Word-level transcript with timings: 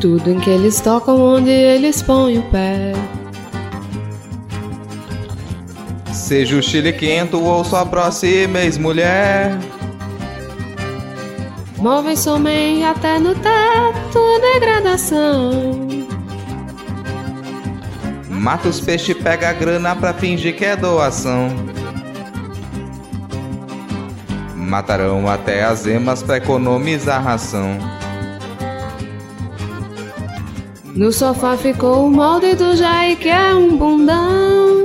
Tudo 0.00 0.30
em 0.30 0.38
que 0.38 0.48
eles 0.48 0.80
tocam, 0.80 1.20
onde 1.20 1.50
eles 1.50 2.00
põem 2.02 2.38
o 2.38 2.42
pé. 2.50 2.92
Seja 6.12 6.56
o 6.56 6.62
chile 6.62 6.92
quento 6.92 7.42
ou 7.42 7.64
sua 7.64 7.84
próxima 7.84 8.60
ex-mulher. 8.60 9.58
Movem 11.78 12.16
somem 12.16 12.84
até 12.84 13.18
no 13.18 13.34
teto, 13.34 14.40
degradação. 14.40 15.88
Mata 18.28 18.68
os 18.68 18.80
peixes, 18.80 19.16
pega 19.16 19.50
a 19.50 19.52
grana 19.52 19.96
pra 19.96 20.14
fingir 20.14 20.54
que 20.56 20.64
é 20.64 20.76
doação. 20.76 21.48
Matarão 24.54 25.28
até 25.28 25.64
as 25.64 25.86
emas 25.86 26.22
pra 26.22 26.36
economizar 26.36 27.22
ração. 27.22 27.78
No 30.98 31.12
sofá 31.12 31.56
ficou 31.56 32.06
o 32.06 32.10
molde 32.10 32.56
do 32.56 32.74
Jair 32.74 33.16
que 33.16 33.28
é 33.28 33.54
um 33.54 33.76
bundão. 33.76 34.84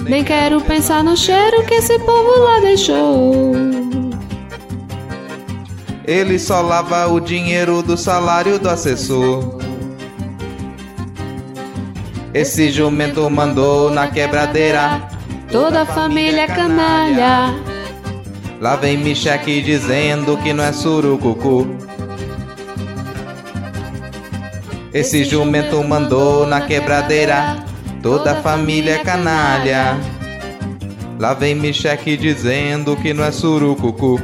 Nem 0.00 0.24
quero 0.24 0.60
pensar 0.60 1.04
no 1.04 1.16
cheiro 1.16 1.64
que 1.64 1.74
esse 1.74 1.96
povo 2.00 2.40
lá 2.40 2.58
deixou. 2.58 3.52
Ele 6.04 6.40
só 6.40 6.60
lava 6.60 7.06
o 7.06 7.20
dinheiro 7.20 7.80
do 7.80 7.96
salário 7.96 8.58
do 8.58 8.68
assessor. 8.68 9.60
Esse 12.34 12.72
jumento 12.72 13.30
mandou 13.30 13.90
na 13.90 14.08
quebradeira 14.08 15.08
Toda 15.52 15.82
a 15.82 15.86
família 15.86 16.42
é 16.42 16.46
canalha. 16.48 17.54
Lá 18.60 18.74
vem 18.74 18.98
Micheque 18.98 19.62
dizendo 19.62 20.36
que 20.38 20.52
não 20.52 20.64
é 20.64 20.72
surucucu. 20.72 21.87
Esse 24.92 25.24
jumento 25.24 25.82
mandou 25.84 26.46
na 26.46 26.60
quebradeira 26.62 27.68
Toda 28.02 28.32
a 28.32 28.42
família 28.42 29.02
canalha. 29.02 29.98
Lá 31.18 31.34
vem 31.34 31.54
Micheque 31.54 32.16
dizendo 32.16 32.96
que 32.96 33.12
não 33.12 33.24
é 33.24 33.32
surucucu. 33.32 34.20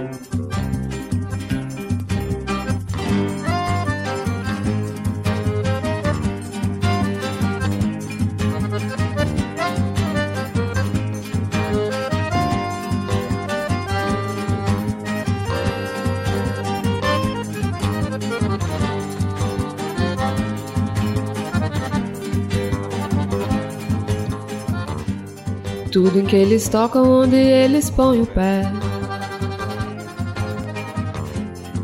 Que 26.35 26.39
eles 26.39 26.69
tocam, 26.69 27.09
onde 27.09 27.37
eles 27.37 27.89
põem 27.89 28.23
o 28.23 28.27
pé. 28.27 28.63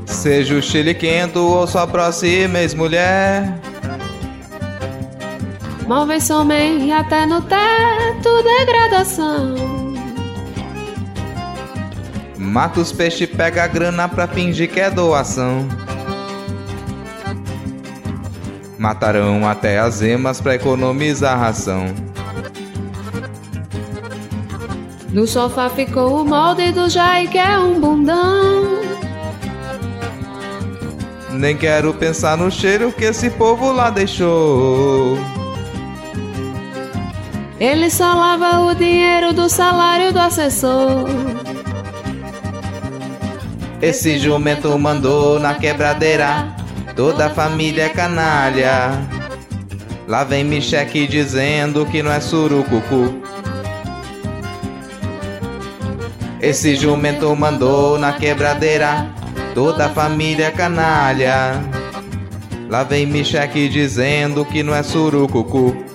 Seja 0.07 0.57
o 0.57 0.61
chile 0.61 0.93
quento 0.93 1.39
ou 1.39 1.69
sua 1.69 1.87
próxima 1.87 2.59
ex-mulher. 2.59 3.61
Movem 5.87 6.19
somem 6.19 6.93
até 6.93 7.27
no 7.27 7.41
teto, 7.43 8.43
degradação. 8.43 9.55
Mata 12.37 12.81
os 12.81 12.91
peixes, 12.91 13.29
pega 13.29 13.63
a 13.63 13.69
grana 13.69 14.09
pra 14.09 14.27
fingir 14.27 14.69
que 14.69 14.81
é 14.81 14.91
doação. 14.91 15.69
Matarão 18.77 19.49
até 19.49 19.79
as 19.79 20.03
emas 20.03 20.41
pra 20.41 20.57
economizar 20.57 21.39
ração. 21.39 22.10
No 25.13 25.27
sofá 25.27 25.69
ficou 25.69 26.23
o 26.23 26.25
molde 26.25 26.71
do 26.71 26.89
Jair 26.89 27.29
que 27.29 27.39
é 27.39 27.59
um 27.59 27.81
bundão. 27.81 28.81
Nem 31.33 31.57
quero 31.57 31.93
pensar 31.95 32.37
no 32.37 32.51
cheiro 32.51 32.93
que 32.93 33.05
esse 33.05 33.31
povo 33.31 33.73
lá 33.73 33.91
deixou. 33.91 35.19
Ele 37.59 37.91
só 37.91 38.15
lava 38.15 38.61
o 38.61 38.75
dinheiro 38.75 39.33
do 39.33 39.49
salário 39.49 40.13
do 40.13 40.19
assessor. 40.19 41.07
Esse 43.83 44.19
jumento 44.19 44.79
mandou 44.79 45.41
na 45.41 45.55
quebradeira. 45.55 46.55
Toda 46.95 47.27
a 47.27 47.31
família 47.31 47.85
é 47.85 47.89
canalha. 47.89 48.93
Lá 50.07 50.23
vem 50.25 50.45
Micheque 50.45 51.07
dizendo 51.07 51.85
que 51.87 52.03
não 52.03 52.13
é 52.13 52.21
surucucu. 52.21 53.20
Esse 56.43 56.75
jumento 56.75 57.35
mandou 57.37 57.99
na 57.99 58.15
quebradeira. 58.15 59.07
Toda 59.55 59.87
a 59.87 59.91
família 59.91 60.51
canalha. 60.51 61.61
Lá 62.69 62.83
vem 62.83 63.05
Micheque 63.05 63.69
dizendo 63.69 64.45
que 64.45 64.63
não 64.63 64.75
é 64.75 64.83
surucucu. 64.83 65.90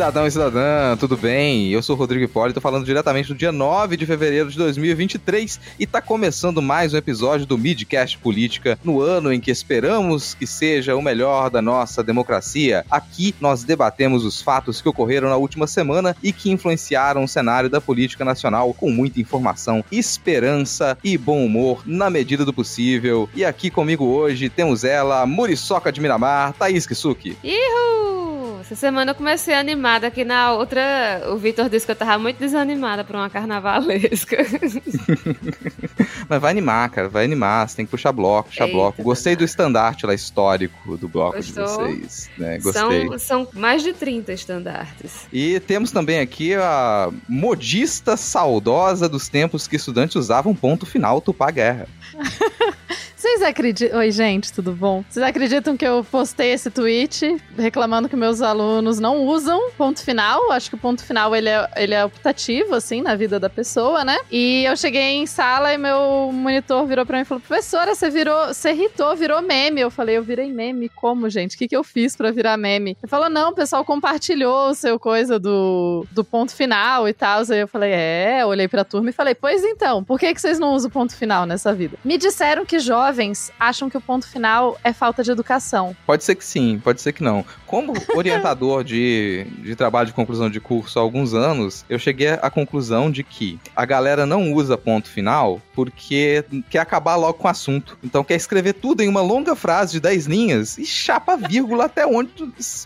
Cidadão 0.00 0.26
e 0.26 0.30
cidadã, 0.30 0.96
tudo 0.96 1.14
bem? 1.14 1.68
Eu 1.68 1.82
sou 1.82 1.94
o 1.94 1.98
Rodrigo 1.98 2.24
Hipólito, 2.24 2.58
falando 2.58 2.86
diretamente 2.86 3.28
do 3.28 3.34
dia 3.34 3.52
9 3.52 3.98
de 3.98 4.06
fevereiro 4.06 4.50
de 4.50 4.56
2023 4.56 5.60
e 5.78 5.86
tá 5.86 6.00
começando 6.00 6.62
mais 6.62 6.94
um 6.94 6.96
episódio 6.96 7.44
do 7.44 7.58
Midcast 7.58 8.16
Política 8.16 8.78
no 8.82 9.02
ano 9.02 9.30
em 9.30 9.38
que 9.38 9.50
esperamos 9.50 10.32
que 10.32 10.46
seja 10.46 10.96
o 10.96 11.02
melhor 11.02 11.50
da 11.50 11.60
nossa 11.60 12.02
democracia. 12.02 12.82
Aqui 12.90 13.34
nós 13.42 13.62
debatemos 13.62 14.24
os 14.24 14.40
fatos 14.40 14.80
que 14.80 14.88
ocorreram 14.88 15.28
na 15.28 15.36
última 15.36 15.66
semana 15.66 16.16
e 16.22 16.32
que 16.32 16.50
influenciaram 16.50 17.22
o 17.22 17.28
cenário 17.28 17.68
da 17.68 17.78
política 17.78 18.24
nacional 18.24 18.72
com 18.72 18.90
muita 18.90 19.20
informação, 19.20 19.84
esperança 19.92 20.96
e 21.04 21.18
bom 21.18 21.44
humor 21.44 21.82
na 21.84 22.08
medida 22.08 22.42
do 22.42 22.54
possível. 22.54 23.28
E 23.34 23.44
aqui 23.44 23.68
comigo 23.68 24.06
hoje 24.06 24.48
temos 24.48 24.82
ela, 24.82 25.26
Muriçoca 25.26 25.92
de 25.92 26.00
Miramar, 26.00 26.54
Thaís 26.54 26.86
Kisuki. 26.86 27.36
Ihu! 27.44 28.29
Essa 28.60 28.74
semana 28.74 29.12
eu 29.12 29.14
comecei 29.14 29.54
animada, 29.54 30.06
aqui 30.06 30.24
na 30.24 30.52
outra 30.52 31.22
o 31.28 31.36
Vitor 31.36 31.68
disse 31.68 31.86
que 31.86 31.92
eu 31.92 31.96
tava 31.96 32.18
muito 32.18 32.38
desanimada 32.38 33.02
pra 33.02 33.18
uma 33.18 33.30
carnavalesca. 33.30 34.36
Mas 36.28 36.40
vai 36.40 36.50
animar, 36.50 36.90
cara, 36.90 37.08
vai 37.08 37.24
animar. 37.24 37.68
Você 37.68 37.76
tem 37.76 37.84
que 37.84 37.90
puxar 37.90 38.12
bloco, 38.12 38.50
puxar 38.50 38.64
Eita, 38.64 38.76
bloco. 38.76 39.02
Gostei 39.02 39.34
do 39.34 39.44
estandarte 39.44 40.06
lá 40.06 40.14
histórico 40.14 40.96
do 40.96 41.08
bloco 41.08 41.36
Gostou? 41.36 41.64
de 41.64 41.94
vocês. 41.94 42.30
Né? 42.36 42.58
Gostei. 42.58 43.08
São, 43.08 43.18
são 43.18 43.48
mais 43.54 43.82
de 43.82 43.92
30 43.92 44.32
estandartes. 44.32 45.26
E 45.32 45.58
temos 45.60 45.90
também 45.90 46.20
aqui 46.20 46.54
a 46.54 47.10
modista 47.28 48.16
saudosa 48.16 49.08
dos 49.08 49.28
tempos 49.28 49.66
que 49.66 49.76
estudantes 49.76 50.16
usavam 50.16 50.54
ponto 50.54 50.84
final 50.84 51.20
tupar 51.20 51.52
guerra. 51.52 51.88
Vocês 53.20 53.42
acreditam. 53.42 53.98
Oi, 53.98 54.10
gente, 54.10 54.50
tudo 54.50 54.72
bom? 54.72 55.04
Vocês 55.06 55.22
acreditam 55.22 55.76
que 55.76 55.86
eu 55.86 56.02
postei 56.02 56.52
esse 56.52 56.70
tweet 56.70 57.36
reclamando 57.54 58.08
que 58.08 58.16
meus 58.16 58.40
alunos 58.40 58.98
não 58.98 59.26
usam 59.26 59.70
ponto 59.72 60.02
final? 60.02 60.50
Acho 60.50 60.70
que 60.70 60.76
o 60.76 60.78
ponto 60.78 61.04
final 61.04 61.36
ele 61.36 61.50
é, 61.50 61.68
ele 61.76 61.92
é 61.92 62.02
optativo, 62.02 62.74
assim, 62.74 63.02
na 63.02 63.14
vida 63.14 63.38
da 63.38 63.50
pessoa, 63.50 64.02
né? 64.04 64.16
E 64.30 64.64
eu 64.64 64.74
cheguei 64.74 65.18
em 65.18 65.26
sala 65.26 65.74
e 65.74 65.76
meu 65.76 66.30
monitor 66.32 66.86
virou 66.86 67.04
pra 67.04 67.18
mim 67.18 67.22
e 67.22 67.26
falou: 67.26 67.42
professora, 67.46 67.94
você 67.94 68.08
virou. 68.08 68.46
Você 68.46 68.70
irritou, 68.70 69.14
virou 69.14 69.42
meme. 69.42 69.82
Eu 69.82 69.90
falei: 69.90 70.16
eu 70.16 70.22
virei 70.22 70.50
meme? 70.50 70.88
Como, 70.88 71.28
gente? 71.28 71.56
O 71.56 71.58
que, 71.58 71.68
que 71.68 71.76
eu 71.76 71.84
fiz 71.84 72.16
pra 72.16 72.30
virar 72.30 72.56
meme? 72.56 72.96
Ele 73.02 73.10
falou: 73.10 73.28
não, 73.28 73.50
o 73.50 73.54
pessoal 73.54 73.84
compartilhou 73.84 74.70
o 74.70 74.74
seu 74.74 74.98
coisa 74.98 75.38
do, 75.38 76.06
do 76.10 76.24
ponto 76.24 76.54
final 76.54 77.06
e 77.06 77.12
tal. 77.12 77.42
Aí 77.50 77.58
eu 77.58 77.68
falei: 77.68 77.92
é, 77.92 78.46
olhei 78.46 78.66
pra 78.66 78.82
turma 78.82 79.10
e 79.10 79.12
falei: 79.12 79.34
pois 79.34 79.62
então, 79.62 80.02
por 80.02 80.18
que, 80.18 80.32
que 80.32 80.40
vocês 80.40 80.58
não 80.58 80.72
usam 80.72 80.90
ponto 80.90 81.14
final 81.14 81.44
nessa 81.44 81.74
vida? 81.74 81.98
Me 82.02 82.16
disseram 82.16 82.64
que 82.64 82.78
jovem 82.78 83.09
jovens 83.10 83.50
acham 83.58 83.90
que 83.90 83.96
o 83.96 84.00
ponto 84.00 84.26
final 84.26 84.78
é 84.84 84.92
falta 84.92 85.22
de 85.22 85.30
educação. 85.30 85.96
Pode 86.06 86.24
ser 86.24 86.36
que 86.36 86.44
sim, 86.44 86.80
pode 86.82 87.00
ser 87.00 87.12
que 87.12 87.22
não. 87.22 87.44
Como 87.66 87.92
orientador 88.14 88.84
de, 88.84 89.46
de 89.58 89.74
trabalho 89.74 90.06
de 90.06 90.12
conclusão 90.12 90.48
de 90.48 90.60
curso 90.60 90.98
há 90.98 91.02
alguns 91.02 91.34
anos, 91.34 91.84
eu 91.88 91.98
cheguei 91.98 92.30
à 92.30 92.50
conclusão 92.50 93.10
de 93.10 93.24
que 93.24 93.58
a 93.74 93.84
galera 93.84 94.24
não 94.24 94.52
usa 94.52 94.78
ponto 94.78 95.08
final 95.08 95.60
porque 95.74 96.44
quer 96.68 96.80
acabar 96.80 97.16
logo 97.16 97.34
com 97.34 97.48
o 97.48 97.50
assunto. 97.50 97.98
Então 98.02 98.22
quer 98.22 98.36
escrever 98.36 98.74
tudo 98.74 99.02
em 99.02 99.08
uma 99.08 99.22
longa 99.22 99.56
frase 99.56 99.92
de 99.92 100.00
10 100.00 100.26
linhas 100.26 100.78
e 100.78 100.84
chapa 100.84 101.36
vírgula 101.36 101.86
até 101.86 102.06
onde 102.06 102.30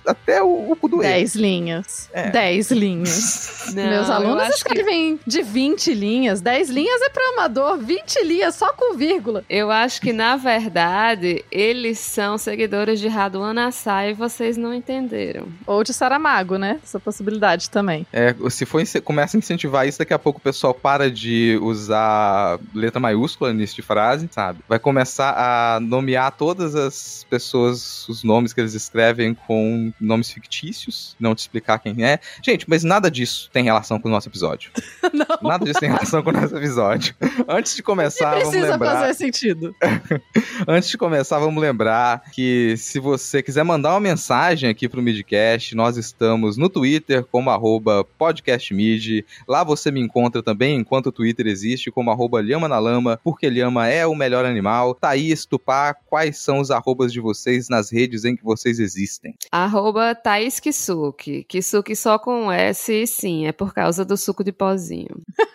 até 0.07 0.43
o, 0.43 0.77
o 0.81 0.89
do 0.89 0.99
10 0.99 1.35
linhas. 1.35 2.09
É. 2.13 2.31
10 2.31 2.71
linhas. 2.71 3.65
Não, 3.75 3.91
Meus 3.91 4.11
alunos 4.11 4.49
escrevem 4.55 5.19
que... 5.19 5.29
de 5.29 5.43
20 5.43 5.95
linhas. 5.95 6.41
10 6.41 6.71
linhas 6.71 7.03
é 7.03 7.09
para 7.09 7.29
amador, 7.31 7.79
20 7.79 8.25
linhas 8.25 8.55
só 8.55 8.73
com 8.73 8.97
vírgula. 8.97 9.45
Eu 9.49 9.71
acho 9.71 10.01
que, 10.01 10.13
na 10.15 10.37
verdade, 10.37 11.45
eles 11.51 11.99
são 11.99 12.39
seguidores 12.39 13.01
de 13.01 13.09
Raduan 13.09 13.55
Assai 13.67 14.11
e 14.11 14.15
vocês 14.15 14.57
não 14.57 14.73
entenderam. 14.73 15.47
Ou 15.67 15.83
de 15.83 15.93
Saramago, 15.93 16.57
né? 16.57 16.81
Essa 16.83 16.99
possibilidade 17.01 17.69
também. 17.69 18.07
É, 18.13 18.35
se 18.49 18.65
for 18.65 18.85
começa 19.03 19.37
a 19.37 19.39
incentivar 19.39 19.87
isso, 19.87 19.99
daqui 19.99 20.15
a 20.15 20.19
pouco 20.19 20.39
o 20.39 20.43
pessoal 20.43 20.75
para 20.75 21.11
de 21.11 21.59
usar 21.63 22.59
letra 22.75 23.01
maiúscula 23.01 23.53
nisso 23.53 23.75
de 23.75 23.83
frase, 23.83 24.29
sabe? 24.31 24.61
Vai 24.69 24.79
começar 24.79 25.35
a 25.37 25.81
nomear 25.81 26.33
todas 26.33 26.75
as 26.75 27.27
pessoas, 27.29 28.09
os 28.09 28.23
nomes 28.23 28.53
que 28.53 28.61
eles 28.61 28.75
escrevem 28.75 29.35
com 29.35 29.93
nomes 30.01 30.31
fictícios, 30.31 31.17
não 31.19 31.35
te 31.35 31.41
explicar 31.41 31.79
quem 31.79 32.05
é. 32.05 32.21
Gente, 32.43 32.69
mas 32.69 32.85
nada 32.85 33.11
disso 33.11 33.51
tem 33.53 33.65
relação 33.65 33.99
com 33.99 34.09
o 34.09 34.11
nosso 34.11 34.29
episódio. 34.29 34.71
não. 35.13 35.49
Nada 35.49 35.65
disso 35.65 35.81
tem 35.81 35.91
relação 35.91 36.23
com 36.23 36.31
o 36.31 36.33
nosso 36.33 36.57
episódio. 36.57 37.15
Antes 37.49 37.75
de 37.75 37.83
começar, 37.83 38.39
vamos 38.39 38.55
lembrar... 38.55 38.79
precisa 38.79 39.01
fazer 39.01 39.15
sentido. 39.15 39.75
Antes 40.67 40.89
de 40.91 40.99
começar, 40.99 41.39
vamos 41.39 41.63
lembrar 41.63 42.23
que 42.33 42.77
se 42.77 42.99
você 42.99 43.43
quiser 43.43 43.65
mandar 43.65 43.91
uma 43.93 44.01
mensagem 44.01 44.69
aqui 44.69 44.89
pro 44.89 45.03
Midcast, 45.03 45.75
nós 45.75 45.97
estamos 45.97 46.57
no 46.57 46.69
Twitter 46.69 47.25
como 47.25 47.51
arroba 47.51 48.05
podcastmid. 48.19 49.25
Lá 49.49 49.65
você 49.65 49.91
me 49.91 50.01
encontra 50.01 50.43
também 50.43 50.77
enquanto 50.77 51.07
o 51.07 51.13
Twitter 51.13 51.47
existe 51.47 51.91
como 51.91 52.11
arroba 52.11 52.41
Lhama 52.41 52.69
na 52.69 52.79
Lama, 52.79 53.19
porque 53.23 53.49
Lhama 53.49 53.89
é 53.89 54.07
o 54.07 54.15
melhor 54.15 54.45
animal. 54.45 54.95
Thaís, 54.95 55.45
Tupá, 55.45 55.95
quais 55.95 56.39
são 56.39 56.61
os 56.61 56.71
arrobas 56.71 57.13
de 57.13 57.21
vocês 57.21 57.69
nas 57.69 57.91
redes 57.91 58.25
em 58.25 58.37
que 58.37 58.45
vocês 58.45 58.79
existem? 58.79 59.35
Arroba 59.51 60.15
Thaís 60.15 60.61
Kisuki. 60.61 61.45
Kisuki 61.45 61.97
só 61.97 62.19
com 62.19 62.51
S, 62.51 63.07
sim, 63.07 63.47
é 63.47 63.53
por 63.53 63.73
causa 63.73 64.05
do 64.05 64.17
suco 64.17 64.45
de 64.45 64.53
pozinho. 64.53 65.23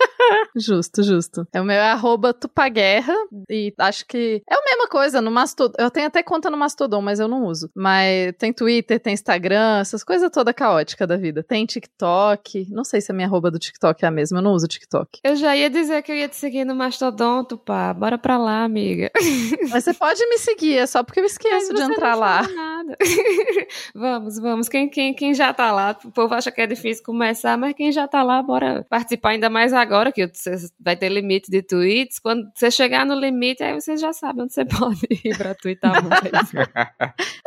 justo, 0.56 1.04
justo. 1.04 1.48
É 1.54 1.62
o 1.62 1.66
meu 1.66 1.76
é 1.76 1.92
arroba 1.92 2.34
Tupaguerra 2.34 3.14
e 3.50 3.74
acho 3.78 4.06
que 4.06 4.42
é 4.50 4.54
a 4.54 4.64
mesma 4.66 4.88
coisa 4.88 5.22
no 5.22 5.32
Mastodon. 5.32 5.76
Eu 5.78 5.90
tenho 5.90 6.08
até 6.08 6.22
conta 6.24 6.50
no 6.50 6.58
Mastodon, 6.58 7.02
mas 7.02 7.20
eu 7.20 7.28
não 7.28 7.46
uso. 7.46 7.70
Mas 7.76 8.34
tem 8.38 8.54
Twitter, 8.54 9.00
tem 9.00 9.14
Instagram, 9.14 9.80
essas 9.80 10.04
coisas 10.04 10.30
toda 10.32 10.54
caótica 10.54 11.06
da 11.06 11.18
vida. 11.18 11.44
Tem 11.44 11.66
TikTok. 11.66 12.68
Não 12.70 12.84
sei 12.84 13.02
se 13.02 13.12
a 13.12 13.16
minha 13.16 13.28
arroba 13.28 13.52
do 13.52 13.60
TikTok 13.60 14.04
é 14.04 14.08
a 14.08 14.12
mesma, 14.12 14.40
eu 14.40 14.42
não 14.42 14.54
uso 14.54 14.68
TikTok. 14.68 15.20
Eu 15.24 15.36
já 15.36 15.56
ia 15.56 15.70
dizer 15.70 16.02
que 16.04 16.12
eu 16.12 16.16
ia 16.16 16.28
te 16.28 16.36
seguir 16.36 16.66
no 16.66 16.76
Mastodon, 16.76 17.44
Tupá. 17.44 17.94
Bora 17.94 18.18
pra 18.18 18.38
lá, 18.38 18.64
amiga. 18.64 19.12
Mas 19.70 19.84
você 19.84 19.94
pode 19.94 20.26
me 20.28 20.38
seguir, 20.38 20.78
é 20.78 20.88
só 20.88 21.04
porque 21.04 21.20
eu 21.20 21.26
esqueço 21.26 21.74
de 21.74 21.82
entrar 21.82 22.16
lá. 22.16 22.48
Nada. 22.48 22.98
vamos, 23.94 24.40
vamos. 24.40 24.70
Quem, 24.70 24.90
quem, 24.90 25.14
quem 25.14 25.34
já 25.34 25.54
tá 25.54 25.72
lá, 25.72 25.98
o 26.04 26.12
povo 26.12 26.34
acha 26.34 26.52
que 26.52 26.62
é 26.62 26.68
difícil 26.68 27.04
começar, 27.04 27.58
mas 27.58 27.74
quem 27.74 27.92
já 27.92 28.08
tá 28.08 28.24
lá, 28.24 28.42
bora 28.42 28.86
participar 28.90 29.30
ainda 29.30 29.50
mais 29.50 29.74
agora, 29.74 30.12
que 30.12 30.28
você 30.40 30.70
vai 30.80 30.96
ter 30.96 31.10
limite 31.10 31.52
de 31.52 31.62
tweets. 31.62 32.20
Quando 32.20 32.50
você 32.56 32.72
chegar 32.72 33.06
no 33.06 33.14
limite, 33.14 33.64
aí 33.64 33.74
você 33.74 33.98
já 33.98 34.14
sabe 34.14 34.42
onde 34.42 34.54
você 34.54 34.66
pode 34.66 35.08
ir 35.24 35.38
pra 35.38 35.54
twittar 35.54 36.04
mais. 36.04 36.22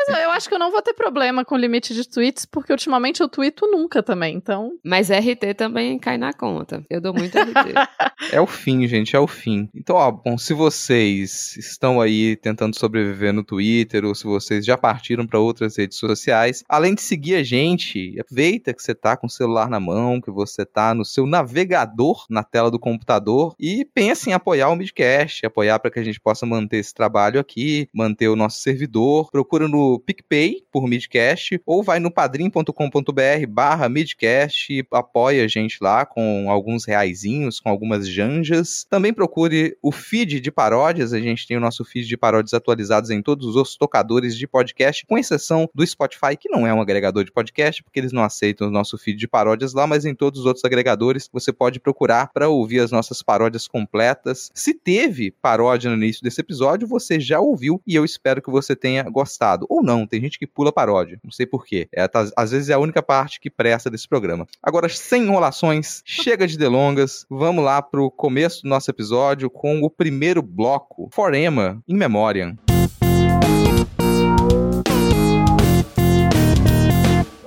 mas 0.09 0.23
eu 0.23 0.31
acho 0.31 0.49
que 0.49 0.55
eu 0.55 0.59
não 0.59 0.71
vou 0.71 0.83
ter 0.83 0.95
problema 0.95 1.45
com 1.45 1.57
limite 1.57 1.95
de 1.95 2.09
tweets, 2.09 2.45
porque 2.45 2.73
ultimamente 2.73 3.21
eu 3.21 3.29
tweeto 3.29 3.67
nunca 3.67 4.03
também, 4.03 4.37
então... 4.37 4.73
Mas 4.85 5.11
RT 5.11 5.55
também 5.57 5.99
cai 5.99 6.19
na 6.19 6.33
conta. 6.33 6.85
Eu 6.91 7.01
dou 7.01 7.15
muito 7.15 7.37
RT. 7.39 7.73
é 8.33 8.41
o 8.41 8.47
fim, 8.47 8.87
gente, 8.87 9.17
é 9.17 9.21
o 9.21 9.27
fim. 9.27 9.69
Então, 9.75 9.97
ó, 9.97 10.11
bom, 10.11 10.37
se 10.37 10.53
vocês 10.53 11.57
estão 11.57 12.01
aí 12.01 12.37
tentando 12.37 12.79
sobreviver 12.79 13.33
no 13.33 13.45
Twitter, 13.45 14.05
ou 14.05 14.15
se 14.15 14.25
vocês 14.25 14.65
já 14.65 14.77
partiram 14.77 15.27
para 15.27 15.39
outras 15.39 15.77
redes 15.77 15.99
sociais, 15.99 16.63
além 16.69 16.95
de 16.95 17.03
seguir 17.03 17.37
a 17.37 17.43
gente, 17.43 18.19
aproveita 18.21 18.75
que 18.75 18.83
você 18.83 18.95
tá 18.95 19.17
com 19.17 19.27
o 19.27 19.31
celular 19.31 19.69
na 19.69 19.79
mão, 19.79 20.21
que 20.21 20.31
você 20.31 20.65
tá 20.65 20.95
no 20.95 21.05
seu 21.05 21.27
navegador 21.27 22.27
na 22.29 22.43
tela 22.43 22.71
do 22.71 22.79
computador 22.83 23.55
e 23.59 23.85
pense 23.85 24.29
em 24.29 24.33
apoiar 24.33 24.69
o 24.69 24.77
Midcast, 24.77 25.47
apoiar 25.47 25.79
para 25.79 25.91
que 25.91 26.01
a 26.01 26.05
gente 26.05 26.21
possa 26.21 26.45
manter 26.45 26.79
esse 26.79 26.93
trabalho 26.93 27.41
aqui, 27.41 27.89
manter 27.95 28.29
o 28.29 28.37
nosso 28.37 28.59
servidor. 28.59 29.31
Procura 29.31 29.69
no 29.69 30.01
PicPay 30.01 30.65
por 30.71 30.87
Midcast 30.87 31.61
ou 31.65 31.83
vai 31.83 32.01
no 32.01 32.11
padrim.com.br 32.11 33.47
barra 33.49 33.89
Midcast 33.89 34.73
e 34.73 34.85
apoia 34.93 35.45
a 35.45 35.49
gente 35.49 35.79
lá 35.81 36.05
com 36.05 36.51
alguns 36.51 36.85
reaisinhos, 36.85 37.61
com 37.61 37.69
algumas 37.69 38.09
janjas. 38.09 38.85
Também 38.91 39.15
procure 39.15 39.77
o 39.81 39.93
feed 39.93 40.41
de 40.41 40.51
paródias, 40.51 41.13
a 41.13 41.21
gente 41.21 41.47
tem 41.47 41.57
o 41.57 41.61
nosso 41.61 41.85
feed 41.85 42.07
de 42.07 42.17
paródias 42.17 42.53
atualizados 42.53 43.11
em 43.11 43.23
todos 43.23 43.55
os 43.55 43.77
tocadores 43.77 44.37
de 44.37 44.47
podcast, 44.47 45.07
com 45.07 45.17
exceção 45.17 45.69
do 45.73 45.87
Spotify, 45.87 46.37
que 46.39 46.49
não 46.49 46.67
é 46.67 46.75
um 46.75 46.81
agregador 46.81 47.25
de 47.25 47.31
podcast, 47.31 47.83
porque 47.83 48.01
eles 48.01 48.13
não 48.13 48.25
aceitam 48.25 48.67
o 48.67 48.71
nosso 48.71 48.99
feed 48.99 49.19
de 49.19 49.29
paródias 49.29 49.73
lá, 49.73 49.87
mas 49.87 50.05
em 50.05 50.15
todos 50.15 50.41
os 50.41 50.47
outros 50.47 50.65
agregadores 50.65 51.29
você 51.33 51.53
pode 51.53 51.79
procurar 51.79 52.33
para 52.33 52.49
ouvir 52.49 52.72
as 52.81 52.91
nossas 52.91 53.23
paródias 53.23 53.67
completas. 53.67 54.51
Se 54.55 54.75
teve 54.75 55.31
paródia 55.31 55.91
no 55.91 55.97
início 55.97 56.23
desse 56.23 56.41
episódio, 56.41 56.87
você 56.87 57.19
já 57.19 57.41
ouviu 57.41 57.81
e 57.87 57.95
eu 57.95 58.05
espero 58.05 58.43
que 58.43 58.51
você 58.51 58.75
tenha 58.77 59.03
gostado. 59.05 59.67
Ou 59.69 59.83
não, 59.83 60.07
tem 60.07 60.21
gente 60.21 60.39
que 60.39 60.47
pula 60.47 60.73
paródia, 60.73 61.19
não 61.23 61.31
sei 61.31 61.47
porquê. 61.47 61.89
É, 61.93 62.07
tá, 62.09 62.29
às 62.37 62.51
vezes 62.51 62.69
é 62.69 62.75
a 62.75 62.79
única 62.79 63.03
parte 63.03 63.41
que 63.41 63.51
presta 63.51 63.91
desse 63.91 64.09
programa. 64.09 64.47
Agora, 64.63 64.89
sem 64.89 65.25
enrolações, 65.25 66.03
chega 66.05 66.47
de 66.47 66.59
delongas, 66.59 67.27
vamos 67.29 67.65
lá 67.65 67.81
pro 67.83 68.11
começo 68.11 68.63
do 68.63 68.69
nosso 68.69 68.91
episódio 68.91 69.51
com 69.51 69.83
o 69.83 69.91
primeiro 69.91 70.43
bloco, 70.43 71.09
Forema, 71.13 71.83
in 71.89 71.97
Memoriam. 71.97 72.57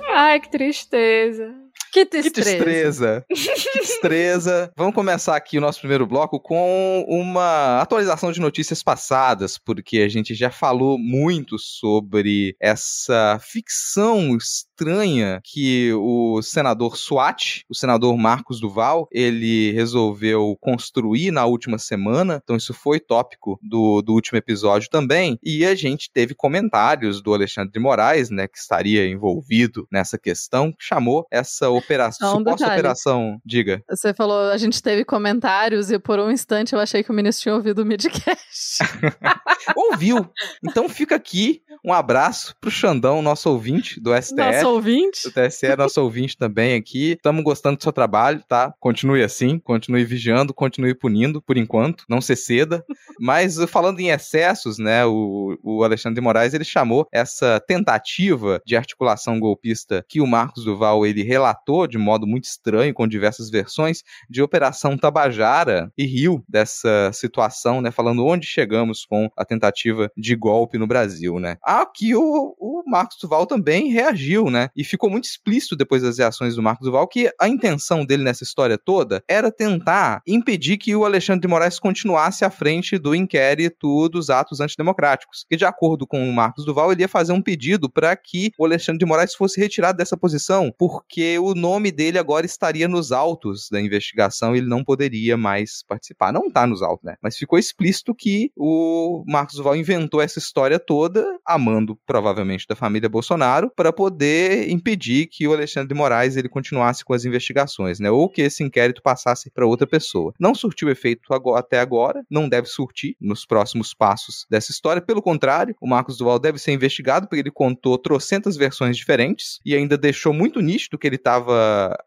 Ai, 0.08 0.40
que 0.40 0.50
tristeza. 0.50 1.65
Que 1.92 2.04
destreza. 2.04 2.34
Que 2.34 2.64
destreza. 2.64 3.26
que 3.28 3.78
destreza. 3.78 4.72
Vamos 4.76 4.94
começar 4.94 5.36
aqui 5.36 5.58
o 5.58 5.60
nosso 5.60 5.80
primeiro 5.80 6.06
bloco 6.06 6.40
com 6.40 7.04
uma 7.08 7.80
atualização 7.80 8.32
de 8.32 8.40
notícias 8.40 8.82
passadas, 8.82 9.58
porque 9.58 9.98
a 9.98 10.08
gente 10.08 10.34
já 10.34 10.50
falou 10.50 10.98
muito 10.98 11.58
sobre 11.58 12.56
essa 12.60 13.38
ficção 13.40 14.36
estranha 14.36 15.40
que 15.44 15.92
o 15.94 16.40
senador 16.42 16.96
Swat, 16.96 17.62
o 17.68 17.74
senador 17.74 18.16
Marcos 18.16 18.60
Duval, 18.60 19.08
ele 19.10 19.72
resolveu 19.72 20.56
construir 20.60 21.30
na 21.30 21.46
última 21.46 21.78
semana. 21.78 22.40
Então 22.42 22.56
isso 22.56 22.74
foi 22.74 23.00
tópico 23.00 23.58
do, 23.62 24.02
do 24.02 24.12
último 24.12 24.38
episódio 24.38 24.90
também. 24.90 25.38
E 25.42 25.64
a 25.64 25.74
gente 25.74 26.10
teve 26.12 26.34
comentários 26.34 27.22
do 27.22 27.32
Alexandre 27.32 27.72
de 27.72 27.80
Moraes, 27.80 28.30
né, 28.30 28.46
que 28.46 28.58
estaria 28.58 29.06
envolvido 29.08 29.86
nessa 29.90 30.18
questão, 30.18 30.72
que 30.72 30.84
chamou 30.84 31.26
essa 31.30 31.70
operação, 31.76 32.34
um 32.34 32.38
suposta 32.38 32.66
operação, 32.66 33.40
diga. 33.44 33.82
Você 33.88 34.14
falou, 34.14 34.50
a 34.50 34.56
gente 34.56 34.82
teve 34.82 35.04
comentários 35.04 35.90
e 35.90 35.98
por 35.98 36.18
um 36.18 36.30
instante 36.30 36.74
eu 36.74 36.80
achei 36.80 37.02
que 37.02 37.10
o 37.10 37.14
ministro 37.14 37.42
tinha 37.42 37.54
ouvido 37.54 37.82
o 37.82 37.84
midcast. 37.84 38.78
Ouviu. 39.76 40.28
Então 40.64 40.88
fica 40.88 41.14
aqui 41.16 41.62
um 41.84 41.92
abraço 41.92 42.54
pro 42.60 42.70
Xandão, 42.70 43.22
nosso 43.22 43.48
ouvinte 43.48 44.00
do 44.00 44.10
STF. 44.10 44.34
Nosso 44.34 44.68
ouvinte. 44.68 45.28
O 45.28 45.30
TSE 45.30 45.76
nosso 45.76 46.02
ouvinte 46.02 46.36
também 46.36 46.74
aqui. 46.74 47.12
Estamos 47.12 47.44
gostando 47.44 47.76
do 47.76 47.82
seu 47.82 47.92
trabalho, 47.92 48.42
tá? 48.48 48.74
Continue 48.80 49.22
assim, 49.22 49.58
continue 49.58 50.04
vigiando, 50.04 50.52
continue 50.52 50.94
punindo, 50.94 51.40
por 51.40 51.56
enquanto. 51.56 52.04
Não 52.08 52.20
se 52.20 52.34
ceda. 52.34 52.84
Mas 53.20 53.56
falando 53.68 54.00
em 54.00 54.08
excessos, 54.08 54.78
né, 54.78 55.06
o, 55.06 55.56
o 55.62 55.84
Alexandre 55.84 56.16
de 56.16 56.20
Moraes, 56.20 56.54
ele 56.54 56.64
chamou 56.64 57.06
essa 57.12 57.60
tentativa 57.60 58.60
de 58.66 58.76
articulação 58.76 59.38
golpista 59.38 60.04
que 60.08 60.20
o 60.20 60.26
Marcos 60.26 60.64
Duval, 60.64 61.06
ele 61.06 61.22
relatou 61.22 61.65
de 61.88 61.98
modo 61.98 62.26
muito 62.26 62.44
estranho, 62.44 62.94
com 62.94 63.06
diversas 63.06 63.50
versões, 63.50 64.02
de 64.28 64.42
Operação 64.42 64.96
Tabajara 64.96 65.92
e 65.96 66.04
riu 66.06 66.44
dessa 66.48 67.10
situação, 67.12 67.80
né? 67.80 67.90
Falando 67.90 68.24
onde 68.24 68.46
chegamos 68.46 69.04
com 69.04 69.28
a 69.36 69.44
tentativa 69.44 70.10
de 70.16 70.36
golpe 70.36 70.78
no 70.78 70.86
Brasil, 70.86 71.38
né? 71.38 71.56
Aqui 71.62 72.14
o, 72.14 72.54
o 72.58 72.82
Marcos 72.86 73.18
Duval 73.20 73.46
também 73.46 73.90
reagiu, 73.90 74.50
né? 74.50 74.70
E 74.76 74.84
ficou 74.84 75.10
muito 75.10 75.24
explícito 75.24 75.76
depois 75.76 76.02
das 76.02 76.18
reações 76.18 76.54
do 76.54 76.62
Marcos 76.62 76.86
Duval 76.86 77.06
que 77.08 77.30
a 77.40 77.48
intenção 77.48 78.04
dele 78.04 78.22
nessa 78.22 78.44
história 78.44 78.78
toda 78.78 79.22
era 79.28 79.50
tentar 79.50 80.22
impedir 80.26 80.76
que 80.76 80.94
o 80.94 81.04
Alexandre 81.04 81.42
de 81.42 81.48
Moraes 81.48 81.78
continuasse 81.78 82.44
à 82.44 82.50
frente 82.50 82.98
do 82.98 83.14
inquérito 83.14 84.08
dos 84.08 84.30
atos 84.30 84.60
antidemocráticos. 84.60 85.44
Que, 85.48 85.56
de 85.56 85.64
acordo 85.64 86.06
com 86.06 86.28
o 86.28 86.32
Marcos 86.32 86.64
Duval, 86.64 86.92
ele 86.92 87.02
ia 87.02 87.08
fazer 87.08 87.32
um 87.32 87.42
pedido 87.42 87.90
para 87.90 88.14
que 88.16 88.52
o 88.58 88.64
Alexandre 88.64 88.98
de 88.98 89.06
Moraes 89.06 89.34
fosse 89.34 89.60
retirado 89.60 89.98
dessa 89.98 90.16
posição, 90.16 90.72
porque 90.78 91.38
o 91.38 91.54
nome 91.56 91.90
dele 91.90 92.18
agora 92.18 92.46
estaria 92.46 92.86
nos 92.86 93.12
autos 93.12 93.68
da 93.70 93.80
investigação 93.80 94.54
ele 94.54 94.66
não 94.66 94.84
poderia 94.84 95.36
mais 95.36 95.82
participar. 95.86 96.32
Não 96.32 96.50
tá 96.50 96.66
nos 96.66 96.82
autos, 96.82 97.04
né? 97.04 97.16
Mas 97.22 97.36
ficou 97.36 97.58
explícito 97.58 98.14
que 98.14 98.50
o 98.56 99.24
Marcos 99.26 99.56
Duval 99.56 99.76
inventou 99.76 100.20
essa 100.20 100.38
história 100.38 100.78
toda, 100.78 101.24
amando 101.44 101.98
provavelmente 102.06 102.66
da 102.68 102.76
família 102.76 103.08
Bolsonaro, 103.08 103.70
para 103.74 103.92
poder 103.92 104.70
impedir 104.70 105.26
que 105.26 105.46
o 105.46 105.52
Alexandre 105.52 105.88
de 105.88 105.94
Moraes 105.94 106.36
ele 106.36 106.48
continuasse 106.48 107.04
com 107.04 107.14
as 107.14 107.24
investigações, 107.24 107.98
né? 107.98 108.10
Ou 108.10 108.28
que 108.28 108.42
esse 108.42 108.62
inquérito 108.62 109.02
passasse 109.02 109.50
para 109.50 109.66
outra 109.66 109.86
pessoa. 109.86 110.32
Não 110.38 110.54
surtiu 110.54 110.90
efeito 110.90 111.32
agora, 111.32 111.60
até 111.60 111.80
agora, 111.80 112.24
não 112.30 112.48
deve 112.48 112.68
surtir 112.68 113.16
nos 113.20 113.46
próximos 113.46 113.94
passos 113.94 114.46
dessa 114.50 114.70
história. 114.70 115.02
Pelo 115.02 115.22
contrário, 115.22 115.74
o 115.80 115.88
Marcos 115.88 116.16
Duval 116.16 116.38
deve 116.38 116.58
ser 116.58 116.72
investigado 116.72 117.26
porque 117.26 117.40
ele 117.40 117.50
contou 117.50 117.96
trocentas 117.98 118.56
versões 118.56 118.96
diferentes 118.96 119.60
e 119.64 119.74
ainda 119.74 119.96
deixou 119.96 120.32
muito 120.32 120.60
nítido 120.60 120.98
que 120.98 121.06
ele 121.06 121.16
estava 121.16 121.45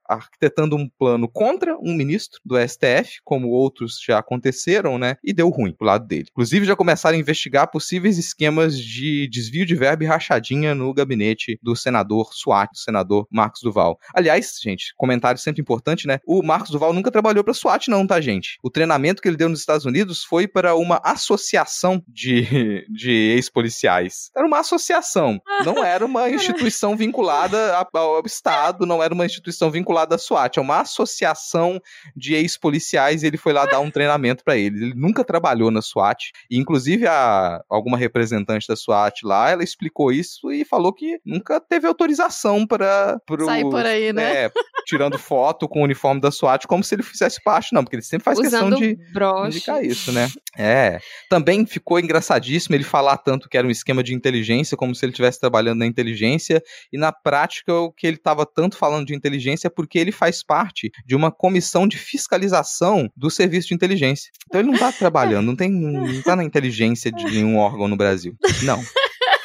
arquitetando 0.08 0.75
um 0.75 0.89
plano 0.89 1.27
contra 1.27 1.77
um 1.77 1.93
ministro 1.93 2.39
do 2.43 2.58
STF, 2.58 3.19
como 3.24 3.50
outros 3.50 4.00
já 4.03 4.19
aconteceram, 4.19 4.98
né? 4.98 5.15
E 5.24 5.34
deu 5.34 5.50
ruim 5.50 5.74
pro 5.74 5.88
lado 5.88 6.08
dele. 6.08 6.27
Inclusive, 6.31 6.65
já 6.65 6.75
começaram 6.75 7.15
a 7.15 7.19
investigar 7.19 7.69
possíveis 7.69 8.17
esquemas 8.17 8.77
de 8.77 9.27
desvio 9.29 9.65
de 9.65 9.75
verba 9.75 10.03
e 10.03 10.08
rachadinha 10.08 10.74
no 10.74 10.93
gabinete 10.93 11.60
do 11.62 11.75
senador 11.75 12.34
SWAT, 12.34 12.72
do 12.72 12.77
senador 12.77 13.27
Marcos 13.31 13.62
Duval. 13.62 13.98
Aliás, 14.13 14.60
gente, 14.62 14.93
comentário 14.98 15.39
sempre 15.39 15.62
importante, 15.62 16.08
né? 16.08 16.19
O 16.25 16.41
Marcos 16.43 16.72
Duval 16.72 16.93
nunca 16.93 17.12
trabalhou 17.12 17.43
para 17.43 17.53
SWAT, 17.53 17.88
não, 17.89 18.05
tá, 18.05 18.19
gente? 18.19 18.58
O 18.63 18.69
treinamento 18.69 19.22
que 19.22 19.27
ele 19.27 19.38
deu 19.38 19.50
nos 19.50 19.60
Estados 19.60 19.86
Unidos 19.86 20.24
foi 20.24 20.48
para 20.48 20.75
uma 20.75 21.00
associação 21.03 22.01
de, 22.08 22.86
de 22.89 23.12
ex-policiais. 23.12 24.31
Era 24.36 24.48
uma 24.48 24.60
associação, 24.60 25.39
não 25.63 25.84
era 25.84 26.05
uma 26.05 26.29
instituição 26.29 26.96
vinculada 26.96 27.75
ao 27.93 28.25
Estado, 28.25 28.86
não 28.86 29.01
era 29.01 29.13
uma 29.13 29.25
instituição 29.29 29.71
vinculada 29.71 30.15
à 30.15 30.17
SWAT, 30.17 30.57
é 30.57 30.62
uma 30.62 30.81
associação 30.81 31.81
de 32.15 32.33
ex-policiais 32.33 33.24
e 33.24 33.27
ele 33.27 33.38
foi 33.38 33.53
lá 33.53 33.65
dar 33.65 33.79
um 33.79 33.91
treinamento 33.91 34.43
para 34.43 34.57
ele. 34.57 34.86
Ele 34.86 34.93
nunca 34.95 35.24
trabalhou 35.24 35.71
na 35.71 35.81
SWAT, 35.81 36.31
e 36.50 36.57
inclusive 36.57 37.07
a, 37.07 37.63
alguma 37.69 37.98
representante 37.98 38.67
da 38.67 38.75
SWAT 38.75 39.21
lá, 39.24 39.50
ela 39.50 39.63
explicou 39.63 40.12
isso 40.12 40.51
e 40.51 40.65
falou 40.65 40.93
que 40.93 41.19
nunca 41.25 41.59
teve 41.59 41.88
autorização 41.88 42.65
para 42.65 43.19
sair 43.45 43.69
por 43.69 43.86
aí, 43.86 44.12
né? 44.12 44.45
É, 44.45 44.51
tirando 44.89 45.19
foto 45.19 45.67
com 45.67 45.81
o 45.81 45.84
uniforme 45.84 46.19
da 46.19 46.31
SWAT 46.31 46.65
como 46.67 46.84
se 46.84 46.96
ele 46.96 47.03
fizesse 47.03 47.41
parte, 47.43 47.74
não, 47.74 47.84
porque 47.84 47.96
ele 47.96 48.03
sempre 48.03 48.25
faz 48.25 48.39
Usando 48.39 48.75
questão 48.75 48.79
de 48.79 48.98
broche. 49.13 49.58
indicar 49.58 49.84
isso, 49.86 50.12
né? 50.12 50.27
É. 50.58 51.00
Também 51.29 51.65
ficou 51.65 52.00
engraçadíssimo 52.00 52.75
ele 52.75 52.84
falar 52.84 53.17
tanto 53.17 53.48
que 53.48 53.58
era 53.58 53.67
um 53.67 53.69
esquema 53.69 54.03
de 54.03 54.15
inteligência, 54.15 54.75
como 54.75 54.96
se 54.96 55.05
ele 55.05 55.12
estivesse 55.12 55.39
trabalhando 55.39 55.79
na 55.79 55.86
inteligência, 55.86 56.62
e 56.91 56.98
na 56.98 57.12
prática 57.12 57.74
o 57.74 57.91
que 57.91 58.08
ele 58.08 58.17
estava 58.17 58.46
tanto 58.46 58.75
falando 58.75 59.05
de 59.05 59.15
inteligência 59.15 59.67
é 59.67 59.69
porque 59.69 60.00
ele 60.00 60.12
faz 60.12 60.43
parte 60.43 60.91
de 61.05 61.15
uma 61.15 61.31
comissão 61.31 61.88
de 61.88 61.98
fiscalização 61.98 63.10
do 63.15 63.29
serviço 63.29 63.69
de 63.69 63.75
inteligência. 63.75 64.31
Então 64.48 64.60
ele 64.60 64.69
não 64.69 64.75
está 64.75 64.91
trabalhando, 64.91 65.46
não 65.46 65.55
tem, 65.55 65.69
não 65.69 66.22
tá 66.24 66.36
na 66.36 66.43
inteligência 66.43 67.12
de 67.12 67.25
nenhum 67.25 67.58
órgão 67.58 67.88
no 67.88 67.96
Brasil. 67.96 68.36
Não. 68.63 68.84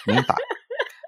Não 0.07 0.23
tá. 0.23 0.37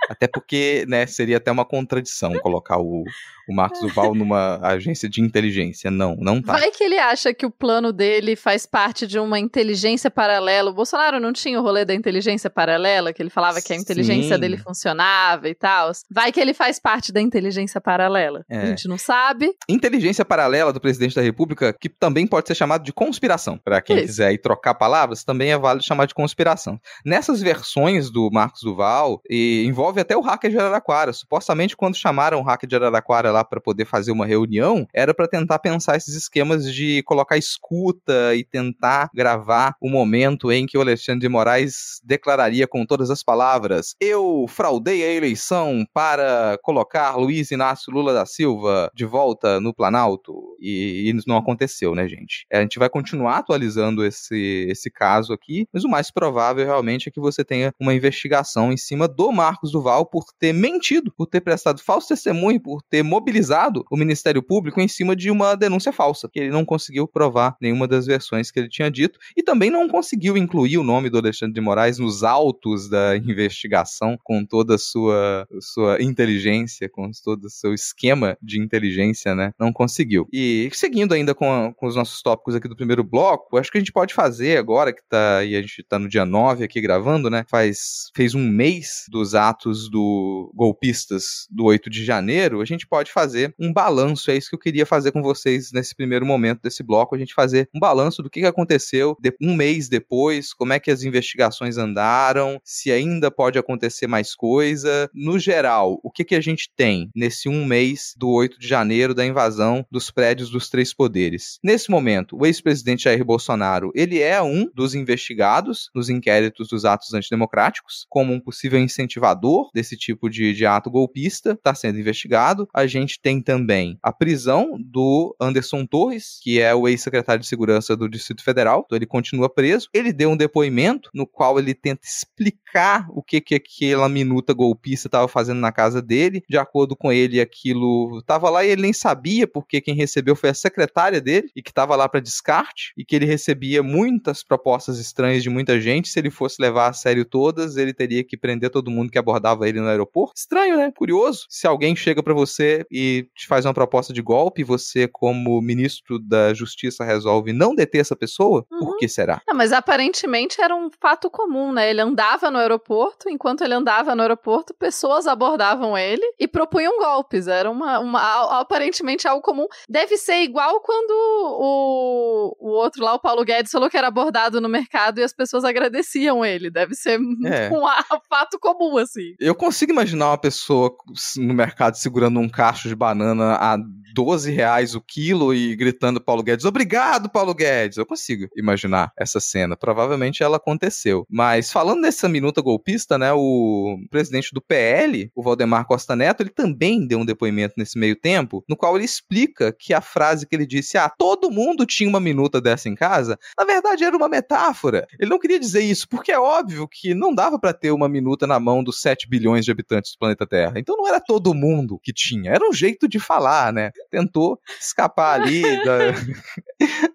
Até 0.08 0.26
porque, 0.26 0.84
né, 0.88 1.06
seria 1.06 1.36
até 1.36 1.50
uma 1.50 1.64
contradição 1.64 2.32
colocar 2.40 2.78
o, 2.78 3.04
o 3.48 3.54
Marcos 3.54 3.80
Duval 3.80 4.14
numa 4.14 4.58
agência 4.62 5.08
de 5.08 5.20
inteligência. 5.20 5.90
Não, 5.90 6.16
não 6.16 6.42
tá. 6.42 6.54
Vai 6.54 6.70
que 6.70 6.82
ele 6.82 6.98
acha 6.98 7.32
que 7.32 7.46
o 7.46 7.50
plano 7.50 7.92
dele 7.92 8.36
faz 8.36 8.66
parte 8.66 9.06
de 9.06 9.18
uma 9.18 9.38
inteligência 9.38 10.10
paralela. 10.10 10.70
O 10.70 10.74
Bolsonaro 10.74 11.20
não 11.20 11.32
tinha 11.32 11.60
o 11.60 11.62
rolê 11.62 11.84
da 11.84 11.94
inteligência 11.94 12.50
paralela, 12.50 13.12
que 13.12 13.22
ele 13.22 13.30
falava 13.30 13.60
que 13.60 13.72
a 13.72 13.76
inteligência 13.76 14.34
Sim. 14.34 14.40
dele 14.40 14.56
funcionava 14.56 15.48
e 15.48 15.54
tal. 15.54 15.92
Vai 16.10 16.32
que 16.32 16.40
ele 16.40 16.54
faz 16.54 16.78
parte 16.78 17.12
da 17.12 17.20
inteligência 17.20 17.80
paralela. 17.80 18.44
É. 18.50 18.58
A 18.58 18.66
gente 18.66 18.88
não 18.88 18.98
sabe. 18.98 19.52
Inteligência 19.68 20.24
paralela 20.24 20.72
do 20.72 20.80
presidente 20.80 21.14
da 21.14 21.22
República, 21.22 21.74
que 21.78 21.88
também 21.88 22.26
pode 22.26 22.48
ser 22.48 22.54
chamado 22.54 22.84
de 22.84 22.92
conspiração. 22.92 23.58
Para 23.58 23.80
quem 23.80 23.96
Isso. 23.96 24.06
quiser 24.06 24.28
aí 24.28 24.38
trocar 24.38 24.74
palavras, 24.74 25.24
também 25.24 25.52
é 25.52 25.58
válido 25.58 25.84
chamar 25.84 26.06
de 26.06 26.14
conspiração. 26.14 26.78
Nessas 27.04 27.40
versões 27.40 28.10
do 28.10 28.30
Marcos 28.32 28.62
Duval, 28.62 29.20
e 29.28 29.62
envolve 29.96 30.00
até 30.00 30.16
o 30.16 30.20
hacker 30.20 30.50
de 30.50 30.58
Araraquara. 30.58 31.12
Supostamente, 31.12 31.76
quando 31.76 31.96
chamaram 31.96 32.40
o 32.40 32.42
hacker 32.42 32.68
de 32.68 32.76
Araraquara 32.76 33.32
lá 33.32 33.44
para 33.44 33.60
poder 33.60 33.84
fazer 33.84 34.12
uma 34.12 34.26
reunião, 34.26 34.86
era 34.92 35.14
para 35.14 35.26
tentar 35.26 35.58
pensar 35.58 35.96
esses 35.96 36.14
esquemas 36.14 36.72
de 36.72 37.02
colocar 37.04 37.36
escuta 37.36 38.34
e 38.34 38.44
tentar 38.44 39.10
gravar 39.14 39.74
o 39.80 39.88
momento 39.88 40.52
em 40.52 40.66
que 40.66 40.76
o 40.76 40.80
Alexandre 40.80 41.20
de 41.20 41.28
Moraes 41.28 42.00
declararia 42.04 42.66
com 42.66 42.84
todas 42.84 43.10
as 43.10 43.22
palavras: 43.22 43.94
Eu 44.00 44.46
fraudei 44.48 45.02
a 45.02 45.12
eleição 45.12 45.84
para 45.92 46.58
colocar 46.62 47.16
Luiz 47.16 47.50
Inácio 47.50 47.92
Lula 47.92 48.12
da 48.12 48.26
Silva 48.26 48.90
de 48.94 49.04
volta 49.04 49.60
no 49.60 49.74
Planalto. 49.74 50.56
E, 50.60 51.10
isso 51.16 51.28
não 51.28 51.36
aconteceu, 51.36 51.94
né, 51.94 52.08
gente? 52.08 52.46
A 52.52 52.60
gente 52.60 52.78
vai 52.78 52.88
continuar 52.88 53.38
atualizando 53.38 54.04
esse, 54.04 54.66
esse 54.68 54.90
caso 54.90 55.32
aqui, 55.32 55.66
mas 55.72 55.84
o 55.84 55.88
mais 55.88 56.10
provável 56.10 56.64
realmente 56.64 57.08
é 57.08 57.12
que 57.12 57.20
você 57.20 57.44
tenha 57.44 57.72
uma 57.80 57.94
investigação 57.94 58.72
em 58.72 58.76
cima 58.76 59.06
do 59.08 59.32
Marcos 59.32 59.72
Por 60.06 60.24
ter 60.38 60.52
mentido, 60.52 61.12
por 61.16 61.26
ter 61.26 61.40
prestado 61.40 61.80
falso 61.80 62.08
testemunho, 62.08 62.60
por 62.60 62.82
ter 62.82 63.02
mobilizado 63.02 63.84
o 63.90 63.96
Ministério 63.96 64.42
Público 64.42 64.80
em 64.80 64.88
cima 64.88 65.14
de 65.14 65.30
uma 65.30 65.54
denúncia 65.54 65.92
falsa, 65.92 66.28
que 66.32 66.40
ele 66.40 66.50
não 66.50 66.64
conseguiu 66.64 67.06
provar 67.06 67.56
nenhuma 67.60 67.86
das 67.86 68.06
versões 68.06 68.50
que 68.50 68.58
ele 68.58 68.68
tinha 68.68 68.90
dito 68.90 69.18
e 69.36 69.42
também 69.42 69.70
não 69.70 69.88
conseguiu 69.88 70.36
incluir 70.36 70.78
o 70.78 70.82
nome 70.82 71.10
do 71.10 71.18
Alexandre 71.18 71.54
de 71.54 71.60
Moraes 71.60 71.98
nos 71.98 72.22
autos 72.22 72.88
da 72.88 73.16
investigação 73.16 74.16
com 74.22 74.44
toda 74.44 74.74
a 74.74 74.78
sua, 74.78 75.46
sua 75.60 76.02
inteligência, 76.02 76.88
com 76.88 77.10
todo 77.24 77.44
o 77.44 77.50
seu 77.50 77.74
esquema 77.74 78.36
de 78.42 78.60
inteligência, 78.60 79.34
né? 79.34 79.52
Não 79.58 79.72
conseguiu. 79.72 80.28
E 80.32 80.68
seguindo 80.72 81.14
ainda 81.14 81.34
com, 81.34 81.72
com 81.76 81.86
os 81.86 81.96
nossos 81.96 82.22
tópicos 82.22 82.54
aqui 82.54 82.68
do 82.68 82.76
primeiro 82.76 83.04
bloco, 83.04 83.56
acho 83.58 83.70
que 83.70 83.78
a 83.78 83.80
gente 83.80 83.92
pode 83.92 84.14
fazer 84.14 84.58
agora 84.58 84.92
que 84.92 85.02
tá, 85.08 85.44
e 85.44 85.56
a 85.56 85.60
gente 85.60 85.82
tá 85.88 85.98
no 85.98 86.08
dia 86.08 86.24
9 86.24 86.64
aqui 86.64 86.80
gravando, 86.80 87.30
né? 87.30 87.44
Faz, 87.48 88.10
fez 88.14 88.34
um 88.34 88.46
mês 88.46 89.04
dos 89.08 89.34
atos 89.34 89.75
do 89.88 90.52
golpistas 90.54 91.46
do 91.50 91.64
8 91.64 91.90
de 91.90 92.04
janeiro, 92.04 92.60
a 92.60 92.64
gente 92.64 92.86
pode 92.86 93.12
fazer 93.12 93.54
um 93.58 93.72
balanço, 93.72 94.30
é 94.30 94.36
isso 94.36 94.48
que 94.50 94.54
eu 94.54 94.60
queria 94.60 94.86
fazer 94.86 95.12
com 95.12 95.22
vocês 95.22 95.70
nesse 95.72 95.94
primeiro 95.94 96.26
momento 96.26 96.62
desse 96.62 96.82
bloco, 96.82 97.14
a 97.14 97.18
gente 97.18 97.34
fazer 97.34 97.68
um 97.74 97.78
balanço 97.78 98.22
do 98.22 98.30
que 98.30 98.44
aconteceu 98.44 99.16
um 99.40 99.54
mês 99.54 99.88
depois, 99.88 100.52
como 100.52 100.72
é 100.72 100.80
que 100.80 100.90
as 100.90 101.02
investigações 101.02 101.76
andaram, 101.76 102.60
se 102.64 102.90
ainda 102.90 103.30
pode 103.30 103.58
acontecer 103.58 104.06
mais 104.06 104.34
coisa. 104.34 105.10
No 105.14 105.38
geral, 105.38 106.00
o 106.02 106.10
que 106.10 106.24
que 106.24 106.34
a 106.34 106.40
gente 106.40 106.70
tem 106.74 107.10
nesse 107.14 107.48
um 107.48 107.64
mês 107.64 108.14
do 108.16 108.30
8 108.30 108.58
de 108.58 108.66
janeiro 108.66 109.14
da 109.14 109.26
invasão 109.26 109.84
dos 109.90 110.10
prédios 110.10 110.50
dos 110.50 110.68
três 110.68 110.94
poderes? 110.94 111.58
Nesse 111.62 111.90
momento, 111.90 112.36
o 112.36 112.46
ex-presidente 112.46 113.04
Jair 113.04 113.24
Bolsonaro, 113.24 113.90
ele 113.94 114.20
é 114.20 114.40
um 114.40 114.68
dos 114.74 114.94
investigados 114.94 115.90
nos 115.94 116.08
inquéritos 116.08 116.68
dos 116.68 116.84
atos 116.84 117.12
antidemocráticos, 117.12 118.06
como 118.08 118.32
um 118.32 118.40
possível 118.40 118.78
incentivador 118.78 119.65
desse 119.74 119.96
tipo 119.96 120.28
de, 120.28 120.52
de 120.52 120.66
ato 120.66 120.90
golpista, 120.90 121.52
está 121.52 121.74
sendo 121.74 121.98
investigado. 121.98 122.68
A 122.72 122.86
gente 122.86 123.20
tem 123.20 123.40
também 123.40 123.98
a 124.02 124.12
prisão 124.12 124.78
do 124.78 125.34
Anderson 125.40 125.86
Torres, 125.86 126.38
que 126.42 126.60
é 126.60 126.74
o 126.74 126.88
ex-secretário 126.88 127.40
de 127.40 127.46
Segurança 127.48 127.96
do 127.96 128.08
Distrito 128.08 128.42
Federal, 128.42 128.82
então 128.84 128.96
ele 128.96 129.06
continua 129.06 129.48
preso. 129.48 129.88
Ele 129.92 130.12
deu 130.12 130.30
um 130.30 130.36
depoimento 130.36 131.10
no 131.14 131.26
qual 131.26 131.58
ele 131.58 131.74
tenta 131.74 132.06
explicar 132.06 133.06
o 133.10 133.22
que, 133.22 133.40
que 133.40 133.54
aquela 133.54 134.08
minuta 134.08 134.52
golpista 134.52 135.08
estava 135.08 135.28
fazendo 135.28 135.60
na 135.60 135.72
casa 135.72 136.02
dele. 136.02 136.42
De 136.48 136.58
acordo 136.58 136.96
com 136.96 137.12
ele, 137.12 137.40
aquilo 137.40 138.18
estava 138.18 138.50
lá 138.50 138.64
e 138.64 138.70
ele 138.70 138.82
nem 138.82 138.92
sabia, 138.92 139.46
porque 139.46 139.80
quem 139.80 139.94
recebeu 139.94 140.36
foi 140.36 140.50
a 140.50 140.54
secretária 140.54 141.20
dele 141.20 141.48
e 141.54 141.62
que 141.62 141.70
estava 141.70 141.96
lá 141.96 142.08
para 142.08 142.20
descarte, 142.20 142.92
e 142.96 143.04
que 143.04 143.16
ele 143.16 143.26
recebia 143.26 143.82
muitas 143.82 144.42
propostas 144.42 144.98
estranhas 144.98 145.42
de 145.42 145.50
muita 145.50 145.80
gente. 145.80 146.08
Se 146.08 146.18
ele 146.18 146.30
fosse 146.30 146.60
levar 146.60 146.88
a 146.88 146.92
sério 146.92 147.24
todas, 147.24 147.76
ele 147.76 147.92
teria 147.92 148.24
que 148.24 148.36
prender 148.36 148.70
todo 148.70 148.90
mundo 148.90 149.10
que 149.10 149.18
abordava 149.18 149.55
ele 149.64 149.80
no 149.80 149.88
aeroporto. 149.88 150.34
Estranho, 150.36 150.76
né? 150.76 150.92
Curioso. 150.96 151.46
Se 151.48 151.66
alguém 151.66 151.94
chega 151.94 152.22
para 152.22 152.34
você 152.34 152.84
e 152.90 153.28
te 153.34 153.46
faz 153.46 153.64
uma 153.64 153.74
proposta 153.74 154.12
de 154.12 154.22
golpe, 154.22 154.64
você, 154.64 155.08
como 155.08 155.60
ministro 155.60 156.18
da 156.18 156.52
Justiça, 156.52 157.04
resolve 157.04 157.52
não 157.52 157.74
deter 157.74 158.00
essa 158.00 158.16
pessoa, 158.16 158.64
por 158.68 158.96
que 158.96 159.08
será? 159.08 159.40
Ah, 159.48 159.54
mas 159.54 159.72
aparentemente 159.72 160.60
era 160.60 160.74
um 160.74 160.90
fato 161.00 161.30
comum, 161.30 161.72
né? 161.72 161.90
Ele 161.90 162.00
andava 162.00 162.50
no 162.50 162.58
aeroporto, 162.58 163.28
enquanto 163.28 163.62
ele 163.62 163.74
andava 163.74 164.14
no 164.14 164.22
aeroporto, 164.22 164.74
pessoas 164.74 165.26
abordavam 165.26 165.96
ele 165.96 166.24
e 166.38 166.48
propunham 166.48 166.98
golpes. 166.98 167.46
Era 167.46 167.70
uma, 167.70 167.98
uma 167.98 168.60
aparentemente 168.60 169.28
algo 169.28 169.42
comum. 169.42 169.66
Deve 169.88 170.16
ser 170.16 170.42
igual 170.42 170.80
quando 170.80 171.10
o, 171.10 172.56
o 172.58 172.70
outro 172.70 173.04
lá, 173.04 173.14
o 173.14 173.20
Paulo 173.20 173.44
Guedes, 173.44 173.70
falou 173.70 173.90
que 173.90 173.96
era 173.96 174.08
abordado 174.08 174.60
no 174.60 174.68
mercado 174.68 175.18
e 175.18 175.22
as 175.22 175.32
pessoas 175.32 175.64
agradeciam 175.64 176.44
ele. 176.44 176.70
Deve 176.70 176.94
ser 176.94 177.18
É. 177.44 177.70
um 177.72 178.20
fato 178.28 178.58
comum, 178.58 178.96
assim. 178.98 179.34
Eu 179.38 179.54
consigo 179.54 179.92
imaginar 179.92 180.30
uma 180.30 180.38
pessoa 180.38 180.94
no 181.36 181.52
mercado 181.52 181.96
segurando 181.96 182.40
um 182.40 182.48
cacho 182.48 182.88
de 182.88 182.94
banana 182.94 183.56
a 183.56 183.76
12 184.14 184.50
reais 184.50 184.94
o 184.94 185.00
quilo 185.00 185.52
e 185.52 185.76
gritando 185.76 186.20
Paulo 186.20 186.42
Guedes, 186.42 186.64
obrigado, 186.64 187.28
Paulo 187.28 187.54
Guedes. 187.54 187.98
Eu 187.98 188.06
consigo 188.06 188.48
imaginar 188.56 189.12
essa 189.18 189.38
cena. 189.38 189.76
Provavelmente 189.76 190.42
ela 190.42 190.56
aconteceu. 190.56 191.26
Mas 191.28 191.70
falando 191.70 192.00
nessa 192.00 192.26
minuta 192.26 192.62
golpista, 192.62 193.18
né, 193.18 193.32
o 193.34 193.98
presidente 194.10 194.54
do 194.54 194.62
PL, 194.62 195.30
o 195.34 195.42
Valdemar 195.42 195.86
Costa 195.86 196.16
Neto, 196.16 196.42
ele 196.42 196.50
também 196.50 197.06
deu 197.06 197.18
um 197.18 197.26
depoimento 197.26 197.74
nesse 197.76 197.98
meio 197.98 198.16
tempo, 198.16 198.64
no 198.66 198.76
qual 198.76 198.96
ele 198.96 199.04
explica 199.04 199.70
que 199.78 199.92
a 199.92 200.00
frase 200.00 200.46
que 200.46 200.56
ele 200.56 200.66
disse, 200.66 200.96
ah, 200.96 201.10
todo 201.10 201.50
mundo 201.50 201.84
tinha 201.84 202.08
uma 202.08 202.20
minuta 202.20 202.58
dessa 202.58 202.88
em 202.88 202.94
casa, 202.94 203.38
na 203.58 203.64
verdade 203.66 204.02
era 204.02 204.16
uma 204.16 204.28
metáfora. 204.28 205.06
Ele 205.20 205.28
não 205.28 205.38
queria 205.38 205.60
dizer 205.60 205.82
isso, 205.82 206.08
porque 206.08 206.32
é 206.32 206.38
óbvio 206.38 206.88
que 206.88 207.12
não 207.12 207.34
dava 207.34 207.58
para 207.58 207.74
ter 207.74 207.90
uma 207.90 208.08
minuta 208.08 208.46
na 208.46 208.58
mão 208.58 208.82
dos 208.82 209.02
7 209.02 209.25
bilhões 209.26 209.64
de 209.64 209.70
habitantes 209.70 210.12
do 210.12 210.18
planeta 210.18 210.46
Terra. 210.46 210.74
Então 210.76 210.96
não 210.96 211.06
era 211.06 211.20
todo 211.20 211.54
mundo 211.54 211.98
que 212.02 212.12
tinha, 212.12 212.52
era 212.52 212.68
um 212.68 212.72
jeito 212.72 213.08
de 213.08 213.18
falar, 213.18 213.72
né? 213.72 213.90
Tentou 214.10 214.58
escapar 214.80 215.40
ali 215.40 215.62
da... 215.84 216.14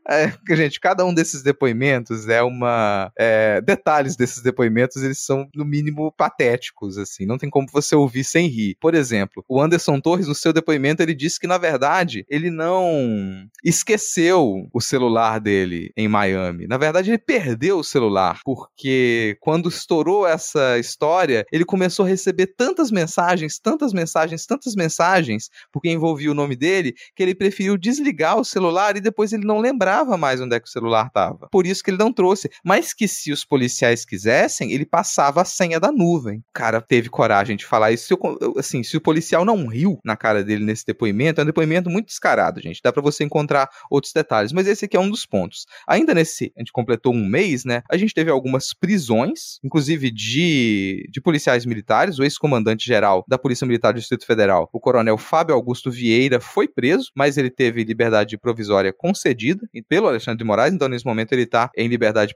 é, 0.09 0.55
gente, 0.55 0.79
cada 0.79 1.05
um 1.05 1.13
desses 1.13 1.41
depoimentos 1.43 2.27
é 2.27 2.41
uma... 2.41 3.11
É, 3.17 3.61
detalhes 3.61 4.15
desses 4.15 4.41
depoimentos, 4.43 5.01
eles 5.03 5.23
são, 5.23 5.47
no 5.55 5.65
mínimo, 5.65 6.11
patéticos, 6.11 6.97
assim. 6.97 7.25
Não 7.25 7.37
tem 7.37 7.49
como 7.49 7.67
você 7.71 7.95
ouvir 7.95 8.23
sem 8.23 8.47
rir. 8.47 8.75
Por 8.79 8.93
exemplo, 8.93 9.43
o 9.47 9.61
Anderson 9.61 9.99
Torres, 9.99 10.27
no 10.27 10.35
seu 10.35 10.53
depoimento, 10.53 11.01
ele 11.01 11.13
disse 11.13 11.39
que, 11.39 11.47
na 11.47 11.57
verdade, 11.57 12.25
ele 12.29 12.49
não 12.49 13.45
esqueceu 13.63 14.67
o 14.73 14.81
celular 14.81 15.39
dele 15.39 15.91
em 15.95 16.07
Miami. 16.07 16.67
Na 16.67 16.77
verdade, 16.77 17.11
ele 17.11 17.17
perdeu 17.17 17.79
o 17.79 17.83
celular, 17.83 18.39
porque 18.43 19.37
quando 19.39 19.69
estourou 19.69 20.27
essa 20.27 20.77
história, 20.77 21.45
ele 21.51 21.65
começou 21.65 22.00
a 22.03 22.07
receber 22.07 22.47
tantas 22.47 22.91
mensagens, 22.91 23.59
tantas 23.59 23.93
mensagens, 23.93 24.45
tantas 24.45 24.75
mensagens, 24.75 25.49
porque 25.71 25.89
envolvia 25.89 26.31
o 26.31 26.35
nome 26.35 26.55
dele, 26.55 26.93
que 27.15 27.23
ele 27.23 27.35
preferiu 27.35 27.77
desligar 27.77 28.37
o 28.37 28.45
celular 28.45 28.95
e 28.97 29.01
depois 29.01 29.33
ele 29.33 29.45
não 29.45 29.59
lembrava 29.59 30.17
mais 30.17 30.41
onde 30.41 30.55
é 30.55 30.59
que 30.59 30.67
o 30.67 30.71
celular 30.71 31.07
estava. 31.07 31.47
Por 31.51 31.65
isso 31.65 31.83
que 31.83 31.89
ele 31.89 31.97
não 31.97 32.11
trouxe. 32.11 32.49
Mas 32.63 32.93
que 32.93 33.07
se 33.07 33.31
os 33.31 33.45
policiais 33.45 34.05
quisessem, 34.05 34.71
ele 34.71 34.85
passava 34.85 35.41
a 35.41 35.45
senha 35.45 35.79
da 35.79 35.91
nuvem. 35.91 36.39
O 36.39 36.53
cara 36.53 36.81
teve 36.81 37.09
coragem 37.09 37.55
de 37.55 37.65
falar 37.65 37.91
isso. 37.91 38.07
Se 38.07 38.13
eu, 38.13 38.19
assim, 38.57 38.83
se 38.83 38.97
o 38.97 39.01
policial 39.01 39.45
não 39.45 39.67
riu 39.67 39.99
na 40.03 40.15
cara 40.15 40.43
dele 40.43 40.65
nesse 40.65 40.85
depoimento, 40.85 41.41
é 41.41 41.43
um 41.43 41.47
depoimento 41.47 41.89
muito 41.89 42.07
descarado, 42.07 42.61
gente. 42.61 42.81
Dá 42.83 42.91
para 42.91 43.01
você 43.01 43.23
encontrar 43.23 43.69
outros 43.89 44.13
detalhes, 44.13 44.51
mas 44.51 44.67
esse 44.67 44.85
aqui 44.85 44.97
é 44.97 44.99
um 44.99 45.09
dos 45.09 45.25
pontos. 45.25 45.65
Ainda 45.87 46.13
nesse, 46.13 46.51
a 46.55 46.59
gente 46.59 46.71
completou 46.71 47.13
um 47.13 47.25
mês, 47.25 47.65
né? 47.65 47.83
A 47.89 47.97
gente 47.97 48.13
teve 48.13 48.29
algumas 48.31 48.73
prisões, 48.73 49.59
inclusive 49.63 50.11
de, 50.11 51.07
de 51.09 51.21
policiais 51.21 51.65
militares. 51.65 51.90
O 52.19 52.23
ex-comandante 52.23 52.85
geral 52.85 53.25
da 53.27 53.37
Polícia 53.37 53.67
Militar 53.67 53.91
do 53.93 53.99
Distrito 53.99 54.25
Federal, 54.25 54.69
o 54.71 54.79
coronel 54.79 55.17
Fábio 55.17 55.53
Augusto 55.53 55.91
Vieira, 55.91 56.39
foi 56.39 56.67
preso, 56.67 57.11
mas 57.15 57.37
ele 57.37 57.49
teve 57.49 57.83
liberdade 57.83 58.37
provisória 58.37 58.93
concedida 58.93 59.67
pelo 59.89 60.07
Alexandre 60.07 60.37
de 60.37 60.43
Moraes, 60.45 60.73
então 60.73 60.87
nesse 60.87 61.05
momento 61.05 61.33
ele 61.33 61.43
está 61.43 61.69
em 61.75 61.87
liberdade 61.87 62.33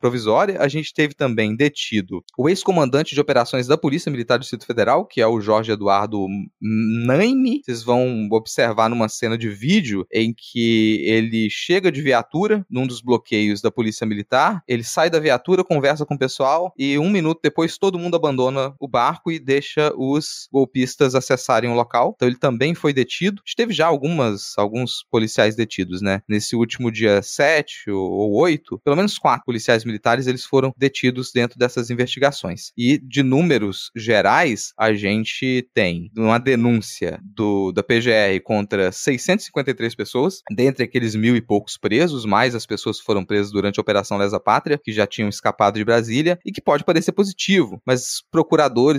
provisória. 0.00 0.60
A 0.60 0.66
gente 0.66 0.92
teve 0.92 1.14
também 1.14 1.54
detido 1.54 2.24
o 2.36 2.48
ex-comandante 2.48 3.14
de 3.14 3.20
operações 3.20 3.66
da 3.66 3.78
Polícia 3.78 4.10
Militar 4.10 4.38
do 4.38 4.40
Distrito 4.40 4.66
Federal, 4.66 5.06
que 5.06 5.20
é 5.20 5.26
o 5.26 5.40
Jorge 5.40 5.70
Eduardo 5.70 6.26
Naime. 6.60 7.60
Vocês 7.64 7.84
vão 7.84 8.28
observar 8.32 8.90
numa 8.90 9.08
cena 9.08 9.38
de 9.38 9.48
vídeo 9.48 10.04
em 10.12 10.34
que 10.36 11.02
ele 11.04 11.48
chega 11.48 11.92
de 11.92 12.02
viatura 12.02 12.66
num 12.68 12.86
dos 12.86 13.00
bloqueios 13.00 13.60
da 13.60 13.70
Polícia 13.70 14.06
Militar, 14.06 14.62
ele 14.66 14.82
sai 14.82 15.08
da 15.08 15.20
viatura, 15.20 15.62
conversa 15.62 16.04
com 16.04 16.14
o 16.14 16.18
pessoal 16.18 16.72
e 16.76 16.98
um 16.98 17.10
minuto 17.10 17.40
depois 17.42 17.78
todo 17.78 17.98
mundo 17.98 18.16
abandona 18.16 18.74
o 18.80 18.88
barco 18.96 19.30
e 19.30 19.38
deixa 19.38 19.92
os 19.94 20.48
golpistas 20.50 21.14
acessarem 21.14 21.68
o 21.68 21.74
local. 21.74 22.14
Então 22.16 22.26
ele 22.26 22.38
também 22.38 22.74
foi 22.74 22.94
detido. 22.94 23.42
Teve 23.54 23.74
já 23.74 23.86
algumas, 23.86 24.56
alguns 24.56 25.04
policiais 25.10 25.54
detidos, 25.54 26.00
né? 26.00 26.22
Nesse 26.26 26.56
último 26.56 26.90
dia 26.90 27.20
7 27.20 27.90
ou 27.90 28.34
8, 28.40 28.80
pelo 28.82 28.96
menos 28.96 29.18
quatro 29.18 29.44
policiais 29.44 29.84
militares 29.84 30.26
eles 30.26 30.46
foram 30.46 30.72
detidos 30.78 31.30
dentro 31.30 31.58
dessas 31.58 31.90
investigações. 31.90 32.72
E 32.74 32.98
de 32.98 33.22
números 33.22 33.90
gerais, 33.94 34.72
a 34.78 34.94
gente 34.94 35.68
tem 35.74 36.10
uma 36.16 36.38
denúncia 36.38 37.20
do, 37.22 37.72
da 37.72 37.82
PGR 37.82 38.40
contra 38.42 38.90
653 38.90 39.94
pessoas, 39.94 40.40
dentre 40.50 40.84
aqueles 40.84 41.14
mil 41.14 41.36
e 41.36 41.42
poucos 41.42 41.76
presos, 41.76 42.24
mais 42.24 42.54
as 42.54 42.64
pessoas 42.64 42.98
que 42.98 43.04
foram 43.04 43.26
presas 43.26 43.52
durante 43.52 43.78
a 43.78 43.82
Operação 43.82 44.16
Lesa 44.16 44.40
Pátria, 44.40 44.80
que 44.82 44.90
já 44.90 45.06
tinham 45.06 45.28
escapado 45.28 45.74
de 45.74 45.84
Brasília, 45.84 46.38
e 46.46 46.50
que 46.50 46.62
pode 46.62 46.82
parecer 46.82 47.12
positivo, 47.12 47.80
mas 47.86 48.22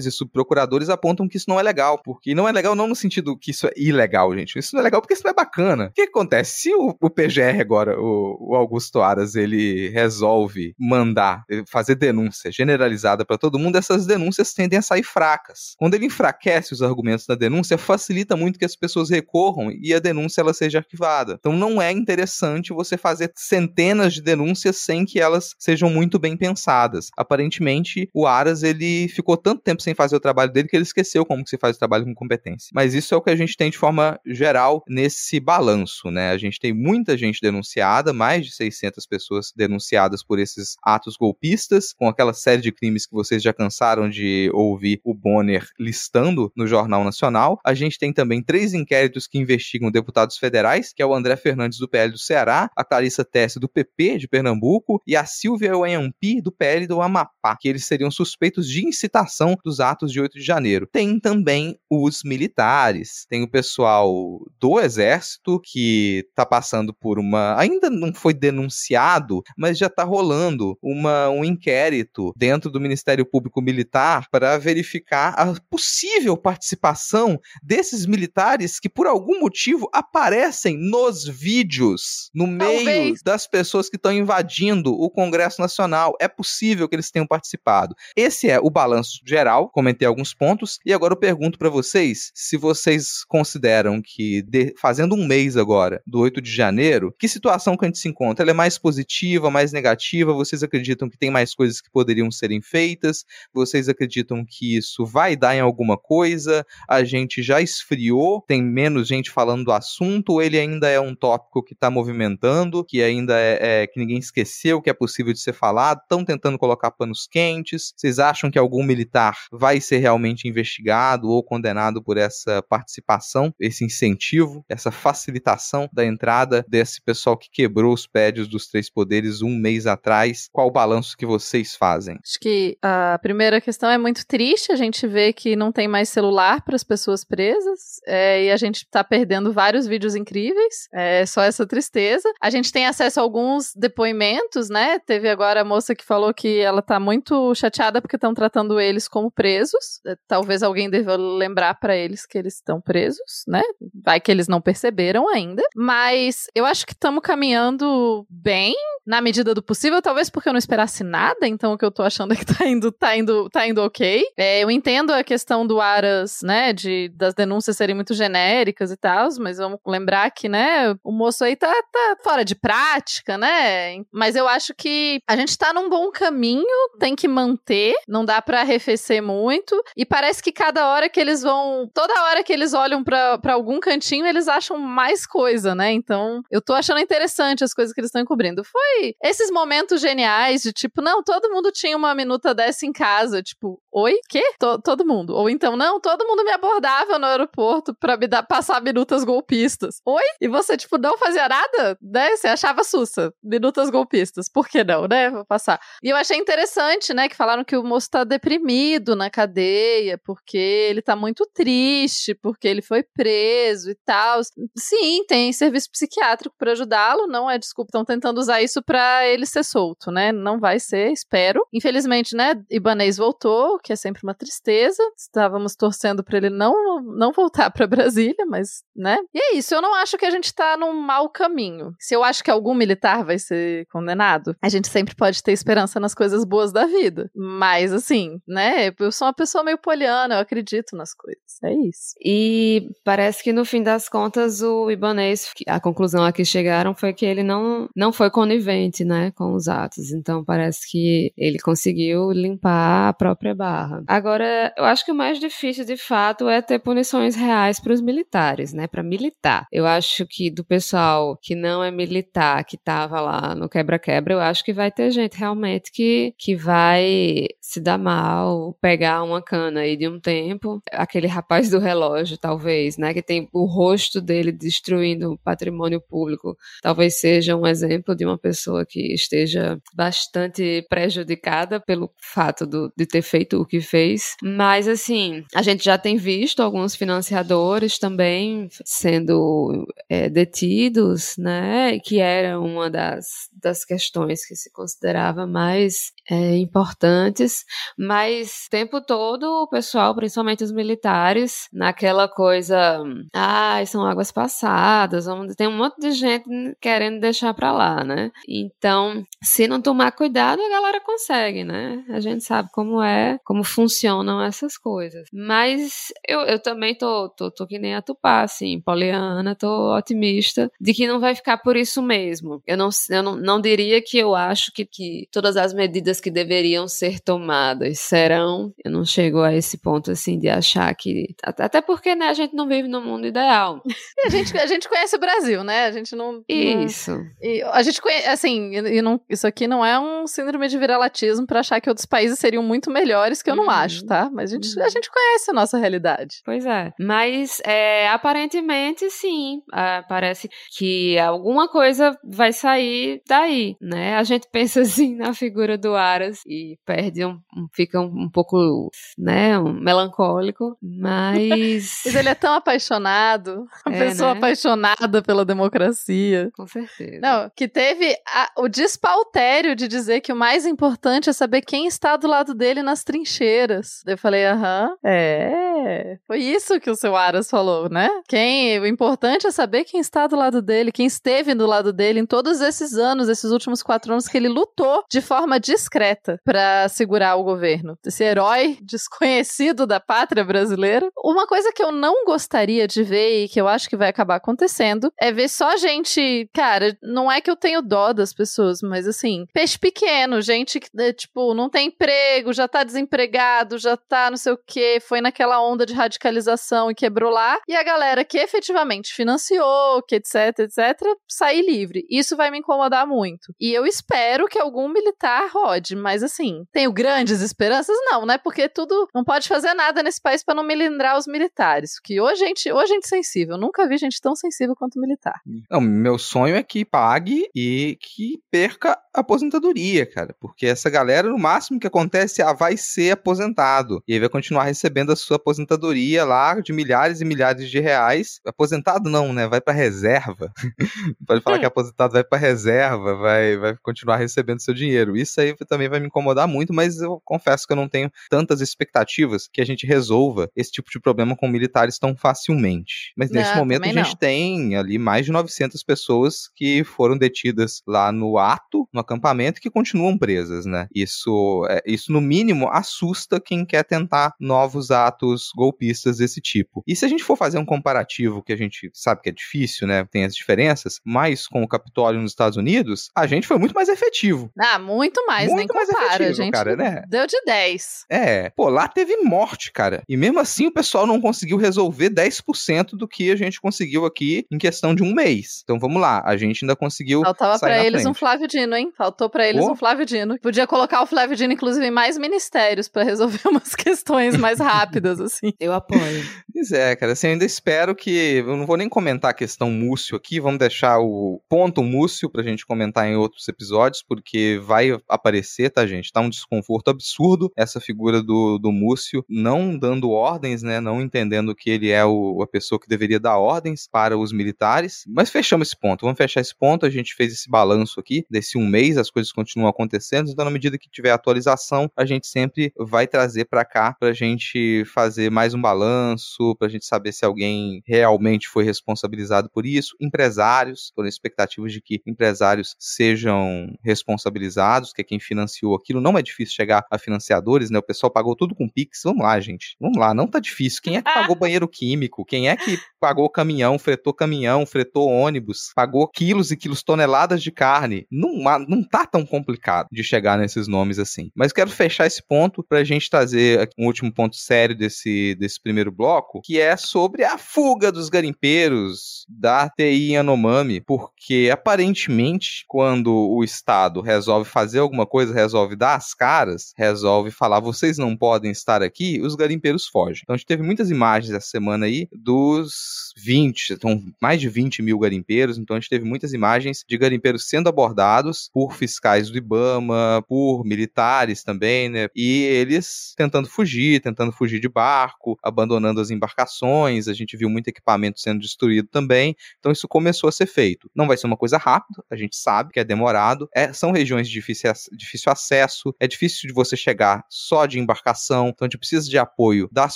e 0.06 0.12
subprocuradores 0.12 0.89
apontam 0.89 1.27
que 1.27 1.38
isso 1.38 1.50
não 1.50 1.60
é 1.60 1.63
legal, 1.63 2.01
porque 2.03 2.36
não 2.36 2.48
é 2.48 2.51
legal 2.51 2.75
não 2.75 2.88
no 2.88 2.96
sentido 2.96 3.38
que 3.38 3.51
isso 3.51 3.67
é 3.67 3.74
ilegal, 3.77 4.36
gente. 4.36 4.58
Isso 4.58 4.75
não 4.75 4.82
é 4.82 4.84
legal 4.84 5.01
porque 5.01 5.13
isso 5.13 5.24
não 5.24 5.32
é 5.32 5.34
bacana. 5.34 5.88
O 5.88 5.94
que 5.94 6.01
acontece? 6.01 6.62
Se 6.62 6.74
o, 6.74 6.96
o 7.00 7.10
PGR 7.10 7.62
agora, 7.62 8.00
o, 8.00 8.51
o 8.51 8.56
Augusto 8.56 9.01
Aras, 9.01 9.36
ele 9.36 9.89
resolve 9.89 10.74
mandar, 10.79 11.44
fazer 11.67 11.96
denúncia 11.96 12.51
generalizada 12.51 13.25
para 13.25 13.38
todo 13.38 13.60
mundo, 13.60 13.77
essas 13.77 14.06
denúncias 14.06 14.54
tendem 14.54 14.80
a 14.80 14.82
sair 14.82 15.04
fracas. 15.04 15.76
Quando 15.78 15.93
ele 15.93 16.06
enfraquece 16.06 16.73
os 16.73 16.82
argumentos 16.82 17.26
da 17.26 17.36
denúncia, 17.36 17.78
facilita 17.78 18.36
muito 18.36 18.60
que 18.60 18.65
as 18.65 18.76
pessoas 18.76 19.10
recorram 19.10 19.71
e 19.71 19.93
a 19.93 20.00
denúncia 20.00 20.41
ela 20.41 20.54
seja 20.54 20.80
arquivada. 20.80 21.38
Então 21.39 21.54
não 21.54 21.82
é 21.82 21.91
interessante 21.91 22.73
você 22.73 22.97
fazer 22.97 23.32
centenas 23.36 24.13
de 24.13 24.21
denúncias 24.21 24.78
sem 24.78 25.06
que 25.06 25.19
elas 25.19 25.56
sejam 25.60 25.89
muito 25.89 26.17
bem 26.17 26.36
pensadas. 26.36 27.10
Aparentemente, 27.15 28.10
o 28.13 28.26
Aras 28.26 28.63
ele 28.63 29.08
ficou 29.10 29.38
tanto 29.38 29.62
tempo 29.62 29.76
sem 29.83 29.93
fazer 29.93 30.15
o 30.15 30.19
trabalho 30.19 30.51
dele 30.51 30.67
que 30.67 30.75
ele 30.75 30.83
esqueceu 30.83 31.25
como 31.25 31.43
que 31.43 31.49
se 31.49 31.57
faz 31.57 31.75
o 31.75 31.79
trabalho 31.79 32.05
com 32.05 32.13
competência. 32.13 32.69
Mas 32.73 32.93
isso 32.93 33.13
é 33.13 33.17
o 33.17 33.21
que 33.21 33.29
a 33.29 33.35
gente 33.35 33.55
tem 33.55 33.69
de 33.69 33.77
forma 33.77 34.19
geral 34.25 34.83
nesse 34.87 35.39
balanço, 35.39 36.09
né? 36.11 36.31
A 36.31 36.37
gente 36.37 36.59
tem 36.59 36.73
muita 36.73 37.17
gente 37.17 37.41
denunciada, 37.41 38.13
mais 38.13 38.45
de 38.45 38.53
600 38.53 39.05
pessoas 39.05 39.51
denunciadas 39.55 40.23
por 40.23 40.39
esses 40.39 40.75
atos 40.83 41.15
golpistas, 41.17 41.93
com 41.93 42.07
aquela 42.07 42.33
série 42.33 42.61
de 42.61 42.71
crimes 42.71 43.05
que 43.05 43.13
vocês 43.13 43.41
já 43.41 43.53
cansaram 43.53 44.09
de 44.09 44.49
ouvir 44.53 44.99
o 45.03 45.13
Bonner 45.13 45.67
listando 45.79 46.51
no 46.55 46.67
Jornal 46.67 47.03
Nacional. 47.03 47.59
A 47.65 47.73
gente 47.73 47.97
tem 47.97 48.13
também 48.13 48.41
três 48.41 48.73
inquéritos 48.73 49.27
que 49.27 49.37
investigam 49.37 49.91
deputados 49.91 50.37
federais, 50.37 50.93
que 50.93 51.01
é 51.01 51.05
o 51.05 51.13
André 51.13 51.35
Fernandes 51.35 51.79
do 51.79 51.87
PL 51.87 52.11
do 52.11 52.19
Ceará, 52.19 52.69
a 52.75 52.83
Clarissa 52.83 53.23
Tesse 53.23 53.59
do 53.59 53.69
PP 53.69 54.17
de 54.17 54.27
Pernambuco 54.27 55.01
e 55.05 55.15
a 55.15 55.25
Silvia 55.25 55.75
Oiampi 55.75 56.41
do 56.41 56.51
PL 56.51 56.87
do 56.87 57.01
Amapá, 57.01 57.57
que 57.59 57.67
eles 57.67 57.85
seriam 57.85 58.11
suspeitos 58.11 58.67
de 58.67 58.85
incitação 58.85 59.57
dos 59.67 59.82
atos 59.82 60.12
de 60.12 60.21
8 60.21 60.39
de 60.39 60.45
janeiro. 60.45 60.88
Tem 60.89 61.19
também 61.19 61.77
os 61.89 62.23
militares, 62.23 63.25
tem 63.30 63.43
o 63.43 63.51
pessoal 63.51 64.39
do 64.60 64.80
Exército 64.80 65.60
que 65.62 66.25
está 66.30 66.45
passando 66.45 66.93
por 66.93 67.19
uma. 67.19 67.60
Ainda 67.60 67.89
não 67.89 68.13
foi 68.13 68.34
denunciado, 68.34 69.43
mas 69.58 69.77
já 69.77 69.88
está 69.88 70.06
rolando 70.06 70.77
uma, 70.82 71.30
um 71.30 71.43
inquérito 71.43 72.32
dentro 72.36 72.71
do 72.71 72.80
Ministério 72.80 73.25
Público 73.25 73.62
Militar 73.62 74.27
para 74.32 74.58
verificar 74.58 75.34
a 75.38 75.53
possível 75.69 76.38
participação 76.38 77.39
desses 77.62 78.06
militares 78.06 78.80
que, 78.80 78.89
por 78.89 79.06
algum 79.06 79.39
motivo, 79.41 79.89
aparecem 79.93 80.77
nos 80.77 81.25
vídeos, 81.25 82.30
no 82.34 82.47
meio 82.47 82.86
Talvez. 82.86 83.21
das 83.21 83.47
pessoas 83.47 83.89
que 83.89 83.97
estão 83.97 84.13
invadindo 84.13 84.93
o 84.93 85.10
Congresso 85.10 85.60
Nacional. 85.62 86.15
É 86.21 86.27
possível 86.27 86.88
que 86.88 86.95
eles 86.95 87.12
tenham 87.12 87.27
participado. 87.27 87.95
Esse 88.15 88.49
é 88.49 88.60
o 88.60 88.69
balanço 88.69 89.19
geral, 89.25 89.46
comentei 89.71 90.07
alguns 90.07 90.33
pontos, 90.33 90.79
e 90.86 90.93
agora 90.93 91.13
eu 91.13 91.17
pergunto 91.17 91.57
para 91.57 91.69
vocês 91.69 92.31
se 92.33 92.57
vocês 92.57 93.23
consideram 93.25 94.01
que, 94.01 94.41
de, 94.43 94.73
fazendo 94.77 95.15
um 95.15 95.25
mês 95.25 95.55
agora, 95.57 96.01
do 96.05 96.19
8 96.19 96.41
de 96.41 96.51
janeiro, 96.51 97.13
que 97.17 97.27
situação 97.27 97.77
que 97.77 97.86
a 97.86 97.88
gente 97.88 97.99
se 97.99 98.07
encontra? 98.07 98.43
Ela 98.43 98.51
é 98.51 98.53
mais 98.53 98.77
positiva, 98.77 99.49
mais 99.49 99.71
negativa? 99.71 100.33
Vocês 100.33 100.63
acreditam 100.63 101.10
que 101.10 101.17
tem 101.17 101.29
mais 101.29 101.53
coisas 101.53 101.81
que 101.81 101.91
poderiam 101.91 102.31
serem 102.31 102.62
feitas? 102.62 103.25
Vocês 103.53 103.88
acreditam 103.89 104.45
que 104.45 104.77
isso 104.77 105.05
vai 105.05 105.36
dar 105.36 105.55
em 105.55 105.60
alguma 105.60 105.97
coisa? 105.97 106.65
A 106.88 107.03
gente 107.03 107.41
já 107.41 107.62
esfriou? 107.62 108.43
Tem 108.47 108.62
menos 108.62 109.07
gente 109.07 109.31
falando 109.31 109.65
do 109.65 109.71
assunto? 109.71 110.33
Ou 110.33 110.41
ele 110.41 110.60
ainda 110.60 110.89
é 110.89 110.99
um 110.99 111.15
tópico 111.15 111.63
que 111.63 111.73
está 111.73 111.89
movimentando, 111.89 112.83
que 112.83 113.01
ainda 113.01 113.38
é, 113.38 113.83
é, 113.83 113.88
que 113.88 113.99
ninguém 113.99 114.17
esqueceu 114.17 114.81
que 114.81 114.89
é 114.89 114.93
possível 114.93 115.33
de 115.33 115.39
ser 115.39 115.53
falado? 115.53 116.01
Estão 116.01 116.23
tentando 116.23 116.57
colocar 116.57 116.91
panos 116.91 117.27
quentes? 117.27 117.93
Vocês 117.95 118.19
acham 118.19 118.49
que 118.49 118.57
algum 118.57 118.83
militar 118.83 119.37
vai 119.52 119.80
ser 119.82 119.97
realmente 119.97 120.47
investigado 120.47 121.30
ou 121.30 121.43
condenado 121.43 122.02
por 122.02 122.17
essa 122.17 122.62
participação, 122.63 123.54
esse 123.60 123.86
incentivo, 123.86 124.63
essa 124.69 124.91
facilitação 124.91 125.89
da 125.91 126.06
entrada 126.06 126.65
desse 126.67 127.02
pessoal 127.02 127.38
que 127.38 127.50
quebrou 127.52 127.93
os 127.93 128.08
prédios 128.08 128.47
dos 128.47 128.67
três 128.67 128.89
poderes 128.89 129.41
um 129.41 129.50
mês 129.50 129.86
atrás? 129.88 130.50
Qual 130.52 130.67
o 130.67 130.71
balanço 130.71 131.17
que 131.17 131.26
vocês 131.26 131.76
fazem? 131.76 132.19
Acho 132.23 132.39
que 132.39 132.78
a 132.82 133.19
primeira 133.21 133.62
questão 133.62 133.89
é 133.89 133.97
muito 133.97 134.26
triste 134.26 134.71
a 134.71 134.76
gente 134.76 135.06
ver 135.08 135.34
que 135.34 135.56
não 135.56 135.71
tem 135.71 135.88
mais 135.88 136.10
celular 136.10 136.63
para 136.63 136.76
as 136.76 136.84
pessoas 136.84 137.23
presas 137.23 138.00
é, 138.06 138.45
e 138.45 138.52
a 138.52 138.58
gente 138.58 138.78
está 138.78 139.04
perdendo 139.04 139.52
vários 139.54 139.86
vídeos 139.88 140.15
incríveis. 140.15 140.88
É 140.93 141.26
só 141.26 141.41
essa 141.41 141.65
tristeza. 141.65 142.32
A 142.41 142.50
gente 142.50 142.71
tem 142.71 142.86
acesso 142.86 143.19
a 143.19 143.23
alguns 143.23 143.73
depoimentos, 143.76 144.69
né? 144.69 145.00
Teve 145.00 145.30
agora 145.30 145.62
a 145.62 145.65
moça 145.65 145.95
que 145.95 146.06
falou 146.06 146.34
que 146.34 146.60
ela 146.60 146.82
tá 146.82 147.00
muito 147.00 147.54
chateada 147.56 148.02
porque 148.02 148.15
estão 148.15 148.34
tratando 148.34 148.80
eles 148.80 149.08
como 149.08 149.26
presos. 149.29 150.01
É, 150.05 150.15
talvez 150.27 150.63
alguém 150.63 150.89
deva 150.89 151.15
lembrar 151.15 151.75
para 151.75 151.95
eles 151.95 152.25
que 152.25 152.37
eles 152.37 152.55
estão 152.55 152.81
presos, 152.81 153.43
né? 153.47 153.63
vai 154.03 154.19
que 154.19 154.31
eles 154.31 154.47
não 154.47 154.61
perceberam 154.61 155.27
ainda. 155.27 155.63
Mas 155.75 156.47
eu 156.55 156.65
acho 156.65 156.85
que 156.85 156.93
estamos 156.93 157.21
caminhando 157.21 158.25
bem 158.29 158.75
na 159.05 159.21
medida 159.21 159.53
do 159.53 159.63
possível, 159.63 160.01
talvez 160.01 160.29
porque 160.29 160.49
eu 160.49 160.53
não 160.53 160.57
esperasse 160.57 161.03
nada, 161.03 161.47
então 161.47 161.71
o 161.73 161.77
que 161.77 161.85
eu 161.85 161.91
tô 161.91 162.03
achando 162.03 162.33
é 162.33 162.35
que 162.35 162.45
tá 162.45 162.67
indo, 162.67 162.91
tá 162.91 163.15
indo, 163.15 163.49
tá 163.49 163.65
indo 163.65 163.81
ok. 163.81 164.25
É, 164.35 164.61
eu 164.61 164.69
entendo 164.69 165.11
a 165.11 165.23
questão 165.23 165.65
do 165.65 165.79
Aras, 165.79 166.39
né, 166.43 166.73
de 166.73 167.09
das 167.15 167.33
denúncias 167.33 167.77
serem 167.77 167.95
muito 167.95 168.13
genéricas 168.13 168.91
e 168.91 168.97
tal, 168.97 169.29
mas 169.39 169.57
vamos 169.57 169.79
lembrar 169.85 170.29
que, 170.31 170.49
né, 170.49 170.93
o 171.03 171.11
moço 171.11 171.43
aí 171.43 171.55
tá, 171.55 171.73
tá 171.91 172.17
fora 172.21 172.43
de 172.43 172.53
prática, 172.53 173.37
né? 173.37 174.03
Mas 174.11 174.35
eu 174.35 174.47
acho 174.47 174.73
que 174.73 175.19
a 175.27 175.35
gente 175.35 175.57
tá 175.57 175.73
num 175.73 175.89
bom 175.89 176.11
caminho, 176.11 176.65
tem 176.99 177.15
que 177.15 177.27
manter, 177.27 177.93
não 178.07 178.25
dá 178.25 178.41
para 178.41 178.61
arrefecer 178.61 179.16
muito, 179.21 179.82
e 179.95 180.06
parece 180.06 180.41
que 180.41 180.51
cada 180.51 180.89
hora 180.89 181.10
que 181.10 181.19
eles 181.19 181.41
vão, 181.41 181.89
toda 181.93 182.23
hora 182.23 182.43
que 182.43 182.53
eles 182.53 182.73
olham 182.73 183.03
para 183.03 183.53
algum 183.53 183.80
cantinho, 183.80 184.25
eles 184.25 184.47
acham 184.47 184.77
mais 184.77 185.25
coisa, 185.25 185.73
né? 185.75 185.91
Então, 185.91 186.41
eu 186.51 186.62
tô 186.62 186.73
achando 186.73 186.99
interessante 186.99 187.63
as 187.63 187.73
coisas 187.73 187.93
que 187.93 187.99
eles 187.99 188.10
estão 188.10 188.21
encobrindo. 188.21 188.63
Foi 188.63 189.13
esses 189.23 189.51
momentos 189.51 190.01
geniais 190.01 190.62
de 190.63 190.73
tipo, 190.73 191.01
não, 191.01 191.23
todo 191.23 191.49
mundo 191.49 191.71
tinha 191.71 191.95
uma 191.95 192.13
minuta 192.13 192.53
dessa 192.53 192.86
em 192.86 192.91
casa. 192.91 193.41
Tipo, 193.41 193.82
oi? 193.91 194.17
Quê? 194.30 194.43
Todo 194.84 195.06
mundo. 195.06 195.36
Ou 195.36 195.49
então, 195.49 195.75
não, 195.75 195.99
todo 195.99 196.25
mundo 196.25 196.43
me 196.43 196.51
abordava 196.51 197.19
no 197.19 197.25
aeroporto 197.25 197.93
pra 197.95 198.17
me 198.17 198.27
dar, 198.27 198.43
passar 198.43 198.82
minutas 198.82 199.23
golpistas. 199.23 200.01
Oi? 200.06 200.23
E 200.41 200.47
você, 200.47 200.75
tipo, 200.75 200.97
não 200.97 201.17
fazia 201.17 201.47
nada? 201.47 201.97
Né? 202.01 202.36
Você 202.36 202.47
achava 202.47 202.84
sussa. 202.84 203.34
Minutas 203.43 203.89
golpistas. 203.89 204.49
Por 204.49 204.67
que 204.67 204.84
não, 204.84 205.08
né? 205.08 205.30
Vou 205.30 205.45
passar. 205.45 205.80
E 206.03 206.10
eu 206.10 206.17
achei 206.17 206.38
interessante, 206.38 207.13
né? 207.13 207.30
Que 207.30 207.36
falaram 207.36 207.63
que 207.63 207.77
o 207.77 207.84
moço 207.84 208.10
tá 208.10 208.23
deprimido 208.23 209.07
na 209.15 209.30
cadeia, 209.30 210.17
porque 210.17 210.58
ele 210.58 211.02
tá 211.02 211.15
muito 211.15 211.46
triste, 211.54 212.34
porque 212.36 212.67
ele 212.67 212.82
foi 212.82 213.04
preso 213.04 213.91
e 213.91 213.96
tal. 213.96 214.41
Sim, 214.78 215.24
tem 215.28 215.52
serviço 215.54 215.91
psiquiátrico 215.91 216.56
para 216.58 216.72
ajudá-lo, 216.72 217.28
não 217.28 217.50
é 217.50 217.58
desculpa, 217.58 217.89
estão 217.89 218.06
tentando 218.06 218.39
usar 218.39 218.62
isso 218.62 218.82
para 218.82 219.28
ele 219.28 219.46
ser 219.46 219.63
solto, 219.63 220.12
né? 220.12 220.32
Não 220.32 220.60
vai 220.60 220.80
ser, 220.80 221.12
espero. 221.12 221.65
Infelizmente, 221.74 222.36
né, 222.36 222.56
Ibanez 222.70 223.17
voltou, 223.17 223.80
que 223.80 223.93
é 223.93 223.96
sempre 223.96 224.24
uma 224.24 224.34
tristeza. 224.34 225.02
Estávamos 225.17 225.76
torcendo 225.76 226.24
para 226.24 226.38
ele 226.38 226.50
não 226.50 227.02
não 227.02 227.32
voltar 227.32 227.70
para 227.72 227.88
Brasília, 227.88 228.46
mas, 228.48 228.84
né? 228.96 229.17
E 229.34 229.39
é 229.39 229.56
isso, 229.56 229.74
eu 229.74 229.82
não 229.82 229.93
acho 229.96 230.17
que 230.17 230.26
a 230.26 230.30
gente 230.30 230.54
tá 230.54 230.78
num 230.78 230.93
mau 230.93 231.30
caminho. 231.30 231.93
Se 232.00 232.15
eu 232.15 232.24
acho 232.24 232.43
que 232.43 232.52
algum 232.52 232.74
militar 232.74 233.24
vai 233.24 233.39
ser 233.39 233.86
condenado, 233.88 234.56
a 234.62 234.70
gente 234.70 234.88
sempre 234.88 235.15
pode 235.15 235.41
ter 235.41 235.52
esperança 235.52 236.00
nas 236.00 236.13
coisas 236.13 236.43
boas 236.43 236.72
da 236.72 236.86
vida. 236.86 237.30
Mas 237.36 237.93
assim, 237.93 238.39
né, 238.48 238.91
eu 238.99 239.12
sou 239.12 239.27
uma 239.27 239.33
pessoa 239.33 239.63
meio 239.63 239.77
poliana, 239.77 240.36
eu 240.36 240.39
acredito 240.39 240.95
nas 240.95 241.13
coisas. 241.13 241.41
É 241.63 241.73
isso. 241.73 242.15
E 242.23 242.89
parece 243.03 243.43
que 243.43 243.53
no 243.53 243.65
fim 243.65 243.83
das 243.83 244.07
contas 244.10 244.62
o 244.62 244.89
Ibanez, 244.91 245.51
a 245.67 245.79
conclusão 245.79 246.23
a 246.23 246.31
que 246.31 246.45
chegaram 246.45 246.93
foi 246.93 247.13
que 247.13 247.25
ele 247.25 247.43
não 247.43 247.89
não 247.95 248.12
foi 248.12 248.29
conivente, 248.29 249.03
né, 249.03 249.31
com 249.31 249.53
os 249.53 249.67
atos. 249.67 250.12
Então 250.12 250.43
parece 250.43 250.89
que 250.89 251.31
ele 251.38 251.60
conseguiu 251.60 252.31
limpar 252.31 253.10
a 253.10 253.13
própria 253.13 253.55
barra. 253.55 254.03
Agora, 254.07 254.73
eu 254.77 254.86
acho 254.86 255.05
que 255.05 255.12
o 255.12 255.15
mais 255.15 255.39
difícil 255.39 255.86
de 255.86 255.97
fato 255.97 256.47
é 256.47 256.62
ter 256.62 256.79
punições 256.79 257.36
reais 257.36 257.79
para 257.79 257.93
os 257.93 258.01
militares, 258.01 258.73
né, 258.73 258.88
para 258.88 259.03
militar. 259.03 259.65
Eu 259.71 259.86
acho 259.86 260.25
que 260.27 260.49
do 260.49 260.63
pessoal 260.63 261.38
que 261.41 261.55
não 261.55 261.83
é 261.83 261.91
militar, 261.91 262.63
que 262.63 262.75
estava 262.75 263.19
lá 263.19 263.55
no 263.55 263.69
quebra-quebra, 263.69 264.33
eu 264.33 264.39
acho 264.39 264.63
que 264.63 264.73
vai 264.73 264.91
ter 264.91 265.12
gente 265.12 265.38
realmente 265.38 265.91
que, 265.91 266.33
que 266.38 266.55
vai 266.55 267.47
se 267.67 267.82
dar 267.82 267.97
mal, 267.97 268.77
pegar 268.82 269.21
uma 269.23 269.41
cana 269.41 269.82
aí 269.82 269.97
de 269.97 270.08
um 270.08 270.21
tempo. 270.21 270.82
Aquele 270.89 271.27
rapaz 271.27 271.69
do 271.69 271.80
relógio, 271.80 272.38
talvez, 272.38 272.97
né, 272.97 273.13
que 273.13 273.21
tem 273.21 273.49
o 273.51 273.65
rosto 273.65 274.21
dele 274.21 274.53
destruindo 274.53 275.34
o 275.34 275.38
patrimônio 275.38 275.99
público, 275.99 276.58
talvez 276.82 277.19
seja 277.19 277.58
um 277.58 277.67
exemplo 277.67 278.15
de 278.15 278.25
uma 278.25 278.38
pessoa 278.38 278.86
que 278.86 279.13
esteja 279.13 279.77
bastante 279.93 280.86
prejudicada 280.89 281.77
pelo 281.77 282.10
fato 282.21 282.65
do, 282.65 282.89
de 282.95 283.06
ter 283.06 283.21
feito 283.21 283.60
o 283.60 283.65
que 283.65 283.82
fez. 283.82 284.38
Mas, 284.41 284.88
assim, 284.88 285.43
a 285.53 285.62
gente 285.62 285.84
já 285.84 285.97
tem 285.97 286.15
visto 286.15 286.62
alguns 286.62 286.95
financiadores 286.95 287.99
também 287.99 288.69
sendo 288.86 289.86
é, 290.08 290.30
detidos, 290.30 291.36
né? 291.38 291.99
Que 291.99 292.21
era 292.21 292.58
uma 292.62 292.89
das, 292.89 293.49
das 293.62 293.84
questões 293.84 294.45
que 294.45 294.56
se 294.56 294.71
considerava 294.71 295.45
mais 295.45 296.13
é, 296.30 296.56
importantes. 296.56 297.57
Mas 297.98 298.65
o 298.67 298.70
tempo 298.70 299.02
todo 299.02 299.63
o 299.63 299.67
pessoal, 299.67 300.13
principalmente 300.15 300.63
os 300.63 300.72
militares, 300.72 301.67
naquela 301.72 302.28
coisa, 302.28 303.04
ah, 303.34 303.84
são 303.86 304.06
águas 304.06 304.32
passadas, 304.32 305.26
vamos, 305.26 305.56
tem 305.56 305.67
um 305.67 305.78
monte 305.78 306.00
de 306.00 306.12
gente 306.12 306.48
querendo 306.80 307.20
deixar 307.20 307.54
para 307.54 307.72
lá, 307.72 308.04
né? 308.04 308.32
Então, 308.48 309.24
se 309.41 309.67
não 309.67 309.82
tomar 309.82 310.12
cuidado, 310.12 310.62
a 310.62 310.70
galera 310.70 311.02
consegue, 311.02 311.63
né? 311.63 312.04
A 312.10 312.20
gente 312.20 312.43
sabe 312.43 312.70
como 312.72 313.02
é, 313.02 313.39
como 313.43 313.63
funcionam 313.63 314.41
essas 314.41 314.78
coisas. 314.78 315.28
Mas 315.32 316.08
eu, 316.28 316.41
eu 316.41 316.62
também 316.62 316.96
tô, 316.96 317.30
tô, 317.30 317.52
tô 317.52 317.67
que 317.67 317.80
nem 317.80 317.96
a 317.96 318.02
Tupá, 318.02 318.41
assim, 318.41 318.82
Poliana, 318.82 319.56
tô 319.56 319.96
otimista 319.96 320.72
de 320.80 320.93
que 320.93 321.08
não 321.08 321.20
vai 321.20 321.36
ficar 321.36 321.58
por 321.58 321.76
isso 321.76 322.02
mesmo. 322.02 322.62
Eu 322.65 322.78
não, 322.78 322.89
eu 323.10 323.24
não, 323.24 323.36
não 323.36 323.62
diria 323.62 324.02
que 324.02 324.17
eu 324.17 324.36
acho 324.36 324.72
que, 324.74 324.86
que 324.86 325.28
todas 325.32 325.58
as 325.58 325.74
medidas 325.74 326.20
que 326.20 326.32
deveriam 326.32 326.88
ser 326.88 327.20
tomadas 327.20 327.46
serão. 327.93 328.73
Eu 328.83 328.91
não 328.91 329.05
chego 329.05 329.41
a 329.41 329.53
esse 329.53 329.77
ponto, 329.77 330.12
assim, 330.12 330.38
de 330.39 330.49
achar 330.49 330.93
que. 330.95 331.36
Até 331.43 331.81
porque, 331.81 332.15
né, 332.15 332.29
a 332.29 332.33
gente 332.33 332.55
não 332.55 332.67
vive 332.67 332.88
no 332.88 333.01
mundo 333.01 333.27
ideal. 333.27 333.81
a, 334.25 334.29
gente, 334.29 334.57
a 334.57 334.65
gente 334.65 334.88
conhece 334.88 335.15
o 335.15 335.19
Brasil, 335.19 335.63
né? 335.63 335.86
A 335.86 335.91
gente 335.91 336.15
não. 336.15 336.43
Isso. 336.47 337.12
Não, 337.12 337.25
e 337.41 337.62
a 337.63 337.81
gente 337.81 338.01
conhece, 338.01 338.27
assim, 338.27 338.75
e 338.75 339.01
não, 339.01 339.19
isso 339.29 339.47
aqui 339.47 339.67
não 339.67 339.86
é 339.86 339.99
um 339.99 340.27
síndrome 340.27 340.67
de 340.67 340.77
viralatismo 340.77 341.45
para 341.45 341.60
achar 341.60 341.79
que 341.81 341.89
outros 341.89 342.05
países 342.05 342.39
seriam 342.39 342.63
muito 342.63 342.91
melhores, 342.91 343.41
que 343.41 343.49
eu 343.49 343.55
não 343.55 343.65
uhum. 343.65 343.69
acho, 343.69 344.05
tá? 344.05 344.29
Mas 344.31 344.51
a 344.51 344.55
gente, 344.55 344.79
a 344.79 344.83
uhum. 344.83 344.89
gente 344.89 345.12
conhece 345.12 345.51
a 345.51 345.53
nossa 345.53 345.77
realidade. 345.77 346.41
Pois 346.45 346.65
é. 346.65 346.91
Mas 346.99 347.62
é, 347.65 348.10
aparentemente, 348.10 349.10
sim. 349.10 349.62
Parece 350.07 350.49
que 350.77 351.17
alguma 351.19 351.67
coisa 351.67 352.17
vai 352.23 352.51
sair 352.51 353.21
daí, 353.27 353.75
né? 353.81 354.15
A 354.15 354.23
gente 354.23 354.47
pensa 354.51 354.81
assim 354.81 355.15
na 355.15 355.33
figura 355.33 355.77
do 355.77 355.95
Aras 355.95 356.39
e 356.45 356.77
perde 356.86 357.25
um, 357.25 357.37
fica 357.73 358.00
um, 358.00 358.23
um 358.23 358.30
pouco, 358.30 358.89
né, 359.17 359.58
um 359.60 359.73
melancólico, 359.73 360.78
mas... 360.82 362.02
mas 362.06 362.15
ele 362.15 362.30
é 362.30 362.36
tão 362.36 362.54
apaixonado, 362.54 363.67
uma 363.86 363.95
é, 363.95 364.00
pessoa 364.00 364.34
né? 364.34 364.38
apaixonada 364.38 365.21
pela 365.21 365.45
democracia. 365.45 366.50
Com 366.56 366.67
certeza. 366.67 367.19
Não, 367.21 367.52
que 367.56 367.67
teve 367.67 368.15
a, 368.28 368.52
o 368.58 368.67
despautério 368.67 369.76
de 369.76 369.88
dizer 369.88 370.21
que 370.21 370.32
o 370.32 370.36
mais 370.36 370.65
importante 370.65 371.30
é 371.30 371.34
saber 371.34 371.62
quem 371.62 371.88
está 371.88 372.15
do 372.15 372.28
lado 372.28 372.54
dele 372.54 372.82
nas 372.82 373.04
trincheiras. 373.04 374.04
Eu 374.06 374.17
falei, 374.17 374.45
aham, 374.45 374.95
é. 375.04 376.17
Foi 376.26 376.39
isso 376.39 376.80
que 376.80 376.89
o 376.89 376.95
seu 376.95 377.15
Aras 377.15 377.50
falou, 377.50 377.89
né? 377.89 378.10
Quem, 378.28 378.80
o 378.80 378.86
importante 378.86 379.47
é 379.47 379.52
saber 379.52 379.84
quem 379.84 380.00
está 380.00 380.28
do 380.28 380.36
lado 380.36 380.62
dele, 380.62 380.91
quem 380.91 381.06
esteve 381.06 381.54
do 381.54 381.65
lado 381.65 381.93
dele 381.93 382.19
em 382.19 382.26
todos 382.26 382.62
esses 382.62 382.93
anos, 382.93 383.30
esses 383.30 383.52
últimos 383.52 383.82
quatro 383.84 384.12
anos 384.12 384.28
que 384.28 384.38
ele 384.38 384.47
lutou 384.47 385.04
de 385.10 385.21
forma 385.21 385.60
discreta 385.60 386.39
para 386.43 386.88
segurar 386.89 387.26
o 387.35 387.43
governo. 387.43 387.97
Esse 388.05 388.23
herói 388.23 388.77
desconhecido 388.81 389.85
da 389.85 389.99
pátria 389.99 390.43
brasileira. 390.43 391.09
Uma 391.23 391.47
coisa 391.47 391.71
que 391.73 391.83
eu 391.83 391.91
não 391.91 392.25
gostaria 392.25 392.87
de 392.87 393.03
ver 393.03 393.43
e 393.43 393.49
que 393.49 393.59
eu 393.59 393.67
acho 393.67 393.89
que 393.89 393.97
vai 393.97 394.09
acabar 394.09 394.35
acontecendo 394.35 395.11
é 395.19 395.31
ver 395.31 395.49
só 395.49 395.75
gente, 395.77 396.49
cara, 396.53 396.97
não 397.01 397.31
é 397.31 397.41
que 397.41 397.49
eu 397.49 397.55
tenho 397.55 397.81
dó 397.81 398.13
das 398.13 398.33
pessoas, 398.33 398.79
mas 398.81 399.07
assim, 399.07 399.45
peixe 399.53 399.77
pequeno, 399.77 400.41
gente 400.41 400.79
que, 400.79 400.89
né, 400.93 401.13
tipo, 401.13 401.53
não 401.53 401.69
tem 401.69 401.87
emprego, 401.87 402.53
já 402.53 402.67
tá 402.67 402.83
desempregado, 402.83 403.77
já 403.77 403.97
tá 403.97 404.29
não 404.29 404.37
sei 404.37 404.53
o 404.53 404.57
que, 404.57 404.99
foi 404.99 405.21
naquela 405.21 405.61
onda 405.61 405.85
de 405.85 405.93
radicalização 405.93 406.91
e 406.91 406.95
quebrou 406.95 407.31
lá, 407.31 407.59
e 407.67 407.75
a 407.75 407.83
galera 407.83 408.23
que 408.23 408.37
efetivamente 408.37 409.13
financiou, 409.13 410.01
que 410.03 410.15
etc, 410.15 410.59
etc, 410.59 411.01
sair 411.27 411.61
livre. 411.61 412.05
Isso 412.09 412.35
vai 412.35 412.51
me 412.51 412.59
incomodar 412.59 413.07
muito. 413.07 413.53
E 413.59 413.73
eu 413.73 413.85
espero 413.85 414.47
que 414.47 414.59
algum 414.59 414.87
militar 414.87 415.49
rode, 415.51 415.95
mas 415.95 416.23
assim, 416.23 416.63
tenho 416.71 416.91
grandes 417.17 417.41
esperanças? 417.41 417.95
Não, 418.12 418.25
né? 418.25 418.38
Porque 418.38 418.69
tudo 418.69 419.08
não 419.13 419.23
pode 419.23 419.47
fazer 419.47 419.73
nada 419.73 420.03
nesse 420.03 420.21
país 420.21 420.43
para 420.43 420.53
não 420.53 420.63
melindrar 420.63 421.17
os 421.17 421.25
militares. 421.25 421.99
Que 421.99 422.21
hoje 422.21 422.45
gente, 422.45 422.71
hoje 422.71 422.93
gente 422.93 423.08
sensível, 423.08 423.58
nunca 423.58 423.88
vi 423.88 423.97
gente 423.97 424.21
tão 424.21 424.36
sensível 424.36 424.75
quanto 424.75 424.99
militar. 424.99 425.41
Não, 425.69 425.82
meu 425.82 426.19
sonho 426.19 426.56
é 426.56 426.62
que 426.62 426.86
pague 426.86 427.49
e 427.56 427.97
que 427.99 428.39
perca 428.51 428.97
a 429.15 429.21
aposentadoria, 429.21 430.06
cara. 430.06 430.36
Porque 430.39 430.67
essa 430.67 430.89
galera, 430.89 431.27
no 431.27 431.39
máximo 431.39 431.80
que 431.80 431.88
acontece, 431.88 432.41
ah, 432.41 432.53
vai 432.53 432.77
ser 432.77 433.12
aposentado. 433.12 434.01
E 434.08 434.13
aí 434.13 434.19
vai 434.19 434.30
continuar 434.30 434.63
recebendo 434.63 435.12
a 435.12 435.15
sua 435.15 435.38
aposentadoria 435.38 436.23
lá 436.23 436.60
de 436.60 436.71
milhares 436.71 437.19
e 437.19 437.25
milhares 437.25 437.69
de 437.69 437.80
reais. 437.80 438.39
Aposentado 438.45 439.10
não, 439.10 439.34
né? 439.34 439.47
Vai 439.47 439.60
pra 439.60 439.73
reserva. 439.73 440.51
Pode 441.25 441.41
falar 441.41 441.58
que 441.58 441.65
aposentado 441.65 442.13
vai 442.13 442.23
pra 442.23 442.38
reserva, 442.38 443.15
vai, 443.15 443.58
vai 443.58 443.75
continuar 443.82 444.17
recebendo 444.17 444.62
seu 444.62 444.73
dinheiro. 444.73 445.17
Isso 445.17 445.41
aí 445.41 445.56
também 445.67 445.89
vai 445.89 445.99
me 445.99 446.08
incomodar 446.08 446.47
muito, 446.47 446.73
mas 446.73 447.01
eu 447.08 447.22
confesso 447.24 447.65
que 447.65 447.74
eu 447.74 447.78
não 447.78 447.88
tenho 447.89 448.12
tantas 448.30 448.62
expectativas 448.62 449.48
que 449.52 449.62
a 449.62 449.65
gente 449.65 449.86
resolva 449.86 450.50
esse 450.56 450.72
tipo 450.72 450.89
de 450.91 451.00
problema 451.00 451.36
com 451.36 451.48
militares 451.48 451.98
tão 451.98 452.15
facilmente. 452.15 453.13
Mas 453.15 453.32
nesse 453.32 453.52
Não, 453.52 453.58
momento 453.58 453.84
a 453.86 453.88
gente 453.93 454.10
não. 454.10 454.15
tem 454.15 454.76
ali 454.76 454.98
mais 454.98 455.26
de 455.26 455.32
900 455.32 455.84
pessoas 455.84 456.50
que 456.56 456.84
foram 456.84 457.17
detidas 457.17 457.82
lá 457.88 458.12
no 458.12 458.38
ato, 458.38 458.88
no 458.93 459.00
acampamento, 459.00 459.60
que 459.62 459.70
continuam 459.70 460.17
presas, 460.17 460.65
né? 460.65 460.88
Isso, 460.93 461.65
é, 461.70 461.82
isso 461.86 462.12
no 462.12 462.22
mínimo 462.22 462.70
assusta 462.70 463.39
quem 463.39 463.65
quer 463.65 463.84
tentar 463.84 464.34
novos 464.39 464.91
atos 464.91 465.50
golpistas 465.56 466.17
desse 466.17 466.41
tipo. 466.41 466.84
E 466.88 466.96
se 466.96 467.06
a 467.06 467.08
gente 467.08 467.24
for 467.24 467.36
fazer 467.36 467.58
um 467.58 467.65
comparativo, 467.65 468.43
que 468.43 468.54
a 468.54 468.58
gente 468.58 468.89
sabe 468.93 469.22
que 469.22 469.30
é 469.30 469.32
difícil, 469.32 469.88
né? 469.88 470.06
Tem 470.06 470.24
as 470.26 470.36
diferenças, 470.36 471.00
mas 471.06 471.48
com 471.48 471.63
o 471.63 471.67
Capitólio 471.67 472.22
nos 472.22 472.32
Estados 472.32 472.58
Unidos, 472.58 473.10
a 473.15 473.26
gente 473.28 473.48
foi 473.48 473.58
muito 473.58 473.74
mais 473.74 473.89
efetivo. 473.89 474.52
Ah, 474.60 474.80
muito 474.80 475.26
mais, 475.26 475.50
Muito 475.52 475.67
nem 475.74 475.76
mais 475.76 475.89
compara, 475.89 476.15
efetivo, 476.15 476.34
gente. 476.36 476.52
cara, 476.52 476.76
né? 476.76 476.96
Deu 477.10 477.27
de 477.27 477.39
10. 477.45 478.05
É, 478.10 478.49
pô, 478.49 478.69
lá 478.69 478.88
teve 478.88 479.17
morte, 479.17 479.71
cara. 479.71 480.01
E 480.07 480.17
mesmo 480.17 480.39
assim 480.39 480.67
o 480.67 480.73
pessoal 480.73 481.05
não 481.05 481.21
conseguiu 481.21 481.57
resolver 481.57 482.10
10% 482.10 482.91
do 482.93 483.07
que 483.07 483.31
a 483.31 483.36
gente 483.36 483.60
conseguiu 483.60 484.05
aqui 484.05 484.45
em 484.51 484.57
questão 484.57 484.93
de 484.93 485.03
um 485.03 485.13
mês. 485.13 485.62
Então 485.63 485.79
vamos 485.79 486.01
lá, 486.01 486.21
a 486.25 486.36
gente 486.38 486.63
ainda 486.63 486.75
conseguiu. 486.75 487.21
Faltava 487.21 487.57
sair 487.57 487.69
pra 487.69 487.77
na 487.79 487.86
eles 487.86 488.01
um 488.01 488.13
frente. 488.13 488.19
Flávio 488.19 488.47
Dino, 488.47 488.75
hein? 488.75 488.91
Faltou 488.97 489.29
pra 489.29 489.47
eles 489.47 489.63
Pô. 489.63 489.71
um 489.71 489.75
Flávio 489.75 490.05
Dino. 490.05 490.39
Podia 490.39 490.67
colocar 490.67 491.01
o 491.01 491.05
Flávio 491.05 491.36
Dino, 491.36 491.53
inclusive, 491.53 491.86
em 491.86 491.91
mais 491.91 492.17
ministérios 492.17 492.88
pra 492.88 493.03
resolver 493.03 493.41
umas 493.47 493.75
questões 493.75 494.38
mais 494.38 494.60
rápidas, 494.60 495.19
assim. 495.19 495.53
Eu 495.60 495.73
apoio. 495.73 496.25
Pois 496.53 496.71
é, 496.71 496.95
cara, 496.95 497.13
assim, 497.13 497.27
eu 497.27 497.33
ainda 497.33 497.45
espero 497.45 497.95
que. 497.95 498.38
Eu 498.38 498.57
não 498.57 498.65
vou 498.65 498.77
nem 498.77 498.89
comentar 498.89 499.31
a 499.31 499.33
questão 499.33 499.69
Múcio 499.69 500.17
aqui, 500.17 500.39
vamos 500.39 500.60
deixar 500.60 500.99
o 500.99 501.41
ponto 501.49 501.83
Múcio 501.83 502.29
pra 502.29 502.43
gente 502.43 502.65
comentar 502.65 503.07
em 503.07 503.15
outros 503.15 503.47
episódios, 503.47 504.03
porque 504.03 504.60
vai 504.63 504.97
aparecer, 505.07 505.69
tá, 505.69 505.86
gente? 505.86 506.12
Tá 506.12 506.21
um 506.21 506.29
desconforto 506.29 506.87
absurdo 506.89 507.52
essa 507.56 507.80
figura 507.80 508.21
do, 508.21 508.58
do 508.58 508.71
Múcio 508.71 509.23
não 509.30 509.78
dando 509.78 510.10
ordens, 510.12 510.62
né? 510.63 510.80
Não 510.80 511.02
entendendo 511.02 511.56
que 511.56 511.69
ele 511.69 511.89
é 511.89 512.06
o- 512.06 512.41
a 512.41 512.47
pessoa 512.47 512.80
que 512.80 512.88
deveria 512.88 513.19
dar 513.19 513.38
ordens 513.38 513.88
para 513.91 514.17
os 514.17 514.32
militares. 514.32 515.04
Mas 515.08 515.30
fechamos 515.30 515.67
esse 515.67 515.78
ponto, 515.80 516.02
vamos 516.06 516.17
fechar 516.17 516.41
esse 516.41 516.56
ponto. 516.56 516.86
A 516.86 516.89
gente 516.89 517.15
fez 517.15 517.34
esse 517.34 517.50
balanço 517.50 518.00
aqui 518.00 518.26
desse 518.30 518.58
um 518.58 518.67
mês, 518.67 518.97
as 518.97 519.10
coisas 519.10 519.32
continuam 519.32 519.69
acontecendo, 519.69 520.30
então, 520.30 520.45
na 520.45 520.52
medida 520.52 520.78
que 520.78 520.89
tiver 520.89 521.12
atualização, 521.12 521.89
a 521.95 522.06
gente 522.06 522.28
sempre 522.28 522.71
vai 522.78 523.08
trazer 523.08 523.45
pra 523.45 523.63
cá 523.65 523.93
pra 524.00 524.13
gente 524.13 524.84
fazer 524.86 525.30
mais 525.32 525.54
um 525.54 525.62
balanço, 525.62 526.56
pra 526.58 526.67
gente 526.67 526.86
saber 526.86 527.12
se 527.12 527.26
alguém 527.26 527.82
realmente 527.86 528.47
foi 528.47 528.63
responsabilizado 528.63 529.50
por 529.50 529.65
isso. 529.65 529.95
Empresários, 530.00 530.91
foram 530.95 531.08
expectativas 531.08 531.71
de 531.71 531.82
que 531.82 532.02
empresários 532.06 532.76
sejam 532.80 533.67
responsabilizados, 533.84 534.93
que 534.93 535.02
é 535.02 535.04
quem 535.04 535.19
financiou 535.19 535.76
aquilo. 535.76 536.02
Não 536.02 536.17
é 536.17 536.21
difícil 536.21 536.56
chegar 536.56 536.66
a 536.71 536.97
financiadores, 536.97 537.69
né? 537.69 537.80
O 537.80 537.84
pessoal 537.84 538.12
pagou 538.12 538.36
tudo 538.36 538.56
com 538.56 538.67
Pix. 538.67 539.01
Vamos 539.03 539.23
lá, 539.23 539.39
gente. 539.39 539.75
Vamos 539.80 539.97
lá, 539.97 540.13
não 540.13 540.27
tá 540.27 540.39
difícil. 540.39 540.82
Quem 540.82 540.97
é 540.97 541.01
que 541.01 541.13
pagou 541.13 541.36
banheiro 541.38 541.67
químico? 541.67 542.25
Quem 542.25 542.49
é 542.49 542.56
que 542.56 542.80
pagou 542.99 543.30
caminhão, 543.30 543.77
fretou 543.77 544.13
caminhão, 544.13 544.65
fretou 544.65 545.10
ônibus, 545.10 545.71
pagou 545.75 546.08
quilos 546.08 546.51
e 546.51 546.58
quilos, 546.58 546.84
toneladas 546.84 547.41
de 547.41 547.51
carne? 547.51 548.06
Não, 548.12 548.34
não 548.67 548.84
tá 548.84 549.06
tão 549.06 549.25
complicado 549.25 549.88
de 549.91 550.03
chegar 550.03 550.38
nesses 550.38 550.67
nomes 550.67 550.99
assim. 550.99 551.32
Mas 551.36 551.53
quero 551.53 551.69
fechar 551.69 552.08
esse 552.08 552.21
ponto 552.25 552.63
pra 552.63 552.84
gente 552.84 553.10
trazer 553.10 553.69
um 553.77 553.86
último 553.86 554.13
ponto 554.13 554.36
sério 554.36 554.75
desse, 554.75 555.36
desse 555.36 555.62
primeiro 555.62 555.91
bloco, 555.91 556.41
que 556.43 556.60
é 556.60 556.75
sobre 556.77 557.23
a 557.23 557.38
fuga 557.38 557.91
dos 557.91 558.10
garimpeiros 558.10 559.25
da 559.27 559.69
TI 559.69 560.13
Yanomami, 560.13 560.82
porque 560.82 561.49
aparentemente, 561.51 562.63
quando 562.67 563.13
o 563.13 563.43
Estado 563.43 564.01
resolve 564.01 564.49
fazer 564.49 564.80
alguma 564.80 565.06
coisa, 565.06 565.34
resolve 565.34 565.75
dar 565.75 565.95
as 565.95 566.13
caras, 566.13 566.57
resolve 566.76 567.32
falar, 567.32 567.60
vocês 567.60 567.98
não 567.98 568.15
podem 568.15 568.52
estar 568.52 568.82
aqui, 568.82 569.20
os 569.22 569.36
garimpeiros 569.36 569.88
fogem. 569.88 570.22
Então 570.24 570.34
a 570.34 570.38
gente 570.38 570.48
teve 570.48 570.63
muitas 570.63 570.89
imagens 570.89 571.34
essa 571.34 571.48
semana 571.48 571.86
aí 571.86 572.08
dos 572.12 573.13
20, 573.17 573.74
então 573.74 574.02
mais 574.22 574.39
de 574.39 574.50
20 574.50 574.82
mil 574.82 574.98
garimpeiros, 575.00 575.58
então 575.58 575.76
a 575.76 575.80
gente 575.80 575.89
teve 575.89 576.06
muitas 576.06 576.34
imagens 576.34 576.84
de 576.88 576.98
garimpeiros 576.98 577.48
sendo 577.48 577.67
abordados 577.70 578.50
por 578.54 578.74
fiscais 578.74 579.30
do 579.30 579.38
Ibama, 579.38 580.24
por 580.28 580.63
militares 580.63 581.43
também, 581.43 581.89
né? 581.89 582.08
E 582.15 582.43
eles 582.43 583.13
tentando 583.17 583.48
fugir, 583.50 584.02
tentando 584.02 584.32
fugir 584.32 584.60
de 584.60 584.70
barco, 584.70 585.38
abandonando 585.43 586.02
as 586.02 586.10
embarcações, 586.10 587.08
a 587.08 587.13
gente 587.13 587.36
viu 587.36 587.50
muito 587.50 587.67
equipamento 587.67 588.20
sendo 588.20 588.39
destruído 588.39 588.88
também. 588.88 589.36
Então 589.60 589.72
isso 589.72 589.88
começou 589.88 590.28
a 590.28 590.32
ser 590.32 590.46
feito. 590.46 590.89
Não 590.96 591.08
vai 591.08 591.17
ser 591.17 591.28
uma 591.28 591.38
coisa 591.38 591.58
rápida, 591.58 592.04
a 592.10 592.15
gente 592.15 592.36
sabe 592.36 592.72
que 592.72 592.80
é 592.80 592.84
demorado, 592.84 593.50
é- 593.54 593.74
são 593.74 593.91
regiões 593.91 594.28
de 594.28 594.34
difícil, 594.34 594.72
difícil 594.93 595.32
acesso, 595.32 595.93
é 596.00 596.08
difícil 596.08 596.46
de 596.47 596.53
você 596.53 596.75
chegar 596.75 597.23
só 597.29 597.65
de 597.65 597.79
embarcação, 597.79 598.49
então 598.49 598.65
a 598.65 598.67
gente 598.67 598.77
precisa 598.77 599.10
de 599.10 599.17
apoio 599.17 599.69
das 599.71 599.95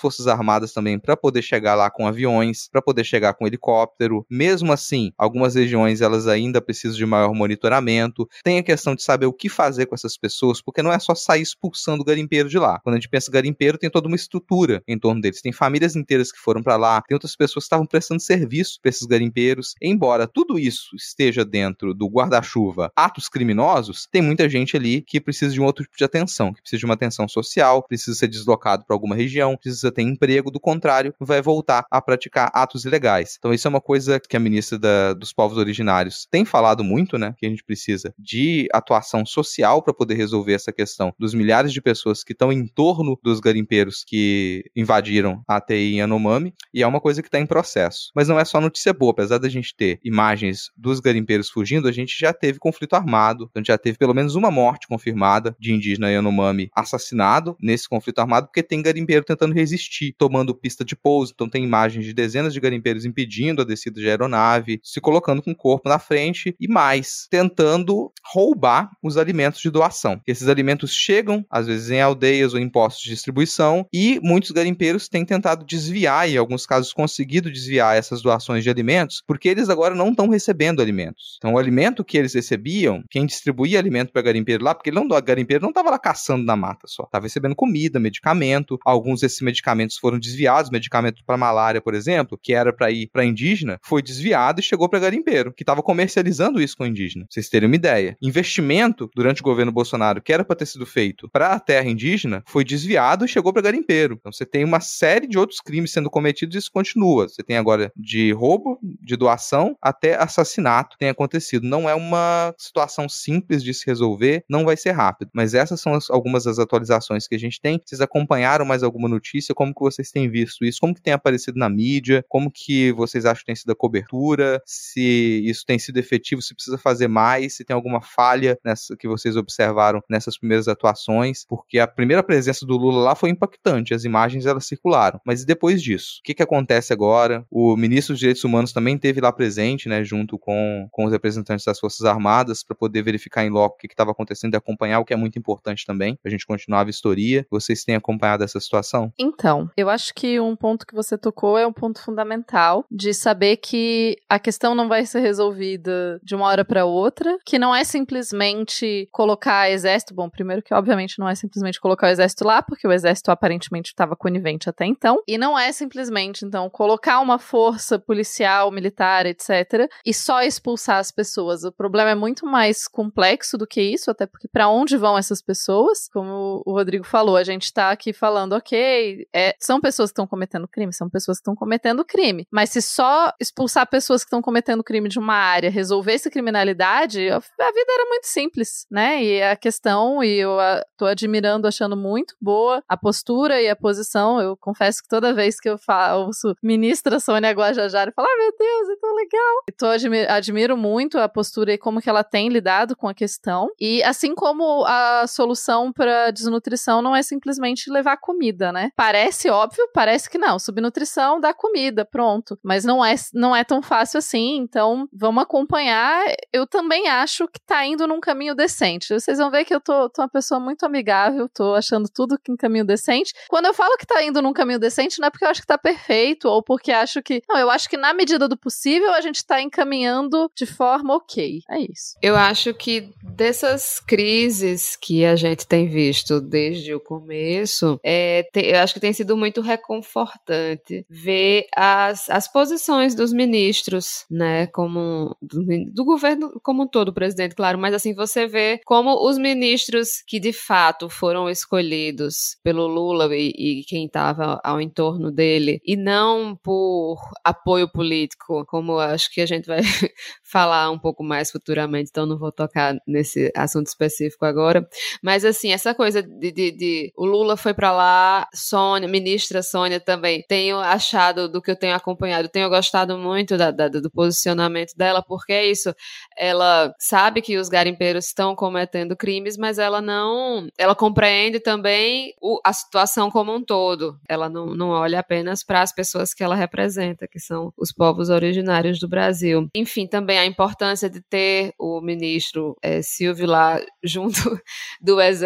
Forças 0.00 0.26
Armadas 0.26 0.72
também 0.72 0.98
para 0.98 1.16
poder 1.16 1.42
chegar 1.42 1.74
lá 1.74 1.90
com 1.90 2.06
aviões, 2.06 2.68
para 2.70 2.82
poder 2.82 3.04
chegar 3.04 3.34
com 3.34 3.46
helicóptero. 3.46 4.26
Mesmo 4.28 4.72
assim, 4.72 5.12
algumas 5.16 5.54
regiões 5.54 6.00
elas 6.00 6.26
ainda 6.26 6.60
precisam 6.60 6.96
de 6.96 7.06
maior 7.06 7.34
monitoramento. 7.34 8.28
Tem 8.42 8.58
a 8.58 8.62
questão 8.62 8.94
de 8.94 9.02
saber 9.02 9.26
o 9.26 9.32
que 9.32 9.48
fazer 9.48 9.86
com 9.86 9.94
essas 9.94 10.16
pessoas, 10.16 10.60
porque 10.60 10.82
não 10.82 10.92
é 10.92 10.98
só 10.98 11.14
sair 11.14 11.42
expulsando 11.42 12.02
o 12.02 12.04
garimpeiro 12.04 12.48
de 12.48 12.58
lá. 12.58 12.78
Quando 12.80 12.94
a 12.94 12.98
gente 12.98 13.08
pensa 13.08 13.30
garimpeiro, 13.30 13.78
tem 13.78 13.90
toda 13.90 14.08
uma 14.08 14.16
estrutura 14.16 14.82
em 14.86 14.98
torno 14.98 15.20
deles. 15.20 15.40
Tem 15.40 15.52
famílias 15.52 15.96
inteiras 15.96 16.32
que 16.32 16.38
foram 16.38 16.62
para 16.62 16.76
lá, 16.76 17.02
tem 17.02 17.14
outras 17.14 17.36
pessoas 17.36 17.64
que 17.64 17.66
estavam 17.66 17.86
prestando 17.86 18.20
serviço 18.20 18.78
para 18.80 18.90
esses 18.90 19.06
garimpeiros. 19.06 19.74
Embora 19.80 20.26
tudo 20.26 20.58
isso 20.58 20.94
esteja 20.96 21.44
dentro 21.44 21.94
do 21.94 22.06
guarda-chuva 22.08 22.90
atos 22.96 23.28
criminosos, 23.28 24.06
tem 24.10 24.22
muita 24.22 24.48
gente 24.48 24.76
ali 24.76 25.02
que 25.02 25.20
precisa 25.20 25.52
de 25.52 25.60
um 25.60 25.64
outro 25.64 25.84
tipo 25.84 25.96
de 25.96 26.04
atenção, 26.04 26.39
que 26.52 26.60
precisa 26.60 26.80
de 26.80 26.84
uma 26.86 26.94
atenção 26.94 27.28
social, 27.28 27.82
precisa 27.86 28.16
ser 28.16 28.28
deslocado 28.28 28.84
para 28.86 28.94
alguma 28.94 29.14
região, 29.14 29.56
precisa 29.56 29.92
ter 29.92 30.02
emprego, 30.02 30.50
do 30.50 30.58
contrário, 30.58 31.14
vai 31.20 31.42
voltar 31.42 31.84
a 31.90 32.00
praticar 32.00 32.50
atos 32.54 32.84
ilegais. 32.84 33.36
Então 33.38 33.52
isso 33.52 33.68
é 33.68 33.70
uma 33.70 33.80
coisa 33.80 34.18
que 34.18 34.36
a 34.36 34.40
ministra 34.40 34.78
da- 34.78 35.12
dos 35.14 35.32
povos 35.32 35.58
originários 35.58 36.26
tem 36.30 36.44
falado 36.44 36.82
muito, 36.82 37.18
né, 37.18 37.34
que 37.36 37.46
a 37.46 37.48
gente 37.50 37.62
precisa 37.64 38.14
de 38.18 38.68
atuação 38.72 39.24
social 39.26 39.82
para 39.82 39.92
poder 39.92 40.14
resolver 40.14 40.54
essa 40.54 40.72
questão 40.72 41.12
dos 41.18 41.34
milhares 41.34 41.72
de 41.72 41.80
pessoas 41.82 42.24
que 42.24 42.32
estão 42.32 42.52
em 42.52 42.66
torno 42.66 43.18
dos 43.22 43.40
garimpeiros 43.40 44.04
que 44.06 44.64
invadiram 44.74 45.42
a 45.46 45.60
TI 45.60 45.94
em 45.94 45.98
Yanomami, 45.98 46.54
e 46.72 46.82
é 46.82 46.86
uma 46.86 47.00
coisa 47.00 47.20
que 47.22 47.28
está 47.28 47.38
em 47.38 47.46
processo. 47.46 48.10
Mas 48.14 48.28
não 48.28 48.38
é 48.38 48.44
só 48.44 48.60
notícia 48.60 48.92
boa, 48.92 49.12
apesar 49.12 49.38
da 49.38 49.48
gente 49.48 49.74
ter 49.76 49.98
imagens 50.04 50.70
dos 50.76 51.00
garimpeiros 51.00 51.50
fugindo, 51.50 51.88
a 51.88 51.92
gente 51.92 52.18
já 52.18 52.32
teve 52.32 52.58
conflito 52.58 52.94
armado, 52.94 53.48
então 53.50 53.62
já 53.64 53.76
teve 53.76 53.98
pelo 53.98 54.14
menos 54.14 54.34
uma 54.34 54.50
morte 54.50 54.86
confirmada 54.86 55.54
de 55.58 55.72
indígena 55.72 56.10
Yanomami 56.10 56.29
assassinado 56.74 57.56
nesse 57.60 57.88
conflito 57.88 58.18
armado, 58.20 58.46
porque 58.46 58.62
tem 58.62 58.82
garimpeiro 58.82 59.24
tentando 59.24 59.54
resistir, 59.54 60.14
tomando 60.16 60.54
pista 60.54 60.84
de 60.84 60.96
pouso, 60.96 61.32
então 61.34 61.48
tem 61.48 61.64
imagens 61.64 62.04
de 62.04 62.12
dezenas 62.12 62.52
de 62.52 62.60
garimpeiros 62.60 63.04
impedindo 63.04 63.62
a 63.62 63.64
descida 63.64 64.00
de 64.00 64.08
aeronave, 64.08 64.80
se 64.82 65.00
colocando 65.00 65.42
com 65.42 65.50
o 65.50 65.56
corpo 65.56 65.88
na 65.88 65.98
frente 65.98 66.54
e 66.58 66.68
mais, 66.68 67.26
tentando 67.30 68.12
roubar 68.24 68.90
os 69.02 69.16
alimentos 69.16 69.60
de 69.60 69.70
doação. 69.70 70.20
Esses 70.26 70.48
alimentos 70.48 70.92
chegam, 70.94 71.44
às 71.50 71.66
vezes, 71.66 71.90
em 71.90 72.00
aldeias 72.00 72.54
ou 72.54 72.60
em 72.60 72.68
postos 72.68 73.02
de 73.02 73.10
distribuição, 73.10 73.86
e 73.92 74.20
muitos 74.22 74.50
garimpeiros 74.50 75.08
têm 75.08 75.24
tentado 75.24 75.64
desviar, 75.64 76.28
e 76.28 76.34
em 76.34 76.38
alguns 76.38 76.66
casos 76.66 76.92
conseguido 76.92 77.50
desviar 77.50 77.96
essas 77.96 78.22
doações 78.22 78.62
de 78.62 78.70
alimentos, 78.70 79.22
porque 79.26 79.48
eles 79.48 79.68
agora 79.68 79.94
não 79.94 80.10
estão 80.10 80.28
recebendo 80.28 80.80
alimentos. 80.80 81.36
Então, 81.38 81.54
o 81.54 81.58
alimento 81.58 82.04
que 82.04 82.18
eles 82.18 82.34
recebiam, 82.34 83.02
quem 83.10 83.26
distribuía 83.26 83.78
alimento 83.78 84.12
para 84.12 84.22
garimpeiro 84.22 84.64
lá, 84.64 84.74
porque 84.74 84.90
ele 84.90 85.00
não, 85.00 85.08
garimpeiro 85.20 85.62
não 85.62 85.70
estava 85.70 85.90
lá 85.90 85.98
caçando 85.98 86.19
na 86.28 86.56
mata 86.56 86.86
só, 86.86 87.04
estava 87.04 87.26
recebendo 87.26 87.54
comida, 87.54 87.98
medicamento. 88.00 88.78
Alguns 88.84 89.20
desses 89.20 89.40
medicamentos 89.40 89.96
foram 89.96 90.18
desviados, 90.18 90.70
medicamento 90.70 91.22
para 91.24 91.36
malária, 91.36 91.80
por 91.80 91.94
exemplo, 91.94 92.38
que 92.40 92.52
era 92.52 92.72
para 92.72 92.90
ir 92.90 93.08
para 93.12 93.24
indígena, 93.24 93.78
foi 93.82 94.02
desviado 94.02 94.60
e 94.60 94.62
chegou 94.62 94.88
para 94.88 94.98
garimpeiro, 94.98 95.52
que 95.52 95.62
estava 95.62 95.82
comercializando 95.82 96.60
isso 96.60 96.76
com 96.76 96.86
indígena. 96.86 97.24
Pra 97.24 97.34
vocês 97.34 97.48
terem 97.48 97.66
uma 97.68 97.76
ideia. 97.76 98.16
Investimento 98.22 99.10
durante 99.14 99.40
o 99.40 99.44
governo 99.44 99.72
Bolsonaro, 99.72 100.20
que 100.22 100.32
era 100.32 100.44
para 100.44 100.56
ter 100.56 100.66
sido 100.66 100.86
feito 100.86 101.28
para 101.30 101.52
a 101.52 101.60
terra 101.60 101.88
indígena, 101.88 102.42
foi 102.46 102.64
desviado 102.64 103.24
e 103.24 103.28
chegou 103.28 103.52
para 103.52 103.62
garimpeiro. 103.62 104.16
Então 104.18 104.32
você 104.32 104.44
tem 104.46 104.64
uma 104.64 104.80
série 104.80 105.26
de 105.26 105.38
outros 105.38 105.60
crimes 105.60 105.92
sendo 105.92 106.10
cometidos 106.10 106.54
e 106.54 106.58
isso 106.58 106.70
continua. 106.72 107.28
Você 107.28 107.42
tem 107.42 107.56
agora 107.56 107.92
de 107.96 108.32
roubo, 108.32 108.78
de 108.82 109.16
doação 109.16 109.76
até 109.80 110.14
assassinato 110.20 110.96
tem 110.98 111.08
acontecido. 111.08 111.66
Não 111.66 111.88
é 111.88 111.94
uma 111.94 112.54
situação 112.58 113.08
simples 113.08 113.62
de 113.62 113.72
se 113.74 113.86
resolver, 113.86 114.44
não 114.48 114.64
vai 114.64 114.76
ser 114.76 114.90
rápido. 114.92 115.30
Mas 115.34 115.54
essas 115.54 115.80
são 115.80 115.94
as- 115.94 116.09
algumas 116.10 116.44
das 116.44 116.58
atualizações 116.58 117.26
que 117.26 117.34
a 117.34 117.38
gente 117.38 117.60
tem. 117.60 117.80
Vocês 117.84 118.00
acompanharam 118.00 118.64
mais 118.64 118.82
alguma 118.82 119.08
notícia? 119.08 119.54
Como 119.54 119.74
que 119.74 119.80
vocês 119.80 120.10
têm 120.10 120.28
visto 120.28 120.64
isso? 120.64 120.78
Como 120.80 120.94
que 120.94 121.02
tem 121.02 121.12
aparecido 121.12 121.58
na 121.58 121.68
mídia? 121.68 122.24
Como 122.28 122.50
que 122.50 122.92
vocês 122.92 123.24
acham 123.24 123.40
que 123.40 123.46
tem 123.46 123.54
sido 123.54 123.72
a 123.72 123.76
cobertura? 123.76 124.60
Se 124.66 125.42
isso 125.44 125.64
tem 125.64 125.78
sido 125.78 125.98
efetivo, 125.98 126.42
se 126.42 126.54
precisa 126.54 126.78
fazer 126.78 127.08
mais, 127.08 127.56
se 127.56 127.64
tem 127.64 127.74
alguma 127.74 128.00
falha 128.00 128.58
nessa 128.64 128.96
que 128.96 129.08
vocês 129.08 129.36
observaram 129.36 130.02
nessas 130.08 130.38
primeiras 130.38 130.68
atuações? 130.68 131.44
Porque 131.48 131.78
a 131.78 131.86
primeira 131.86 132.22
presença 132.22 132.66
do 132.66 132.76
Lula 132.76 133.02
lá 133.02 133.14
foi 133.14 133.30
impactante, 133.30 133.94
as 133.94 134.04
imagens 134.04 134.46
elas 134.46 134.66
circularam. 134.66 135.20
Mas 135.24 135.42
e 135.42 135.46
depois 135.46 135.82
disso? 135.82 136.18
O 136.20 136.22
que, 136.22 136.34
que 136.34 136.42
acontece 136.42 136.92
agora? 136.92 137.44
O 137.50 137.76
ministro 137.76 138.14
dos 138.14 138.20
Direitos 138.20 138.44
Humanos 138.44 138.72
também 138.72 138.98
teve 138.98 139.20
lá 139.20 139.32
presente, 139.32 139.88
né, 139.88 140.04
junto 140.04 140.38
com, 140.38 140.88
com 140.90 141.04
os 141.04 141.12
representantes 141.12 141.64
das 141.64 141.78
Forças 141.78 142.04
Armadas, 142.04 142.62
para 142.62 142.76
poder 142.76 143.02
verificar 143.02 143.44
em 143.44 143.50
loco 143.50 143.76
o 143.76 143.78
que 143.78 143.86
estava 143.86 144.10
acontecendo 144.10 144.54
e 144.54 144.56
acompanhar, 144.56 145.00
o 145.00 145.04
que 145.04 145.12
é 145.12 145.16
muito 145.16 145.38
importante 145.38 145.86
também, 145.86 145.99
pra 146.22 146.30
gente 146.30 146.46
continuar 146.46 146.80
a 146.80 146.84
vistoria. 146.84 147.46
Vocês 147.50 147.84
têm 147.84 147.94
acompanhado 147.94 148.44
essa 148.44 148.60
situação? 148.60 149.12
Então, 149.18 149.70
eu 149.76 149.88
acho 149.88 150.14
que 150.14 150.40
um 150.40 150.56
ponto 150.56 150.86
que 150.86 150.94
você 150.94 151.16
tocou 151.16 151.58
é 151.58 151.66
um 151.66 151.72
ponto 151.72 152.02
fundamental 152.02 152.84
de 152.90 153.12
saber 153.12 153.56
que 153.56 154.16
a 154.28 154.38
questão 154.38 154.74
não 154.74 154.88
vai 154.88 155.04
ser 155.06 155.20
resolvida 155.20 156.20
de 156.22 156.34
uma 156.34 156.46
hora 156.46 156.64
para 156.64 156.84
outra, 156.84 157.36
que 157.44 157.58
não 157.58 157.74
é 157.74 157.84
simplesmente 157.84 159.08
colocar 159.12 159.70
exército, 159.70 160.14
bom, 160.14 160.28
primeiro 160.28 160.62
que 160.62 160.74
obviamente 160.74 161.18
não 161.18 161.28
é 161.28 161.34
simplesmente 161.34 161.80
colocar 161.80 162.06
o 162.06 162.10
exército 162.10 162.44
lá, 162.44 162.62
porque 162.62 162.86
o 162.86 162.92
exército 162.92 163.30
aparentemente 163.30 163.90
estava 163.90 164.16
conivente 164.16 164.68
até 164.68 164.86
então, 164.86 165.22
e 165.26 165.36
não 165.36 165.58
é 165.58 165.72
simplesmente 165.72 166.44
então 166.44 166.68
colocar 166.70 167.20
uma 167.20 167.38
força 167.38 167.98
policial, 167.98 168.70
militar, 168.70 169.26
etc, 169.26 169.88
e 170.04 170.12
só 170.14 170.42
expulsar 170.42 170.98
as 170.98 171.10
pessoas. 171.10 171.64
O 171.64 171.72
problema 171.72 172.10
é 172.10 172.14
muito 172.14 172.46
mais 172.46 172.86
complexo 172.86 173.58
do 173.58 173.66
que 173.66 173.80
isso, 173.80 174.10
até 174.10 174.26
porque 174.26 174.48
para 174.48 174.68
onde 174.68 174.96
vão 174.96 175.18
essas 175.18 175.42
pessoas? 175.42 175.79
Como 176.12 176.62
o 176.64 176.72
Rodrigo 176.72 177.04
falou, 177.04 177.36
a 177.36 177.44
gente 177.44 177.72
tá 177.72 177.90
aqui 177.90 178.12
falando, 178.12 178.54
OK, 178.54 179.26
é, 179.34 179.54
são 179.58 179.80
pessoas 179.80 180.10
que 180.10 180.12
estão 180.12 180.26
cometendo 180.26 180.68
crime, 180.68 180.92
são 180.92 181.08
pessoas 181.08 181.38
que 181.38 181.42
estão 181.42 181.54
cometendo 181.54 182.04
crime, 182.04 182.46
mas 182.50 182.70
se 182.70 182.82
só 182.82 183.32
expulsar 183.40 183.88
pessoas 183.88 184.22
que 184.22 184.28
estão 184.28 184.42
cometendo 184.42 184.84
crime 184.84 185.08
de 185.08 185.18
uma 185.18 185.34
área 185.34 185.70
resolvesse 185.70 186.30
criminalidade, 186.30 187.28
a 187.30 187.38
vida 187.38 187.92
era 187.92 188.08
muito 188.08 188.26
simples, 188.26 188.86
né? 188.90 189.22
E 189.22 189.42
a 189.42 189.56
questão, 189.56 190.22
e 190.22 190.38
eu 190.38 190.58
a, 190.58 190.84
tô 190.96 191.06
admirando, 191.06 191.66
achando 191.66 191.96
muito 191.96 192.34
boa 192.40 192.82
a 192.88 192.96
postura 192.96 193.60
e 193.60 193.68
a 193.68 193.76
posição. 193.76 194.40
Eu 194.40 194.56
confesso 194.56 195.02
que 195.02 195.08
toda 195.08 195.34
vez 195.34 195.60
que 195.60 195.68
eu 195.68 195.78
falo, 195.78 196.30
ministra 196.62 197.20
Sônia 197.20 197.52
Guajajara, 197.52 198.10
eu 198.10 198.14
falo, 198.14 198.28
ah, 198.28 198.36
meu 198.38 198.52
Deus, 198.58 198.88
é 198.88 198.96
tão 199.00 199.14
legal. 199.14 199.62
E 199.68 199.72
tô 199.72 199.86
admiro, 199.86 200.30
admiro 200.30 200.76
muito 200.76 201.18
a 201.18 201.28
postura 201.28 201.72
e 201.72 201.78
como 201.78 202.00
que 202.00 202.10
ela 202.10 202.24
tem 202.24 202.48
lidado 202.48 202.96
com 202.96 203.08
a 203.08 203.14
questão. 203.14 203.70
E 203.80 204.02
assim 204.02 204.34
como 204.34 204.84
a 204.84 205.26
solução 205.26 205.69
para 205.92 206.30
desnutrição 206.30 207.02
não 207.02 207.14
é 207.14 207.22
simplesmente 207.22 207.90
levar 207.90 208.16
comida, 208.16 208.72
né? 208.72 208.90
Parece 208.96 209.48
óbvio, 209.50 209.88
parece 209.94 210.28
que 210.28 210.38
não. 210.38 210.58
Subnutrição 210.58 211.40
dá 211.40 211.54
comida, 211.54 212.04
pronto. 212.04 212.58
Mas 212.62 212.84
não 212.84 213.04
é, 213.04 213.14
não 213.32 213.54
é 213.54 213.62
tão 213.62 213.82
fácil 213.82 214.18
assim, 214.18 214.56
então 214.56 215.08
vamos 215.12 215.42
acompanhar. 215.42 216.24
Eu 216.52 216.66
também 216.66 217.08
acho 217.08 217.46
que 217.48 217.60
tá 217.60 217.84
indo 217.86 218.06
num 218.06 218.20
caminho 218.20 218.54
decente. 218.54 219.12
Vocês 219.12 219.38
vão 219.38 219.50
ver 219.50 219.64
que 219.64 219.74
eu 219.74 219.80
tô, 219.80 220.08
tô 220.08 220.22
uma 220.22 220.28
pessoa 220.28 220.58
muito 220.58 220.84
amigável, 220.84 221.48
tô 221.48 221.74
achando 221.74 222.08
tudo 222.12 222.38
em 222.48 222.56
caminho 222.56 222.84
decente. 222.84 223.32
Quando 223.48 223.66
eu 223.66 223.74
falo 223.74 223.96
que 223.96 224.06
tá 224.06 224.22
indo 224.22 224.42
num 224.42 224.52
caminho 224.52 224.78
decente, 224.78 225.20
não 225.20 225.28
é 225.28 225.30
porque 225.30 225.44
eu 225.44 225.48
acho 225.48 225.60
que 225.60 225.66
tá 225.66 225.78
perfeito, 225.78 226.48
ou 226.48 226.62
porque 226.62 226.90
acho 226.90 227.22
que. 227.22 227.42
Não, 227.48 227.58
eu 227.58 227.70
acho 227.70 227.88
que 227.88 227.96
na 227.96 228.12
medida 228.12 228.48
do 228.48 228.56
possível 228.56 229.12
a 229.12 229.20
gente 229.20 229.44
tá 229.46 229.60
encaminhando 229.60 230.50
de 230.56 230.66
forma 230.66 231.14
ok. 231.14 231.60
É 231.70 231.80
isso. 231.80 232.16
Eu 232.22 232.36
acho 232.36 232.72
que 232.74 233.12
dessas 233.22 234.00
crises 234.00 234.96
que 234.96 235.24
a 235.24 235.36
gente 235.36 235.59
tem 235.66 235.88
visto 235.88 236.40
desde 236.40 236.94
o 236.94 237.00
começo, 237.00 237.98
é, 238.04 238.48
eu 238.54 238.78
acho 238.80 238.94
que 238.94 239.00
tem 239.00 239.12
sido 239.12 239.36
muito 239.36 239.60
reconfortante 239.60 241.04
ver 241.08 241.66
as, 241.76 242.28
as 242.30 242.50
posições 242.50 243.14
dos 243.14 243.32
ministros, 243.32 244.24
né, 244.30 244.66
como 244.68 245.36
do, 245.40 245.64
do 245.92 246.04
governo 246.04 246.60
como 246.62 246.84
um 246.84 246.86
todo, 246.86 247.12
presidente, 247.12 247.54
claro, 247.54 247.78
mas 247.78 247.94
assim, 247.94 248.14
você 248.14 248.46
vê 248.46 248.80
como 248.84 249.26
os 249.28 249.38
ministros 249.38 250.22
que 250.26 250.38
de 250.38 250.52
fato 250.52 251.08
foram 251.08 251.48
escolhidos 251.48 252.56
pelo 252.62 252.86
Lula 252.86 253.34
e, 253.34 253.52
e 253.56 253.84
quem 253.84 254.06
estava 254.06 254.60
ao 254.64 254.80
entorno 254.80 255.30
dele, 255.30 255.80
e 255.84 255.96
não 255.96 256.56
por 256.56 257.18
apoio 257.44 257.90
político, 257.90 258.64
como 258.66 258.98
acho 258.98 259.32
que 259.32 259.40
a 259.40 259.46
gente 259.46 259.66
vai 259.66 259.80
falar 260.44 260.90
um 260.90 260.98
pouco 260.98 261.22
mais 261.22 261.50
futuramente, 261.50 262.10
então 262.10 262.26
não 262.26 262.38
vou 262.38 262.52
tocar 262.52 262.96
nesse 263.06 263.52
assunto 263.56 263.86
específico 263.86 264.44
agora, 264.44 264.86
mas 265.22 265.44
assim, 265.50 265.72
essa 265.72 265.94
coisa 265.94 266.22
de, 266.22 266.50
de, 266.52 266.70
de 266.70 267.12
o 267.16 267.24
Lula 267.24 267.56
foi 267.56 267.74
para 267.74 267.92
lá, 267.92 268.48
Sônia, 268.54 269.08
ministra 269.08 269.62
Sônia 269.62 270.00
também, 270.00 270.44
tenho 270.48 270.78
achado 270.78 271.48
do 271.48 271.60
que 271.60 271.70
eu 271.70 271.76
tenho 271.76 271.94
acompanhado, 271.94 272.48
tenho 272.48 272.68
gostado 272.68 273.18
muito 273.18 273.56
da, 273.56 273.70
da, 273.70 273.88
do 273.88 274.10
posicionamento 274.10 274.94
dela, 274.96 275.22
porque 275.22 275.52
é 275.52 275.66
isso, 275.66 275.94
ela 276.36 276.94
sabe 276.98 277.42
que 277.42 277.56
os 277.56 277.68
garimpeiros 277.68 278.26
estão 278.26 278.54
cometendo 278.54 279.16
crimes, 279.16 279.56
mas 279.56 279.78
ela 279.78 280.00
não, 280.00 280.68
ela 280.78 280.94
compreende 280.94 281.60
também 281.60 282.34
o, 282.40 282.60
a 282.64 282.72
situação 282.72 283.30
como 283.30 283.54
um 283.54 283.62
todo. 283.62 284.18
Ela 284.28 284.48
não, 284.48 284.66
não 284.66 284.88
olha 284.88 285.20
apenas 285.20 285.62
para 285.62 285.82
as 285.82 285.92
pessoas 285.92 286.32
que 286.34 286.42
ela 286.42 286.54
representa, 286.54 287.28
que 287.28 287.38
são 287.38 287.72
os 287.76 287.92
povos 287.92 288.30
originários 288.30 288.98
do 288.98 289.08
Brasil. 289.08 289.68
Enfim, 289.74 290.06
também 290.06 290.38
a 290.38 290.46
importância 290.46 291.08
de 291.08 291.20
ter 291.20 291.72
o 291.78 292.00
ministro 292.00 292.76
é, 292.82 293.02
Silvio 293.02 293.46
lá 293.46 293.80
junto 294.02 294.60
do 295.00 295.20
exército, 295.20 295.39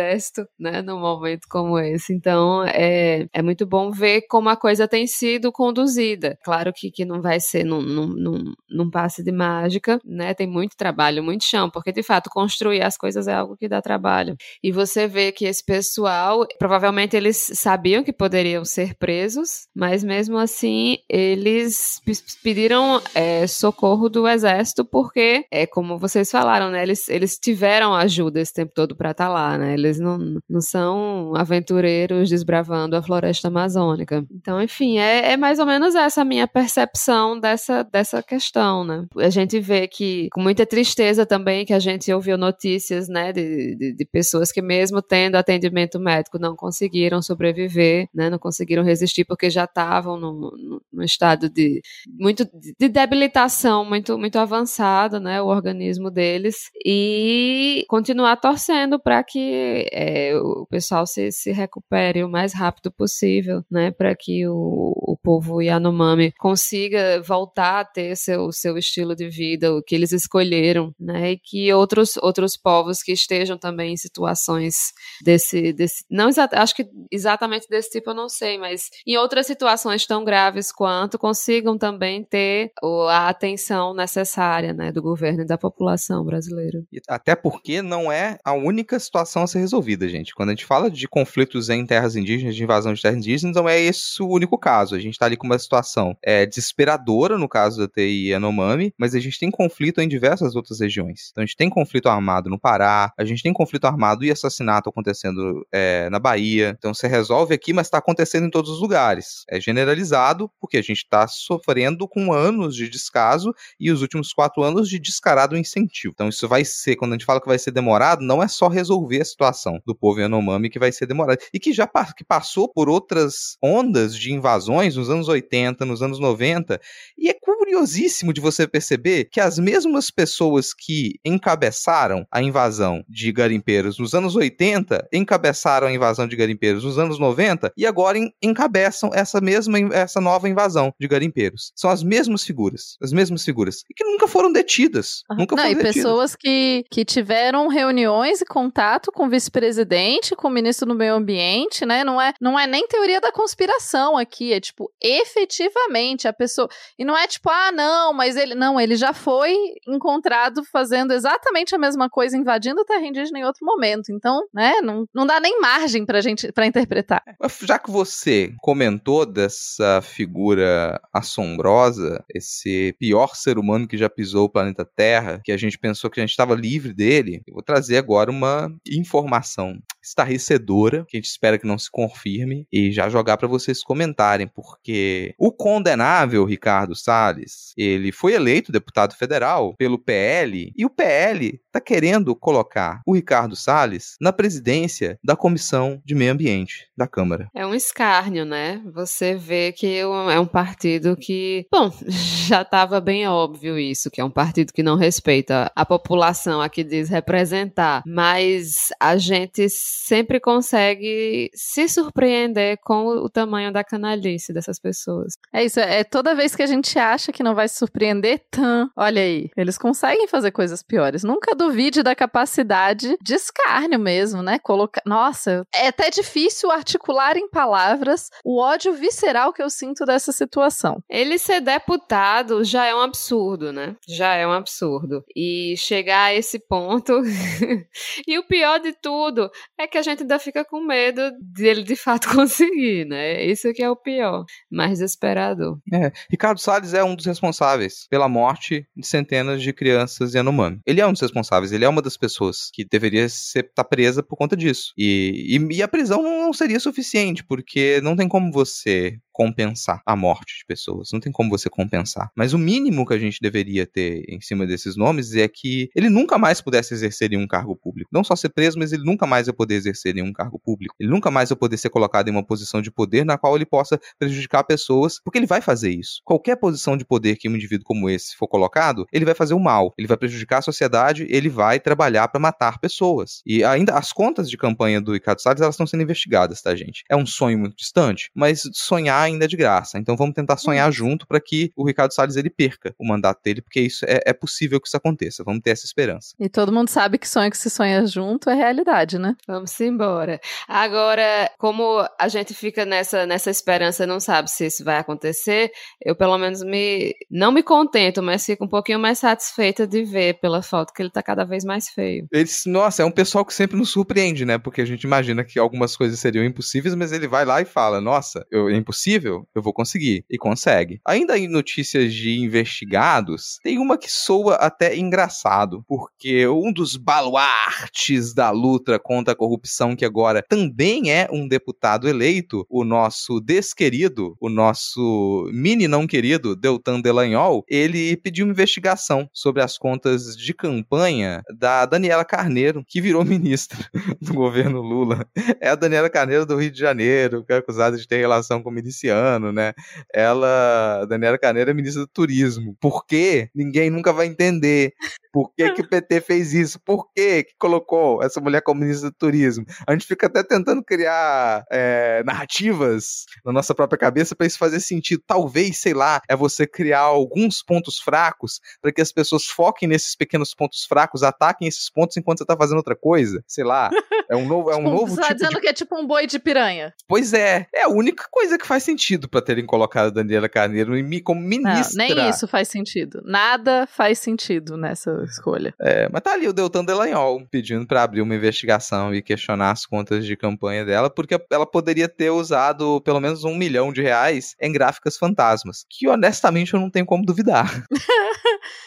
né, 0.59 0.83
num 0.83 1.01
momento 1.01 1.47
como 1.49 1.79
esse. 1.79 2.13
Então, 2.13 2.65
é, 2.65 3.27
é 3.33 3.43
muito 3.43 3.67
bom 3.67 3.91
ver 3.91 4.23
como 4.29 4.49
a 4.49 4.57
coisa 4.57 4.89
tem 4.89 5.07
sido 5.07 5.53
conduzida. 5.53 6.39
Claro 6.45 6.73
que, 6.75 6.91
que 6.91 7.05
não 7.05 7.21
vai 7.21 7.41
ser 7.41 7.65
num, 7.65 7.83
num, 7.83 8.07
num, 8.07 8.53
num 8.71 8.91
passe 8.91 9.23
de 9.23 9.33
mágica, 9.33 10.01
né, 10.05 10.35
tem 10.35 10.47
muito 10.47 10.77
trabalho, 10.77 11.23
muito 11.23 11.45
chão, 11.45 11.71
porque 11.71 11.93
de 11.93 12.03
fato 12.03 12.31
construir 12.31 12.83
as 12.83 12.97
coisas 12.97 13.29
é 13.29 13.35
algo 13.35 13.57
que 13.57 13.69
dá 13.69 13.81
trabalho. 13.81 14.37
E 14.63 14.73
você 14.73 15.07
vê 15.07 15.33
que 15.33 15.45
esse 15.45 15.65
pessoal, 15.65 16.47
provavelmente 16.59 17.17
eles 17.17 17.37
sabiam 17.55 18.03
que 18.03 18.13
poderiam 18.13 18.65
ser 18.65 18.95
presos, 18.95 19.69
mas 19.75 20.03
mesmo 20.03 20.39
assim 20.39 20.99
eles 21.09 22.01
pediram 22.43 23.01
é, 23.15 23.47
socorro 23.47 24.09
do 24.09 24.27
exército 24.27 24.85
porque, 24.85 25.45
é 25.51 25.67
como 25.67 25.99
vocês 25.99 26.31
falaram, 26.31 26.71
né, 26.71 26.83
eles, 26.83 27.09
eles 27.09 27.39
tiveram 27.39 27.95
ajuda 27.95 28.41
esse 28.41 28.53
tempo 28.53 28.73
todo 28.75 28.97
para 28.97 29.11
estar 29.11 29.27
tá 29.27 29.33
lá, 29.33 29.59
né, 29.59 29.75
eles 29.85 30.01
não, 30.01 30.41
não 30.49 30.61
são 30.61 31.33
aventureiros 31.37 32.29
desbravando 32.29 32.97
a 32.97 33.03
floresta 33.03 33.49
amazônica. 33.49 34.25
Então, 34.31 34.61
enfim, 34.61 34.99
é, 34.99 35.33
é 35.33 35.37
mais 35.37 35.59
ou 35.59 35.67
menos 35.67 35.95
essa 35.95 36.23
a 36.23 36.25
minha 36.25 36.49
percepção 36.49 37.39
dessa, 37.39 37.83
dessa 37.85 38.23
questão, 38.23 38.85
né. 38.85 39.07
A 39.19 39.31
gente 39.31 39.61
vê 39.61 39.87
que 39.87 40.29
com 40.33 40.41
muita 40.41 40.67
tristeza 40.67 41.27
também 41.27 41.65
que 41.65 41.73
a 41.73 41.79
gente 41.79 42.13
ouviu 42.13 42.37
notícias, 42.39 43.09
né, 43.09 43.33
de, 43.33 43.75
de, 43.77 43.93
de, 43.93 44.05
pessoas 44.05 44.51
que 44.51 44.63
mesmo 44.63 45.03
tendo 45.03 45.37
atendimento 45.37 46.01
médico 46.01 46.39
não 46.39 46.57
conseguiram 46.57 47.21
sobreviver, 47.21 48.09
né, 48.15 48.31
não 48.31 48.39
conseguiram 48.39 48.83
resistir 48.83 49.25
porque 49.25 49.51
já 49.51 49.65
estavam 49.65 50.17
no, 50.19 50.81
no, 50.93 51.05
estado 51.05 51.51
de 51.51 51.83
muito 52.09 52.49
de 52.79 52.89
debilitação 52.89 53.85
muito 53.85 54.19
muito 54.19 54.39
avançado, 54.39 55.21
né, 55.21 55.41
o 55.43 55.47
organismo 55.47 56.11
deles 56.11 56.71
e 56.85 57.85
continuar 57.89 58.37
torcendo 58.37 58.99
para 58.99 59.23
que 59.23 59.74
é, 59.93 60.37
o 60.37 60.67
pessoal 60.67 61.07
se, 61.07 61.31
se 61.31 61.53
recupere 61.53 62.23
o 62.25 62.29
mais 62.29 62.53
rápido 62.53 62.91
possível, 62.91 63.63
né, 63.71 63.91
para 63.91 64.15
que 64.15 64.47
o, 64.47 64.93
o 64.97 65.17
povo 65.23 65.61
Yanomami 65.61 66.33
consiga 66.39 67.23
voltar 67.23 67.81
a 67.81 67.85
ter 67.85 68.17
seu 68.17 68.51
seu 68.53 68.79
estilo 68.79 69.15
de 69.15 69.29
vida, 69.29 69.75
o 69.75 69.83
que 69.83 69.95
eles 69.95 70.13
escolheram, 70.13 70.95
né? 70.99 71.33
E 71.33 71.39
que 71.39 71.73
outros, 71.73 72.17
outros 72.19 72.57
povos 72.57 73.03
que 73.03 73.13
estejam 73.13 73.59
também 73.59 73.93
em 73.93 73.97
situações 73.97 74.93
desse, 75.23 75.73
desse 75.73 76.05
não 76.11 76.31
acho 76.53 76.75
que 76.75 76.89
exatamente 77.11 77.69
desse 77.69 77.91
tipo 77.91 78.11
eu 78.11 78.15
não 78.15 78.29
sei, 78.29 78.59
mas 78.59 78.89
em 79.07 79.17
outras 79.17 79.47
situações 79.47 80.07
tão 80.07 80.25
graves 80.25 80.73
quanto 80.73 81.19
consigam 81.19 81.77
também 81.77 82.25
ter 82.25 82.73
a 83.11 83.29
atenção 83.29 83.95
necessária, 83.95 84.73
né, 84.73 84.93
do 84.93 85.03
governo 85.03 85.43
e 85.43 85.47
da 85.47 85.59
população 85.59 86.25
brasileira. 86.25 86.83
Até 87.09 87.35
porque 87.35 87.83
não 87.83 88.11
é 88.11 88.39
a 88.45 88.53
única 88.53 88.99
situação 88.99 89.43
a 89.43 89.47
ser 89.47 89.61
resolvida, 89.65 90.09
gente. 90.09 90.35
Quando 90.35 90.51
a 90.51 90.53
gente 90.53 90.65
fala 90.65 90.91
de 90.91 91.09
conflitos 91.09 91.69
em 91.69 91.85
terras 91.85 92.17
indígenas, 92.17 92.55
de 92.55 92.63
invasão 92.63 92.95
de 92.95 93.03
terras 93.03 93.17
indígenas, 93.17 93.57
não 93.57 93.69
é 93.69 93.81
esse 93.81 94.23
o 94.23 94.29
único 94.29 94.59
caso. 94.59 94.95
A 94.95 94.99
gente 94.99 95.15
está 95.15 95.27
ali 95.27 95.37
com 95.37 95.47
uma 95.47 95.59
situação 95.59 96.17
é, 96.23 96.47
desesperadora 96.47 97.39
no 97.39 97.49
caso 97.49 97.81
da 97.81 97.89
TI 97.89 98.29
Yanomami, 98.29 98.93
mas 98.99 99.15
a 99.15 99.21
gente 99.21 99.39
tem 99.39 99.51
conflito 99.51 100.01
em 100.01 100.09
diversas 100.09 100.55
outras 100.55 100.81
regiões. 100.81 101.31
Então 101.31 101.43
a 101.43 101.47
gente 101.47 101.57
tem 101.57 101.69
conflito 101.69 102.09
armado 102.09 102.49
no 102.49 102.59
Pará, 102.59 103.13
a 103.19 103.25
gente 103.25 103.43
tem 103.43 103.53
conflito 103.53 103.87
armado 103.87 104.25
e 104.25 104.31
assassinato 104.31 104.89
acontecendo 104.89 105.67
é, 105.73 106.09
na 106.11 106.19
Bahia. 106.19 106.75
Então 106.79 106.93
você 106.93 107.09
resolve 107.09 107.55
aqui, 107.55 107.73
mas 107.73 107.87
está 107.87 107.99
acontecendo 107.99 108.47
em 108.47 108.51
todos 108.51 108.71
os 108.71 108.81
lugares. 108.81 109.45
É 109.49 109.61
generalizado 109.61 110.51
porque 110.61 110.77
a 110.77 110.83
gente 110.83 110.99
está 110.99 111.27
sofrendo 111.27 112.07
com 112.07 112.33
anos 112.33 112.77
de 112.77 112.89
descaso 112.89 113.55
e 113.81 113.91
os 113.91 114.03
últimos 114.03 114.33
quatro 114.33 114.63
anos 114.63 114.89
de 114.89 114.99
descarado 114.99 115.57
incentivo. 115.57 116.13
Então 116.15 116.29
isso 116.29 116.47
vai 116.47 116.65
ser, 116.65 116.97
quando 116.97 117.13
a 117.13 117.15
gente 117.15 117.25
fala 117.25 117.41
que 117.41 117.49
vai 117.49 117.59
ser 117.59 117.71
demorado, 117.71 118.23
não 118.23 118.43
é 118.43 118.49
só 118.49 118.69
resolver 118.69 119.21
a 119.21 119.25
situação 119.25 119.54
do 119.87 119.95
povo 119.95 120.21
Yanomami 120.21 120.71
que 120.71 120.79
vai 120.79 120.93
ser 120.93 121.07
demorado. 121.07 121.39
E 121.53 121.59
que 121.59 121.73
já 121.73 121.89
que 122.17 122.25
passou 122.25 122.69
por 122.69 122.89
outras 122.89 123.57
ondas 123.63 124.17
de 124.17 124.33
invasões 124.33 124.97
nos 124.97 125.09
anos 125.09 125.29
80, 125.29 125.85
nos 125.85 126.03
anos 126.03 126.19
90. 126.19 126.81
E 127.17 127.29
é 127.29 127.35
curiosíssimo 127.35 128.33
de 128.33 128.41
você 128.41 128.67
perceber 128.67 129.29
que 129.31 129.41
as 129.41 129.59
mesmas 129.59 130.11
pessoas 130.11 130.73
que 130.75 131.15
encabeçaram 131.25 132.27
a 132.31 132.43
invasão 132.43 133.05
de 133.09 133.33
garimpeiros 133.33 133.99
nos 133.99 134.15
anos 134.15 134.37
80 134.37 135.09
encabeçaram 135.13 135.87
a 135.87 135.93
invasão 135.93 136.27
de 136.27 136.37
garimpeiros 136.37 136.85
nos 136.85 136.99
anos 136.99 137.19
90 137.19 137.73
e 137.77 137.87
agora 137.87 138.19
encabeçam 138.43 139.11
essa 139.13 139.41
mesma 139.41 139.79
essa 139.93 140.21
nova 140.21 140.49
invasão 140.49 140.93
de 141.01 141.09
garimpeiros. 141.09 141.73
São 141.75 141.91
as 141.91 142.03
mesmas 142.03 142.45
figuras, 142.45 142.97
as 143.03 143.13
mesmas 143.13 143.45
figuras 143.45 143.83
e 143.91 143.95
que 143.95 144.05
nunca 144.05 144.29
foram 144.29 144.53
detidas, 144.53 145.23
nunca 145.31 145.57
Não, 145.57 145.63
foram 145.65 145.73
e 145.73 145.75
detidas. 145.75 145.95
pessoas 145.95 146.37
que, 146.37 146.85
que 146.91 147.05
tiveram 147.05 147.69
reuniões 147.69 148.41
e 148.41 148.45
contato 148.45 149.11
com 149.13 149.29
vice-presidente, 149.35 150.37
com 150.37 150.49
o 150.49 150.51
ministro 150.51 150.87
do 150.87 150.95
meio 150.95 151.15
ambiente, 151.15 151.85
né? 151.85 152.05
Não 152.05 152.21
é 152.21 152.33
não 152.41 152.59
é 152.59 152.67
nem 152.67 152.87
teoria 152.87 153.21
da 153.21 153.33
conspiração 153.33 154.17
aqui, 154.17 154.53
é 154.53 154.61
tipo 154.61 154.91
efetivamente 155.03 156.29
a 156.29 156.33
pessoa. 156.33 156.69
E 156.99 157.05
não 157.05 157.17
é 157.17 157.27
tipo, 157.27 157.51
ah, 157.51 157.73
não, 157.73 158.13
mas 158.13 158.37
ele. 158.37 158.55
Não, 158.55 158.81
ele 158.81 158.97
já 158.97 159.13
foi 159.13 159.55
encontrado 159.89 160.63
fazendo 160.65 161.13
exatamente 161.13 161.75
a 161.75 161.79
mesma 161.79 162.09
coisa, 162.09 162.37
invadindo 162.37 162.81
o 162.81 162.85
terra 162.85 163.05
indígena 163.05 163.41
em 163.41 163.45
outro 163.45 163.65
momento. 163.65 164.13
Então, 164.13 164.41
né, 164.53 164.75
não, 164.83 165.07
não 165.13 165.27
dá 165.27 165.41
nem 165.41 165.61
margem 165.61 166.07
pra 166.07 166.21
gente 166.21 166.53
para 166.53 166.67
interpretar. 166.67 167.23
Já 167.63 167.79
que 167.79 167.91
você 167.91 168.53
comentou 168.61 169.27
dessa 169.27 170.01
figura 170.03 171.01
assombrosa, 171.13 172.25
esse 172.33 172.95
pior 172.99 173.35
ser 173.35 173.59
humano 173.59 173.89
que 173.89 173.97
já 173.97 174.09
pisou 174.09 174.45
o 174.45 174.51
planeta 174.51 174.85
Terra, 174.85 175.41
que 175.43 175.51
a 175.51 175.57
gente 175.57 175.79
pensou 175.79 176.11
que 176.11 176.21
a 176.21 176.23
gente 176.23 176.31
estava 176.31 176.55
livre 176.55 176.93
dele, 176.93 177.43
eu 177.47 177.55
vou 177.55 177.63
trazer 177.63 177.97
agora 177.97 178.31
uma 178.31 178.71
informação 178.87 179.24
informação 179.25 179.79
estarrecedora, 180.05 181.05
que 181.09 181.17
a 181.17 181.19
gente 181.19 181.31
espera 181.31 181.59
que 181.59 181.67
não 181.67 181.79
se 181.79 181.91
confirme, 181.91 182.67
e 182.73 182.93
já 182.93 183.09
jogar 183.09 183.37
para 183.37 183.49
vocês 183.49 183.83
comentarem, 183.83 184.47
porque 184.47 185.35
o 185.39 185.51
condenável 185.51 186.45
Ricardo 186.45 186.95
Salles, 186.95 187.73
ele 187.77 188.13
foi 188.13 188.35
eleito 188.35 188.71
deputado 188.71 189.15
federal 189.15 189.75
pelo 189.77 189.99
PL, 189.99 190.73
e 190.77 190.85
o 190.85 190.91
PL 190.91 191.61
tá 191.73 191.81
querendo 191.81 192.37
colocar 192.37 193.01
o 193.07 193.15
Ricardo 193.15 193.57
Salles 193.57 194.17
na 194.21 194.33
presidência 194.33 195.19
da 195.25 195.35
Comissão 195.35 196.01
de 196.05 196.15
Meio 196.15 196.33
Ambiente 196.33 196.87
da 196.97 197.09
Câmara. 197.09 197.49
É 197.55 197.67
um 197.67 197.75
escárnio, 197.75 198.45
né? 198.45 198.81
Você 198.93 199.35
vê 199.35 199.73
que 199.73 199.99
é 199.99 200.39
um 200.41 200.47
partido 200.47 201.17
que, 201.17 201.67
bom, 201.71 201.91
já 202.47 202.63
estava 202.63 203.01
bem 203.01 203.27
óbvio 203.27 203.79
isso, 203.79 204.11
que 204.11 204.21
é 204.21 204.25
um 204.25 204.31
partido 204.31 204.73
que 204.73 204.83
não 204.83 204.97
respeita 204.97 205.71
a 205.75 205.85
população, 205.85 206.61
a 206.61 206.69
que 206.69 206.85
diz 206.85 207.09
representar, 207.09 208.03
mas 208.07 208.91
a 209.01 209.17
gente 209.17 209.69
sempre 209.95 210.41
consegue 210.41 211.51
se 211.55 211.89
surpreender 211.89 212.79
com 212.83 213.07
o 213.07 213.29
tamanho 213.29 213.73
da 213.73 213.85
canalice 213.85 214.53
dessas 214.53 214.79
pessoas. 214.79 215.35
É 215.53 215.65
isso, 215.65 215.81
é 215.81 216.05
toda 216.05 216.35
vez 216.35 216.55
que 216.55 216.63
a 216.63 216.67
gente 216.67 216.99
acha 216.99 217.33
que 217.33 217.43
não 217.43 217.55
vai 217.55 217.69
se 217.69 217.79
surpreender, 217.79 218.45
tan, 218.51 218.89
olha 218.97 219.23
aí, 219.23 219.51
eles 219.57 219.79
conseguem 219.79 220.27
fazer 220.27 220.51
coisas 220.51 220.83
piores. 220.83 221.23
Nunca 221.23 221.55
duvide 221.55 222.03
da 222.03 222.15
capacidade 222.15 223.17
de 223.23 223.35
escárnio 223.35 223.99
mesmo, 223.99 224.43
né? 224.43 224.59
Colocar, 224.59 225.03
nossa, 225.07 225.67
é 225.75 225.89
até 225.89 226.11
difícil 226.11 226.71
articular 226.71 227.37
em 227.37 227.49
palavras 227.49 228.31
o 228.45 228.61
ódio 228.61 228.93
visceral 228.93 229.53
que 229.53 229.63
eu 229.63 229.71
sinto 229.71 230.05
dessa 230.05 230.33
situação. 230.33 231.03
Ele 231.09 231.39
ser 231.39 231.61
deputado 231.61 232.65
já 232.65 232.85
é 232.87 232.95
um 232.95 233.01
absurdo, 233.01 233.73
né? 233.73 233.97
Já 234.09 234.35
é 234.35 234.47
um 234.47 234.53
absurdo. 234.53 235.25
E 235.35 235.75
chegar 235.77 236.25
a 236.25 236.35
esse 236.35 236.59
ponto. 236.59 237.21
e 238.27 238.39
o 238.39 238.47
pior 238.47 238.79
de 238.81 238.93
tudo 238.93 239.51
é 239.79 239.84
que 239.87 239.99
a 239.99 240.03
gente 240.03 240.23
ainda 240.23 240.39
fica 240.39 240.65
com 240.65 240.85
medo 240.85 241.31
dele 241.41 241.83
de 241.83 241.97
fato 241.97 242.29
conseguir, 242.35 243.05
né? 243.07 243.45
Isso 243.45 243.73
que 243.73 243.83
é 243.83 243.91
o 243.91 243.97
pior, 243.97 244.45
mais 244.71 244.99
desesperador. 244.99 245.79
É, 245.93 246.13
Ricardo 246.31 246.61
Salles 246.61 246.95
é 246.95 247.03
um 247.03 247.15
dos 247.15 247.27
responsáveis 247.27 248.07
pela 248.09 248.29
morte 248.29 248.87
de 248.97 249.07
centenas 249.07 249.63
de 249.63 249.73
crianças 249.73 250.35
Yanomami. 250.35 250.81
Ele 250.87 251.01
é 251.01 251.07
um 251.07 251.13
dos 251.13 251.21
responsáveis, 251.21 251.73
ele 251.73 251.85
é 251.85 251.89
uma 251.89 252.03
das 252.03 252.17
pessoas 252.17 252.71
que 252.73 252.85
deveria 252.85 253.25
estar 253.25 253.63
tá 253.75 253.85
presa 253.85 254.23
por 254.23 254.37
conta 254.37 254.57
disso. 254.57 254.93
E, 254.97 255.57
e, 255.57 255.77
e 255.77 255.83
a 255.83 255.89
prisão 255.89 256.23
não 256.23 256.53
seria 256.53 256.81
suficiente, 256.81 257.45
porque 257.45 258.01
não 258.03 258.17
tem 258.17 258.29
como 258.29 258.53
você 258.53 259.19
compensar 259.35 260.01
a 260.07 260.15
morte 260.15 260.59
de 260.59 260.65
pessoas. 260.65 261.11
Não 261.13 261.21
tem 261.21 261.33
como 261.33 261.51
você 261.51 261.69
compensar. 261.69 262.31
Mas 262.37 262.55
o 262.55 262.59
mínimo 262.59 263.05
que 263.05 263.13
a 263.13 263.19
gente 263.19 263.39
deveria 263.43 263.85
ter 263.85 264.25
em 264.29 264.41
cima 264.41 264.65
desses 264.65 264.97
nomes 264.97 265.35
é 265.35 265.49
que 265.49 265.91
ele 265.95 266.09
nunca 266.09 266.39
mais 266.39 266.61
pudesse 266.61 266.95
exercer 266.95 267.31
nenhum 267.31 267.47
cargo 267.47 267.77
público. 267.77 268.09
Não 268.13 268.23
só 268.23 268.37
ser 268.37 268.51
preso, 268.51 268.79
mas 268.79 268.93
ele 268.93 269.05
nunca 269.05 269.27
mais 269.27 269.47
vai 269.47 269.55
poder 269.55 269.75
exercer 269.75 270.15
nenhum 270.15 270.33
cargo 270.33 270.59
público. 270.59 270.95
Ele 270.99 271.11
nunca 271.11 271.31
mais 271.31 271.49
vai 271.49 271.59
poder 271.59 271.77
ser 271.77 271.91
colocado 271.91 272.29
em 272.29 272.31
uma 272.31 272.47
posição 272.47 272.81
de 272.81 272.93
poder 272.93 273.25
na 273.25 273.37
qual 273.37 273.57
ele 273.57 273.67
possa 273.67 273.99
prejudicar 274.19 274.63
pessoas, 274.63 275.21
porque 275.23 275.39
ele 275.39 275.47
vai 275.47 275.61
fazer 275.61 275.91
isso. 275.91 276.21
Qualquer 276.25 276.57
posição 276.57 276.97
de 276.97 277.05
poder 277.05 277.37
que 277.37 277.49
um 277.49 277.57
indivíduo 277.57 277.85
como 277.85 278.09
esse 278.09 278.37
for 278.37 278.47
colocado, 278.47 279.05
ele 279.13 279.25
vai 279.25 279.35
fazer 279.35 279.55
o 279.55 279.61
mal, 279.61 279.93
ele 279.99 280.07
vai 280.07 280.17
prejudicar 280.17 280.59
a 280.59 280.63
sociedade, 280.63 281.27
ele 281.29 281.49
vai 281.49 281.81
trabalhar 281.81 282.29
para 282.29 282.41
matar 282.41 282.79
pessoas. 282.79 283.43
E 283.45 283.65
ainda 283.65 283.95
as 283.95 284.13
contas 284.13 284.49
de 284.49 284.57
campanha 284.57 285.01
do 285.01 285.13
Ricardo 285.13 285.41
Salles, 285.41 285.61
elas 285.61 285.75
estão 285.75 285.87
sendo 285.87 286.03
investigadas, 286.03 286.63
tá, 286.63 286.75
gente? 286.77 287.03
É 287.11 287.17
um 287.17 287.27
sonho 287.27 287.59
muito 287.59 287.77
distante, 287.77 288.31
mas 288.35 288.63
sonhar 288.73 289.24
ainda 289.25 289.47
de 289.49 289.57
graça. 289.57 289.99
Então 289.99 290.17
vamos 290.17 290.35
tentar 290.35 290.57
sonhar 290.57 290.91
junto 290.93 291.27
para 291.27 291.41
que 291.41 291.73
o 291.77 291.87
Ricardo 291.87 292.13
Salles 292.13 292.37
ele 292.37 292.51
perca 292.51 292.95
o 292.99 293.07
mandato 293.07 293.41
dele, 293.43 293.61
porque 293.61 293.81
isso 293.81 294.05
é, 294.07 294.21
é, 294.27 294.33
possível 294.33 294.81
que 294.81 294.89
isso 294.89 294.97
aconteça. 294.97 295.45
Vamos 295.45 295.63
ter 295.63 295.71
essa 295.71 295.85
esperança. 295.85 296.35
E 296.39 296.49
todo 296.49 296.73
mundo 296.73 296.89
sabe 296.89 297.19
que 297.19 297.29
sonho 297.29 297.51
que 297.51 297.59
se 297.59 297.71
sonha 297.71 298.07
junto 298.07 298.51
é 298.51 298.55
realidade, 298.55 299.19
né? 299.19 299.35
Vamos 299.47 299.79
embora. 299.81 300.41
Agora, 300.69 301.51
como 301.59 302.07
a 302.19 302.29
gente 302.29 302.55
fica 302.55 302.85
nessa, 302.85 303.27
nessa 303.27 303.51
esperança, 303.51 304.07
não 304.07 304.21
sabe 304.21 304.51
se 304.51 304.67
isso 304.67 304.85
vai 304.85 304.99
acontecer, 304.99 305.71
eu 306.03 306.15
pelo 306.15 306.37
menos 306.39 306.63
me 306.63 307.15
não 307.31 307.53
me 307.53 307.63
contento, 307.63 308.23
mas 308.23 308.45
fico 308.45 308.65
um 308.65 308.69
pouquinho 308.69 308.99
mais 308.99 309.19
satisfeita 309.19 309.87
de 309.87 310.05
ver 310.05 310.35
pela 310.41 310.63
foto 310.63 310.93
que 310.93 311.03
ele 311.03 311.11
tá 311.11 311.23
cada 311.23 311.45
vez 311.45 311.65
mais 311.65 311.89
feio. 311.89 312.27
Eles, 312.33 312.65
nossa, 312.67 313.03
é 313.03 313.05
um 313.05 313.11
pessoal 313.11 313.45
que 313.45 313.55
sempre 313.55 313.77
nos 313.77 313.91
surpreende, 313.91 314.45
né? 314.45 314.59
Porque 314.59 314.81
a 314.81 314.85
gente 314.85 315.05
imagina 315.05 315.45
que 315.45 315.59
algumas 315.59 315.97
coisas 315.97 316.19
seriam 316.19 316.45
impossíveis, 316.45 316.95
mas 316.95 317.13
ele 317.13 317.27
vai 317.27 317.45
lá 317.45 317.61
e 317.61 317.65
fala: 317.65 318.01
Nossa, 318.01 318.47
eu, 318.51 318.69
é 318.69 318.77
impossível? 318.77 319.14
Eu 319.55 319.63
vou 319.63 319.73
conseguir. 319.73 320.25
E 320.31 320.39
consegue. 320.39 321.01
Ainda 321.07 321.39
em 321.39 321.49
notícias 321.49 322.13
de 322.13 322.39
investigados, 322.39 323.59
tem 323.63 323.79
uma 323.79 323.99
que 323.99 324.11
soa 324.11 324.55
até 324.55 324.97
engraçado, 324.97 325.85
porque 325.87 326.47
um 326.49 326.73
dos 326.73 326.97
baluartes 326.97 328.35
da 328.35 328.51
luta 328.51 328.99
contra 328.99 329.33
a 329.33 329.37
corrupção, 329.37 329.97
que 329.97 330.05
agora 330.05 330.45
também 330.49 331.11
é 331.11 331.29
um 331.31 331.47
deputado 331.47 332.09
eleito, 332.09 332.67
o 332.69 332.85
nosso 332.85 333.41
desquerido, 333.41 334.37
o 334.41 334.49
nosso 334.49 335.49
mini 335.53 335.87
não 335.87 336.07
querido, 336.07 336.57
Deltan 336.57 337.01
Delanhol, 337.01 337.65
ele 337.69 338.17
pediu 338.17 338.47
uma 338.47 338.53
investigação 338.53 339.29
sobre 339.33 339.63
as 339.63 339.77
contas 339.77 340.37
de 340.37 340.55
campanha 340.55 341.43
da 341.59 341.87
Daniela 341.87 342.25
Carneiro, 342.25 342.85
que 342.87 343.01
virou 343.01 343.25
ministra 343.25 343.79
do 344.21 344.35
governo 344.35 344.81
Lula. 344.81 345.27
É 345.61 345.69
a 345.69 345.75
Daniela 345.75 346.11
Carneiro 346.11 346.47
do 346.47 346.57
Rio 346.57 346.71
de 346.71 346.79
Janeiro, 346.79 347.45
que 347.45 347.53
é 347.53 347.57
acusada 347.57 347.97
de 347.97 348.07
ter 348.07 348.19
relação 348.19 348.63
com 348.63 348.71
miliciano 349.05 349.13
ano, 349.13 349.53
né? 349.53 349.73
Ela, 350.13 351.05
Daniela 351.07 351.39
Carneiro, 351.39 351.71
é 351.71 351.75
ministra 351.75 352.03
do 352.03 352.09
turismo. 352.09 352.77
Por 352.81 353.05
quê? 353.07 353.51
Ninguém 353.55 353.91
nunca 353.91 354.13
vai 354.13 354.27
entender. 354.27 354.95
Por 355.35 355.53
que, 355.53 355.69
que 355.73 355.81
o 355.81 355.89
PT 355.89 356.21
fez 356.21 356.55
isso? 356.55 356.79
Por 356.79 357.13
que, 357.13 357.43
que 357.43 357.55
colocou 357.59 358.23
essa 358.23 358.41
mulher 358.41 358.63
como 358.63 358.83
ministra 358.83 359.11
do 359.11 359.17
turismo? 359.17 359.65
A 359.85 359.91
gente 359.91 360.07
fica 360.07 360.29
até 360.29 360.45
tentando 360.45 360.81
criar 360.81 361.65
é, 361.73 362.23
narrativas 362.25 363.25
na 363.45 363.51
nossa 363.51 363.75
própria 363.75 363.99
cabeça 363.99 364.37
para 364.37 364.47
isso 364.47 364.57
fazer 364.57 364.79
sentido. 364.79 365.25
Talvez, 365.27 365.79
sei 365.79 365.93
lá, 365.93 366.23
é 366.29 366.37
você 366.37 366.69
criar 366.69 367.01
alguns 367.01 367.65
pontos 367.65 367.99
fracos 367.99 368.61
para 368.81 368.93
que 368.93 369.01
as 369.01 369.11
pessoas 369.11 369.47
foquem 369.47 369.89
nesses 369.89 370.15
pequenos 370.15 370.55
pontos 370.55 370.85
fracos, 370.85 371.25
ataquem 371.25 371.67
esses 371.67 371.91
pontos 371.91 372.17
enquanto 372.17 372.39
você 372.39 372.47
tá 372.47 372.57
fazendo 372.57 372.77
outra 372.77 372.95
coisa. 372.95 373.43
Sei 373.45 373.65
lá. 373.65 373.91
É 374.31 374.37
um 374.37 374.47
novo, 374.47 374.71
é 374.71 374.77
um 374.79 374.85
tipo, 374.85 374.91
novo 374.91 375.07
você 375.09 375.15
tipo 375.17 375.27
tá 375.27 375.35
dizendo 375.35 375.55
de... 375.57 375.61
que 375.63 375.69
é 375.69 375.73
tipo 375.73 375.99
um 375.99 376.07
boi 376.07 376.29
de 376.29 376.39
piranha. 376.39 376.95
Pois 377.09 377.33
é. 377.33 377.67
É 377.75 377.83
a 377.83 377.89
única 377.89 378.29
coisa 378.31 378.57
que 378.57 378.69
faz 378.69 378.85
sentido 378.85 379.29
para 379.29 379.43
terem 379.43 379.67
colocado 379.67 380.07
a 380.07 380.11
Daniela 380.11 380.49
Carneiro 380.49 380.93
como 381.25 381.41
ministra. 381.41 382.07
Não, 382.07 382.15
nem 382.15 382.31
isso 382.31 382.47
faz 382.47 382.69
sentido. 382.69 383.21
Nada 383.25 383.85
faz 383.89 384.21
sentido 384.21 384.77
nessa 384.77 385.24
escolha. 385.25 385.75
É, 385.81 386.09
mas 386.13 386.23
tá 386.23 386.33
ali 386.33 386.49
o 386.49 386.53
Deltan 386.53 386.85
Delanhol 386.85 387.47
pedindo 387.51 387.87
para 387.87 388.03
abrir 388.03 388.21
uma 388.21 388.35
investigação 388.35 389.15
e 389.15 389.23
questionar 389.23 389.71
as 389.71 389.87
contas 389.87 390.25
de 390.27 390.37
campanha 390.37 390.85
dela, 390.85 391.11
porque 391.11 391.41
ela 391.51 391.67
poderia 391.67 392.09
ter 392.09 392.31
usado 392.31 393.01
pelo 393.03 393.21
menos 393.21 393.45
um 393.45 393.55
milhão 393.55 393.93
de 393.93 394.03
reais 394.03 394.55
em 394.61 394.73
gráficas 394.73 395.17
fantasmas, 395.17 395.85
que 395.89 396.09
honestamente 396.09 396.75
eu 396.75 396.81
não 396.81 396.91
tenho 396.91 397.07
como 397.07 397.25
duvidar. 397.25 397.85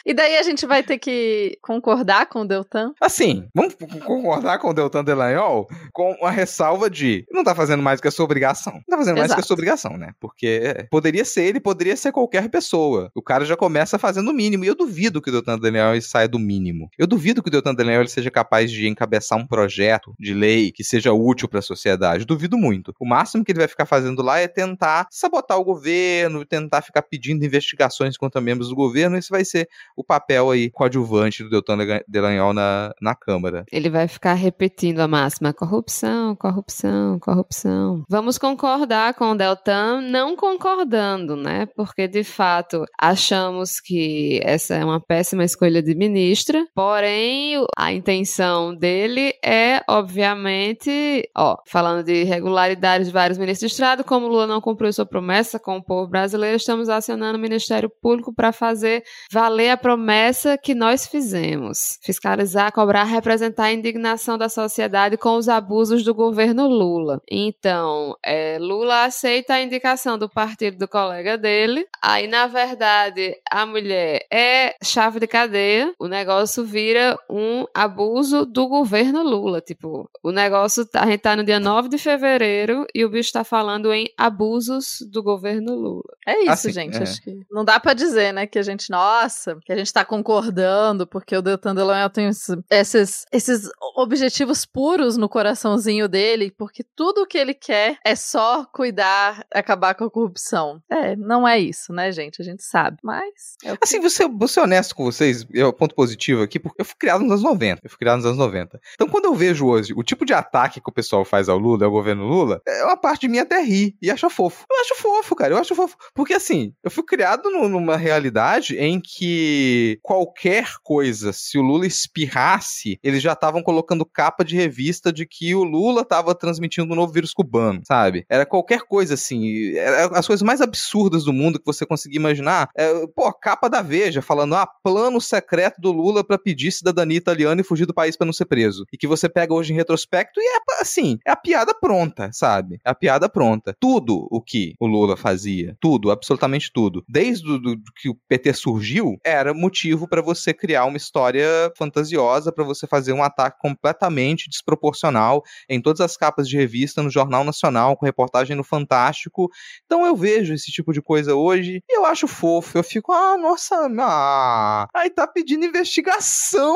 e 0.07 0.13
daí 0.13 0.37
a 0.37 0.43
gente 0.43 0.65
vai 0.65 0.81
ter 0.81 0.97
que 0.97 1.59
concordar 1.61 2.27
com 2.27 2.43
o 2.43 2.47
Deltan? 2.47 2.93
Assim, 3.01 3.45
vamos 3.53 3.75
concordar 4.05 4.57
com 4.57 4.69
o 4.69 4.73
Deltan 4.73 5.03
Delanhol 5.03 5.67
com 5.91 6.15
a 6.25 6.31
ressalva 6.31 6.89
de 6.89 7.25
não 7.29 7.43
tá 7.43 7.53
fazendo 7.53 7.83
mais 7.83 7.99
que 7.99 8.07
a 8.07 8.11
sua 8.11 8.23
obrigação. 8.23 8.71
Não 8.73 8.81
tá 8.87 8.97
fazendo 8.97 9.17
Exato. 9.17 9.19
mais 9.19 9.33
que 9.35 9.41
a 9.41 9.43
sua 9.43 9.53
obrigação, 9.55 9.97
né? 9.97 10.13
Porque 10.17 10.87
poderia 10.89 11.25
ser 11.25 11.43
ele, 11.43 11.59
poderia 11.59 11.97
ser 11.97 12.13
qualquer 12.13 12.47
pessoa. 12.49 13.11
O 13.13 13.21
cara 13.21 13.43
já 13.43 13.57
começa 13.57 13.99
fazendo 13.99 14.31
o 14.31 14.33
mínimo. 14.33 14.63
E 14.63 14.67
eu 14.67 14.75
duvido 14.75 15.21
que 15.21 15.29
o 15.29 15.31
Deltan 15.33 15.59
Delanhol 15.59 15.99
saia 15.99 16.27
do 16.29 16.39
mínimo. 16.39 16.89
Eu 16.97 17.05
duvido 17.05 17.43
que 17.43 17.49
o 17.49 17.51
Deltan 17.51 17.75
Delanhol 17.75 18.07
seja 18.07 18.31
capaz 18.31 18.71
de 18.71 18.87
encabeçar 18.87 19.37
um 19.37 19.45
projeto 19.45 20.15
de 20.17 20.33
lei 20.33 20.71
que 20.71 20.85
seja 20.85 21.11
útil 21.11 21.49
para 21.49 21.59
a 21.59 21.61
sociedade. 21.61 22.23
Duvido 22.23 22.57
muito. 22.57 22.95
O 22.97 23.05
máximo 23.05 23.43
que 23.43 23.51
ele 23.51 23.59
vai 23.59 23.67
ficar 23.67 23.85
fazendo 23.85 24.21
lá 24.21 24.39
é 24.39 24.47
tentar 24.47 25.07
sabotar 25.11 25.59
o 25.59 25.65
governo, 25.65 26.45
tentar 26.45 26.81
ficar 26.81 27.01
pedindo 27.01 27.45
investigações 27.45 28.15
contra 28.15 28.39
membros 28.39 28.69
do 28.69 28.75
governo. 28.75 29.17
Isso 29.17 29.31
vai 29.31 29.43
ser 29.43 29.67
o 29.97 30.03
papel 30.03 30.51
aí 30.51 30.69
coadjuvante 30.69 31.43
do 31.43 31.49
Deltan 31.49 31.77
Delanhol 32.07 32.53
na, 32.53 32.93
na 33.01 33.15
Câmara. 33.15 33.65
Ele 33.71 33.89
vai 33.89 34.07
ficar 34.07 34.35
repetindo 34.35 34.99
a 34.99 35.07
máxima: 35.07 35.51
corrupção, 35.51 36.35
corrupção, 36.35 37.19
corrupção. 37.19 38.03
Vamos 38.07 38.37
concordar 38.37 39.15
com 39.15 39.31
o 39.31 39.35
Deltan, 39.35 40.01
não 40.01 40.35
concordando, 40.35 41.35
né? 41.35 41.65
Porque 41.75 42.07
de 42.07 42.23
fato 42.23 42.85
achamos 43.01 43.79
que 43.79 44.39
essa 44.43 44.75
é 44.75 44.85
uma 44.85 44.99
péssima 44.99 45.43
escolha 45.43 45.81
de 45.81 45.95
ministra, 45.95 46.63
porém 46.75 47.55
a 47.75 47.91
intenção 47.91 48.75
dele 48.75 49.33
é, 49.43 49.81
obviamente, 49.89 51.27
ó, 51.35 51.57
falando 51.65 52.03
de 52.03 52.21
irregularidades 52.21 53.07
de 53.07 53.13
vários 53.13 53.39
ministros 53.39 53.71
de 53.71 53.73
Estado, 53.73 54.03
como 54.03 54.27
Lula 54.27 54.45
não 54.45 54.61
cumpriu 54.61 54.93
sua 54.93 55.05
promessa 55.05 55.59
com 55.59 55.77
o 55.77 55.83
povo 55.83 56.07
brasileiro, 56.07 56.57
estamos 56.57 56.89
acionando 56.89 57.37
o 57.37 57.41
Ministério 57.41 57.89
Público 57.89 58.33
para 58.33 58.51
fazer 58.51 59.03
valer 59.31 59.71
a 59.71 59.77
promessa 59.87 60.57
que 60.57 60.75
nós 60.75 61.07
fizemos. 61.07 61.97
Fiscalizar, 62.03 62.73
cobrar, 62.73 63.05
representar 63.05 63.67
a 63.67 63.71
indignação 63.71 64.37
da 64.37 64.49
sociedade 64.49 65.15
com 65.15 65.37
os 65.37 65.47
abusos 65.47 66.03
do 66.03 66.13
governo 66.13 66.67
Lula. 66.67 67.21
Então, 67.31 68.13
é, 68.21 68.57
Lula 68.59 69.05
aceita 69.05 69.53
a 69.53 69.61
indicação 69.61 70.17
do 70.17 70.27
partido 70.27 70.77
do 70.77 70.89
colega 70.89 71.37
dele, 71.37 71.85
aí, 72.03 72.27
na 72.27 72.47
verdade, 72.47 73.33
a 73.49 73.65
mulher 73.65 74.25
é 74.29 74.75
chave 74.83 75.21
de 75.21 75.27
cadeia, 75.27 75.93
o 75.97 76.09
negócio 76.09 76.65
vira 76.65 77.17
um 77.29 77.65
abuso 77.73 78.45
do 78.45 78.67
governo 78.67 79.23
Lula. 79.23 79.61
Tipo, 79.61 80.09
o 80.21 80.33
negócio, 80.33 80.85
tá, 80.85 81.03
a 81.03 81.05
gente 81.05 81.21
tá 81.21 81.33
no 81.33 81.45
dia 81.45 81.61
9 81.61 81.87
de 81.87 81.97
fevereiro 81.97 82.85
e 82.93 83.05
o 83.05 83.09
bicho 83.09 83.31
tá 83.31 83.45
falando 83.45 83.93
em 83.93 84.09
abusos 84.17 84.97
do 85.09 85.23
governo 85.23 85.73
Lula. 85.73 86.03
É 86.27 86.41
isso, 86.41 86.51
assim, 86.67 86.73
gente. 86.73 86.97
É. 86.97 87.03
Acho 87.03 87.21
que 87.21 87.39
não 87.49 87.63
dá 87.63 87.79
para 87.79 87.93
dizer, 87.93 88.33
né, 88.33 88.45
que 88.45 88.59
a 88.59 88.63
gente, 88.63 88.89
nossa, 88.89 89.57
que 89.63 89.71
a 89.71 89.76
gente 89.79 89.93
tá 89.93 90.05
concordando, 90.05 91.07
porque 91.07 91.35
o 91.35 91.41
Deltan 91.41 91.75
Delanhol 91.75 92.09
tem 92.09 92.29
esses, 92.69 93.25
esses 93.31 93.69
objetivos 93.95 94.65
puros 94.65 95.17
no 95.17 95.29
coraçãozinho 95.29 96.07
dele, 96.07 96.53
porque 96.57 96.83
tudo 96.95 97.25
que 97.25 97.37
ele 97.37 97.53
quer 97.53 97.97
é 98.05 98.15
só 98.15 98.65
cuidar, 98.65 99.45
acabar 99.53 99.95
com 99.95 100.05
a 100.05 100.11
corrupção. 100.11 100.81
É, 100.89 101.15
não 101.15 101.47
é 101.47 101.59
isso, 101.59 101.91
né, 101.93 102.11
gente? 102.11 102.41
A 102.41 102.45
gente 102.45 102.63
sabe. 102.63 102.97
Mas. 103.03 103.55
É 103.63 103.71
que... 103.71 103.79
Assim, 103.81 103.99
você, 103.99 104.27
vou 104.27 104.47
ser 104.47 104.61
honesto 104.61 104.95
com 104.95 105.03
vocês, 105.03 105.45
é 105.53 105.65
o 105.65 105.73
ponto 105.73 105.95
positivo 105.95 106.41
aqui, 106.41 106.59
porque 106.59 106.81
eu 106.81 106.85
fui 106.85 106.95
criado 106.99 107.21
nos 107.21 107.31
anos 107.31 107.43
90. 107.43 107.81
Eu 107.83 107.89
fui 107.89 107.99
criado 107.99 108.17
nos 108.17 108.25
anos 108.25 108.37
90. 108.37 108.79
Então, 108.93 109.07
quando 109.07 109.25
eu 109.25 109.33
vejo 109.33 109.65
hoje 109.65 109.93
o 109.95 110.03
tipo 110.03 110.25
de 110.25 110.33
ataque 110.33 110.81
que 110.81 110.89
o 110.89 110.93
pessoal 110.93 111.25
faz 111.25 111.49
ao 111.49 111.57
Lula, 111.57 111.85
ao 111.85 111.91
governo 111.91 112.25
Lula, 112.25 112.61
é 112.67 112.83
uma 112.83 112.97
parte 112.97 113.21
de 113.21 113.27
mim 113.27 113.39
até 113.39 113.61
ri 113.61 113.95
e 114.01 114.11
acha 114.11 114.29
fofo. 114.29 114.65
Eu 114.69 114.81
acho 114.81 114.95
fofo, 115.01 115.35
cara. 115.35 115.53
Eu 115.53 115.57
acho 115.57 115.75
fofo. 115.75 115.95
Porque 116.13 116.33
assim, 116.33 116.73
eu 116.83 116.91
fui 116.91 117.03
criado 117.03 117.49
numa 117.49 117.97
realidade 117.97 118.77
em 118.77 118.99
que 118.99 119.66
qualquer 120.01 120.75
coisa, 120.83 121.31
se 121.33 121.57
o 121.57 121.61
Lula 121.61 121.85
espirrasse, 121.85 122.99
eles 123.03 123.21
já 123.21 123.33
estavam 123.33 123.63
colocando 123.63 124.05
capa 124.05 124.43
de 124.43 124.55
revista 124.55 125.11
de 125.11 125.25
que 125.25 125.53
o 125.55 125.63
Lula 125.63 126.01
estava 126.01 126.33
transmitindo 126.35 126.91
um 126.91 126.95
novo 126.95 127.11
vírus 127.11 127.33
cubano, 127.33 127.81
sabe? 127.85 128.25
Era 128.29 128.45
qualquer 128.45 128.81
coisa 128.81 129.13
assim. 129.13 129.73
As 130.13 130.27
coisas 130.27 130.43
mais 130.43 130.61
absurdas 130.61 131.23
do 131.23 131.33
mundo 131.33 131.59
que 131.59 131.65
você 131.65 131.85
conseguia 131.85 132.19
imaginar. 132.19 132.69
É, 132.75 133.07
pô, 133.15 133.31
capa 133.33 133.69
da 133.69 133.81
Veja 133.81 134.21
falando, 134.21 134.55
ah, 134.55 134.67
plano 134.83 135.19
secreto 135.21 135.79
do 135.79 135.91
Lula 135.91 136.23
para 136.23 136.37
pedir 136.37 136.71
cidadania 136.71 137.17
italiana 137.17 137.61
e 137.61 137.63
fugir 137.63 137.85
do 137.85 137.93
país 137.93 138.15
para 138.15 138.25
não 138.25 138.33
ser 138.33 138.45
preso. 138.45 138.85
E 138.91 138.97
que 138.97 139.07
você 139.07 139.29
pega 139.29 139.53
hoje 139.53 139.73
em 139.73 139.75
retrospecto 139.75 140.39
e 140.39 140.43
é 140.43 140.81
assim, 140.81 141.17
é 141.25 141.31
a 141.31 141.35
piada 141.35 141.73
pronta, 141.73 142.29
sabe? 142.31 142.79
É 142.85 142.89
a 142.89 142.95
piada 142.95 143.29
pronta. 143.29 143.75
Tudo 143.79 144.27
o 144.31 144.41
que 144.41 144.75
o 144.79 144.87
Lula 144.87 145.17
fazia, 145.17 145.75
tudo, 145.79 146.11
absolutamente 146.11 146.71
tudo, 146.71 147.03
desde 147.07 147.49
o, 147.49 147.59
do, 147.59 147.77
que 147.95 148.09
o 148.09 148.15
PT 148.27 148.53
surgiu, 148.53 149.17
era 149.23 149.46
motivo 149.53 150.07
para 150.07 150.21
você 150.21 150.53
criar 150.53 150.85
uma 150.85 150.97
história 150.97 151.71
fantasiosa, 151.77 152.51
para 152.51 152.63
você 152.63 152.87
fazer 152.87 153.13
um 153.13 153.23
ataque 153.23 153.59
completamente 153.59 154.49
desproporcional 154.49 155.43
em 155.69 155.81
todas 155.81 156.01
as 156.01 156.17
capas 156.17 156.47
de 156.47 156.57
revista, 156.57 157.03
no 157.03 157.09
Jornal 157.09 157.43
Nacional, 157.43 157.95
com 157.95 158.05
reportagem 158.05 158.55
no 158.55 158.63
Fantástico. 158.63 159.49
Então 159.85 160.05
eu 160.05 160.15
vejo 160.15 160.53
esse 160.53 160.71
tipo 160.71 160.91
de 160.93 161.01
coisa 161.01 161.35
hoje 161.35 161.83
e 161.87 161.97
eu 161.97 162.05
acho 162.05 162.27
fofo. 162.27 162.77
Eu 162.77 162.83
fico, 162.83 163.11
ah, 163.11 163.37
nossa, 163.37 163.87
ah, 163.99 164.87
aí 164.93 165.09
tá 165.09 165.27
pedindo 165.27 165.65
investigação. 165.65 166.75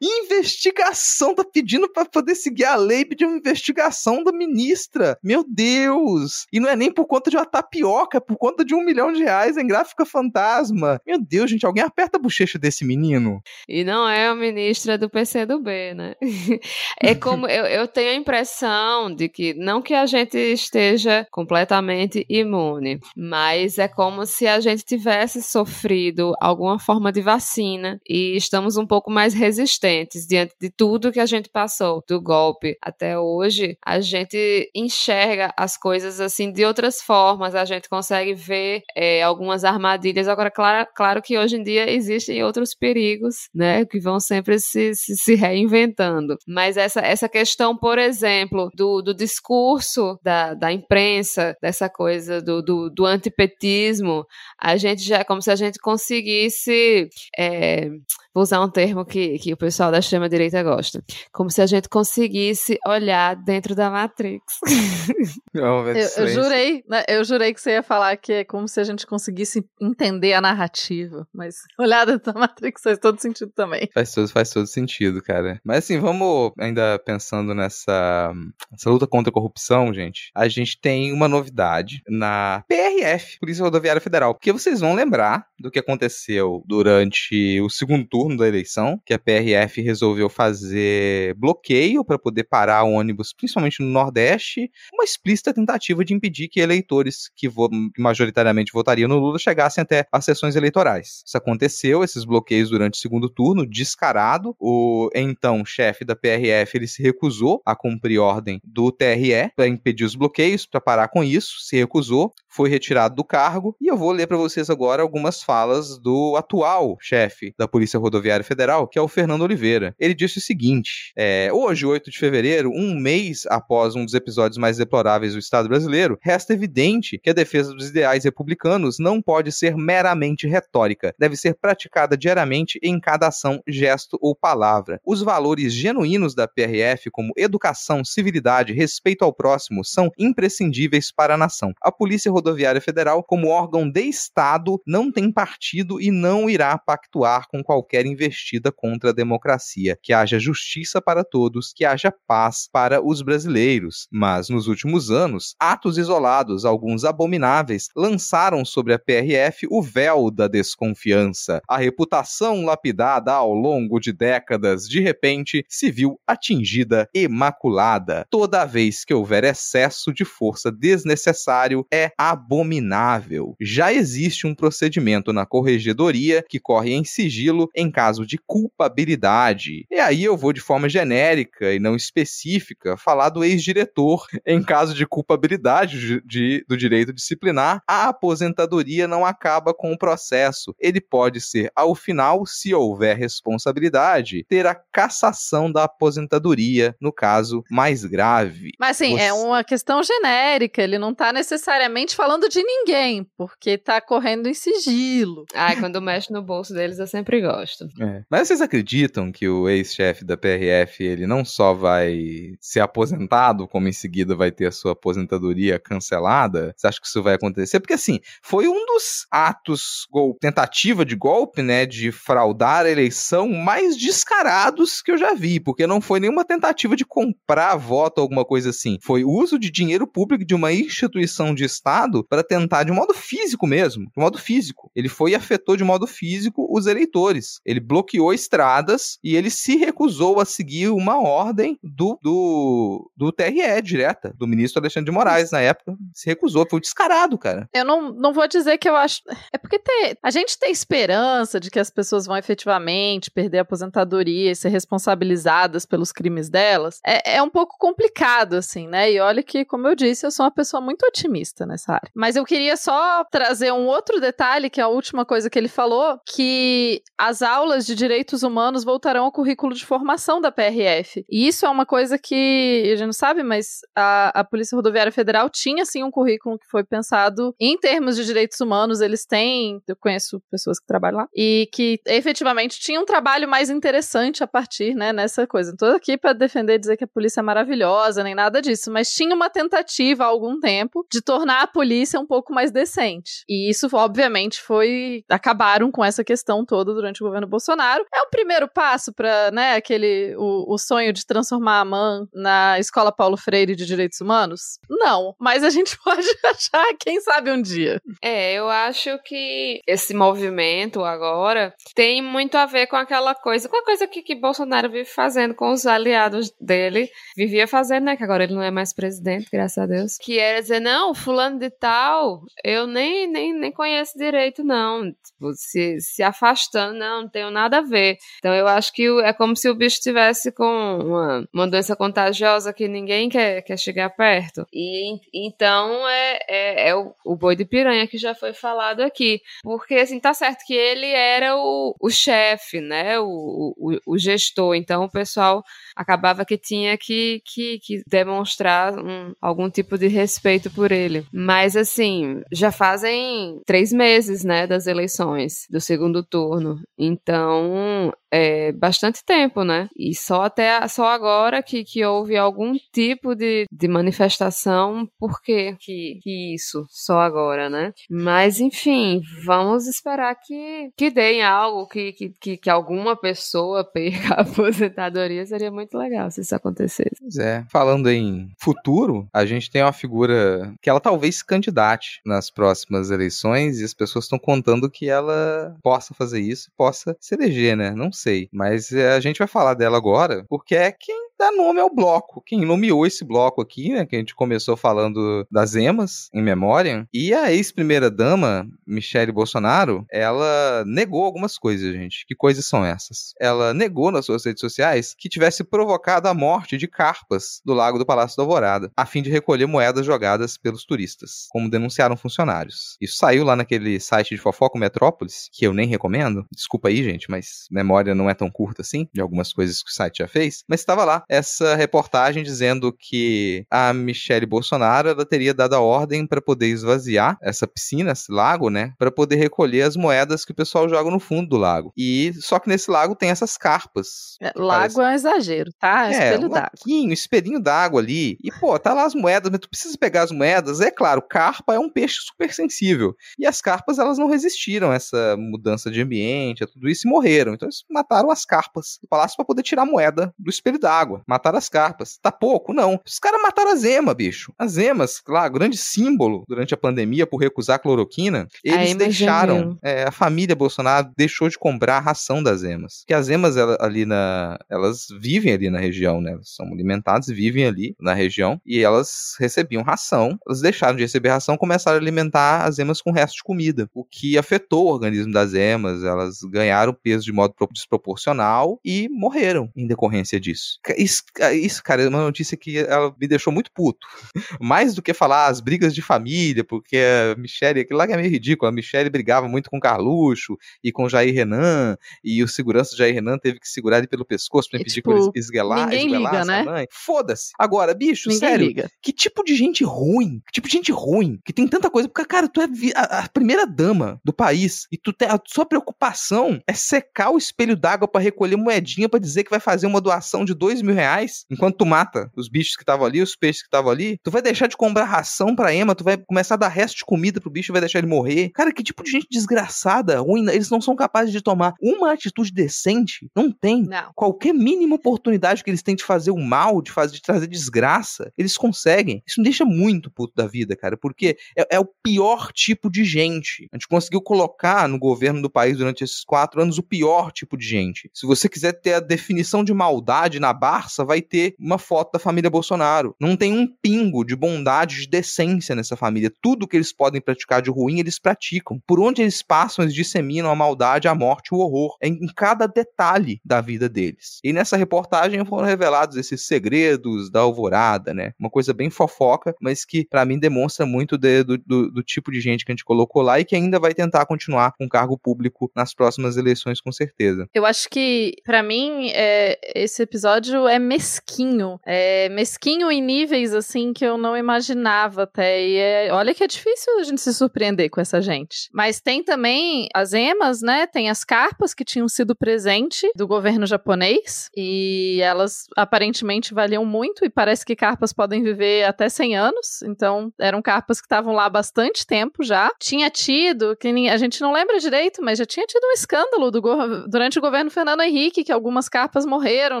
Investigação, 0.00 1.34
tá 1.34 1.44
pedindo 1.44 1.90
para 1.90 2.04
poder 2.04 2.34
seguir 2.34 2.64
a 2.64 2.76
lei, 2.76 3.04
pedir 3.04 3.26
uma 3.26 3.38
investigação 3.38 4.22
da 4.22 4.32
ministra. 4.32 5.18
Meu 5.22 5.44
Deus! 5.46 6.46
E 6.52 6.60
não 6.60 6.68
é 6.68 6.76
nem 6.76 6.92
por 6.92 7.06
conta 7.06 7.30
de 7.30 7.36
uma 7.36 7.46
tapioca, 7.46 8.18
é 8.18 8.20
por 8.20 8.36
conta 8.36 8.64
de 8.64 8.74
um 8.74 8.84
milhão 8.84 9.12
de 9.12 9.22
reais 9.22 9.56
em 9.56 9.66
gráfica 9.66 10.04
fantasma. 10.04 11.00
Meu 11.06 11.18
Deus, 11.20 11.50
gente, 11.50 11.66
alguém 11.66 11.83
aperta 11.86 12.18
a 12.18 12.20
bochecha 12.20 12.58
desse 12.58 12.84
menino. 12.84 13.42
E 13.68 13.84
não 13.84 14.08
é 14.08 14.28
a 14.28 14.34
ministra 14.34 14.96
do 14.98 15.08
PCdoB, 15.08 15.94
né? 15.94 16.14
é 17.00 17.14
como 17.14 17.46
eu, 17.46 17.64
eu 17.66 17.86
tenho 17.88 18.10
a 18.10 18.14
impressão 18.14 19.14
de 19.14 19.28
que 19.28 19.54
não 19.54 19.82
que 19.82 19.94
a 19.94 20.06
gente 20.06 20.36
esteja 20.36 21.26
completamente 21.30 22.24
imune, 22.28 23.00
mas 23.16 23.78
é 23.78 23.88
como 23.88 24.26
se 24.26 24.46
a 24.46 24.60
gente 24.60 24.84
tivesse 24.84 25.42
sofrido 25.42 26.34
alguma 26.40 26.78
forma 26.78 27.12
de 27.12 27.20
vacina 27.20 28.00
e 28.08 28.36
estamos 28.36 28.76
um 28.76 28.86
pouco 28.86 29.10
mais 29.10 29.34
resistentes 29.34 30.26
diante 30.26 30.54
de 30.60 30.70
tudo 30.70 31.12
que 31.12 31.20
a 31.20 31.26
gente 31.26 31.48
passou, 31.48 32.02
do 32.08 32.20
golpe 32.20 32.76
até 32.80 33.18
hoje. 33.18 33.76
A 33.84 34.00
gente 34.00 34.70
enxerga 34.74 35.52
as 35.56 35.76
coisas 35.76 36.20
assim 36.20 36.52
de 36.52 36.64
outras 36.64 37.00
formas, 37.00 37.54
a 37.54 37.64
gente 37.64 37.88
consegue 37.88 38.34
ver 38.34 38.82
é, 38.96 39.22
algumas 39.22 39.64
armadilhas. 39.64 40.28
Agora, 40.28 40.50
claro, 40.50 40.88
claro 40.94 41.22
que 41.22 41.38
hoje 41.38 41.56
em 41.56 41.62
dia 41.62 41.73
existem 41.78 42.42
outros 42.42 42.74
perigos, 42.74 43.48
né, 43.54 43.84
que 43.84 44.00
vão 44.00 44.20
sempre 44.20 44.58
se, 44.58 44.94
se, 44.94 45.16
se 45.16 45.34
reinventando. 45.34 46.36
Mas 46.46 46.76
essa, 46.76 47.00
essa 47.00 47.28
questão, 47.28 47.76
por 47.76 47.98
exemplo, 47.98 48.70
do, 48.74 49.02
do 49.02 49.14
discurso 49.14 50.18
da, 50.22 50.54
da 50.54 50.72
imprensa, 50.72 51.56
dessa 51.60 51.88
coisa 51.88 52.40
do, 52.40 52.62
do, 52.62 52.90
do 52.90 53.06
antipetismo, 53.06 54.24
a 54.60 54.76
gente 54.76 55.02
já 55.02 55.18
é 55.18 55.24
como 55.24 55.42
se 55.42 55.50
a 55.50 55.56
gente 55.56 55.78
conseguisse. 55.78 57.08
É, 57.38 57.88
vou 58.34 58.42
usar 58.42 58.60
um 58.60 58.70
termo 58.70 59.04
que, 59.04 59.38
que 59.38 59.52
o 59.52 59.56
pessoal 59.56 59.90
da 59.90 59.98
extrema-direita 59.98 60.62
gosta. 60.62 61.02
Como 61.32 61.50
se 61.50 61.62
a 61.62 61.66
gente 61.66 61.88
conseguisse 61.88 62.78
olhar 62.86 63.36
dentro 63.36 63.74
da 63.74 63.90
Matrix. 63.90 64.42
eu, 65.54 66.24
eu, 66.24 66.28
jurei, 66.28 66.84
né, 66.88 67.04
eu 67.08 67.24
jurei 67.24 67.54
que 67.54 67.60
você 67.60 67.72
ia 67.72 67.82
falar 67.82 68.16
que 68.16 68.32
é 68.32 68.44
como 68.44 68.66
se 68.66 68.80
a 68.80 68.84
gente 68.84 69.06
conseguisse 69.06 69.64
entender 69.80 70.32
a 70.32 70.40
narrativa, 70.40 71.26
mas 71.32 71.54
dentro 72.06 72.32
da 72.32 72.38
Matrix 72.38 72.82
faz 72.82 72.98
todo 72.98 73.20
sentido 73.20 73.52
também. 73.54 73.88
Faz 73.92 74.12
todo, 74.12 74.28
faz 74.28 74.50
todo 74.50 74.66
sentido, 74.66 75.22
cara. 75.22 75.60
Mas 75.64 75.78
assim, 75.78 75.98
vamos 75.98 76.52
ainda 76.58 76.98
pensando 76.98 77.54
nessa, 77.54 78.32
nessa 78.70 78.90
luta 78.90 79.06
contra 79.06 79.30
a 79.30 79.32
corrupção, 79.32 79.92
gente. 79.92 80.30
A 80.34 80.48
gente 80.48 80.80
tem 80.80 81.12
uma 81.12 81.28
novidade 81.28 82.02
na 82.08 82.64
PRF, 82.68 83.38
Polícia 83.38 83.64
Rodoviária 83.64 84.00
Federal, 84.00 84.34
porque 84.34 84.52
vocês 84.52 84.80
vão 84.80 84.94
lembrar 84.94 85.46
do 85.58 85.70
que 85.70 85.78
aconteceu 85.78 86.62
durante 86.66 87.60
o 87.60 87.68
segundo 87.68 88.06
turno 88.06 88.36
da 88.36 88.48
eleição, 88.48 89.00
que 89.04 89.14
a 89.14 89.18
PRF 89.18 89.80
resolveu 89.80 90.28
fazer 90.28 91.34
bloqueio 91.34 92.04
para 92.04 92.18
poder 92.18 92.44
parar 92.44 92.84
ônibus, 92.84 93.32
principalmente 93.32 93.82
no 93.82 93.88
Nordeste, 93.88 94.70
uma 94.92 95.04
explícita 95.04 95.52
tentativa 95.52 96.04
de 96.04 96.14
impedir 96.14 96.48
que 96.48 96.60
eleitores 96.60 97.30
que 97.34 97.48
vo 97.48 97.68
majoritariamente 97.98 98.72
votariam 98.72 99.08
no 99.08 99.18
Lula 99.18 99.38
chegassem 99.38 99.82
até 99.82 100.06
as 100.12 100.24
sessões 100.24 100.56
eleitorais. 100.56 101.22
Isso 101.26 101.36
aconteceu, 101.36 101.53
esses 101.62 102.24
bloqueios 102.24 102.70
durante 102.70 102.94
o 102.94 103.00
segundo 103.00 103.28
turno, 103.28 103.66
descarado. 103.66 104.54
O 104.58 105.08
então 105.14 105.64
chefe 105.64 106.04
da 106.04 106.16
PRF 106.16 106.76
ele 106.76 106.86
se 106.86 107.02
recusou 107.02 107.62
a 107.64 107.76
cumprir 107.76 108.18
ordem 108.18 108.60
do 108.64 108.90
TRE 108.90 109.50
para 109.54 109.68
impedir 109.68 110.04
os 110.04 110.14
bloqueios, 110.14 110.66
para 110.66 110.80
parar 110.80 111.08
com 111.08 111.22
isso, 111.22 111.60
se 111.60 111.76
recusou, 111.76 112.32
foi 112.48 112.68
retirado 112.68 113.14
do 113.14 113.24
cargo. 113.24 113.76
E 113.80 113.88
eu 113.88 113.96
vou 113.96 114.12
ler 114.12 114.26
para 114.26 114.36
vocês 114.36 114.70
agora 114.70 115.02
algumas 115.02 115.42
falas 115.42 115.98
do 115.98 116.36
atual 116.36 116.96
chefe 117.00 117.54
da 117.58 117.68
Polícia 117.68 117.98
Rodoviária 117.98 118.24
Rodoviária 118.24 118.44
Federal, 118.44 118.88
que 118.88 118.98
é 118.98 119.02
o 119.02 119.08
Fernando 119.08 119.42
Oliveira. 119.42 119.94
Ele 119.98 120.14
disse 120.14 120.38
o 120.38 120.40
seguinte: 120.40 121.12
é, 121.16 121.50
hoje, 121.52 121.84
8 121.84 122.10
de 122.10 122.18
fevereiro, 122.18 122.70
um 122.70 122.94
mês 122.98 123.44
após 123.48 123.94
um 123.94 124.04
dos 124.04 124.14
episódios 124.14 124.58
mais 124.58 124.78
deploráveis 124.78 125.34
do 125.34 125.38
Estado 125.38 125.68
brasileiro, 125.68 126.18
resta 126.22 126.52
evidente 126.52 127.18
que 127.18 127.30
a 127.30 127.34
defesa 127.34 127.74
dos 127.74 127.90
ideais 127.90 128.24
republicanos 128.24 128.98
não 128.98 129.20
pode 129.20 129.52
ser 129.52 129.76
meramente 129.76 130.46
retórica, 130.46 131.14
deve 131.18 131.36
ser 131.36 131.43
praticada 131.52 132.16
diariamente 132.16 132.78
em 132.82 133.00
cada 133.00 133.28
ação, 133.28 133.60
gesto 133.66 134.16
ou 134.20 134.34
palavra. 134.34 135.00
Os 135.04 135.20
valores 135.20 135.72
genuínos 135.72 136.34
da 136.34 136.46
PRF, 136.46 137.10
como 137.10 137.32
educação, 137.36 138.04
civilidade, 138.04 138.72
respeito 138.72 139.24
ao 139.24 139.32
próximo, 139.32 139.84
são 139.84 140.10
imprescindíveis 140.16 141.10
para 141.10 141.34
a 141.34 141.36
nação. 141.36 141.72
A 141.82 141.90
Polícia 141.90 142.30
Rodoviária 142.30 142.80
Federal, 142.80 143.22
como 143.22 143.48
órgão 143.48 143.90
de 143.90 144.02
Estado, 144.02 144.80
não 144.86 145.10
tem 145.10 145.32
partido 145.32 146.00
e 146.00 146.10
não 146.10 146.48
irá 146.48 146.78
pactuar 146.78 147.48
com 147.48 147.62
qualquer 147.62 148.06
investida 148.06 148.70
contra 148.70 149.10
a 149.10 149.12
democracia, 149.12 149.98
que 150.02 150.12
haja 150.12 150.38
justiça 150.38 151.02
para 151.02 151.24
todos, 151.24 151.72
que 151.74 151.84
haja 151.84 152.14
paz 152.26 152.68
para 152.72 153.04
os 153.04 153.22
brasileiros. 153.22 154.06
Mas 154.10 154.48
nos 154.48 154.68
últimos 154.68 155.10
anos, 155.10 155.54
atos 155.58 155.98
isolados, 155.98 156.64
alguns 156.64 157.04
abomináveis, 157.04 157.88
lançaram 157.96 158.64
sobre 158.64 158.94
a 158.94 158.98
PRF 158.98 159.66
o 159.70 159.82
véu 159.82 160.30
da 160.30 160.46
desconfiança 160.46 161.33
liderança. 161.34 161.60
A 161.68 161.76
reputação 161.76 162.64
lapidada 162.64 163.32
ao 163.32 163.52
longo 163.52 163.98
de 163.98 164.12
décadas, 164.12 164.88
de 164.88 165.00
repente, 165.00 165.64
se 165.68 165.90
viu 165.90 166.18
atingida 166.26 167.08
e 167.12 167.26
maculada. 167.28 168.26
Toda 168.30 168.64
vez 168.64 169.04
que 169.04 169.12
houver 169.12 169.44
excesso 169.44 170.12
de 170.12 170.24
força 170.24 170.70
desnecessário, 170.70 171.86
é 171.92 172.12
abominável. 172.16 173.56
Já 173.60 173.92
existe 173.92 174.46
um 174.46 174.54
procedimento 174.54 175.32
na 175.32 175.44
corregedoria 175.44 176.44
que 176.48 176.60
corre 176.60 176.92
em 176.92 177.04
sigilo 177.04 177.68
em 177.74 177.90
caso 177.90 178.24
de 178.24 178.38
culpabilidade. 178.46 179.86
E 179.90 179.98
aí 179.98 180.22
eu 180.22 180.36
vou 180.36 180.52
de 180.52 180.60
forma 180.60 180.88
genérica 180.88 181.72
e 181.72 181.80
não 181.80 181.96
específica 181.96 182.96
falar 182.96 183.30
do 183.30 183.44
ex-diretor 183.44 184.26
em 184.46 184.62
caso 184.62 184.94
de 184.94 185.06
culpabilidade 185.06 186.22
de, 186.24 186.64
do 186.68 186.76
direito 186.76 187.12
disciplinar. 187.12 187.82
A 187.88 188.08
aposentadoria 188.08 189.08
não 189.08 189.24
acaba 189.24 189.74
com 189.74 189.92
o 189.92 189.98
processo. 189.98 190.74
Ele 190.78 191.00
pode 191.00 191.23
ser, 191.40 191.70
ao 191.74 191.94
final, 191.94 192.46
se 192.46 192.74
houver 192.74 193.16
responsabilidade, 193.16 194.44
ter 194.48 194.66
a 194.66 194.74
cassação 194.74 195.70
da 195.70 195.84
aposentadoria, 195.84 196.94
no 197.00 197.12
caso 197.12 197.62
mais 197.70 198.04
grave. 198.04 198.72
Mas 198.78 199.00
assim, 199.00 199.14
é 199.14 199.18
Você... 199.18 199.24
é 199.24 199.32
uma 199.32 199.64
questão 199.64 200.02
genérica, 200.02 200.82
ele 200.82 200.98
não 200.98 201.10
está 201.10 201.32
necessariamente 201.32 202.14
falando 202.14 202.48
de 202.48 202.62
ninguém, 202.62 203.26
porque 203.36 203.70
está 203.70 204.00
correndo 204.00 204.48
em 204.48 204.54
sigilo. 204.54 205.44
Ai, 205.54 205.76
quando 205.76 206.00
mexe 206.00 206.32
no 206.32 206.42
bolso 206.42 206.72
deles, 206.72 206.98
eu 206.98 207.06
sempre 207.06 207.40
gosto. 207.40 207.86
É. 208.00 208.22
Mas 208.30 208.48
vocês 208.48 208.60
acreditam 208.60 209.30
que 209.32 209.48
o 209.48 209.68
ex-chefe 209.68 210.24
da 210.24 210.36
PRF, 210.36 211.02
ele 211.02 211.26
não 211.26 211.44
só 211.44 211.74
vai 211.74 212.52
ser 212.60 212.80
aposentado, 212.80 213.66
como 213.68 213.88
em 213.88 213.92
seguida 213.92 214.34
vai 214.34 214.50
ter 214.50 214.66
a 214.66 214.72
sua 214.72 214.92
aposentadoria 214.92 215.78
cancelada? 215.78 216.74
Você 216.76 216.86
acha 216.86 217.00
que 217.00 217.06
isso 217.06 217.22
vai 217.22 217.34
acontecer? 217.34 217.80
Porque 217.80 217.94
assim, 217.94 218.20
foi 218.42 218.68
um 218.68 218.86
dos 218.86 219.26
atos, 219.30 220.06
gol, 220.10 220.36
tentativa 220.40 221.04
de 221.04 221.13
golpe, 221.14 221.62
né, 221.62 221.86
de 221.86 222.10
fraudar 222.10 222.86
a 222.86 222.90
eleição 222.90 223.48
mais 223.48 223.96
descarados 223.96 225.02
que 225.02 225.12
eu 225.12 225.18
já 225.18 225.34
vi, 225.34 225.60
porque 225.60 225.86
não 225.86 226.00
foi 226.00 226.20
nenhuma 226.20 226.44
tentativa 226.44 226.96
de 226.96 227.04
comprar 227.04 227.76
voto 227.76 228.18
ou 228.18 228.22
alguma 228.22 228.44
coisa 228.44 228.70
assim. 228.70 228.98
Foi 229.02 229.24
uso 229.24 229.58
de 229.58 229.70
dinheiro 229.70 230.06
público 230.06 230.44
de 230.44 230.54
uma 230.54 230.72
instituição 230.72 231.54
de 231.54 231.64
Estado 231.64 232.24
para 232.24 232.42
tentar 232.42 232.84
de 232.84 232.92
modo 232.92 233.14
físico 233.14 233.66
mesmo, 233.66 234.04
de 234.04 234.22
modo 234.22 234.38
físico. 234.38 234.90
Ele 234.94 235.08
foi 235.08 235.32
e 235.32 235.34
afetou 235.34 235.76
de 235.76 235.84
modo 235.84 236.06
físico 236.06 236.66
os 236.70 236.86
eleitores. 236.86 237.60
Ele 237.64 237.80
bloqueou 237.80 238.32
estradas 238.32 239.18
e 239.22 239.36
ele 239.36 239.50
se 239.50 239.76
recusou 239.76 240.40
a 240.40 240.44
seguir 240.44 240.88
uma 240.88 241.20
ordem 241.20 241.78
do, 241.82 242.18
do, 242.22 243.10
do 243.16 243.32
TRE 243.32 243.82
direta, 243.82 244.34
do 244.38 244.46
ministro 244.46 244.80
Alexandre 244.80 245.10
de 245.10 245.16
Moraes 245.16 245.50
na 245.50 245.60
época. 245.60 245.96
Se 246.12 246.26
recusou, 246.26 246.66
foi 246.68 246.80
descarado, 246.80 247.36
cara. 247.38 247.68
Eu 247.72 247.84
não, 247.84 248.12
não 248.12 248.32
vou 248.32 248.46
dizer 248.46 248.78
que 248.78 248.88
eu 248.88 248.96
acho. 248.96 249.22
É 249.52 249.58
porque 249.58 249.80
a 250.22 250.30
gente 250.30 250.58
tem 250.58 250.72
esperança 250.94 251.58
de 251.58 251.70
que 251.70 251.80
as 251.80 251.90
pessoas 251.90 252.24
vão 252.24 252.36
efetivamente 252.36 253.30
perder 253.30 253.58
a 253.58 253.62
aposentadoria 253.62 254.52
e 254.52 254.56
ser 254.56 254.68
responsabilizadas 254.68 255.84
pelos 255.84 256.12
crimes 256.12 256.48
delas. 256.48 257.00
É, 257.04 257.36
é 257.36 257.42
um 257.42 257.50
pouco 257.50 257.76
complicado, 257.78 258.54
assim, 258.54 258.86
né? 258.86 259.10
E 259.10 259.18
olha 259.18 259.42
que, 259.42 259.64
como 259.64 259.88
eu 259.88 259.94
disse, 259.96 260.24
eu 260.24 260.30
sou 260.30 260.44
uma 260.44 260.52
pessoa 260.52 260.80
muito 260.80 261.04
otimista 261.04 261.66
nessa 261.66 261.94
área. 261.94 262.10
Mas 262.14 262.36
eu 262.36 262.44
queria 262.44 262.76
só 262.76 263.24
trazer 263.24 263.72
um 263.72 263.86
outro 263.86 264.20
detalhe, 264.20 264.70
que 264.70 264.80
é 264.80 264.84
a 264.84 264.88
última 264.88 265.24
coisa 265.24 265.50
que 265.50 265.58
ele 265.58 265.68
falou, 265.68 266.18
que 266.26 267.02
as 267.18 267.42
aulas 267.42 267.84
de 267.84 267.94
direitos 267.94 268.42
humanos 268.42 268.84
voltarão 268.84 269.24
ao 269.24 269.32
currículo 269.32 269.74
de 269.74 269.84
formação 269.84 270.40
da 270.40 270.52
PRF. 270.52 271.24
E 271.28 271.48
isso 271.48 271.66
é 271.66 271.68
uma 271.68 271.84
coisa 271.84 272.16
que 272.18 272.82
a 272.84 272.96
gente 272.96 273.06
não 273.06 273.12
sabe, 273.12 273.42
mas 273.42 273.80
a, 273.96 274.40
a 274.40 274.44
Polícia 274.44 274.76
Rodoviária 274.76 275.12
Federal 275.12 275.50
tinha 275.50 275.84
sim 275.84 276.04
um 276.04 276.10
currículo 276.10 276.58
que 276.58 276.68
foi 276.70 276.84
pensado 276.84 277.54
em 277.58 277.76
termos 277.78 278.16
de 278.16 278.24
direitos 278.24 278.60
humanos. 278.60 279.00
Eles 279.00 279.26
têm, 279.26 279.82
eu 279.88 279.96
conheço 279.96 280.40
pessoas 280.50 280.78
que 280.84 280.86
trabalham 280.86 281.18
lá, 281.18 281.28
e 281.34 281.68
que 281.72 281.98
efetivamente 282.06 282.78
tinha 282.78 283.00
um 283.00 283.04
trabalho 283.04 283.48
mais 283.48 283.70
interessante 283.70 284.44
a 284.44 284.46
partir, 284.46 284.94
né, 284.94 285.12
nessa 285.12 285.46
coisa. 285.46 285.70
Não 285.70 285.76
tô 285.76 285.86
aqui 285.86 286.16
para 286.16 286.32
defender 286.32 286.78
dizer 286.78 286.96
que 286.96 287.04
a 287.04 287.08
polícia 287.08 287.40
é 287.40 287.42
maravilhosa, 287.42 288.22
nem 288.22 288.34
nada 288.34 288.60
disso, 288.60 288.90
mas 288.90 289.12
tinha 289.12 289.34
uma 289.34 289.48
tentativa 289.48 290.24
há 290.24 290.26
algum 290.26 290.60
tempo 290.60 291.06
de 291.10 291.20
tornar 291.20 291.62
a 291.62 291.66
polícia 291.66 292.20
um 292.20 292.26
pouco 292.26 292.52
mais 292.52 292.70
decente. 292.70 293.44
E 293.48 293.70
isso, 293.70 293.88
obviamente, 293.92 294.60
foi. 294.60 295.24
acabaram 295.28 295.90
com 295.90 296.04
essa 296.04 296.22
questão 296.22 296.64
toda 296.64 296.92
durante 296.92 297.22
o 297.22 297.26
governo 297.26 297.46
Bolsonaro. 297.46 298.04
É 298.14 298.22
o 298.22 298.30
primeiro 298.30 298.68
passo 298.68 299.12
para, 299.12 299.50
né, 299.50 299.76
aquele. 299.76 300.34
O, 300.36 300.74
o 300.74 300.78
sonho 300.78 301.12
de 301.12 301.26
transformar 301.26 301.80
a 301.80 301.84
MAN 301.84 302.28
na 302.32 302.78
Escola 302.78 303.12
Paulo 303.12 303.36
Freire 303.36 303.74
de 303.74 303.86
Direitos 303.86 304.20
Humanos? 304.20 304.78
Não. 304.88 305.34
Mas 305.40 305.64
a 305.64 305.70
gente 305.70 305.96
pode 306.02 306.26
achar, 306.44 306.84
quem 307.00 307.20
sabe 307.20 307.50
um 307.50 307.62
dia. 307.62 308.00
É, 308.22 308.54
eu 308.54 308.68
acho 308.68 309.18
que 309.24 309.80
esse 309.86 310.12
movimento 310.12 310.73
agora 311.04 311.74
tem 311.94 312.22
muito 312.22 312.56
a 312.56 312.66
ver 312.66 312.86
com 312.86 312.96
aquela 312.96 313.34
coisa, 313.34 313.68
com 313.68 313.76
a 313.76 313.84
coisa 313.84 314.06
que, 314.06 314.22
que 314.22 314.34
Bolsonaro 314.34 314.90
vive 314.90 315.08
fazendo 315.08 315.54
com 315.54 315.72
os 315.72 315.86
aliados 315.86 316.52
dele. 316.60 317.08
Vivia 317.36 317.66
fazendo, 317.66 318.04
né? 318.04 318.16
Que 318.16 318.24
agora 318.24 318.44
ele 318.44 318.54
não 318.54 318.62
é 318.62 318.70
mais 318.70 318.92
presidente, 318.92 319.48
graças 319.52 319.78
a 319.78 319.86
Deus. 319.86 320.16
Que 320.18 320.38
era 320.38 320.60
dizer, 320.60 320.80
não, 320.80 321.14
fulano 321.14 321.58
de 321.58 321.70
tal, 321.70 322.42
eu 322.62 322.86
nem, 322.86 323.26
nem, 323.26 323.52
nem 323.52 323.72
conheço 323.72 324.16
direito, 324.16 324.62
não. 324.62 325.04
Tipo, 325.04 325.52
se, 325.54 326.00
se 326.00 326.22
afastando, 326.22 326.98
não, 326.98 327.22
não 327.22 327.28
tenho 327.28 327.50
nada 327.50 327.78
a 327.78 327.82
ver. 327.82 328.16
Então 328.38 328.54
eu 328.54 328.66
acho 328.66 328.92
que 328.92 329.06
é 329.22 329.32
como 329.32 329.56
se 329.56 329.68
o 329.68 329.74
bicho 329.74 330.00
tivesse 330.00 330.52
com 330.52 330.64
uma, 330.64 331.48
uma 331.52 331.66
doença 331.68 331.96
contagiosa 331.96 332.72
que 332.72 332.88
ninguém 332.88 333.28
quer, 333.28 333.62
quer 333.62 333.78
chegar 333.78 334.10
perto. 334.10 334.66
E 334.72 335.18
então 335.32 336.08
é, 336.08 336.38
é, 336.48 336.88
é 336.88 336.96
o, 336.96 337.14
o 337.24 337.36
boi 337.36 337.56
de 337.56 337.64
piranha 337.64 338.06
que 338.06 338.18
já 338.18 338.34
foi 338.34 338.52
falado 338.52 339.00
aqui. 339.00 339.40
Porque, 339.62 339.94
assim, 339.94 340.20
tá 340.20 340.34
certo 340.34 340.63
que 340.64 340.74
ele 340.74 341.06
era 341.06 341.56
o, 341.56 341.94
o 342.00 342.10
chefe, 342.10 342.80
né? 342.80 343.18
O, 343.20 343.74
o, 343.76 344.14
o 344.14 344.18
gestor. 344.18 344.74
Então 344.74 345.04
o 345.04 345.10
pessoal 345.10 345.62
acabava 345.94 346.44
que 346.44 346.58
tinha 346.58 346.96
que, 346.98 347.40
que, 347.44 347.78
que 347.80 348.02
demonstrar 348.06 348.98
um, 348.98 349.32
algum 349.40 349.70
tipo 349.70 349.96
de 349.96 350.08
respeito 350.08 350.70
por 350.70 350.90
ele. 350.92 351.26
Mas, 351.32 351.76
assim, 351.76 352.40
já 352.52 352.72
fazem 352.72 353.60
três 353.66 353.92
meses, 353.92 354.44
né, 354.44 354.66
das 354.66 354.86
eleições, 354.86 355.66
do 355.70 355.80
segundo 355.80 356.24
turno. 356.24 356.80
Então, 356.98 358.12
é 358.34 358.72
bastante 358.72 359.24
tempo, 359.24 359.62
né? 359.62 359.88
E 359.96 360.12
só 360.12 360.42
até 360.42 360.86
só 360.88 361.06
agora 361.06 361.62
que, 361.62 361.84
que 361.84 362.04
houve 362.04 362.36
algum 362.36 362.74
tipo 362.92 363.36
de, 363.36 363.64
de 363.70 363.86
manifestação, 363.86 365.08
por 365.18 365.40
que, 365.40 365.76
que 365.78 366.54
isso? 366.54 366.84
Só 366.90 367.20
agora, 367.20 367.70
né? 367.70 367.92
Mas, 368.10 368.58
enfim, 368.58 369.22
vamos 369.44 369.86
esperar 369.86 370.34
que, 370.34 370.90
que 370.96 371.10
deem 371.10 371.44
algo, 371.44 371.86
que, 371.86 372.12
que, 372.12 372.56
que, 372.56 372.70
alguma 372.70 373.16
pessoa 373.16 373.84
perca 373.94 374.34
a 374.34 374.40
aposentadoria, 374.40 375.46
seria 375.46 375.70
muito 375.70 375.96
legal 375.96 376.28
se 376.30 376.40
isso 376.40 376.56
acontecesse. 376.56 377.16
Pois 377.20 377.36
é. 377.36 377.64
Falando 377.70 378.10
em 378.10 378.48
futuro, 378.58 379.28
a 379.32 379.46
gente 379.46 379.70
tem 379.70 379.82
uma 379.82 379.92
figura 379.92 380.74
que 380.82 380.90
ela 380.90 381.00
talvez 381.00 381.36
se 381.36 381.44
candidate 381.44 382.20
nas 382.26 382.50
próximas 382.50 383.10
eleições 383.10 383.78
e 383.78 383.84
as 383.84 383.94
pessoas 383.94 384.24
estão 384.24 384.38
contando 384.38 384.90
que 384.90 385.08
ela 385.08 385.76
possa 385.82 386.12
fazer 386.14 386.40
isso, 386.40 386.70
possa 386.76 387.16
se 387.20 387.34
eleger, 387.34 387.76
né? 387.76 387.92
Não 387.92 388.10
sei. 388.10 388.23
Mas 388.52 388.92
é, 388.92 389.12
a 389.12 389.20
gente 389.20 389.38
vai 389.38 389.48
falar 389.48 389.74
dela 389.74 389.96
agora, 389.96 390.44
porque 390.48 390.74
é 390.74 390.92
quem 390.92 391.30
dá 391.38 391.50
nome 391.52 391.80
ao 391.80 391.94
bloco. 391.94 392.42
Quem 392.44 392.64
nomeou 392.64 393.06
esse 393.06 393.24
bloco 393.24 393.60
aqui, 393.60 393.92
né? 393.92 394.06
Que 394.06 394.16
a 394.16 394.18
gente 394.18 394.34
começou 394.34 394.76
falando 394.76 395.46
das 395.50 395.74
emas, 395.74 396.28
em 396.32 396.42
memória. 396.42 397.06
E 397.12 397.34
a 397.34 397.52
ex-primeira-dama, 397.52 398.68
Michele 398.86 399.32
Bolsonaro, 399.32 400.06
ela 400.10 400.84
negou 400.86 401.24
algumas 401.24 401.58
coisas, 401.58 401.92
gente. 401.92 402.24
Que 402.26 402.34
coisas 402.34 402.66
são 402.66 402.84
essas? 402.84 403.34
Ela 403.40 403.74
negou 403.74 404.10
nas 404.10 404.26
suas 404.26 404.44
redes 404.44 404.60
sociais 404.60 405.14
que 405.16 405.28
tivesse 405.28 405.64
provocado 405.64 406.28
a 406.28 406.34
morte 406.34 406.76
de 406.76 406.88
carpas 406.88 407.60
do 407.64 407.74
lago 407.74 407.98
do 407.98 408.06
Palácio 408.06 408.36
da 408.36 408.42
Alvorada, 408.42 408.90
a 408.96 409.06
fim 409.06 409.22
de 409.22 409.30
recolher 409.30 409.66
moedas 409.66 410.06
jogadas 410.06 410.56
pelos 410.56 410.84
turistas, 410.84 411.46
como 411.50 411.70
denunciaram 411.70 412.16
funcionários. 412.16 412.96
Isso 413.00 413.16
saiu 413.16 413.44
lá 413.44 413.56
naquele 413.56 413.98
site 414.00 414.34
de 414.34 414.40
fofoca 414.40 414.78
Metrópolis, 414.78 415.48
que 415.52 415.66
eu 415.66 415.72
nem 415.72 415.88
recomendo. 415.88 416.46
Desculpa 416.54 416.88
aí, 416.88 417.02
gente, 417.02 417.30
mas 417.30 417.66
memória 417.70 418.14
não 418.14 418.28
é 418.28 418.34
tão 418.34 418.50
curta 418.50 418.82
assim, 418.82 419.08
de 419.12 419.20
algumas 419.20 419.52
coisas 419.52 419.82
que 419.82 419.90
o 419.90 419.94
site 419.94 420.18
já 420.18 420.28
fez. 420.28 420.64
Mas 420.68 420.80
estava 420.80 421.04
lá 421.04 421.23
essa 421.28 421.74
reportagem 421.74 422.42
dizendo 422.42 422.92
que 422.92 423.66
a 423.70 423.92
Michelle 423.92 424.46
Bolsonaro 424.46 425.08
ela 425.08 425.24
teria 425.24 425.54
dado 425.54 425.74
a 425.74 425.80
ordem 425.80 426.26
para 426.26 426.40
poder 426.40 426.68
esvaziar 426.68 427.38
essa 427.42 427.66
piscina, 427.66 428.12
esse 428.12 428.30
lago, 428.30 428.70
né, 428.70 428.92
para 428.98 429.10
poder 429.10 429.36
recolher 429.36 429.82
as 429.82 429.96
moedas 429.96 430.44
que 430.44 430.52
o 430.52 430.54
pessoal 430.54 430.88
joga 430.88 431.10
no 431.10 431.20
fundo 431.20 431.48
do 431.48 431.56
lago. 431.56 431.92
E 431.96 432.32
só 432.40 432.58
que 432.58 432.68
nesse 432.68 432.90
lago 432.90 433.14
tem 433.14 433.30
essas 433.30 433.56
carpas. 433.56 434.36
É, 434.40 434.52
lago 434.54 434.94
parece... 434.94 435.00
é 435.00 435.02
um 435.02 435.12
exagero, 435.12 435.70
tá? 435.78 436.06
É, 436.06 436.10
espelho 436.10 436.46
um 436.46 436.50
d'água. 436.50 436.70
Um 436.86 437.12
espelhinho 437.12 437.60
d'água 437.60 438.00
ali. 438.00 438.36
E 438.42 438.50
pô, 438.60 438.78
tá 438.78 438.92
lá 438.92 439.04
as 439.04 439.14
moedas, 439.14 439.50
mas 439.50 439.60
tu 439.60 439.68
precisa 439.68 439.96
pegar 439.98 440.22
as 440.22 440.30
moedas. 440.30 440.80
É 440.80 440.90
claro, 440.90 441.22
carpa 441.22 441.74
é 441.74 441.78
um 441.78 441.90
peixe 441.90 442.16
super 442.20 442.52
sensível. 442.52 443.14
E 443.38 443.46
as 443.46 443.60
carpas 443.60 443.98
elas 443.98 444.18
não 444.18 444.28
resistiram 444.28 444.90
a 444.90 444.94
essa 444.94 445.36
mudança 445.38 445.90
de 445.90 446.00
ambiente, 446.00 446.64
a 446.64 446.66
tudo 446.66 446.88
isso 446.88 447.06
e 447.06 447.10
morreram. 447.10 447.54
Então 447.54 447.66
eles 447.66 447.84
mataram 447.90 448.30
as 448.30 448.44
carpas 448.44 448.98
do 449.00 449.08
palácio 449.08 449.36
para 449.36 449.44
poder 449.44 449.62
tirar 449.62 449.82
a 449.82 449.86
moeda 449.86 450.34
do 450.38 450.50
espelho 450.50 450.78
d'água. 450.78 451.13
Água. 451.14 451.22
Mataram 451.26 451.58
as 451.58 451.68
carpas. 451.68 452.18
Tá 452.20 452.32
pouco? 452.32 452.72
Não. 452.72 453.00
Os 453.06 453.18
caras 453.18 453.40
mataram 453.40 453.72
as 453.72 453.84
emas, 453.84 454.14
bicho. 454.14 454.52
As 454.58 454.76
emas, 454.76 455.22
lá, 455.28 455.48
grande 455.48 455.76
símbolo 455.76 456.44
durante 456.48 456.74
a 456.74 456.76
pandemia 456.76 457.26
por 457.26 457.38
recusar 457.38 457.80
cloroquina, 457.80 458.48
eles 458.62 458.94
deixaram. 458.94 459.78
É, 459.82 460.04
a 460.04 460.10
família 460.10 460.56
Bolsonaro 460.56 461.10
deixou 461.16 461.48
de 461.48 461.58
comprar 461.58 461.98
a 461.98 462.00
ração 462.00 462.42
das 462.42 462.62
emas. 462.62 463.00
Porque 463.00 463.14
as 463.14 463.28
emas 463.28 463.56
ela, 463.56 463.76
ali 463.80 464.04
na. 464.04 464.58
Elas 464.68 465.06
vivem 465.20 465.52
ali 465.52 465.70
na 465.70 465.78
região, 465.78 466.20
né? 466.20 466.32
Elas 466.32 466.54
são 466.54 466.66
alimentadas, 466.66 467.28
vivem 467.28 467.66
ali 467.66 467.94
na 468.00 468.14
região. 468.14 468.60
E 468.66 468.82
elas 468.82 469.34
recebiam 469.38 469.82
ração. 469.82 470.38
Elas 470.46 470.60
deixaram 470.60 470.96
de 470.96 471.02
receber 471.02 471.28
ração 471.28 471.56
começaram 471.56 471.96
a 471.96 472.00
alimentar 472.00 472.64
as 472.64 472.78
emas 472.78 473.00
com 473.00 473.12
resto 473.12 473.36
de 473.36 473.42
comida. 473.42 473.88
O 473.94 474.04
que 474.04 474.36
afetou 474.36 474.86
o 474.86 474.92
organismo 474.92 475.32
das 475.32 475.54
emas. 475.54 476.02
Elas 476.02 476.40
ganharam 476.42 476.94
peso 476.94 477.24
de 477.24 477.32
modo 477.32 477.54
desproporcional 477.72 478.80
e 478.84 479.08
morreram 479.10 479.70
em 479.76 479.86
decorrência 479.86 480.40
disso. 480.40 480.78
Isso, 481.04 481.22
isso, 481.54 481.82
cara, 481.82 482.02
é 482.02 482.08
uma 482.08 482.22
notícia 482.22 482.56
que 482.56 482.78
ela 482.78 483.14
me 483.20 483.28
deixou 483.28 483.52
muito 483.52 483.70
puto. 483.72 484.06
Mais 484.60 484.94
do 484.94 485.02
que 485.02 485.12
falar 485.12 485.46
as 485.46 485.60
brigas 485.60 485.94
de 485.94 486.00
família, 486.00 486.64
porque 486.64 486.96
a 486.96 487.38
Michelle, 487.38 487.80
aquilo 487.80 487.98
lá 487.98 488.06
que 488.06 488.12
é 488.12 488.16
meio 488.16 488.30
ridículo, 488.30 488.68
a 488.68 488.72
Michelle 488.72 489.10
brigava 489.10 489.46
muito 489.46 489.68
com 489.68 489.78
Carluxo 489.78 490.56
e 490.82 490.90
com 490.90 491.08
Jair 491.08 491.34
Renan, 491.34 491.96
e 492.22 492.42
o 492.42 492.48
segurança 492.48 492.96
Jair 492.96 493.14
Renan 493.14 493.38
teve 493.38 493.60
que 493.60 493.68
segurar 493.68 493.98
ele 493.98 494.06
pelo 494.06 494.24
pescoço 494.24 494.70
pra 494.70 494.78
impedir 494.80 494.94
tipo, 494.96 495.10
que 495.10 495.38
ele 495.38 495.44
esguelar, 495.44 495.88
ninguém 495.88 496.16
liga, 496.16 496.44
né? 496.44 496.86
Foda-se. 496.90 497.52
Agora, 497.58 497.92
bicho, 497.94 498.28
ninguém 498.28 498.48
sério, 498.48 498.66
liga. 498.66 498.90
que 499.02 499.12
tipo 499.12 499.44
de 499.44 499.54
gente 499.54 499.84
ruim, 499.84 500.40
que 500.46 500.52
tipo 500.52 500.68
de 500.68 500.72
gente 500.72 500.92
ruim, 500.92 501.38
que 501.44 501.52
tem 501.52 501.68
tanta 501.68 501.90
coisa, 501.90 502.08
porque, 502.08 502.24
cara, 502.24 502.48
tu 502.48 502.60
é 502.60 502.68
a, 502.94 503.20
a 503.20 503.28
primeira 503.28 503.66
dama 503.66 504.20
do 504.24 504.32
país, 504.32 504.86
e 504.90 504.96
tu 504.96 505.12
tem, 505.12 505.28
a 505.28 505.38
sua 505.46 505.66
preocupação 505.66 506.62
é 506.66 506.72
secar 506.72 507.30
o 507.30 507.38
espelho 507.38 507.76
d'água 507.76 508.08
para 508.08 508.22
recolher 508.22 508.56
moedinha 508.56 509.08
para 509.08 509.20
dizer 509.20 509.44
que 509.44 509.50
vai 509.50 509.60
fazer 509.60 509.86
uma 509.86 510.00
doação 510.00 510.44
de 510.44 510.54
dois 510.54 510.80
mil 510.80 510.93
reais, 510.94 511.44
enquanto 511.50 511.78
tu 511.78 511.86
mata 511.86 512.30
os 512.36 512.48
bichos 512.48 512.76
que 512.76 512.82
estavam 512.82 513.06
ali, 513.06 513.20
os 513.20 513.36
peixes 513.36 513.62
que 513.62 513.68
estavam 513.68 513.90
ali, 513.90 514.18
tu 514.22 514.30
vai 514.30 514.42
deixar 514.42 514.66
de 514.66 514.76
comprar 514.76 515.04
ração 515.04 515.54
pra 515.54 515.74
Ema, 515.74 515.94
tu 515.94 516.04
vai 516.04 516.16
começar 516.16 516.54
a 516.54 516.58
dar 516.58 516.68
resto 516.68 516.98
de 516.98 517.04
comida 517.04 517.40
pro 517.40 517.50
bicho 517.50 517.70
e 517.70 517.74
vai 517.74 517.80
deixar 517.80 517.98
ele 517.98 518.08
morrer. 518.08 518.50
Cara, 518.50 518.72
que 518.72 518.82
tipo 518.82 519.02
de 519.02 519.10
gente 519.10 519.26
desgraçada, 519.30 520.20
ruim, 520.20 520.48
eles 520.48 520.70
não 520.70 520.80
são 520.80 520.96
capazes 520.96 521.32
de 521.32 521.40
tomar 521.40 521.74
uma 521.80 522.12
atitude 522.12 522.52
decente? 522.52 523.30
Não 523.34 523.50
tem. 523.50 523.82
Não. 523.82 524.12
Qualquer 524.14 524.52
mínima 524.52 524.96
oportunidade 524.96 525.62
que 525.62 525.70
eles 525.70 525.82
têm 525.82 525.94
de 525.94 526.04
fazer 526.04 526.30
o 526.30 526.38
mal, 526.38 526.80
de 526.80 526.90
fazer 526.90 527.14
de 527.14 527.22
trazer 527.22 527.46
desgraça, 527.46 528.32
eles 528.36 528.56
conseguem. 528.56 529.22
Isso 529.26 529.40
me 529.40 529.44
deixa 529.44 529.64
muito 529.64 530.10
puto 530.10 530.34
da 530.34 530.46
vida, 530.46 530.76
cara, 530.76 530.96
porque 530.96 531.36
é, 531.56 531.76
é 531.76 531.80
o 531.80 531.84
pior 531.84 532.52
tipo 532.52 532.90
de 532.90 533.04
gente. 533.04 533.68
A 533.72 533.76
gente 533.76 533.88
conseguiu 533.88 534.20
colocar 534.20 534.88
no 534.88 534.98
governo 534.98 535.42
do 535.42 535.50
país 535.50 535.78
durante 535.78 536.04
esses 536.04 536.24
quatro 536.24 536.60
anos 536.60 536.78
o 536.78 536.82
pior 536.82 537.32
tipo 537.32 537.56
de 537.56 537.66
gente. 537.66 538.10
Se 538.12 538.26
você 538.26 538.48
quiser 538.48 538.72
ter 538.72 538.94
a 538.94 539.00
definição 539.00 539.64
de 539.64 539.72
maldade 539.72 540.40
na 540.40 540.52
Barça, 540.84 541.04
vai 541.04 541.22
ter 541.22 541.54
uma 541.58 541.78
foto 541.78 542.12
da 542.12 542.18
família 542.18 542.50
Bolsonaro. 542.50 543.16
Não 543.18 543.36
tem 543.36 543.56
um 543.56 543.66
pingo 543.66 544.24
de 544.24 544.36
bondade, 544.36 545.00
de 545.00 545.08
decência 545.08 545.74
nessa 545.74 545.96
família. 545.96 546.32
Tudo 546.42 546.68
que 546.68 546.76
eles 546.76 546.92
podem 546.92 547.20
praticar 547.20 547.62
de 547.62 547.70
ruim, 547.70 547.98
eles 547.98 548.18
praticam. 548.18 548.78
Por 548.86 549.00
onde 549.00 549.22
eles 549.22 549.42
passam, 549.42 549.82
eles 549.82 549.94
disseminam 549.94 550.50
a 550.50 550.54
maldade, 550.54 551.08
a 551.08 551.14
morte 551.14 551.54
o 551.54 551.58
horror. 551.58 551.96
É 552.02 552.08
em 552.08 552.26
cada 552.36 552.66
detalhe 552.66 553.40
da 553.44 553.60
vida 553.60 553.88
deles. 553.88 554.40
E 554.44 554.52
nessa 554.52 554.76
reportagem 554.76 555.44
foram 555.46 555.66
revelados 555.66 556.16
esses 556.16 556.46
segredos 556.46 557.30
da 557.30 557.40
alvorada, 557.40 558.12
né? 558.12 558.32
Uma 558.38 558.50
coisa 558.50 558.74
bem 558.74 558.90
fofoca, 558.90 559.54
mas 559.60 559.84
que 559.84 560.06
para 560.06 560.24
mim 560.24 560.38
demonstra 560.38 560.84
muito 560.84 561.16
de, 561.16 561.42
do, 561.42 561.56
do, 561.58 561.90
do, 561.90 562.02
tipo 562.02 562.30
de 562.30 562.40
gente 562.40 562.64
que 562.64 562.72
a 562.72 562.74
gente 562.74 562.84
colocou 562.84 563.22
lá 563.22 563.40
e 563.40 563.44
que 563.44 563.56
ainda 563.56 563.80
vai 563.80 563.94
tentar 563.94 564.26
continuar 564.26 564.74
com 564.78 564.88
cargo 564.88 565.18
público 565.18 565.70
nas 565.74 565.94
próximas 565.94 566.36
eleições, 566.36 566.80
com 566.80 566.92
certeza. 566.92 567.48
Eu 567.54 567.64
acho 567.64 567.88
que, 567.88 568.34
para 568.44 568.62
mim, 568.62 569.10
é, 569.14 569.58
esse 569.74 570.02
episódio 570.02 570.66
é 570.68 570.73
mesquinho. 570.78 571.78
É 571.84 572.28
mesquinho 572.28 572.90
em 572.90 573.02
níveis, 573.02 573.54
assim, 573.54 573.92
que 573.92 574.04
eu 574.04 574.16
não 574.16 574.36
imaginava 574.36 575.22
até. 575.24 575.66
E 575.66 575.76
é, 575.76 576.12
olha 576.12 576.34
que 576.34 576.44
é 576.44 576.46
difícil 576.46 576.98
a 576.98 577.02
gente 577.02 577.20
se 577.20 577.32
surpreender 577.32 577.90
com 577.90 578.00
essa 578.00 578.20
gente. 578.20 578.68
Mas 578.72 579.00
tem 579.00 579.22
também 579.22 579.88
as 579.94 580.12
emas, 580.12 580.62
né? 580.62 580.86
Tem 580.86 581.10
as 581.10 581.24
carpas 581.24 581.74
que 581.74 581.84
tinham 581.84 582.08
sido 582.08 582.34
presente 582.34 583.10
do 583.16 583.26
governo 583.26 583.66
japonês. 583.66 584.50
E 584.56 585.20
elas 585.22 585.66
aparentemente 585.76 586.54
valiam 586.54 586.84
muito. 586.84 587.24
E 587.24 587.30
parece 587.30 587.64
que 587.64 587.76
carpas 587.76 588.12
podem 588.12 588.42
viver 588.42 588.84
até 588.84 589.08
100 589.08 589.36
anos. 589.36 589.82
Então, 589.82 590.32
eram 590.38 590.62
carpas 590.62 591.00
que 591.00 591.06
estavam 591.06 591.34
lá 591.34 591.48
bastante 591.48 592.06
tempo 592.06 592.42
já. 592.42 592.70
Tinha 592.80 593.10
tido, 593.10 593.76
que 593.76 593.88
a 593.88 594.16
gente 594.16 594.40
não 594.40 594.52
lembra 594.52 594.78
direito, 594.78 595.22
mas 595.22 595.38
já 595.38 595.44
tinha 595.44 595.66
tido 595.66 595.84
um 595.84 595.92
escândalo 595.92 596.50
do, 596.50 596.60
durante 597.08 597.38
o 597.38 597.42
governo 597.42 597.70
Fernando 597.70 598.02
Henrique, 598.02 598.44
que 598.44 598.52
algumas 598.52 598.88
carpas 598.88 599.24
morreram 599.24 599.80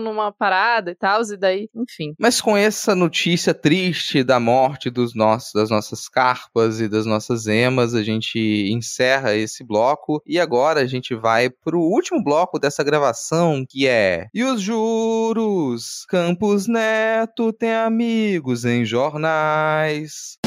numa 0.00 0.32
parada 0.32 0.83
e 0.90 0.94
tal, 0.94 1.22
e 1.22 1.36
daí, 1.36 1.68
enfim. 1.74 2.14
Mas 2.18 2.40
com 2.40 2.56
essa 2.56 2.94
notícia 2.94 3.54
triste 3.54 4.22
da 4.22 4.38
morte 4.38 4.90
dos 4.90 5.14
nossos, 5.14 5.52
das 5.52 5.70
nossas 5.70 6.08
carpas 6.08 6.80
e 6.80 6.88
das 6.88 7.06
nossas 7.06 7.46
emas, 7.46 7.94
a 7.94 8.02
gente 8.02 8.38
encerra 8.70 9.34
esse 9.34 9.64
bloco 9.64 10.22
e 10.26 10.38
agora 10.38 10.80
a 10.80 10.86
gente 10.86 11.14
vai 11.14 11.50
pro 11.50 11.80
último 11.80 12.22
bloco 12.22 12.58
dessa 12.58 12.84
gravação, 12.84 13.64
que 13.68 13.86
é 13.86 14.28
E 14.34 14.44
os 14.44 14.60
juros? 14.60 16.04
Campos 16.08 16.66
Neto 16.66 17.52
tem 17.52 17.74
amigos 17.74 18.64
em 18.64 18.84
jornais. 18.84 20.38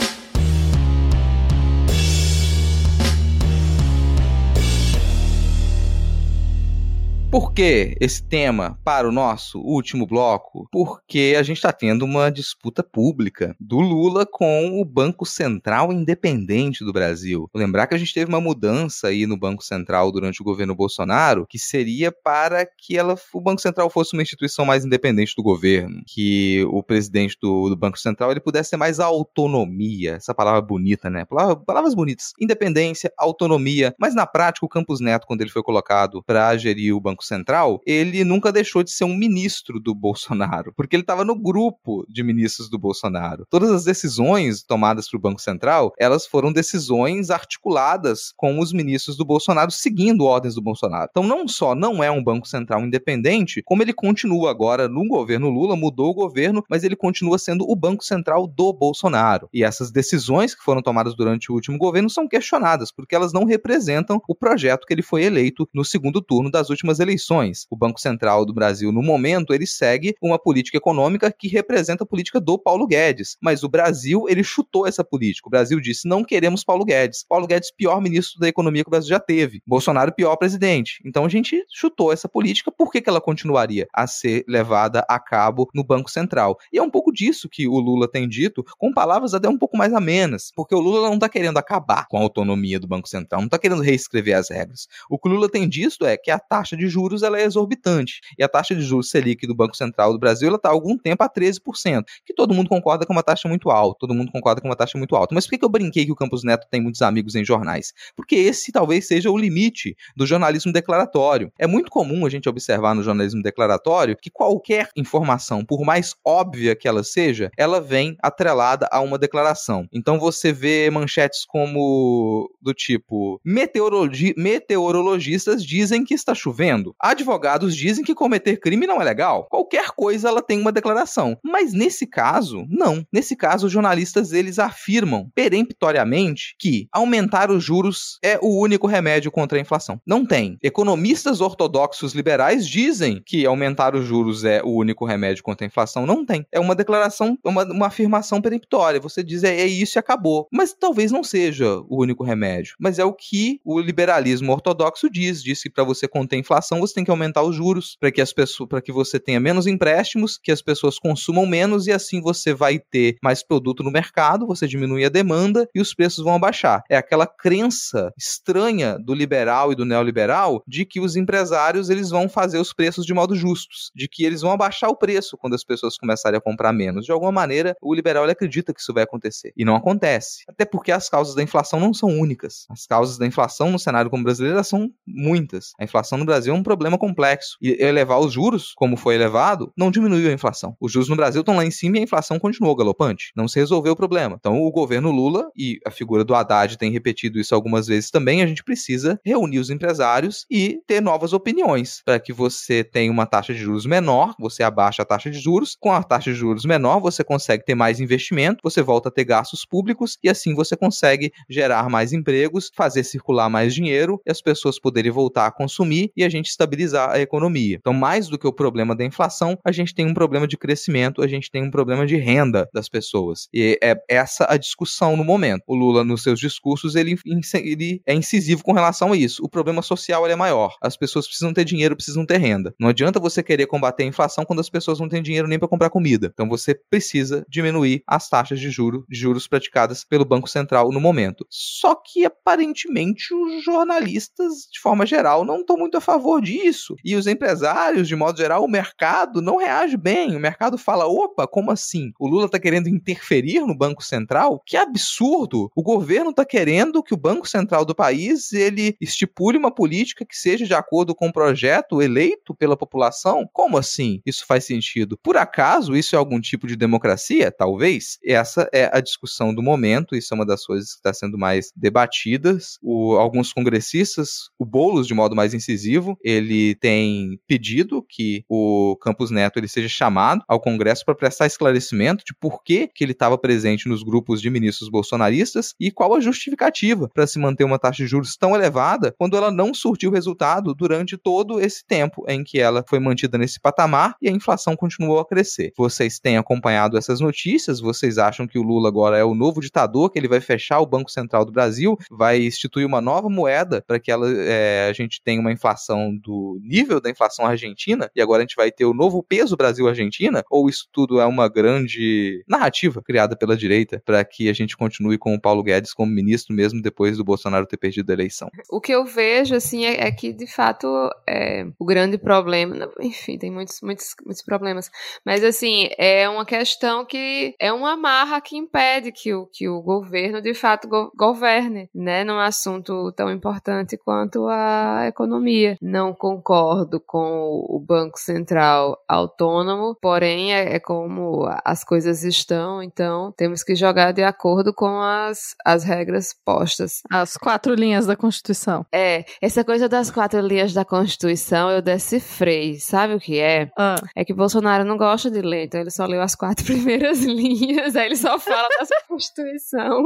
Por 7.29 7.51
que 7.51 7.93
esse 7.99 8.23
tema 8.23 8.79
para 8.85 9.07
o 9.07 9.11
nosso 9.11 9.59
último 9.59 10.07
bloco? 10.07 10.65
Porque 10.71 11.35
a 11.37 11.43
gente 11.43 11.57
está 11.57 11.73
tendo 11.73 12.05
uma 12.05 12.31
disputa 12.31 12.81
pública 12.81 13.53
do 13.59 13.81
Lula 13.81 14.25
com 14.25 14.79
o 14.79 14.85
Banco 14.85 15.25
Central 15.25 15.91
Independente 15.91 16.85
do 16.85 16.93
Brasil. 16.93 17.49
Lembrar 17.53 17.87
que 17.87 17.93
a 17.93 17.97
gente 17.97 18.13
teve 18.13 18.29
uma 18.29 18.39
mudança 18.39 19.09
aí 19.09 19.27
no 19.27 19.37
Banco 19.37 19.61
Central 19.61 20.09
durante 20.09 20.41
o 20.41 20.45
governo 20.45 20.73
Bolsonaro, 20.73 21.45
que 21.45 21.59
seria 21.59 22.13
para 22.13 22.65
que 22.65 22.97
ela, 22.97 23.15
o 23.33 23.41
Banco 23.41 23.61
Central 23.61 23.89
fosse 23.89 24.13
uma 24.13 24.23
instituição 24.23 24.63
mais 24.63 24.85
independente 24.85 25.33
do 25.35 25.43
governo, 25.43 26.01
que 26.07 26.65
o 26.69 26.81
presidente 26.81 27.37
do, 27.41 27.67
do 27.67 27.75
Banco 27.75 27.99
Central 27.99 28.31
ele 28.31 28.39
pudesse 28.39 28.71
ter 28.71 28.77
mais 28.77 29.01
autonomia, 29.01 30.13
essa 30.13 30.33
palavra 30.33 30.61
bonita, 30.61 31.09
né? 31.09 31.25
Palavra, 31.25 31.57
palavras 31.57 31.93
bonitas, 31.93 32.31
independência, 32.39 33.11
autonomia, 33.17 33.93
mas 33.99 34.15
na 34.15 34.25
prática 34.25 34.65
o 34.65 34.69
Campos 34.69 35.01
Neto, 35.01 35.27
quando 35.27 35.41
ele 35.41 35.51
foi 35.51 35.61
colocado 35.61 36.23
para 36.23 36.55
gerir 36.55 36.95
o 36.95 37.01
Banco 37.01 37.16
Banco 37.17 37.23
Central, 37.23 37.81
ele 37.85 38.23
nunca 38.23 38.51
deixou 38.51 38.83
de 38.83 38.91
ser 38.91 39.03
um 39.03 39.15
ministro 39.15 39.79
do 39.79 39.95
Bolsonaro, 39.95 40.71
porque 40.75 40.95
ele 40.95 41.01
estava 41.01 41.25
no 41.25 41.35
grupo 41.35 42.05
de 42.07 42.21
ministros 42.21 42.69
do 42.69 42.77
Bolsonaro. 42.77 43.45
Todas 43.49 43.71
as 43.71 43.83
decisões 43.83 44.61
tomadas 44.61 45.09
pelo 45.09 45.21
Banco 45.21 45.41
Central, 45.41 45.93
elas 45.97 46.27
foram 46.27 46.53
decisões 46.53 47.31
articuladas 47.31 48.31
com 48.37 48.59
os 48.59 48.71
ministros 48.71 49.17
do 49.17 49.25
Bolsonaro, 49.25 49.71
seguindo 49.71 50.25
ordens 50.25 50.53
do 50.53 50.61
Bolsonaro. 50.61 51.07
Então, 51.09 51.23
não 51.23 51.47
só 51.47 51.73
não 51.73 52.03
é 52.03 52.11
um 52.11 52.23
Banco 52.23 52.47
Central 52.47 52.81
independente, 52.81 53.63
como 53.65 53.81
ele 53.81 53.93
continua 53.93 54.51
agora 54.51 54.87
no 54.87 55.07
governo 55.07 55.49
Lula, 55.49 55.75
mudou 55.75 56.11
o 56.11 56.15
governo, 56.15 56.63
mas 56.69 56.83
ele 56.83 56.95
continua 56.95 57.39
sendo 57.39 57.65
o 57.67 57.75
Banco 57.75 58.03
Central 58.03 58.45
do 58.45 58.71
Bolsonaro. 58.71 59.49
E 59.51 59.63
essas 59.63 59.91
decisões 59.91 60.53
que 60.53 60.63
foram 60.63 60.83
tomadas 60.83 61.15
durante 61.15 61.51
o 61.51 61.55
último 61.55 61.79
governo 61.79 62.09
são 62.09 62.27
questionadas, 62.27 62.91
porque 62.91 63.15
elas 63.15 63.33
não 63.33 63.45
representam 63.45 64.21
o 64.27 64.35
projeto 64.35 64.85
que 64.85 64.93
ele 64.93 65.01
foi 65.01 65.23
eleito 65.23 65.67
no 65.73 65.83
segundo 65.83 66.21
turno 66.21 66.51
das 66.51 66.69
últimas 66.69 66.99
eleições 66.99 67.06
eleições. 67.07 67.65
O 67.69 67.75
Banco 67.75 67.99
Central 67.99 68.45
do 68.45 68.53
Brasil, 68.53 68.91
no 68.91 69.01
momento, 69.01 69.53
ele 69.53 69.65
segue 69.65 70.15
uma 70.21 70.37
política 70.37 70.77
econômica 70.77 71.31
que 71.31 71.47
representa 71.47 72.03
a 72.03 72.07
política 72.07 72.39
do 72.39 72.57
Paulo 72.57 72.85
Guedes. 72.85 73.37
Mas 73.41 73.63
o 73.63 73.69
Brasil, 73.69 74.25
ele 74.27 74.43
chutou 74.43 74.85
essa 74.85 75.03
política. 75.03 75.47
O 75.47 75.51
Brasil 75.51 75.79
disse: 75.79 76.07
não 76.07 76.23
queremos 76.23 76.63
Paulo 76.63 76.85
Guedes. 76.85 77.25
Paulo 77.27 77.47
Guedes, 77.47 77.71
pior 77.71 78.01
ministro 78.01 78.39
da 78.39 78.47
economia 78.47 78.83
que 78.83 78.89
o 78.89 78.91
Brasil 78.91 79.09
já 79.09 79.19
teve. 79.19 79.61
Bolsonaro, 79.65 80.13
pior 80.13 80.35
presidente. 80.35 81.01
Então 81.05 81.25
a 81.25 81.29
gente 81.29 81.63
chutou 81.73 82.11
essa 82.11 82.27
política. 82.27 82.71
Por 82.71 82.91
que, 82.91 83.01
que 83.01 83.09
ela 83.09 83.21
continuaria 83.21 83.87
a 83.93 84.05
ser 84.05 84.43
levada 84.47 85.05
a 85.09 85.19
cabo 85.19 85.69
no 85.73 85.83
Banco 85.83 86.09
Central? 86.09 86.57
E 86.71 86.77
é 86.77 86.83
um 86.83 86.89
pouco 86.89 87.11
disso 87.11 87.49
que 87.49 87.67
o 87.67 87.79
Lula 87.79 88.09
tem 88.09 88.27
dito, 88.27 88.63
com 88.77 88.93
palavras 88.93 89.33
até 89.33 89.47
um 89.47 89.57
pouco 89.57 89.77
mais 89.77 89.93
amenas. 89.93 90.51
Porque 90.55 90.75
o 90.75 90.79
Lula 90.79 91.07
não 91.07 91.15
está 91.15 91.29
querendo 91.29 91.57
acabar 91.57 92.07
com 92.07 92.17
a 92.17 92.21
autonomia 92.21 92.79
do 92.79 92.87
Banco 92.87 93.07
Central, 93.07 93.41
não 93.41 93.47
está 93.47 93.57
querendo 93.57 93.81
reescrever 93.81 94.35
as 94.35 94.49
regras. 94.49 94.87
O 95.09 95.17
que 95.17 95.27
o 95.27 95.31
Lula 95.31 95.49
tem 95.49 95.67
dito 95.67 96.05
é 96.05 96.17
que 96.17 96.31
a 96.31 96.39
taxa 96.39 96.75
de 96.75 96.87
juros 96.87 96.96
ela 97.23 97.39
é 97.39 97.43
exorbitante. 97.43 98.19
E 98.37 98.43
a 98.43 98.47
taxa 98.47 98.75
de 98.75 98.81
juros 98.81 99.09
Selic 99.09 99.45
do 99.45 99.55
Banco 99.55 99.75
Central 99.75 100.11
do 100.13 100.19
Brasil 100.19 100.53
está 100.55 100.69
há 100.69 100.71
algum 100.71 100.97
tempo 100.97 101.23
a 101.23 101.29
13%, 101.29 102.03
que 102.25 102.33
todo 102.33 102.53
mundo 102.53 102.69
concorda 102.69 103.05
que 103.05 103.11
é 103.11 103.15
uma 103.15 103.23
taxa 103.23 103.47
muito 103.47 103.69
alta. 103.69 103.97
Todo 103.99 104.13
mundo 104.13 104.31
concorda 104.31 104.61
que 104.61 104.67
é 104.67 104.69
uma 104.69 104.75
taxa 104.75 104.97
muito 104.97 105.15
alta. 105.15 105.33
Mas 105.33 105.45
por 105.45 105.57
que 105.57 105.63
eu 105.63 105.69
brinquei 105.69 106.05
que 106.05 106.11
o 106.11 106.15
Campos 106.15 106.43
Neto 106.43 106.67
tem 106.69 106.81
muitos 106.81 107.01
amigos 107.01 107.35
em 107.35 107.45
jornais? 107.45 107.93
Porque 108.15 108.35
esse 108.35 108.71
talvez 108.71 109.07
seja 109.07 109.29
o 109.29 109.37
limite 109.37 109.95
do 110.15 110.25
jornalismo 110.25 110.71
declaratório. 110.71 111.51
É 111.57 111.67
muito 111.67 111.91
comum 111.91 112.25
a 112.25 112.29
gente 112.29 112.49
observar 112.49 112.95
no 112.95 113.03
jornalismo 113.03 113.41
declaratório 113.41 114.17
que 114.17 114.29
qualquer 114.29 114.89
informação, 114.95 115.63
por 115.63 115.83
mais 115.83 116.15
óbvia 116.25 116.75
que 116.75 116.87
ela 116.87 117.03
seja, 117.03 117.51
ela 117.57 117.79
vem 117.79 118.15
atrelada 118.21 118.87
a 118.91 118.99
uma 118.99 119.17
declaração. 119.17 119.87
Então 119.93 120.19
você 120.19 120.51
vê 120.51 120.89
manchetes 120.89 121.45
como 121.45 122.49
do 122.61 122.73
tipo 122.73 123.39
meteorologi 123.43 124.33
meteorologistas 124.37 125.63
dizem 125.63 126.03
que 126.03 126.13
está 126.13 126.33
chovendo 126.33 126.86
Advogados 126.99 127.75
dizem 127.75 128.03
que 128.03 128.15
cometer 128.15 128.57
crime 128.57 128.87
não 128.87 129.01
é 129.01 129.05
legal. 129.05 129.47
Qualquer 129.49 129.91
coisa 129.91 130.29
ela 130.29 130.41
tem 130.41 130.59
uma 130.59 130.71
declaração. 130.71 131.37
Mas 131.43 131.73
nesse 131.73 132.05
caso, 132.05 132.65
não. 132.69 133.05
Nesse 133.11 133.35
caso, 133.35 133.67
os 133.67 133.71
jornalistas 133.71 134.31
eles 134.31 134.59
afirmam 134.59 135.29
peremptoriamente 135.35 136.55
que 136.59 136.87
aumentar 136.91 137.51
os 137.51 137.63
juros 137.63 138.17
é 138.23 138.39
o 138.41 138.59
único 138.59 138.87
remédio 138.87 139.31
contra 139.31 139.57
a 139.57 139.61
inflação. 139.61 139.99
Não 140.05 140.25
tem. 140.25 140.57
Economistas 140.61 141.41
ortodoxos 141.41 142.13
liberais 142.13 142.67
dizem 142.67 143.21
que 143.25 143.45
aumentar 143.45 143.95
os 143.95 144.05
juros 144.05 144.43
é 144.43 144.61
o 144.63 144.69
único 144.69 145.05
remédio 145.05 145.43
contra 145.43 145.65
a 145.65 145.67
inflação. 145.67 146.05
Não 146.05 146.25
tem. 146.25 146.45
É 146.51 146.59
uma 146.59 146.75
declaração, 146.75 147.37
uma, 147.43 147.63
uma 147.63 147.87
afirmação 147.87 148.41
peremptória. 148.41 148.99
Você 148.99 149.23
diz 149.23 149.43
é, 149.43 149.61
é 149.61 149.67
isso 149.67 149.97
e 149.97 149.99
acabou. 149.99 150.47
Mas 150.51 150.73
talvez 150.73 151.11
não 151.11 151.23
seja 151.23 151.79
o 151.87 152.01
único 152.01 152.23
remédio. 152.23 152.75
Mas 152.79 152.99
é 152.99 153.05
o 153.05 153.13
que 153.13 153.59
o 153.63 153.79
liberalismo 153.79 154.51
ortodoxo 154.51 155.09
diz. 155.09 155.43
Diz 155.43 155.61
que 155.61 155.69
para 155.69 155.83
você 155.83 156.07
conter 156.07 156.37
a 156.37 156.39
inflação, 156.39 156.76
você 156.79 156.93
tem 156.93 157.03
que 157.03 157.11
aumentar 157.11 157.43
os 157.43 157.55
juros 157.55 157.97
para 157.99 158.11
que 158.11 158.21
as 158.21 158.31
pessoas, 158.31 158.69
para 158.69 158.81
que 158.81 158.91
você 158.91 159.19
tenha 159.19 159.39
menos 159.39 159.67
empréstimos, 159.67 160.39
que 160.41 160.51
as 160.51 160.61
pessoas 160.61 160.99
consumam 160.99 161.45
menos 161.45 161.87
e 161.87 161.91
assim 161.91 162.21
você 162.21 162.53
vai 162.53 162.79
ter 162.79 163.17
mais 163.23 163.43
produto 163.45 163.83
no 163.83 163.91
mercado, 163.91 164.47
você 164.47 164.67
diminui 164.67 165.05
a 165.05 165.09
demanda 165.09 165.67
e 165.73 165.81
os 165.81 165.93
preços 165.93 166.23
vão 166.23 166.35
abaixar. 166.35 166.83
É 166.89 166.97
aquela 166.97 167.27
crença 167.27 168.11
estranha 168.17 168.97
do 168.99 169.13
liberal 169.13 169.71
e 169.71 169.75
do 169.75 169.85
neoliberal 169.85 170.63
de 170.67 170.85
que 170.85 170.99
os 170.99 171.15
empresários 171.15 171.89
eles 171.89 172.09
vão 172.09 172.29
fazer 172.29 172.59
os 172.59 172.73
preços 172.73 173.05
de 173.05 173.13
modo 173.13 173.35
justos, 173.35 173.91
de 173.95 174.07
que 174.07 174.23
eles 174.23 174.41
vão 174.41 174.51
abaixar 174.51 174.89
o 174.89 174.95
preço 174.95 175.37
quando 175.37 175.53
as 175.53 175.63
pessoas 175.63 175.97
começarem 175.97 176.37
a 176.37 176.41
comprar 176.41 176.73
menos. 176.73 177.05
De 177.05 177.11
alguma 177.11 177.31
maneira, 177.31 177.75
o 177.81 177.93
liberal 177.93 178.25
acredita 178.25 178.73
que 178.73 178.79
isso 178.79 178.93
vai 178.93 179.03
acontecer 179.03 179.51
e 179.55 179.65
não 179.65 179.75
acontece. 179.75 180.43
Até 180.47 180.65
porque 180.65 180.91
as 180.91 181.09
causas 181.09 181.35
da 181.35 181.43
inflação 181.43 181.79
não 181.79 181.93
são 181.93 182.09
únicas. 182.09 182.65
As 182.69 182.85
causas 182.85 183.17
da 183.17 183.25
inflação 183.25 183.71
no 183.71 183.79
cenário 183.79 184.09
como 184.09 184.23
brasileiro 184.23 184.63
são 184.63 184.89
muitas. 185.05 185.71
A 185.79 185.83
inflação 185.83 186.17
no 186.17 186.25
Brasil 186.25 186.53
é 186.53 186.57
um 186.57 186.63
problema 186.67 186.97
complexo 186.97 187.57
e 187.61 187.81
elevar 187.81 188.19
os 188.19 188.33
juros, 188.33 188.73
como 188.75 188.97
foi 188.97 189.15
elevado, 189.15 189.71
não 189.77 189.89
diminuiu 189.89 190.29
a 190.29 190.33
inflação. 190.33 190.75
Os 190.81 190.91
juros 190.91 191.07
no 191.07 191.15
Brasil 191.15 191.39
estão 191.39 191.55
lá 191.55 191.63
em 191.63 191.71
cima 191.71 191.95
e 191.95 191.99
a 192.01 192.03
inflação 192.03 192.37
continuou 192.37 192.75
galopante. 192.75 193.31
Não 193.37 193.47
se 193.47 193.57
resolveu 193.57 193.93
o 193.93 193.95
problema. 193.95 194.35
Então, 194.37 194.61
o 194.61 194.69
governo 194.69 195.09
Lula 195.09 195.49
e 195.55 195.79
a 195.85 195.89
figura 195.89 196.25
do 196.25 196.35
Haddad 196.35 196.77
tem 196.77 196.91
repetido 196.91 197.39
isso 197.39 197.55
algumas 197.55 197.87
vezes 197.87 198.11
também. 198.11 198.41
A 198.41 198.47
gente 198.47 198.65
precisa 198.65 199.17
reunir 199.23 199.59
os 199.59 199.69
empresários 199.69 200.45
e 200.51 200.81
ter 200.85 201.01
novas 201.01 201.31
opiniões 201.31 202.01
para 202.03 202.19
que 202.19 202.33
você 202.33 202.83
tenha 202.83 203.09
uma 203.09 203.25
taxa 203.25 203.53
de 203.53 203.59
juros 203.59 203.85
menor, 203.85 204.35
você 204.37 204.61
abaixa 204.61 205.03
a 205.03 205.05
taxa 205.05 205.31
de 205.31 205.39
juros. 205.39 205.77
Com 205.79 205.93
a 205.93 206.03
taxa 206.03 206.31
de 206.31 206.37
juros 206.37 206.65
menor, 206.65 206.99
você 206.99 207.23
consegue 207.23 207.63
ter 207.63 207.75
mais 207.75 208.01
investimento, 208.01 208.59
você 208.61 208.81
volta 208.81 209.07
a 209.07 209.11
ter 209.11 209.23
gastos 209.23 209.65
públicos 209.65 210.17
e 210.21 210.29
assim 210.29 210.53
você 210.53 210.75
consegue 210.75 211.31
gerar 211.49 211.89
mais 211.89 212.11
empregos, 212.11 212.69
fazer 212.75 213.03
circular 213.03 213.49
mais 213.49 213.73
dinheiro 213.73 214.21
e 214.25 214.31
as 214.31 214.41
pessoas 214.41 214.77
poderem 214.77 215.11
voltar 215.11 215.47
a 215.47 215.51
consumir 215.51 216.11
e 216.15 216.23
a 216.23 216.29
gente 216.29 216.47
estabilizar 216.57 217.11
a 217.11 217.19
economia. 217.19 217.77
Então, 217.79 217.93
mais 217.93 218.27
do 218.27 218.37
que 218.37 218.47
o 218.47 218.53
problema 218.53 218.95
da 218.95 219.05
inflação, 219.05 219.57
a 219.63 219.71
gente 219.71 219.93
tem 219.93 220.05
um 220.05 220.13
problema 220.13 220.47
de 220.47 220.57
crescimento, 220.57 221.21
a 221.21 221.27
gente 221.27 221.51
tem 221.51 221.63
um 221.63 221.71
problema 221.71 222.05
de 222.05 222.17
renda 222.17 222.67
das 222.73 222.89
pessoas. 222.89 223.47
E 223.53 223.77
é 223.81 223.95
essa 224.09 224.45
a 224.49 224.57
discussão 224.57 225.15
no 225.15 225.23
momento. 225.23 225.63
O 225.67 225.75
Lula, 225.75 226.03
nos 226.03 226.23
seus 226.23 226.39
discursos, 226.39 226.95
ele, 226.95 227.15
ele 227.53 228.01
é 228.05 228.13
incisivo 228.13 228.63
com 228.63 228.73
relação 228.73 229.11
a 229.11 229.17
isso. 229.17 229.43
O 229.43 229.49
problema 229.49 229.81
social 229.81 230.25
é 230.27 230.35
maior. 230.35 230.75
As 230.81 230.97
pessoas 230.97 231.27
precisam 231.27 231.53
ter 231.53 231.63
dinheiro, 231.63 231.95
precisam 231.95 232.25
ter 232.25 232.37
renda. 232.37 232.73
Não 232.79 232.89
adianta 232.89 233.19
você 233.19 233.43
querer 233.43 233.67
combater 233.67 234.03
a 234.03 234.07
inflação 234.07 234.45
quando 234.45 234.59
as 234.59 234.69
pessoas 234.69 234.99
não 234.99 235.07
têm 235.07 235.21
dinheiro 235.21 235.47
nem 235.47 235.59
para 235.59 235.67
comprar 235.67 235.89
comida. 235.89 236.31
Então 236.33 236.49
você 236.49 236.73
precisa 236.89 237.45
diminuir 237.47 238.03
as 238.07 238.29
taxas 238.29 238.59
de, 238.59 238.69
juro, 238.69 239.05
de 239.07 239.17
juros 239.17 239.47
praticadas 239.47 240.03
pelo 240.03 240.25
Banco 240.25 240.49
Central 240.49 240.91
no 240.91 240.99
momento. 240.99 241.45
Só 241.49 241.95
que 241.95 242.25
aparentemente 242.25 243.33
os 243.33 243.63
jornalistas, 243.63 244.67
de 244.71 244.79
forma 244.79 245.05
geral, 245.05 245.45
não 245.45 245.61
estão 245.61 245.77
muito 245.77 245.97
a 245.97 246.01
favor 246.01 246.41
disso. 246.47 246.95
E 247.03 247.15
os 247.15 247.27
empresários, 247.27 248.07
de 248.07 248.15
modo 248.15 248.37
geral, 248.37 248.63
o 248.63 248.69
mercado 248.69 249.41
não 249.41 249.57
reage 249.57 249.97
bem. 249.97 250.35
O 250.35 250.39
mercado 250.39 250.77
fala: 250.77 251.05
opa, 251.05 251.47
como 251.47 251.71
assim? 251.71 252.11
O 252.19 252.27
Lula 252.27 252.45
está 252.45 252.59
querendo 252.59 252.87
interferir 252.87 253.61
no 253.61 253.77
Banco 253.77 254.03
Central? 254.03 254.61
Que 254.65 254.77
absurdo! 254.77 255.69
O 255.75 255.83
governo 255.83 256.29
está 256.29 256.45
querendo 256.45 257.03
que 257.03 257.13
o 257.13 257.17
Banco 257.17 257.47
Central 257.47 257.83
do 257.83 257.95
país 257.95 258.53
ele 258.53 258.95
estipule 259.01 259.57
uma 259.57 259.73
política 259.73 260.25
que 260.25 260.37
seja 260.37 260.65
de 260.65 260.73
acordo 260.73 261.13
com 261.13 261.27
o 261.27 261.33
projeto 261.33 262.01
eleito 262.01 262.55
pela 262.55 262.77
população? 262.77 263.47
Como 263.51 263.77
assim? 263.77 264.21
Isso 264.25 264.45
faz 264.45 264.65
sentido? 264.65 265.17
Por 265.21 265.37
acaso 265.37 265.95
isso 265.95 266.15
é 266.15 266.19
algum 266.19 266.39
tipo 266.39 266.67
de 266.67 266.75
democracia? 266.75 267.51
Talvez. 267.51 268.17
Essa 268.25 268.69
é 268.73 268.89
a 268.91 269.01
discussão 269.01 269.53
do 269.53 269.61
momento. 269.61 270.15
Isso 270.15 270.33
é 270.33 270.35
uma 270.35 270.45
das 270.45 270.65
coisas 270.65 270.91
que 270.91 270.97
está 270.97 271.13
sendo 271.13 271.37
mais 271.37 271.71
debatidas. 271.75 272.77
O, 272.81 273.15
alguns 273.15 273.51
congressistas, 273.51 274.49
o 274.57 274.65
Boulos 274.65 275.07
de 275.07 275.13
modo 275.13 275.35
mais 275.35 275.53
incisivo, 275.53 276.17
ele 276.27 276.75
tem 276.75 277.39
pedido 277.47 278.03
que 278.03 278.43
o 278.49 278.97
Campos 279.01 279.31
Neto 279.31 279.57
ele 279.57 279.67
seja 279.67 279.87
chamado 279.87 280.43
ao 280.45 280.59
Congresso 280.59 281.05
para 281.05 281.15
prestar 281.15 281.45
esclarecimento 281.45 282.25
de 282.25 282.33
por 282.33 282.61
que, 282.61 282.87
que 282.87 283.01
ele 283.01 283.13
estava 283.13 283.37
presente 283.37 283.87
nos 283.87 284.03
grupos 284.03 284.41
de 284.41 284.49
ministros 284.49 284.89
bolsonaristas 284.89 285.73
e 285.79 285.89
qual 285.89 286.13
a 286.13 286.19
justificativa 286.19 287.09
para 287.13 287.25
se 287.25 287.39
manter 287.39 287.63
uma 287.63 287.79
taxa 287.79 288.03
de 288.03 288.09
juros 288.09 288.35
tão 288.35 288.53
elevada 288.53 289.15
quando 289.17 289.37
ela 289.37 289.49
não 289.49 289.73
surtiu 289.73 290.11
resultado 290.11 290.73
durante 290.73 291.17
todo 291.17 291.61
esse 291.61 291.85
tempo 291.85 292.25
em 292.27 292.43
que 292.43 292.59
ela 292.59 292.83
foi 292.89 292.99
mantida 292.99 293.37
nesse 293.37 293.57
patamar 293.61 294.15
e 294.21 294.27
a 294.27 294.31
inflação 294.31 294.75
continuou 294.75 295.19
a 295.19 295.25
crescer. 295.25 295.71
Vocês 295.77 296.19
têm 296.19 296.35
acompanhado 296.35 296.97
essas 296.97 297.21
notícias? 297.21 297.79
Vocês 297.79 298.17
acham 298.17 298.45
que 298.45 298.59
o 298.59 298.63
Lula 298.63 298.89
agora 298.89 299.17
é 299.17 299.23
o 299.23 299.33
novo 299.33 299.61
ditador, 299.61 300.09
que 300.09 300.19
ele 300.19 300.27
vai 300.27 300.41
fechar 300.41 300.81
o 300.81 300.85
Banco 300.85 301.09
Central 301.09 301.45
do 301.45 301.53
Brasil, 301.53 301.97
vai 302.11 302.43
instituir 302.43 302.85
uma 302.85 302.99
nova 302.99 303.29
moeda 303.29 303.81
para 303.87 303.97
que 303.97 304.11
ela, 304.11 304.27
é, 304.29 304.87
a 304.89 304.93
gente 304.93 305.21
tenha 305.23 305.39
uma 305.39 305.53
inflação 305.53 306.16
do 306.17 306.59
nível 306.61 306.99
da 306.99 307.09
inflação 307.09 307.45
argentina 307.45 308.09
e 308.15 308.21
agora 308.21 308.39
a 308.39 308.45
gente 308.45 308.55
vai 308.55 308.71
ter 308.71 308.85
o 308.85 308.93
novo 308.93 309.23
peso 309.23 309.57
Brasil-Argentina? 309.57 310.43
Ou 310.49 310.69
isso 310.69 310.87
tudo 310.91 311.19
é 311.19 311.25
uma 311.25 311.47
grande 311.47 312.43
narrativa 312.47 313.01
criada 313.01 313.35
pela 313.35 313.55
direita 313.55 314.01
para 314.05 314.23
que 314.23 314.49
a 314.49 314.53
gente 314.53 314.77
continue 314.77 315.17
com 315.17 315.33
o 315.33 315.41
Paulo 315.41 315.63
Guedes 315.63 315.93
como 315.93 316.11
ministro 316.11 316.55
mesmo 316.55 316.81
depois 316.81 317.17
do 317.17 317.23
Bolsonaro 317.23 317.65
ter 317.65 317.77
perdido 317.77 318.09
a 318.09 318.13
eleição? 318.13 318.49
O 318.69 318.81
que 318.81 318.91
eu 318.91 319.05
vejo, 319.05 319.55
assim, 319.55 319.85
é, 319.85 320.07
é 320.07 320.11
que 320.11 320.33
de 320.33 320.47
fato 320.47 320.87
é, 321.27 321.65
o 321.79 321.85
grande 321.85 322.17
problema, 322.17 322.89
enfim, 322.99 323.37
tem 323.37 323.51
muitos, 323.51 323.79
muitos, 323.81 324.15
muitos 324.25 324.43
problemas, 324.43 324.89
mas 325.25 325.43
assim, 325.43 325.89
é 325.97 326.27
uma 326.29 326.45
questão 326.45 327.05
que 327.05 327.55
é 327.59 327.71
uma 327.71 327.95
marra 327.95 328.41
que 328.41 328.57
impede 328.57 329.11
que 329.11 329.33
o, 329.33 329.45
que 329.47 329.67
o 329.67 329.81
governo 329.81 330.41
de 330.41 330.53
fato 330.53 330.87
go 330.87 331.11
governe, 331.15 331.89
né, 331.93 332.23
num 332.23 332.39
assunto 332.39 333.11
tão 333.13 333.31
importante 333.31 333.97
quanto 333.97 334.47
a 334.47 335.05
economia. 335.07 335.77
Não 335.81 336.06
concordo 336.13 336.99
com 336.99 337.65
o 337.67 337.79
Banco 337.79 338.19
Central 338.19 338.97
autônomo, 339.07 339.95
porém 340.01 340.53
é, 340.53 340.75
é 340.75 340.79
como 340.79 341.47
as 341.63 341.83
coisas 341.83 342.23
estão, 342.23 342.81
então 342.81 343.33
temos 343.35 343.63
que 343.63 343.75
jogar 343.75 344.11
de 344.11 344.23
acordo 344.23 344.73
com 344.73 345.01
as, 345.01 345.55
as 345.65 345.83
regras 345.83 346.33
postas. 346.45 347.01
As 347.09 347.37
quatro 347.37 347.73
linhas 347.73 348.05
da 348.05 348.15
Constituição. 348.15 348.85
É, 348.91 349.25
essa 349.41 349.63
coisa 349.63 349.87
das 349.87 350.11
quatro 350.11 350.39
linhas 350.39 350.73
da 350.73 350.85
Constituição 350.85 351.69
eu 351.69 351.81
decifrei. 351.81 352.79
Sabe 352.79 353.15
o 353.15 353.19
que 353.19 353.39
é? 353.39 353.69
Ah. 353.77 353.95
É 354.15 354.25
que 354.25 354.33
Bolsonaro 354.33 354.83
não 354.83 354.97
gosta 354.97 355.29
de 355.29 355.41
ler, 355.41 355.65
então 355.65 355.79
ele 355.79 355.91
só 355.91 356.05
leu 356.05 356.21
as 356.21 356.35
quatro 356.35 356.63
primeiras 356.65 357.19
linhas, 357.19 357.95
aí 357.95 358.05
ele 358.05 358.15
só 358.15 358.39
fala 358.39 358.67
da 358.67 359.01
Constituição. 359.07 360.03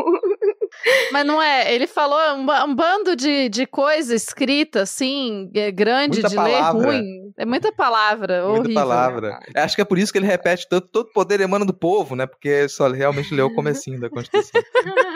Mas 1.11 1.25
não 1.25 1.41
é, 1.41 1.73
ele 1.73 1.87
falou 1.87 2.19
um, 2.35 2.45
um 2.69 2.75
bando 2.75 3.15
de, 3.15 3.49
de 3.49 3.65
coisa 3.65 4.15
escrita, 4.15 4.81
assim, 4.81 5.49
é 5.53 5.71
grande 5.71 6.15
Muita 6.21 6.29
de 6.29 6.35
palavra. 6.35 6.79
ler, 6.79 6.85
ruim. 6.85 7.33
É 7.37 7.45
muita 7.45 7.71
palavra, 7.71 8.41
Muita 8.45 8.59
horrível. 8.59 8.73
palavra. 8.75 9.39
Acho 9.55 9.75
que 9.75 9.81
é 9.81 9.85
por 9.85 9.97
isso 9.97 10.11
que 10.11 10.17
ele 10.17 10.25
repete 10.25 10.67
tanto, 10.69 10.87
todo 10.87 11.11
poder 11.11 11.39
emana 11.39 11.65
do 11.65 11.73
povo, 11.73 12.15
né? 12.15 12.25
Porque 12.25 12.67
só 12.67 12.87
realmente 12.89 13.33
leu 13.33 13.47
o 13.47 13.53
comecinho 13.55 13.99
da 13.99 14.09
Constituição. 14.09 14.61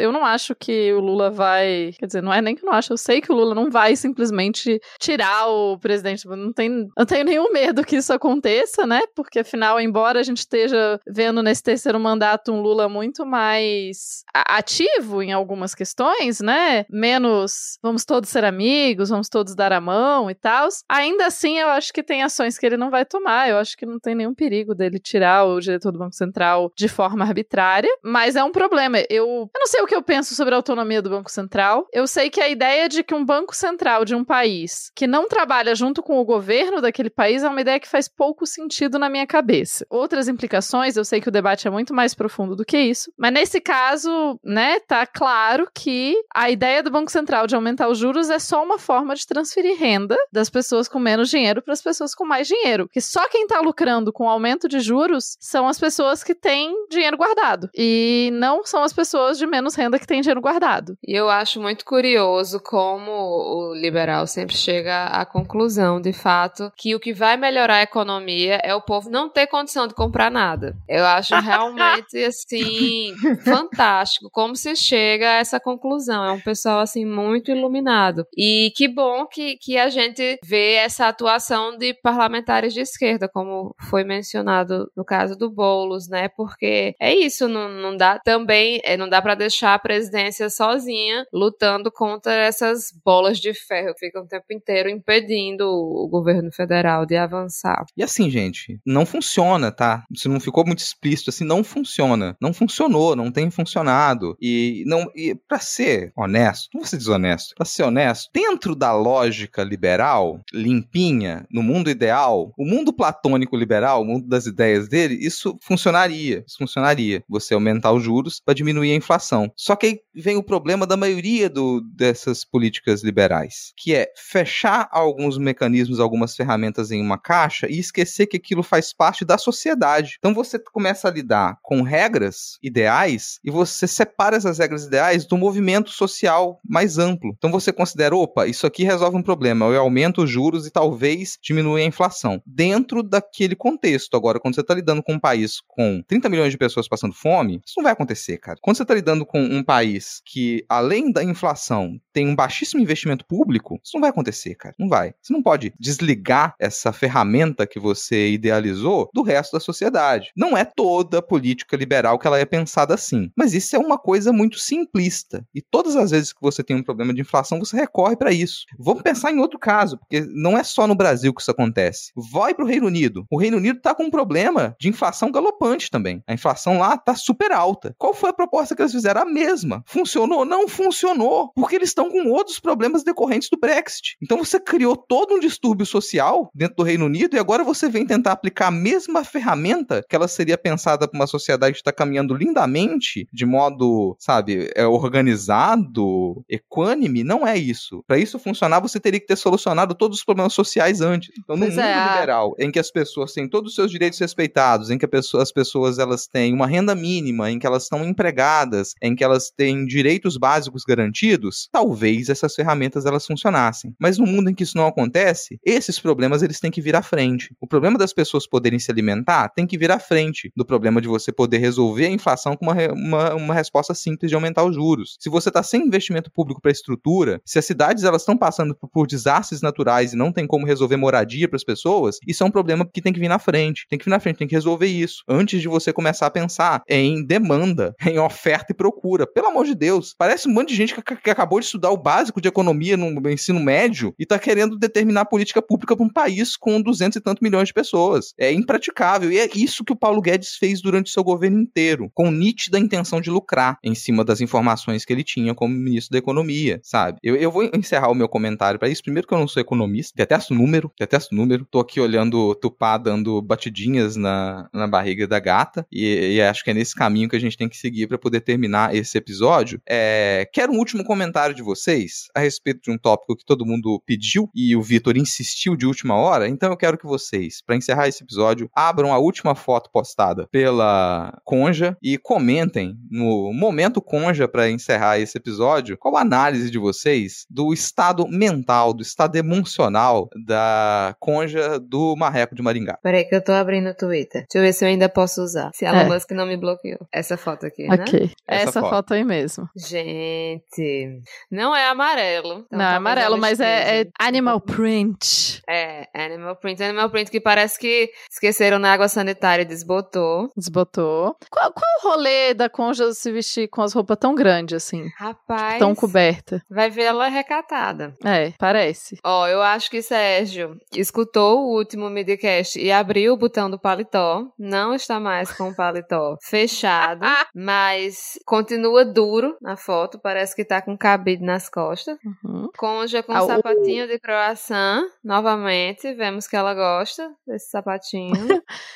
Eu 0.00 0.12
não 0.12 0.24
acho 0.24 0.54
que 0.54 0.92
o 0.92 1.00
Lula 1.00 1.30
vai. 1.30 1.92
Quer 1.98 2.06
dizer, 2.06 2.22
não 2.22 2.32
é 2.32 2.40
nem 2.40 2.54
que 2.54 2.64
eu 2.64 2.66
não 2.66 2.74
acho, 2.74 2.92
eu 2.92 2.96
sei 2.96 3.20
que 3.20 3.32
o 3.32 3.34
Lula 3.34 3.54
não 3.54 3.70
vai 3.70 3.96
simplesmente 3.96 4.80
tirar 4.98 5.48
o 5.48 5.78
presidente. 5.78 6.26
Não, 6.26 6.52
tem, 6.52 6.88
não 6.96 7.06
tenho 7.06 7.24
nenhum 7.24 7.52
medo 7.52 7.84
que 7.84 7.96
isso 7.96 8.12
aconteça, 8.12 8.86
né? 8.86 9.00
Porque 9.14 9.40
afinal, 9.40 9.80
embora 9.80 10.20
a 10.20 10.22
gente 10.22 10.38
esteja 10.38 11.00
vendo 11.06 11.42
nesse 11.42 11.62
terceiro 11.62 11.98
mandato 11.98 12.52
um 12.52 12.60
Lula 12.60 12.88
muito 12.88 13.24
mais 13.24 14.22
ativo 14.34 15.22
em 15.22 15.32
algumas 15.32 15.74
questões, 15.74 16.40
né? 16.40 16.84
Menos 16.90 17.78
vamos 17.82 18.04
todos 18.04 18.30
ser 18.30 18.44
amigos, 18.44 19.10
vamos 19.10 19.28
todos 19.28 19.54
dar 19.54 19.72
a 19.72 19.80
mão 19.80 20.30
e 20.30 20.34
tal. 20.34 20.68
Ainda 20.88 21.26
assim, 21.26 21.58
eu 21.58 21.68
acho 21.68 21.92
que 21.92 22.02
tem 22.02 22.22
ações 22.22 22.58
que 22.58 22.66
ele 22.66 22.76
não 22.76 22.90
vai 22.90 23.04
tomar. 23.04 23.48
Eu 23.48 23.58
acho 23.58 23.76
que 23.76 23.86
não 23.86 23.98
tem 23.98 24.14
nenhum 24.14 24.34
perigo 24.34 24.74
dele 24.74 24.98
tirar 24.98 25.44
o 25.44 25.60
diretor 25.60 25.92
do 25.92 25.98
Banco 25.98 26.14
Central 26.14 26.70
de 26.76 26.88
forma 26.88 27.24
arbitrária. 27.24 27.90
Mas 28.02 28.36
é 28.36 28.44
um 28.44 28.52
problema. 28.52 28.98
Eu, 29.08 29.26
eu 29.26 29.50
não 29.54 29.66
sei 29.66 29.82
o 29.82 29.86
que 29.90 29.96
eu 29.96 30.02
penso 30.02 30.36
sobre 30.36 30.54
a 30.54 30.56
autonomia 30.56 31.02
do 31.02 31.10
Banco 31.10 31.28
Central. 31.28 31.84
Eu 31.92 32.06
sei 32.06 32.30
que 32.30 32.40
a 32.40 32.48
ideia 32.48 32.88
de 32.88 33.02
que 33.02 33.12
um 33.12 33.24
Banco 33.24 33.56
Central 33.56 34.04
de 34.04 34.14
um 34.14 34.24
país 34.24 34.92
que 34.94 35.04
não 35.04 35.26
trabalha 35.26 35.74
junto 35.74 36.00
com 36.00 36.20
o 36.20 36.24
governo 36.24 36.80
daquele 36.80 37.10
país 37.10 37.42
é 37.42 37.48
uma 37.48 37.60
ideia 37.60 37.80
que 37.80 37.88
faz 37.88 38.06
pouco 38.06 38.46
sentido 38.46 39.00
na 39.00 39.10
minha 39.10 39.26
cabeça. 39.26 39.84
Outras 39.90 40.28
implicações, 40.28 40.96
eu 40.96 41.04
sei 41.04 41.20
que 41.20 41.28
o 41.28 41.32
debate 41.32 41.66
é 41.66 41.70
muito 41.72 41.92
mais 41.92 42.14
profundo 42.14 42.54
do 42.54 42.64
que 42.64 42.78
isso, 42.78 43.12
mas 43.18 43.32
nesse 43.32 43.60
caso, 43.60 44.38
né, 44.44 44.78
tá 44.78 45.04
claro 45.04 45.68
que 45.74 46.14
a 46.32 46.48
ideia 46.48 46.84
do 46.84 46.90
Banco 46.92 47.10
Central 47.10 47.48
de 47.48 47.56
aumentar 47.56 47.88
os 47.88 47.98
juros 47.98 48.30
é 48.30 48.38
só 48.38 48.62
uma 48.62 48.78
forma 48.78 49.16
de 49.16 49.26
transferir 49.26 49.76
renda 49.76 50.16
das 50.32 50.48
pessoas 50.48 50.86
com 50.86 51.00
menos 51.00 51.28
dinheiro 51.28 51.62
para 51.62 51.72
as 51.72 51.82
pessoas 51.82 52.14
com 52.14 52.24
mais 52.24 52.46
dinheiro. 52.46 52.88
Que 52.92 53.00
só 53.00 53.28
quem 53.28 53.44
tá 53.48 53.58
lucrando 53.58 54.12
com 54.12 54.26
o 54.26 54.28
aumento 54.28 54.68
de 54.68 54.78
juros 54.78 55.36
são 55.40 55.66
as 55.66 55.80
pessoas 55.80 56.22
que 56.22 56.32
têm 56.32 56.72
dinheiro 56.88 57.16
guardado. 57.16 57.68
E 57.76 58.30
não 58.34 58.64
são 58.64 58.84
as 58.84 58.92
pessoas 58.92 59.36
de 59.36 59.48
menos 59.48 59.79
renda 59.80 59.98
que 59.98 60.06
têm 60.06 60.20
dinheiro 60.20 60.40
guardado. 60.40 60.96
E 61.06 61.14
eu 61.14 61.30
acho 61.30 61.60
muito 61.60 61.84
curioso 61.84 62.60
como 62.60 63.10
o 63.10 63.74
liberal 63.74 64.26
sempre 64.26 64.56
chega 64.56 65.06
à 65.06 65.24
conclusão, 65.24 66.00
de 66.00 66.12
fato, 66.12 66.70
que 66.76 66.94
o 66.94 67.00
que 67.00 67.12
vai 67.12 67.36
melhorar 67.36 67.76
a 67.76 67.82
economia 67.82 68.60
é 68.62 68.74
o 68.74 68.82
povo 68.82 69.10
não 69.10 69.28
ter 69.28 69.46
condição 69.46 69.86
de 69.86 69.94
comprar 69.94 70.30
nada. 70.30 70.76
Eu 70.88 71.04
acho 71.06 71.34
realmente, 71.40 72.22
assim, 72.24 73.14
fantástico 73.44 74.28
como 74.30 74.54
se 74.54 74.76
chega 74.76 75.28
a 75.28 75.36
essa 75.36 75.58
conclusão. 75.58 76.24
É 76.24 76.32
um 76.32 76.40
pessoal, 76.40 76.80
assim, 76.80 77.04
muito 77.04 77.50
iluminado. 77.50 78.26
E 78.36 78.72
que 78.76 78.86
bom 78.88 79.26
que, 79.26 79.56
que 79.56 79.78
a 79.78 79.88
gente 79.88 80.38
vê 80.44 80.74
essa 80.74 81.08
atuação 81.08 81.76
de 81.76 81.94
parlamentares 81.94 82.74
de 82.74 82.80
esquerda, 82.80 83.28
como 83.28 83.74
foi 83.88 84.04
mencionado 84.04 84.90
no 84.96 85.04
caso 85.04 85.36
do 85.36 85.50
Boulos, 85.50 86.08
né? 86.08 86.28
Porque 86.28 86.94
é 87.00 87.14
isso, 87.14 87.48
não, 87.48 87.68
não 87.68 87.96
dá 87.96 88.18
também, 88.18 88.80
é, 88.84 88.96
não 88.96 89.08
dá 89.08 89.22
para 89.22 89.34
deixar 89.34 89.59
a 89.66 89.78
presidência 89.78 90.48
sozinha 90.50 91.26
lutando 91.32 91.90
contra 91.90 92.32
essas 92.32 92.92
bolas 93.04 93.38
de 93.38 93.54
ferro 93.54 93.94
que 93.94 94.06
ficam 94.06 94.22
o 94.22 94.28
tempo 94.28 94.46
inteiro 94.52 94.88
impedindo 94.88 95.64
o 95.64 96.08
governo 96.08 96.50
federal 96.52 97.06
de 97.06 97.16
avançar. 97.16 97.84
E 97.96 98.02
assim, 98.02 98.30
gente, 98.30 98.80
não 98.86 99.06
funciona, 99.06 99.70
tá? 99.70 100.04
Se 100.14 100.28
não 100.28 100.40
ficou 100.40 100.64
muito 100.64 100.80
explícito 100.80 101.30
assim, 101.30 101.44
não 101.44 101.62
funciona. 101.62 102.36
Não 102.40 102.52
funcionou, 102.52 103.14
não 103.14 103.30
tem 103.30 103.50
funcionado. 103.50 104.36
E 104.40 104.84
não 104.86 105.10
e 105.14 105.34
para 105.34 105.58
ser 105.58 106.12
honesto, 106.16 106.68
não 106.72 106.80
vou 106.80 106.88
ser 106.88 106.96
desonesto, 106.96 107.54
para 107.54 107.66
ser 107.66 107.82
honesto, 107.82 108.30
dentro 108.32 108.74
da 108.74 108.92
lógica 108.92 109.62
liberal, 109.62 110.40
limpinha, 110.52 111.46
no 111.50 111.62
mundo 111.62 111.90
ideal, 111.90 112.52
o 112.56 112.64
mundo 112.64 112.92
platônico 112.92 113.56
liberal, 113.56 114.02
o 114.02 114.04
mundo 114.04 114.26
das 114.26 114.46
ideias 114.46 114.88
dele, 114.88 115.14
isso 115.14 115.58
funcionaria. 115.62 116.44
Isso 116.46 116.58
funcionaria. 116.58 117.22
Você 117.28 117.54
aumentar 117.54 117.92
os 117.92 118.02
juros 118.02 118.40
para 118.44 118.54
diminuir 118.54 118.92
a 118.92 118.96
inflação. 118.96 119.49
Só 119.56 119.76
que 119.76 119.86
aí 119.86 120.00
vem 120.14 120.36
o 120.36 120.42
problema 120.42 120.86
da 120.86 120.96
maioria 120.96 121.48
do, 121.48 121.80
dessas 121.80 122.44
políticas 122.44 123.02
liberais, 123.02 123.72
que 123.76 123.94
é 123.94 124.08
fechar 124.16 124.88
alguns 124.90 125.38
mecanismos, 125.38 126.00
algumas 126.00 126.34
ferramentas 126.34 126.90
em 126.90 127.00
uma 127.00 127.18
caixa 127.18 127.66
e 127.68 127.78
esquecer 127.78 128.26
que 128.26 128.36
aquilo 128.36 128.62
faz 128.62 128.92
parte 128.92 129.24
da 129.24 129.38
sociedade. 129.38 130.16
Então 130.18 130.34
você 130.34 130.58
começa 130.58 131.08
a 131.08 131.10
lidar 131.10 131.58
com 131.62 131.82
regras 131.82 132.58
ideais 132.62 133.38
e 133.44 133.50
você 133.50 133.86
separa 133.86 134.36
essas 134.36 134.58
regras 134.58 134.84
ideais 134.84 135.26
do 135.26 135.36
movimento 135.36 135.90
social 135.90 136.60
mais 136.68 136.98
amplo. 136.98 137.34
Então 137.36 137.50
você 137.50 137.72
considera, 137.72 138.16
opa, 138.16 138.46
isso 138.46 138.66
aqui 138.66 138.84
resolve 138.84 139.16
um 139.16 139.22
problema, 139.22 139.66
eu 139.66 139.80
aumento 139.80 140.22
os 140.22 140.30
juros 140.30 140.66
e 140.66 140.70
talvez 140.70 141.38
diminua 141.42 141.78
a 141.78 141.84
inflação. 141.84 142.42
Dentro 142.46 143.02
daquele 143.02 143.54
contexto. 143.54 144.16
Agora, 144.16 144.40
quando 144.40 144.54
você 144.54 144.60
está 144.60 144.74
lidando 144.74 145.02
com 145.02 145.14
um 145.14 145.20
país 145.20 145.60
com 145.66 146.02
30 146.06 146.28
milhões 146.28 146.52
de 146.52 146.58
pessoas 146.58 146.88
passando 146.88 147.14
fome, 147.14 147.60
isso 147.64 147.74
não 147.76 147.84
vai 147.84 147.92
acontecer, 147.92 148.38
cara. 148.38 148.58
Quando 148.60 148.76
você 148.76 148.82
está 148.82 148.94
lidando 148.94 149.24
com 149.26 149.39
um 149.40 149.62
país 149.62 150.20
que, 150.24 150.64
além 150.68 151.12
da 151.12 151.22
inflação, 151.22 151.98
tem 152.12 152.26
um 152.26 152.34
baixíssimo 152.34 152.82
investimento 152.82 153.24
público, 153.26 153.80
isso 153.84 153.92
não 153.94 154.00
vai 154.00 154.10
acontecer, 154.10 154.54
cara. 154.54 154.74
Não 154.78 154.88
vai. 154.88 155.14
Você 155.20 155.32
não 155.32 155.42
pode 155.42 155.72
desligar 155.78 156.54
essa 156.58 156.92
ferramenta 156.92 157.66
que 157.66 157.78
você 157.78 158.30
idealizou 158.30 159.08
do 159.14 159.22
resto 159.22 159.52
da 159.52 159.60
sociedade. 159.60 160.30
Não 160.36 160.56
é 160.56 160.64
toda 160.64 161.22
política 161.22 161.76
liberal 161.76 162.18
que 162.18 162.26
ela 162.26 162.38
é 162.38 162.44
pensada 162.44 162.94
assim. 162.94 163.30
Mas 163.36 163.54
isso 163.54 163.74
é 163.76 163.78
uma 163.78 163.98
coisa 163.98 164.32
muito 164.32 164.58
simplista. 164.58 165.44
E 165.54 165.62
todas 165.62 165.96
as 165.96 166.10
vezes 166.10 166.32
que 166.32 166.40
você 166.40 166.62
tem 166.62 166.76
um 166.76 166.82
problema 166.82 167.14
de 167.14 167.20
inflação, 167.20 167.58
você 167.58 167.76
recorre 167.76 168.16
para 168.16 168.32
isso. 168.32 168.64
Vamos 168.78 169.02
pensar 169.02 169.32
em 169.32 169.38
outro 169.38 169.58
caso, 169.58 169.98
porque 169.98 170.26
não 170.34 170.56
é 170.56 170.64
só 170.64 170.86
no 170.86 170.94
Brasil 170.94 171.32
que 171.34 171.40
isso 171.40 171.50
acontece. 171.50 172.12
Vai 172.32 172.54
para 172.54 172.64
o 172.64 172.68
Reino 172.68 172.86
Unido. 172.86 173.24
O 173.30 173.38
Reino 173.38 173.56
Unido 173.56 173.78
está 173.78 173.94
com 173.94 174.04
um 174.04 174.10
problema 174.10 174.74
de 174.80 174.88
inflação 174.88 175.30
galopante 175.30 175.90
também. 175.90 176.22
A 176.26 176.34
inflação 176.34 176.78
lá 176.78 176.94
está 176.94 177.14
super 177.14 177.52
alta. 177.52 177.94
Qual 177.98 178.14
foi 178.14 178.30
a 178.30 178.34
proposta 178.34 178.74
que 178.74 178.82
eles 178.82 178.92
fizeram? 178.92 179.20
Mesma. 179.30 179.82
Funcionou? 179.86 180.44
Não 180.44 180.68
funcionou. 180.68 181.52
Porque 181.54 181.76
eles 181.76 181.90
estão 181.90 182.10
com 182.10 182.28
outros 182.30 182.58
problemas 182.58 183.02
decorrentes 183.04 183.48
do 183.50 183.58
Brexit. 183.58 184.16
Então 184.22 184.38
você 184.38 184.58
criou 184.58 184.96
todo 184.96 185.34
um 185.34 185.40
distúrbio 185.40 185.86
social 185.86 186.50
dentro 186.54 186.76
do 186.76 186.82
Reino 186.82 187.06
Unido 187.06 187.36
e 187.36 187.38
agora 187.38 187.62
você 187.62 187.88
vem 187.88 188.06
tentar 188.06 188.32
aplicar 188.32 188.68
a 188.68 188.70
mesma 188.70 189.24
ferramenta 189.24 190.04
que 190.08 190.16
ela 190.16 190.28
seria 190.28 190.58
pensada 190.58 191.06
para 191.06 191.18
uma 191.18 191.26
sociedade 191.26 191.74
que 191.74 191.80
está 191.80 191.92
caminhando 191.92 192.34
lindamente, 192.34 193.28
de 193.32 193.46
modo, 193.46 194.16
sabe, 194.18 194.70
é 194.74 194.86
organizado, 194.86 196.44
equânime. 196.48 197.22
Não 197.22 197.46
é 197.46 197.56
isso. 197.56 198.02
Para 198.06 198.18
isso 198.18 198.38
funcionar, 198.38 198.80
você 198.80 198.98
teria 198.98 199.20
que 199.20 199.26
ter 199.26 199.36
solucionado 199.36 199.94
todos 199.94 200.18
os 200.18 200.24
problemas 200.24 200.52
sociais 200.52 201.00
antes. 201.00 201.30
Então, 201.38 201.56
no 201.56 201.62
pois 201.62 201.76
mundo 201.76 201.84
é. 201.84 202.12
liberal, 202.12 202.54
em 202.58 202.70
que 202.70 202.78
as 202.78 202.90
pessoas 202.90 203.32
têm 203.32 203.48
todos 203.48 203.70
os 203.70 203.74
seus 203.74 203.90
direitos 203.90 204.18
respeitados, 204.18 204.90
em 204.90 204.98
que 204.98 205.06
pessoa, 205.06 205.42
as 205.42 205.52
pessoas 205.52 205.98
elas 205.98 206.26
têm 206.26 206.54
uma 206.54 206.66
renda 206.66 206.94
mínima, 206.94 207.50
em 207.50 207.58
que 207.58 207.66
elas 207.66 207.84
estão 207.84 208.04
empregadas, 208.04 208.94
em 209.02 209.14
que 209.14 209.19
elas 209.24 209.50
têm 209.50 209.84
direitos 209.84 210.36
básicos 210.36 210.84
garantidos, 210.84 211.68
talvez 211.72 212.28
essas 212.28 212.54
ferramentas 212.54 213.06
elas 213.06 213.26
funcionassem. 213.26 213.94
Mas 213.98 214.18
no 214.18 214.26
mundo 214.26 214.50
em 214.50 214.54
que 214.54 214.62
isso 214.62 214.76
não 214.76 214.86
acontece, 214.86 215.58
esses 215.64 215.98
problemas 215.98 216.42
eles 216.42 216.60
têm 216.60 216.70
que 216.70 216.80
vir 216.80 216.96
à 216.96 217.02
frente. 217.02 217.54
O 217.60 217.66
problema 217.66 217.98
das 217.98 218.12
pessoas 218.12 218.46
poderem 218.46 218.78
se 218.78 218.90
alimentar 218.90 219.48
tem 219.50 219.66
que 219.66 219.78
vir 219.78 219.90
à 219.90 219.98
frente 219.98 220.50
do 220.56 220.64
problema 220.64 221.00
de 221.00 221.08
você 221.08 221.32
poder 221.32 221.58
resolver 221.58 222.06
a 222.06 222.10
inflação 222.10 222.56
com 222.56 222.66
uma, 222.66 222.74
uma, 222.92 223.34
uma 223.34 223.54
resposta 223.54 223.94
simples 223.94 224.30
de 224.30 224.34
aumentar 224.34 224.64
os 224.64 224.74
juros. 224.74 225.16
Se 225.20 225.28
você 225.28 225.48
está 225.48 225.62
sem 225.62 225.86
investimento 225.86 226.30
público 226.30 226.60
para 226.60 226.70
estrutura, 226.70 227.40
se 227.44 227.58
as 227.58 227.64
cidades 227.64 228.04
elas 228.04 228.22
estão 228.22 228.36
passando 228.36 228.74
por, 228.74 228.88
por 228.88 229.06
desastres 229.06 229.60
naturais 229.60 230.12
e 230.12 230.16
não 230.16 230.32
tem 230.32 230.46
como 230.46 230.66
resolver 230.66 230.96
moradia 230.96 231.48
para 231.48 231.56
as 231.56 231.64
pessoas, 231.64 232.18
isso 232.26 232.42
é 232.42 232.46
um 232.46 232.50
problema 232.50 232.88
que 232.90 233.02
tem 233.02 233.12
que 233.12 233.20
vir 233.20 233.28
na 233.28 233.38
frente. 233.38 233.86
Tem 233.88 233.98
que 233.98 234.04
vir 234.04 234.10
na 234.10 234.20
frente, 234.20 234.38
tem 234.38 234.48
que 234.48 234.54
resolver 234.54 234.86
isso 234.86 235.22
antes 235.28 235.60
de 235.60 235.68
você 235.68 235.92
começar 235.92 236.26
a 236.26 236.30
pensar 236.30 236.82
em 236.88 237.24
demanda, 237.24 237.94
em 238.06 238.18
oferta 238.18 238.72
e 238.72 238.74
procura. 238.74 239.09
Pelo 239.26 239.48
amor 239.48 239.66
de 239.66 239.74
Deus, 239.74 240.14
parece 240.16 240.48
um 240.48 240.52
monte 240.52 240.68
de 240.68 240.76
gente 240.76 240.94
que, 240.94 241.16
que 241.16 241.30
acabou 241.30 241.60
de 241.60 241.66
estudar 241.66 241.90
o 241.90 241.96
básico 241.96 242.40
de 242.40 242.48
economia 242.48 242.96
no 242.96 243.30
ensino 243.30 243.60
médio 243.60 244.14
e 244.18 244.22
está 244.22 244.38
querendo 244.38 244.78
determinar 244.78 245.22
a 245.22 245.24
política 245.24 245.60
pública 245.60 245.96
para 245.96 246.04
um 246.04 246.08
país 246.08 246.56
com 246.56 246.80
200 246.80 247.16
e 247.16 247.20
tantos 247.20 247.42
milhões 247.42 247.68
de 247.68 247.74
pessoas. 247.74 248.32
É 248.38 248.52
impraticável. 248.52 249.30
E 249.32 249.38
é 249.38 249.48
isso 249.54 249.84
que 249.84 249.92
o 249.92 249.96
Paulo 249.96 250.20
Guedes 250.20 250.56
fez 250.56 250.80
durante 250.80 251.10
seu 251.10 251.24
governo 251.24 251.60
inteiro, 251.60 252.10
com 252.14 252.30
nítida 252.30 252.78
intenção 252.78 253.20
de 253.20 253.30
lucrar 253.30 253.78
em 253.82 253.94
cima 253.94 254.24
das 254.24 254.40
informações 254.40 255.04
que 255.04 255.12
ele 255.12 255.24
tinha 255.24 255.54
como 255.54 255.74
ministro 255.74 256.12
da 256.12 256.18
Economia, 256.18 256.80
sabe? 256.82 257.18
Eu, 257.22 257.36
eu 257.36 257.50
vou 257.50 257.64
encerrar 257.74 258.10
o 258.10 258.14
meu 258.14 258.28
comentário 258.28 258.78
para 258.78 258.88
isso. 258.88 259.02
Primeiro 259.02 259.26
que 259.26 259.34
eu 259.34 259.38
não 259.38 259.48
sou 259.48 259.60
economista, 259.60 260.12
detesto 260.16 260.54
número, 260.54 260.92
detesto 260.98 261.34
número. 261.34 261.66
Tô 261.70 261.80
aqui 261.80 262.00
olhando 262.00 262.54
Tupá 262.54 262.98
dando 262.98 263.40
batidinhas 263.42 264.16
na, 264.16 264.68
na 264.72 264.86
barriga 264.86 265.26
da 265.26 265.38
gata 265.38 265.86
e, 265.90 266.36
e 266.36 266.42
acho 266.42 266.64
que 266.64 266.70
é 266.70 266.74
nesse 266.74 266.94
caminho 266.94 267.28
que 267.28 267.36
a 267.36 267.40
gente 267.40 267.56
tem 267.56 267.68
que 267.68 267.76
seguir 267.76 268.06
para 268.06 268.18
poder 268.18 268.40
terminar 268.40 268.94
esse 269.00 269.18
episódio. 269.18 269.80
É, 269.88 270.48
quero 270.52 270.72
um 270.72 270.78
último 270.78 271.04
comentário 271.04 271.54
de 271.54 271.62
vocês 271.62 272.28
a 272.34 272.40
respeito 272.40 272.80
de 272.82 272.90
um 272.90 272.98
tópico 272.98 273.36
que 273.36 273.44
todo 273.44 273.66
mundo 273.66 274.02
pediu 274.06 274.48
e 274.54 274.76
o 274.76 274.82
Vitor 274.82 275.16
insistiu 275.16 275.76
de 275.76 275.86
última 275.86 276.16
hora. 276.16 276.48
Então 276.48 276.70
eu 276.70 276.76
quero 276.76 276.98
que 276.98 277.06
vocês, 277.06 277.62
para 277.64 277.76
encerrar 277.76 278.08
esse 278.08 278.22
episódio, 278.22 278.70
abram 278.74 279.12
a 279.12 279.18
última 279.18 279.54
foto 279.54 279.90
postada 279.92 280.46
pela 280.50 281.38
Conja 281.44 281.96
e 282.02 282.18
comentem 282.18 282.96
no 283.10 283.52
momento 283.52 284.00
Conja 284.00 284.46
para 284.46 284.70
encerrar 284.70 285.18
esse 285.18 285.36
episódio 285.36 285.96
qual 285.98 286.16
a 286.16 286.20
análise 286.20 286.70
de 286.70 286.78
vocês 286.78 287.46
do 287.50 287.72
estado 287.72 288.26
mental, 288.28 288.92
do 288.92 289.02
estado 289.02 289.36
emocional 289.36 290.28
da 290.46 291.14
Conja 291.18 291.78
do 291.78 292.14
Marreco 292.16 292.54
de 292.54 292.62
Maringá. 292.62 292.98
Peraí 293.02 293.24
que 293.24 293.34
eu 293.34 293.42
tô 293.42 293.52
abrindo 293.52 293.90
o 293.90 293.94
Twitter. 293.94 294.42
Deixa 294.42 294.58
eu 294.58 294.62
ver 294.62 294.72
se 294.72 294.84
eu 294.84 294.88
ainda 294.88 295.08
posso 295.08 295.42
usar. 295.42 295.70
Se 295.74 295.84
a 295.84 295.94
é. 295.94 296.04
Musk 296.04 296.30
não 296.32 296.46
me 296.46 296.56
bloqueou. 296.56 297.06
Essa 297.12 297.36
foto 297.36 297.66
aqui, 297.66 297.86
né? 297.86 297.96
Ok. 298.00 298.30
Essa, 298.46 298.68
Essa 298.68 298.80
foto. 298.80 298.89
Foto. 298.90 299.14
aí 299.14 299.24
mesmo. 299.24 299.68
Gente, 299.76 301.22
não 301.50 301.74
é 301.74 301.88
amarelo. 301.88 302.64
Então 302.66 302.78
não 302.78 302.84
é 302.84 302.94
amarelo, 302.94 303.38
mas 303.38 303.60
é, 303.60 304.00
é, 304.00 304.06
animal 304.18 304.60
print. 304.60 305.62
É, 305.68 306.08
animal 306.14 306.56
print. 306.56 306.82
Animal 306.82 307.10
print 307.10 307.30
que 307.30 307.40
parece 307.40 307.78
que 307.78 308.10
esqueceram 308.30 308.78
na 308.78 308.92
água 308.92 309.08
sanitária 309.08 309.62
e 309.62 309.66
desbotou. 309.66 310.50
Desbotou. 310.56 311.36
Qual, 311.50 311.72
qual 311.72 311.90
o 312.02 312.08
rolê 312.10 312.54
da 312.54 312.68
Conja 312.68 313.12
se 313.12 313.30
vestir 313.32 313.68
com 313.68 313.82
as 313.82 313.92
roupas 313.92 314.16
tão 314.18 314.34
grandes 314.34 314.76
assim? 314.76 315.08
Rapaz. 315.18 315.78
Tão 315.78 315.94
coberta. 315.94 316.62
Vai 316.70 316.90
ver 316.90 317.04
ela 317.04 317.28
recatada. 317.28 318.14
É, 318.24 318.52
parece. 318.58 319.18
Ó, 319.24 319.46
eu 319.46 319.62
acho 319.62 319.90
que 319.90 320.02
Sérgio 320.02 320.76
escutou 320.94 321.60
o 321.60 321.76
último 321.76 322.08
Midcast 322.08 322.78
e 322.78 322.90
abriu 322.90 323.34
o 323.34 323.36
botão 323.36 323.70
do 323.70 323.78
paletó. 323.78 324.44
Não 324.58 324.94
está 324.94 325.20
mais 325.20 325.52
com 325.52 325.68
o 325.68 325.74
paletó 325.74 326.36
fechado, 326.42 327.20
mas 327.54 328.38
continua 328.44 328.69
duro 329.12 329.56
na 329.60 329.76
foto, 329.76 330.18
parece 330.18 330.54
que 330.54 330.64
tá 330.64 330.80
com 330.82 330.96
cabide 330.96 331.42
nas 331.44 331.68
costas. 331.68 332.16
Uhum. 332.44 332.68
Conja 332.76 333.22
com 333.22 333.32
Ah, 333.32 333.42
um 333.42 333.44
o- 333.44 333.48
sapatinho 333.48 334.06
de 334.06 334.18
croissant, 334.18 335.04
novamente, 335.24 336.12
vemos 336.14 336.46
que 336.46 336.56
ela 336.56 336.74
gosta 336.74 337.30
desse 337.46 337.70
sapatinho. 337.70 338.32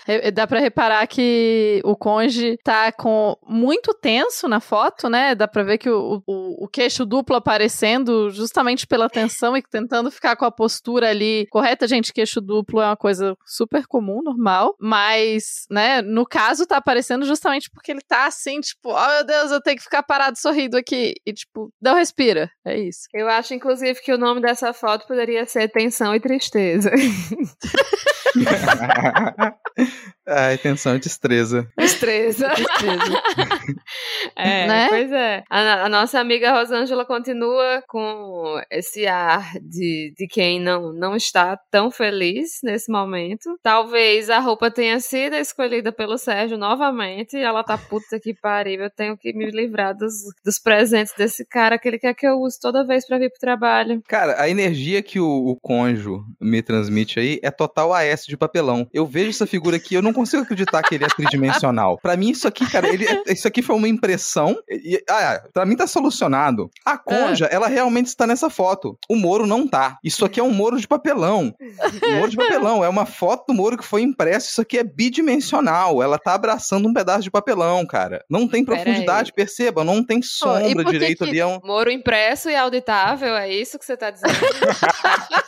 Re- 0.06 0.30
Dá 0.32 0.46
pra 0.46 0.58
reparar 0.60 1.06
que 1.06 1.80
o 1.84 1.96
conge 1.96 2.58
tá 2.64 2.90
com 2.92 3.36
muito 3.46 3.94
tenso 3.94 4.48
na 4.48 4.60
foto, 4.60 5.08
né? 5.08 5.34
Dá 5.34 5.46
pra 5.48 5.62
ver 5.62 5.78
que 5.78 5.88
o, 5.90 6.22
o, 6.26 6.64
o 6.64 6.68
queixo 6.68 7.04
duplo 7.06 7.36
aparecendo 7.36 8.30
justamente 8.30 8.86
pela 8.86 9.08
tensão 9.08 9.56
e 9.56 9.62
tentando 9.62 10.10
ficar 10.10 10.36
com 10.36 10.44
a 10.44 10.50
postura 10.50 11.08
ali 11.10 11.46
correta. 11.50 11.86
Gente, 11.86 12.12
queixo 12.12 12.40
duplo 12.40 12.80
é 12.80 12.86
uma 12.86 12.96
coisa 12.96 13.36
super 13.44 13.86
comum, 13.86 14.22
normal. 14.22 14.74
Mas, 14.78 15.66
né, 15.70 16.02
no 16.02 16.26
caso 16.26 16.66
tá 16.66 16.76
aparecendo 16.76 17.24
justamente 17.24 17.70
porque 17.70 17.90
ele 17.92 18.00
tá 18.02 18.26
assim, 18.26 18.60
tipo, 18.60 18.90
oh 18.90 19.08
meu 19.08 19.24
Deus, 19.24 19.50
eu 19.50 19.60
tenho 19.64 19.76
que 19.76 19.82
ficar 19.82 20.02
parado 20.02 20.38
sorrindo 20.38 20.76
aqui. 20.76 21.14
E 21.26 21.32
tipo, 21.32 21.72
não 21.82 21.94
respira. 21.94 22.50
É 22.64 22.78
isso. 22.78 23.08
Eu 23.12 23.28
acho, 23.28 23.54
inclusive, 23.54 24.00
que 24.00 24.12
o 24.12 24.18
nome 24.18 24.40
dessa 24.40 24.72
foto 24.72 25.06
poderia 25.06 25.44
ser 25.46 25.68
Tensão 25.68 26.14
e 26.14 26.20
Tristeza. 26.20 26.90
Ai, 30.26 30.58
tensão 30.58 30.96
e 30.96 30.98
destreza. 30.98 31.68
Tristeza. 31.76 32.50
É, 34.36 34.66
Né? 34.66 34.88
pois 34.88 35.12
é. 35.12 35.44
A, 35.50 35.84
a 35.84 35.88
nossa 35.88 36.18
amiga 36.18 36.52
Rosângela 36.52 37.04
continua 37.04 37.82
com 37.86 38.60
esse 38.70 39.06
ar 39.06 39.52
de, 39.60 40.12
de 40.16 40.26
quem 40.26 40.60
não, 40.60 40.92
não 40.92 41.14
está 41.14 41.56
tão 41.70 41.90
feliz 41.90 42.60
nesse 42.62 42.90
momento. 42.90 43.56
Talvez 43.62 44.30
a 44.30 44.38
roupa 44.38 44.70
tenha 44.70 44.98
sido 44.98 45.36
escolhida 45.36 45.92
pelo 45.92 46.18
Sérgio 46.18 46.58
novamente 46.58 47.36
e 47.36 47.42
ela 47.42 47.62
tá 47.62 47.78
puta 47.78 48.18
que 48.18 48.34
pariu. 48.34 48.82
Eu 48.82 48.90
tenho 48.90 49.16
que 49.16 49.32
me 49.32 49.50
livrar 49.54 49.96
dos, 49.96 50.14
dos 50.44 50.58
presentes 50.58 51.14
desse 51.16 51.44
cara 51.44 51.78
que 51.78 51.88
ele 51.88 51.98
quer 51.98 52.14
que 52.14 52.26
eu 52.26 52.40
use 52.40 52.58
toda 52.60 52.86
vez 52.86 53.06
pra 53.06 53.18
vir 53.18 53.30
pro 53.30 53.38
trabalho. 53.38 54.02
Cara, 54.08 54.40
a 54.40 54.48
energia 54.48 55.02
que 55.02 55.18
o, 55.20 55.26
o 55.46 55.56
Conjo 55.56 56.24
me 56.40 56.62
transmite 56.62 57.18
aí 57.18 57.38
é 57.42 57.50
total 57.50 57.92
AS 57.94 58.24
de 58.26 58.36
papelão. 58.36 58.86
Eu 58.92 59.06
vejo 59.06 59.30
essa 59.30 59.46
figura 59.46 59.76
aqui, 59.76 59.94
eu 59.94 60.02
não 60.02 60.12
consigo 60.12 60.42
acreditar 60.42 60.82
que 60.82 60.94
ele 60.94 61.04
é 61.04 61.08
tridimensional. 61.08 61.98
Pra 62.02 62.16
mim, 62.16 62.30
isso 62.30 62.46
aqui, 62.48 62.68
cara, 62.70 62.88
ele 62.88 63.06
é- 63.06 63.22
isso 63.32 63.46
aqui 63.48 63.62
foi 63.62 63.76
uma 63.76 63.88
impressão. 63.88 64.56
E, 64.68 65.02
ah, 65.08 65.42
pra 65.52 65.64
mim 65.66 65.76
tá 65.76 65.86
solucionado. 65.86 66.70
A 66.84 66.98
Conja, 66.98 67.46
ela 67.46 67.68
realmente 67.68 68.06
está 68.06 68.26
nessa 68.26 68.50
foto. 68.50 68.98
O 69.08 69.16
Moro 69.16 69.46
não 69.46 69.66
tá. 69.68 69.98
Isso 70.02 70.24
aqui 70.24 70.40
é 70.40 70.42
um 70.42 70.52
Moro 70.52 70.78
de 70.78 70.86
papelão. 70.88 71.54
Um 71.60 72.16
Moro 72.18 72.30
de 72.30 72.36
papelão. 72.36 72.84
É 72.84 72.88
uma 72.88 73.06
foto 73.06 73.46
do 73.48 73.54
Moro 73.54 73.76
que 73.76 73.84
foi 73.84 74.02
impresso. 74.02 74.50
Isso 74.50 74.60
aqui 74.60 74.78
é 74.78 74.84
bidimensional. 74.84 76.02
Ela 76.02 76.18
tá 76.18 76.34
abraçando 76.34 76.88
um 76.88 76.92
pedaço 76.94 77.22
de 77.22 77.30
papelão, 77.30 77.84
cara. 77.86 78.24
Não 78.30 78.46
tem 78.48 78.64
Pera 78.64 78.82
profundidade, 78.82 79.32
perceba. 79.44 79.84
Não 79.84 80.04
tem 80.04 80.20
sombra 80.22 80.84
que 80.84 80.90
direito 80.90 81.24
que- 81.24 81.30
ali. 81.30 81.40
É 81.40 81.46
um... 81.46 81.60
Moro 81.62 81.90
impresso 81.90 82.48
e 82.50 82.56
auditável, 82.56 83.34
é 83.36 83.50
isso 83.52 83.78
que 83.78 83.84
você 83.84 83.96
tá 83.96 84.10
dizendo? 84.10 84.32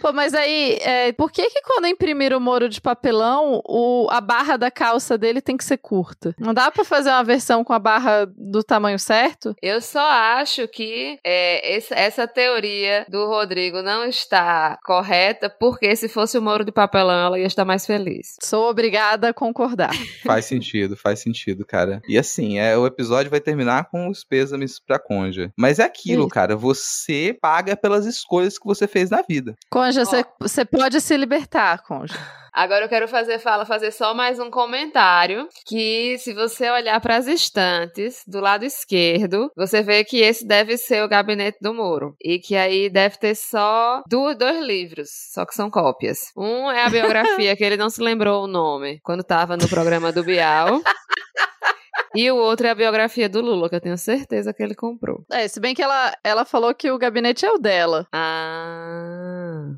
Pô, 0.00 0.12
mas 0.12 0.34
aí, 0.34 0.78
é, 0.80 1.12
por 1.12 1.30
que 1.30 1.48
que 1.48 1.62
quando 1.62 1.86
imprimir 1.86 2.36
o 2.36 2.40
Moro 2.40 2.68
de 2.68 2.80
papelão, 2.80 3.62
o, 3.64 4.08
a 4.10 4.20
barra 4.20 4.56
da 4.56 4.70
calça 4.70 5.16
dele 5.16 5.40
tem 5.40 5.56
que 5.56 5.64
ser 5.64 5.76
curta? 5.78 6.34
Não 6.38 6.52
dá 6.52 6.70
pra 6.70 6.84
fazer 6.84 7.10
uma 7.10 7.22
versão 7.22 7.62
com 7.62 7.72
a 7.72 7.78
barra 7.78 8.26
do 8.36 8.64
tamanho 8.64 8.98
certo? 8.98 9.54
Eu 9.62 9.80
só 9.80 10.00
acho 10.04 10.66
que 10.66 11.18
é, 11.24 11.76
esse- 11.76 11.94
essa 11.94 12.26
teoria 12.26 13.06
do 13.08 13.26
Rodrigo 13.26 13.80
não 13.82 14.04
está 14.04 14.76
correta, 14.84 15.48
porque 15.48 15.94
se 15.94 16.08
fosse 16.08 16.36
o 16.36 16.42
Moro 16.42 16.64
de 16.64 16.72
Papelão, 16.72 17.26
ela 17.26 17.38
ia 17.38 17.46
estar 17.46 17.64
mais 17.64 17.86
feliz. 17.86 18.34
Sou 18.40 18.68
obrigada 18.68 19.28
a 19.28 19.34
concordar. 19.34 19.94
Faz 20.24 20.46
sentido, 20.46 20.96
faz 20.96 21.20
sentido, 21.20 21.64
cara. 21.64 22.02
E 22.08 22.18
assim, 22.18 22.58
é, 22.58 22.76
o 22.76 22.86
episódio 22.92 23.30
vai 23.30 23.40
terminar 23.40 23.88
com 23.90 24.08
os 24.08 24.24
pêsames 24.24 24.78
pra 24.78 24.98
Conja. 24.98 25.50
Mas 25.58 25.78
é 25.78 25.84
aquilo, 25.84 26.22
Isso. 26.22 26.28
cara. 26.30 26.56
Você 26.56 27.36
paga 27.40 27.76
pelas 27.76 28.06
escolhas 28.06 28.58
que 28.58 28.64
você 28.66 28.86
fez 28.86 29.10
na 29.10 29.22
vida. 29.22 29.54
Conja, 29.70 30.04
você 30.40 30.64
pode 30.64 31.00
se 31.00 31.16
libertar, 31.16 31.82
Conja. 31.82 32.14
Agora 32.54 32.84
eu 32.84 32.88
quero 32.88 33.08
fazer 33.08 33.38
fala, 33.38 33.64
fazer 33.64 33.90
só 33.92 34.12
mais 34.12 34.38
um 34.38 34.50
comentário 34.50 35.48
que 35.66 36.18
se 36.18 36.34
você 36.34 36.68
olhar 36.70 37.00
para 37.00 37.16
as 37.16 37.26
estantes 37.26 38.22
do 38.26 38.40
lado 38.40 38.62
esquerdo, 38.62 39.50
você 39.56 39.80
vê 39.82 40.04
que 40.04 40.18
esse 40.20 40.46
deve 40.46 40.76
ser 40.76 41.02
o 41.02 41.08
gabinete 41.08 41.56
do 41.62 41.72
Moro 41.72 42.14
e 42.22 42.38
que 42.38 42.54
aí 42.54 42.90
deve 42.90 43.16
ter 43.16 43.34
só 43.34 44.02
du- 44.06 44.34
dois 44.34 44.62
livros, 44.62 45.08
só 45.32 45.46
que 45.46 45.54
são 45.54 45.70
cópias. 45.70 46.30
Um 46.36 46.70
é 46.70 46.84
a 46.84 46.90
biografia 46.90 47.56
que 47.56 47.64
ele 47.64 47.78
não 47.78 47.88
se 47.88 48.02
lembrou 48.02 48.44
o 48.44 48.46
nome 48.46 49.00
quando 49.02 49.20
estava 49.20 49.56
no 49.56 49.66
programa 49.66 50.12
do 50.12 50.22
Bial. 50.22 50.82
E 52.14 52.30
o 52.30 52.36
outro 52.36 52.66
é 52.66 52.70
a 52.70 52.74
biografia 52.74 53.28
do 53.28 53.40
Lula, 53.40 53.68
que 53.68 53.74
eu 53.74 53.80
tenho 53.80 53.96
certeza 53.96 54.52
que 54.52 54.62
ele 54.62 54.74
comprou. 54.74 55.24
É, 55.30 55.48
se 55.48 55.58
bem 55.58 55.74
que 55.74 55.82
ela, 55.82 56.16
ela 56.22 56.44
falou 56.44 56.74
que 56.74 56.90
o 56.90 56.98
gabinete 56.98 57.44
é 57.44 57.50
o 57.50 57.58
dela. 57.58 58.06
Ah. 58.12 59.11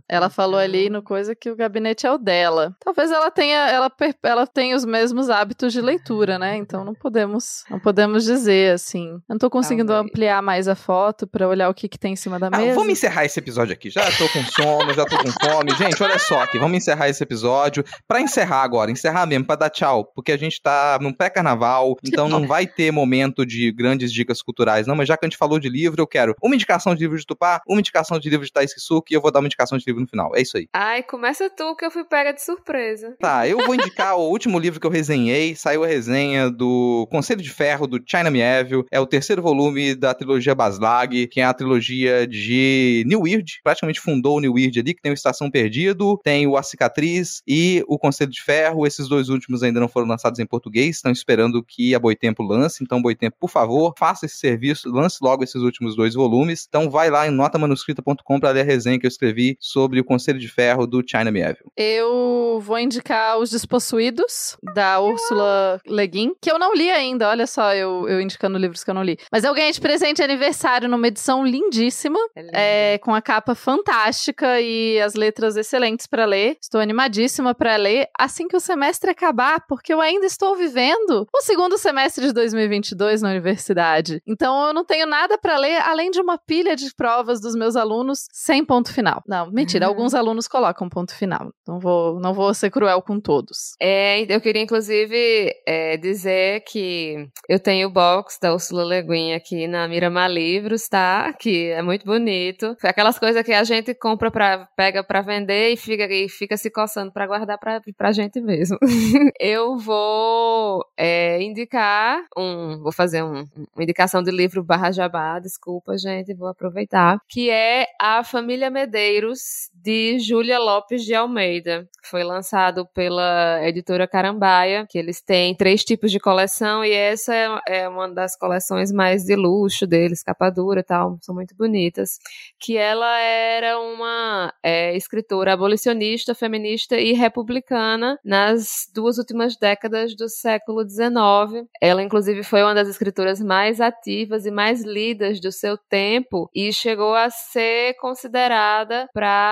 Ela 0.08 0.28
falou 0.30 0.58
ali 0.58 0.88
no 0.90 1.02
coisa 1.02 1.34
que 1.34 1.50
o 1.50 1.56
gabinete 1.56 2.06
é 2.06 2.10
o 2.12 2.18
dela. 2.18 2.74
Talvez 2.84 3.10
ela 3.10 3.30
tenha, 3.30 3.68
ela, 3.68 3.90
ela 4.22 4.46
tenha 4.46 4.76
os 4.76 4.84
mesmos 4.84 5.30
hábitos 5.30 5.72
de 5.72 5.80
leitura, 5.80 6.38
né? 6.38 6.56
Então 6.56 6.84
não 6.84 6.94
podemos, 6.94 7.64
não 7.70 7.78
podemos 7.80 8.24
dizer 8.24 8.74
assim. 8.74 9.08
Eu 9.10 9.20
não 9.30 9.38
tô 9.38 9.50
conseguindo 9.50 9.88
Talvez. 9.92 10.10
ampliar 10.10 10.42
mais 10.42 10.68
a 10.68 10.74
foto 10.74 11.26
pra 11.26 11.46
olhar 11.48 11.68
o 11.68 11.74
que 11.74 11.88
que 11.88 11.98
tem 11.98 12.12
em 12.12 12.16
cima 12.16 12.38
da 12.38 12.48
Ah, 12.48 12.58
mesa. 12.58 12.74
vamos 12.74 12.92
encerrar 12.92 13.24
esse 13.24 13.38
episódio 13.38 13.72
aqui. 13.72 13.90
Já 13.90 14.04
tô 14.12 14.28
com 14.28 14.42
sono, 14.44 14.92
já 14.94 15.04
tô 15.04 15.16
com 15.18 15.30
fome. 15.30 15.70
Gente, 15.76 16.02
olha 16.02 16.18
só 16.18 16.42
aqui. 16.42 16.58
Vamos 16.58 16.76
encerrar 16.76 17.08
esse 17.08 17.22
episódio. 17.22 17.84
Pra 18.06 18.20
encerrar 18.20 18.62
agora, 18.62 18.90
encerrar 18.90 19.26
mesmo, 19.26 19.44
pra 19.46 19.56
dar 19.56 19.70
tchau. 19.70 20.04
Porque 20.14 20.32
a 20.32 20.36
gente 20.38 20.60
tá 20.62 20.98
num 21.00 21.12
pré-carnaval, 21.12 21.96
então 22.06 22.28
não 22.28 22.46
vai 22.46 22.66
ter 22.66 22.90
momento 22.92 23.44
de 23.44 23.70
grandes 23.72 24.12
dicas 24.12 24.40
culturais, 24.42 24.86
não. 24.86 24.94
Mas 24.96 25.08
já 25.08 25.16
que 25.16 25.24
a 25.24 25.28
gente 25.28 25.38
falou 25.38 25.58
de 25.58 25.68
livro, 25.68 26.00
eu 26.00 26.06
quero 26.06 26.34
uma 26.42 26.54
indicação 26.54 26.94
de 26.94 27.00
livro 27.00 27.18
de 27.18 27.26
Tupá, 27.26 27.60
uma 27.66 27.80
indicação 27.80 28.18
de 28.18 28.28
livro 28.30 28.44
de 28.46 28.52
Thais 28.52 28.72
Kisuki 28.74 29.12
e 29.12 29.16
eu 29.16 29.20
vou 29.20 29.30
dar 29.32 29.40
uma 29.40 29.46
indicação 29.46 29.76
de 29.78 29.83
livro 29.86 30.00
no 30.00 30.08
final. 30.08 30.34
É 30.34 30.42
isso 30.42 30.56
aí. 30.56 30.68
Ai, 30.72 31.02
começa 31.02 31.50
tu 31.50 31.74
que 31.76 31.84
eu 31.84 31.90
fui 31.90 32.04
pega 32.04 32.32
de 32.32 32.42
surpresa. 32.42 33.16
Tá, 33.18 33.48
eu 33.48 33.58
vou 33.58 33.74
indicar 33.74 34.16
o 34.16 34.28
último 34.28 34.58
livro 34.58 34.80
que 34.80 34.86
eu 34.86 34.90
resenhei. 34.90 35.54
Saiu 35.54 35.84
a 35.84 35.86
resenha 35.86 36.50
do 36.50 37.06
Conselho 37.10 37.42
de 37.42 37.50
Ferro, 37.50 37.86
do 37.86 38.00
China 38.04 38.30
Mieville. 38.30 38.84
É 38.90 39.00
o 39.00 39.06
terceiro 39.06 39.42
volume 39.42 39.94
da 39.94 40.14
trilogia 40.14 40.54
Baslag, 40.54 41.26
que 41.28 41.40
é 41.40 41.44
a 41.44 41.54
trilogia 41.54 42.26
de 42.26 43.04
New 43.06 43.22
Weird. 43.22 43.60
Praticamente 43.62 44.00
fundou 44.00 44.36
o 44.36 44.40
New 44.40 44.54
Weird 44.54 44.78
ali, 44.80 44.94
que 44.94 45.02
tem 45.02 45.12
o 45.12 45.14
Estação 45.14 45.50
Perdido, 45.50 46.18
tem 46.22 46.46
o 46.46 46.56
A 46.56 46.62
Cicatriz 46.62 47.42
e 47.46 47.84
o 47.86 47.98
Conselho 47.98 48.30
de 48.30 48.42
Ferro. 48.42 48.86
Esses 48.86 49.08
dois 49.08 49.28
últimos 49.28 49.62
ainda 49.62 49.80
não 49.80 49.88
foram 49.88 50.06
lançados 50.06 50.38
em 50.38 50.46
português. 50.46 50.96
Estão 50.96 51.12
esperando 51.12 51.62
que 51.62 51.94
a 51.94 51.98
Boitempo 51.98 52.42
lance. 52.42 52.82
Então, 52.82 53.00
Boitempo, 53.00 53.36
por 53.38 53.50
favor, 53.50 53.94
faça 53.98 54.26
esse 54.26 54.36
serviço, 54.36 54.90
lance 54.90 55.18
logo 55.22 55.44
esses 55.44 55.60
últimos 55.60 55.96
dois 55.96 56.14
volumes. 56.14 56.66
Então, 56.68 56.90
vai 56.90 57.10
lá 57.10 57.26
em 57.26 57.30
notamanuscrita.com 57.30 58.40
para 58.40 58.50
ler 58.50 58.60
a 58.60 58.64
resenha 58.64 58.98
que 58.98 59.06
eu 59.06 59.08
escrevi 59.08 59.56
sobre 59.74 59.98
o 59.98 60.04
Conselho 60.04 60.38
de 60.38 60.46
Ferro 60.46 60.86
do 60.86 61.02
China 61.04 61.32
Mieville. 61.32 61.68
Eu 61.76 62.60
vou 62.62 62.78
indicar 62.78 63.36
Os 63.40 63.50
Despossuídos, 63.50 64.56
da 64.72 65.00
Úrsula 65.00 65.80
Le 65.84 66.06
Guin, 66.06 66.32
que 66.40 66.50
eu 66.50 66.60
não 66.60 66.72
li 66.72 66.92
ainda. 66.92 67.28
Olha 67.28 67.44
só, 67.44 67.74
eu, 67.74 68.08
eu 68.08 68.20
indicando 68.20 68.56
livros 68.56 68.84
que 68.84 68.90
eu 68.90 68.94
não 68.94 69.02
li. 69.02 69.18
Mas 69.32 69.42
eu 69.42 69.52
ganhei 69.52 69.72
de 69.72 69.80
presente 69.80 70.18
de 70.18 70.22
aniversário 70.22 70.88
numa 70.88 71.08
edição 71.08 71.44
lindíssima, 71.44 72.20
é, 72.52 72.98
com 72.98 73.12
a 73.12 73.20
capa 73.20 73.56
fantástica 73.56 74.60
e 74.60 75.00
as 75.00 75.14
letras 75.14 75.56
excelentes 75.56 76.06
para 76.06 76.24
ler. 76.24 76.56
Estou 76.62 76.80
animadíssima 76.80 77.52
para 77.52 77.74
ler 77.74 78.06
assim 78.16 78.46
que 78.46 78.56
o 78.56 78.60
semestre 78.60 79.10
acabar, 79.10 79.66
porque 79.66 79.92
eu 79.92 80.00
ainda 80.00 80.24
estou 80.24 80.54
vivendo 80.54 81.26
o 81.34 81.40
segundo 81.40 81.76
semestre 81.76 82.28
de 82.28 82.32
2022 82.32 83.22
na 83.22 83.30
universidade. 83.30 84.22
Então 84.24 84.68
eu 84.68 84.72
não 84.72 84.84
tenho 84.84 85.06
nada 85.06 85.36
para 85.36 85.58
ler 85.58 85.80
além 85.82 86.12
de 86.12 86.20
uma 86.20 86.38
pilha 86.38 86.76
de 86.76 86.94
provas 86.94 87.40
dos 87.40 87.56
meus 87.56 87.74
alunos 87.74 88.26
sem 88.32 88.64
ponto 88.64 88.92
final. 88.92 89.20
Não, 89.26 89.50
mentira, 89.64 89.86
Ah. 89.86 89.88
alguns 89.88 90.14
alunos 90.14 90.46
colocam 90.48 90.88
ponto 90.88 91.14
final. 91.14 91.52
Não 91.66 91.78
vou, 91.78 92.20
não 92.20 92.32
vou 92.34 92.52
ser 92.54 92.70
cruel 92.70 93.00
com 93.02 93.20
todos. 93.20 93.74
É, 93.80 94.20
eu 94.32 94.40
queria 94.40 94.62
inclusive 94.62 95.50
é, 95.66 95.96
dizer 95.96 96.62
que 96.66 97.28
eu 97.48 97.58
tenho 97.58 97.88
o 97.88 97.92
box 97.92 98.38
da 98.40 98.52
Ursula 98.52 98.84
Le 98.84 99.02
Guin 99.02 99.32
aqui 99.34 99.66
na 99.66 99.88
Miramar 99.88 100.30
Livros, 100.30 100.88
tá? 100.88 101.32
Que 101.32 101.70
é 101.70 101.82
muito 101.82 102.04
bonito. 102.04 102.76
Aquelas 102.82 103.18
coisas 103.18 103.42
que 103.44 103.52
a 103.52 103.64
gente 103.64 103.94
compra 103.94 104.30
para 104.30 104.66
pega 104.76 105.02
pra 105.02 105.20
vender 105.22 105.70
e 105.70 105.76
fica 105.76 106.04
e 106.04 106.28
fica 106.28 106.56
se 106.56 106.70
coçando 106.70 107.12
pra 107.12 107.26
guardar 107.26 107.58
pra, 107.58 107.80
pra 107.96 108.12
gente 108.12 108.40
mesmo. 108.40 108.76
eu 109.40 109.76
vou 109.78 110.84
é, 110.96 111.42
indicar 111.42 112.22
um, 112.36 112.80
vou 112.82 112.92
fazer 112.92 113.22
um, 113.22 113.46
uma 113.74 113.82
indicação 113.82 114.22
de 114.22 114.30
livro 114.30 114.62
barra 114.62 114.90
jabá, 114.92 115.38
desculpa 115.38 115.96
gente, 115.96 116.34
vou 116.34 116.48
aproveitar, 116.48 117.18
que 117.28 117.50
é 117.50 117.86
A 118.00 118.22
Família 118.24 118.70
Medeiros 118.70 119.40
de 119.72 120.18
Júlia 120.18 120.58
Lopes 120.58 121.04
de 121.04 121.14
Almeida. 121.14 121.86
Foi 122.04 122.24
lançado 122.24 122.86
pela 122.94 123.60
editora 123.62 124.08
Carambaia, 124.08 124.86
que 124.88 124.98
eles 124.98 125.20
têm 125.20 125.54
três 125.54 125.84
tipos 125.84 126.10
de 126.10 126.18
coleção 126.18 126.84
e 126.84 126.92
essa 126.92 127.34
é, 127.34 127.82
é 127.82 127.88
uma 127.88 128.08
das 128.08 128.36
coleções 128.36 128.90
mais 128.90 129.24
de 129.24 129.36
luxo 129.36 129.86
deles, 129.86 130.22
capa 130.22 130.50
dura 130.50 130.80
e 130.80 130.82
tal, 130.82 131.18
são 131.20 131.34
muito 131.34 131.54
bonitas. 131.54 132.18
Que 132.58 132.76
ela 132.76 133.18
era 133.18 133.78
uma 133.78 134.52
é, 134.62 134.96
escritora 134.96 135.52
abolicionista, 135.52 136.34
feminista 136.34 136.96
e 136.96 137.12
republicana 137.12 138.18
nas 138.24 138.88
duas 138.94 139.18
últimas 139.18 139.56
décadas 139.56 140.16
do 140.16 140.28
século 140.28 140.82
XIX. 140.88 141.66
Ela, 141.80 142.02
inclusive, 142.02 142.42
foi 142.42 142.62
uma 142.62 142.74
das 142.74 142.88
escritoras 142.88 143.40
mais 143.40 143.80
ativas 143.80 144.46
e 144.46 144.50
mais 144.50 144.82
lidas 144.82 145.40
do 145.40 145.52
seu 145.52 145.76
tempo 145.76 146.48
e 146.54 146.72
chegou 146.72 147.14
a 147.14 147.28
ser 147.28 147.94
considerada 147.94 149.08
para 149.12 149.43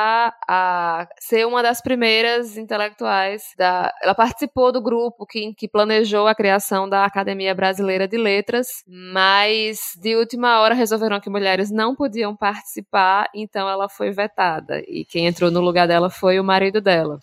ser 1.19 1.47
uma 1.47 1.63
das 1.63 1.81
primeiras 1.81 2.57
intelectuais 2.57 3.43
da. 3.57 3.93
Ela 4.03 4.15
participou 4.15 4.73
do 4.73 4.81
grupo 4.81 5.27
que, 5.27 5.55
que 5.55 5.69
planejou 5.69 6.27
a 6.27 6.35
criação 6.35 6.89
da 6.89 7.05
Academia 7.05 7.55
Brasileira 7.55 8.07
de 8.07 8.17
Letras, 8.17 8.85
mas 8.87 9.93
de 10.01 10.17
última 10.17 10.61
hora 10.61 10.75
resolveram 10.75 11.21
que 11.21 11.31
mulheres 11.31 11.71
não 11.71 11.95
podiam 11.95 12.35
participar, 12.37 13.29
então 13.35 13.69
ela 13.69 13.89
foi 13.89 14.11
vetada. 14.11 14.81
E 14.87 15.05
quem 15.05 15.27
entrou 15.27 15.51
no 15.51 15.61
lugar 15.61 15.87
dela 15.87 16.11
foi 16.11 16.39
o 16.39 16.45
marido 16.45 16.81
dela. 16.81 17.19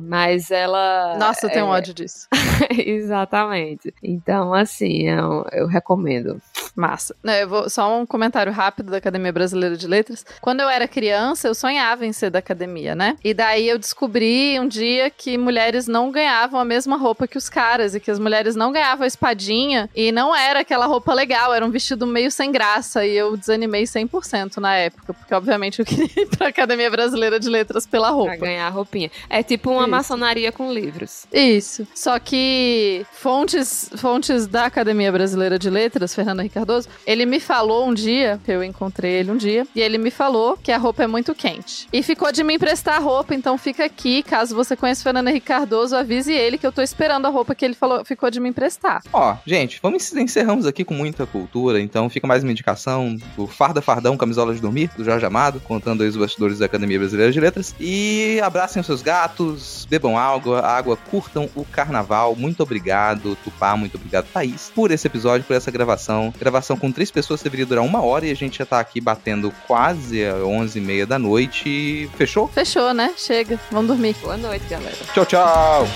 Mas 0.00 0.50
ela. 0.50 1.16
Nossa, 1.18 1.46
eu 1.46 1.50
tenho 1.50 1.66
é... 1.66 1.70
ódio 1.70 1.94
disso. 1.94 2.28
Exatamente. 2.70 3.94
Então, 4.02 4.52
assim, 4.54 5.08
eu, 5.08 5.44
eu 5.52 5.66
recomendo. 5.66 6.40
Massa. 6.76 7.14
Eu 7.40 7.48
vou, 7.48 7.70
só 7.70 7.96
um 7.96 8.04
comentário 8.04 8.52
rápido 8.52 8.90
da 8.90 8.96
Academia 8.96 9.32
Brasileira 9.32 9.76
de 9.76 9.86
Letras. 9.86 10.24
Quando 10.40 10.60
eu 10.60 10.68
era 10.68 10.88
criança, 10.88 11.46
eu 11.46 11.54
sonhava 11.54 12.03
em 12.04 12.12
ser 12.12 12.30
da 12.30 12.38
academia, 12.38 12.94
né? 12.94 13.16
E 13.22 13.32
daí 13.32 13.68
eu 13.68 13.78
descobri 13.78 14.58
um 14.58 14.66
dia 14.66 15.10
que 15.10 15.36
mulheres 15.38 15.86
não 15.86 16.10
ganhavam 16.10 16.60
a 16.60 16.64
mesma 16.64 16.96
roupa 16.96 17.26
que 17.26 17.38
os 17.38 17.48
caras 17.48 17.94
e 17.94 18.00
que 18.00 18.10
as 18.10 18.18
mulheres 18.18 18.54
não 18.54 18.72
ganhavam 18.72 19.04
a 19.04 19.06
espadinha 19.06 19.88
e 19.94 20.12
não 20.12 20.34
era 20.34 20.60
aquela 20.60 20.86
roupa 20.86 21.12
legal, 21.14 21.54
era 21.54 21.64
um 21.64 21.70
vestido 21.70 22.06
meio 22.06 22.30
sem 22.30 22.50
graça 22.52 23.04
e 23.06 23.16
eu 23.16 23.36
desanimei 23.36 23.84
100% 23.84 24.58
na 24.58 24.74
época, 24.74 25.14
porque 25.14 25.34
obviamente 25.34 25.80
eu 25.80 25.86
queria 25.86 26.22
ir 26.22 26.26
pra 26.26 26.48
Academia 26.48 26.90
Brasileira 26.90 27.38
de 27.40 27.48
Letras 27.48 27.86
pela 27.86 28.10
roupa. 28.10 28.36
Pra 28.36 28.46
ganhar 28.46 28.66
a 28.66 28.70
roupinha. 28.70 29.10
É 29.28 29.42
tipo 29.42 29.70
uma 29.70 29.82
Isso. 29.82 29.90
maçonaria 29.90 30.52
com 30.52 30.72
livros. 30.72 31.26
Isso. 31.32 31.86
Só 31.94 32.18
que 32.18 33.06
fontes, 33.12 33.90
fontes 33.96 34.46
da 34.46 34.66
Academia 34.66 35.10
Brasileira 35.10 35.58
de 35.58 35.70
Letras, 35.70 36.14
Fernanda 36.14 36.42
Ricardoso, 36.42 36.88
ele 37.06 37.26
me 37.26 37.40
falou 37.40 37.86
um 37.86 37.94
dia, 37.94 38.40
que 38.44 38.50
eu 38.50 38.62
encontrei 38.62 39.12
ele 39.12 39.30
um 39.30 39.36
dia, 39.36 39.66
e 39.74 39.80
ele 39.80 39.98
me 39.98 40.10
falou 40.10 40.56
que 40.56 40.72
a 40.72 40.78
roupa 40.78 41.04
é 41.04 41.06
muito 41.06 41.34
quente. 41.34 41.86
E 41.94 42.02
ficou 42.02 42.32
de 42.32 42.42
me 42.42 42.56
emprestar 42.56 43.00
roupa, 43.00 43.36
então 43.36 43.56
fica 43.56 43.84
aqui, 43.84 44.24
caso 44.24 44.52
você 44.52 44.74
conheça 44.74 45.04
Fernanda 45.04 45.30
Ricardoso, 45.30 45.94
avise 45.94 46.32
ele 46.32 46.58
que 46.58 46.66
eu 46.66 46.72
tô 46.72 46.82
esperando 46.82 47.26
a 47.26 47.28
roupa 47.28 47.54
que 47.54 47.64
ele 47.64 47.74
falou, 47.74 48.04
ficou 48.04 48.32
de 48.32 48.40
me 48.40 48.48
emprestar. 48.48 49.00
Ó, 49.12 49.36
gente, 49.46 49.78
vamos 49.80 50.12
encerramos 50.12 50.66
aqui 50.66 50.84
com 50.84 50.92
muita 50.92 51.24
cultura, 51.24 51.80
então 51.80 52.10
fica 52.10 52.26
mais 52.26 52.42
uma 52.42 52.50
indicação 52.50 53.16
do 53.36 53.46
Farda 53.46 53.80
Fardão 53.80 54.16
Camisola 54.16 54.52
de 54.52 54.60
Dormir, 54.60 54.90
do 54.96 55.04
Jorge 55.04 55.24
Amado, 55.24 55.60
contando 55.60 56.02
aí 56.02 56.08
os 56.08 56.16
bastidores 56.16 56.58
da 56.58 56.66
Academia 56.66 56.98
Brasileira 56.98 57.30
de 57.30 57.38
Letras. 57.38 57.76
E 57.78 58.40
abracem 58.42 58.80
os 58.80 58.86
seus 58.86 59.00
gatos, 59.00 59.86
bebam 59.88 60.18
água, 60.18 60.66
água, 60.66 60.96
curtam 60.96 61.48
o 61.54 61.64
carnaval. 61.64 62.34
Muito 62.34 62.60
obrigado, 62.60 63.38
Tupá, 63.44 63.76
muito 63.76 63.98
obrigado, 63.98 64.26
Thaís, 64.32 64.72
por 64.74 64.90
esse 64.90 65.06
episódio, 65.06 65.46
por 65.46 65.54
essa 65.54 65.70
gravação. 65.70 66.34
Gravação 66.40 66.76
com 66.76 66.90
três 66.90 67.12
pessoas 67.12 67.40
deveria 67.40 67.66
durar 67.66 67.84
uma 67.84 68.02
hora 68.02 68.26
e 68.26 68.32
a 68.32 68.34
gente 68.34 68.58
já 68.58 68.66
tá 68.66 68.80
aqui 68.80 69.00
batendo 69.00 69.54
quase 69.68 70.28
11 70.28 70.76
e 70.76 70.82
meia 70.82 71.06
da 71.06 71.20
noite. 71.20 71.83
Fechou? 72.16 72.48
Fechou, 72.48 72.92
né? 72.92 73.12
Chega. 73.16 73.58
Vamos 73.70 73.88
dormir. 73.88 74.14
Boa 74.22 74.36
noite, 74.36 74.64
galera. 74.68 74.96
Tchau, 75.12 75.26
tchau. 75.26 75.88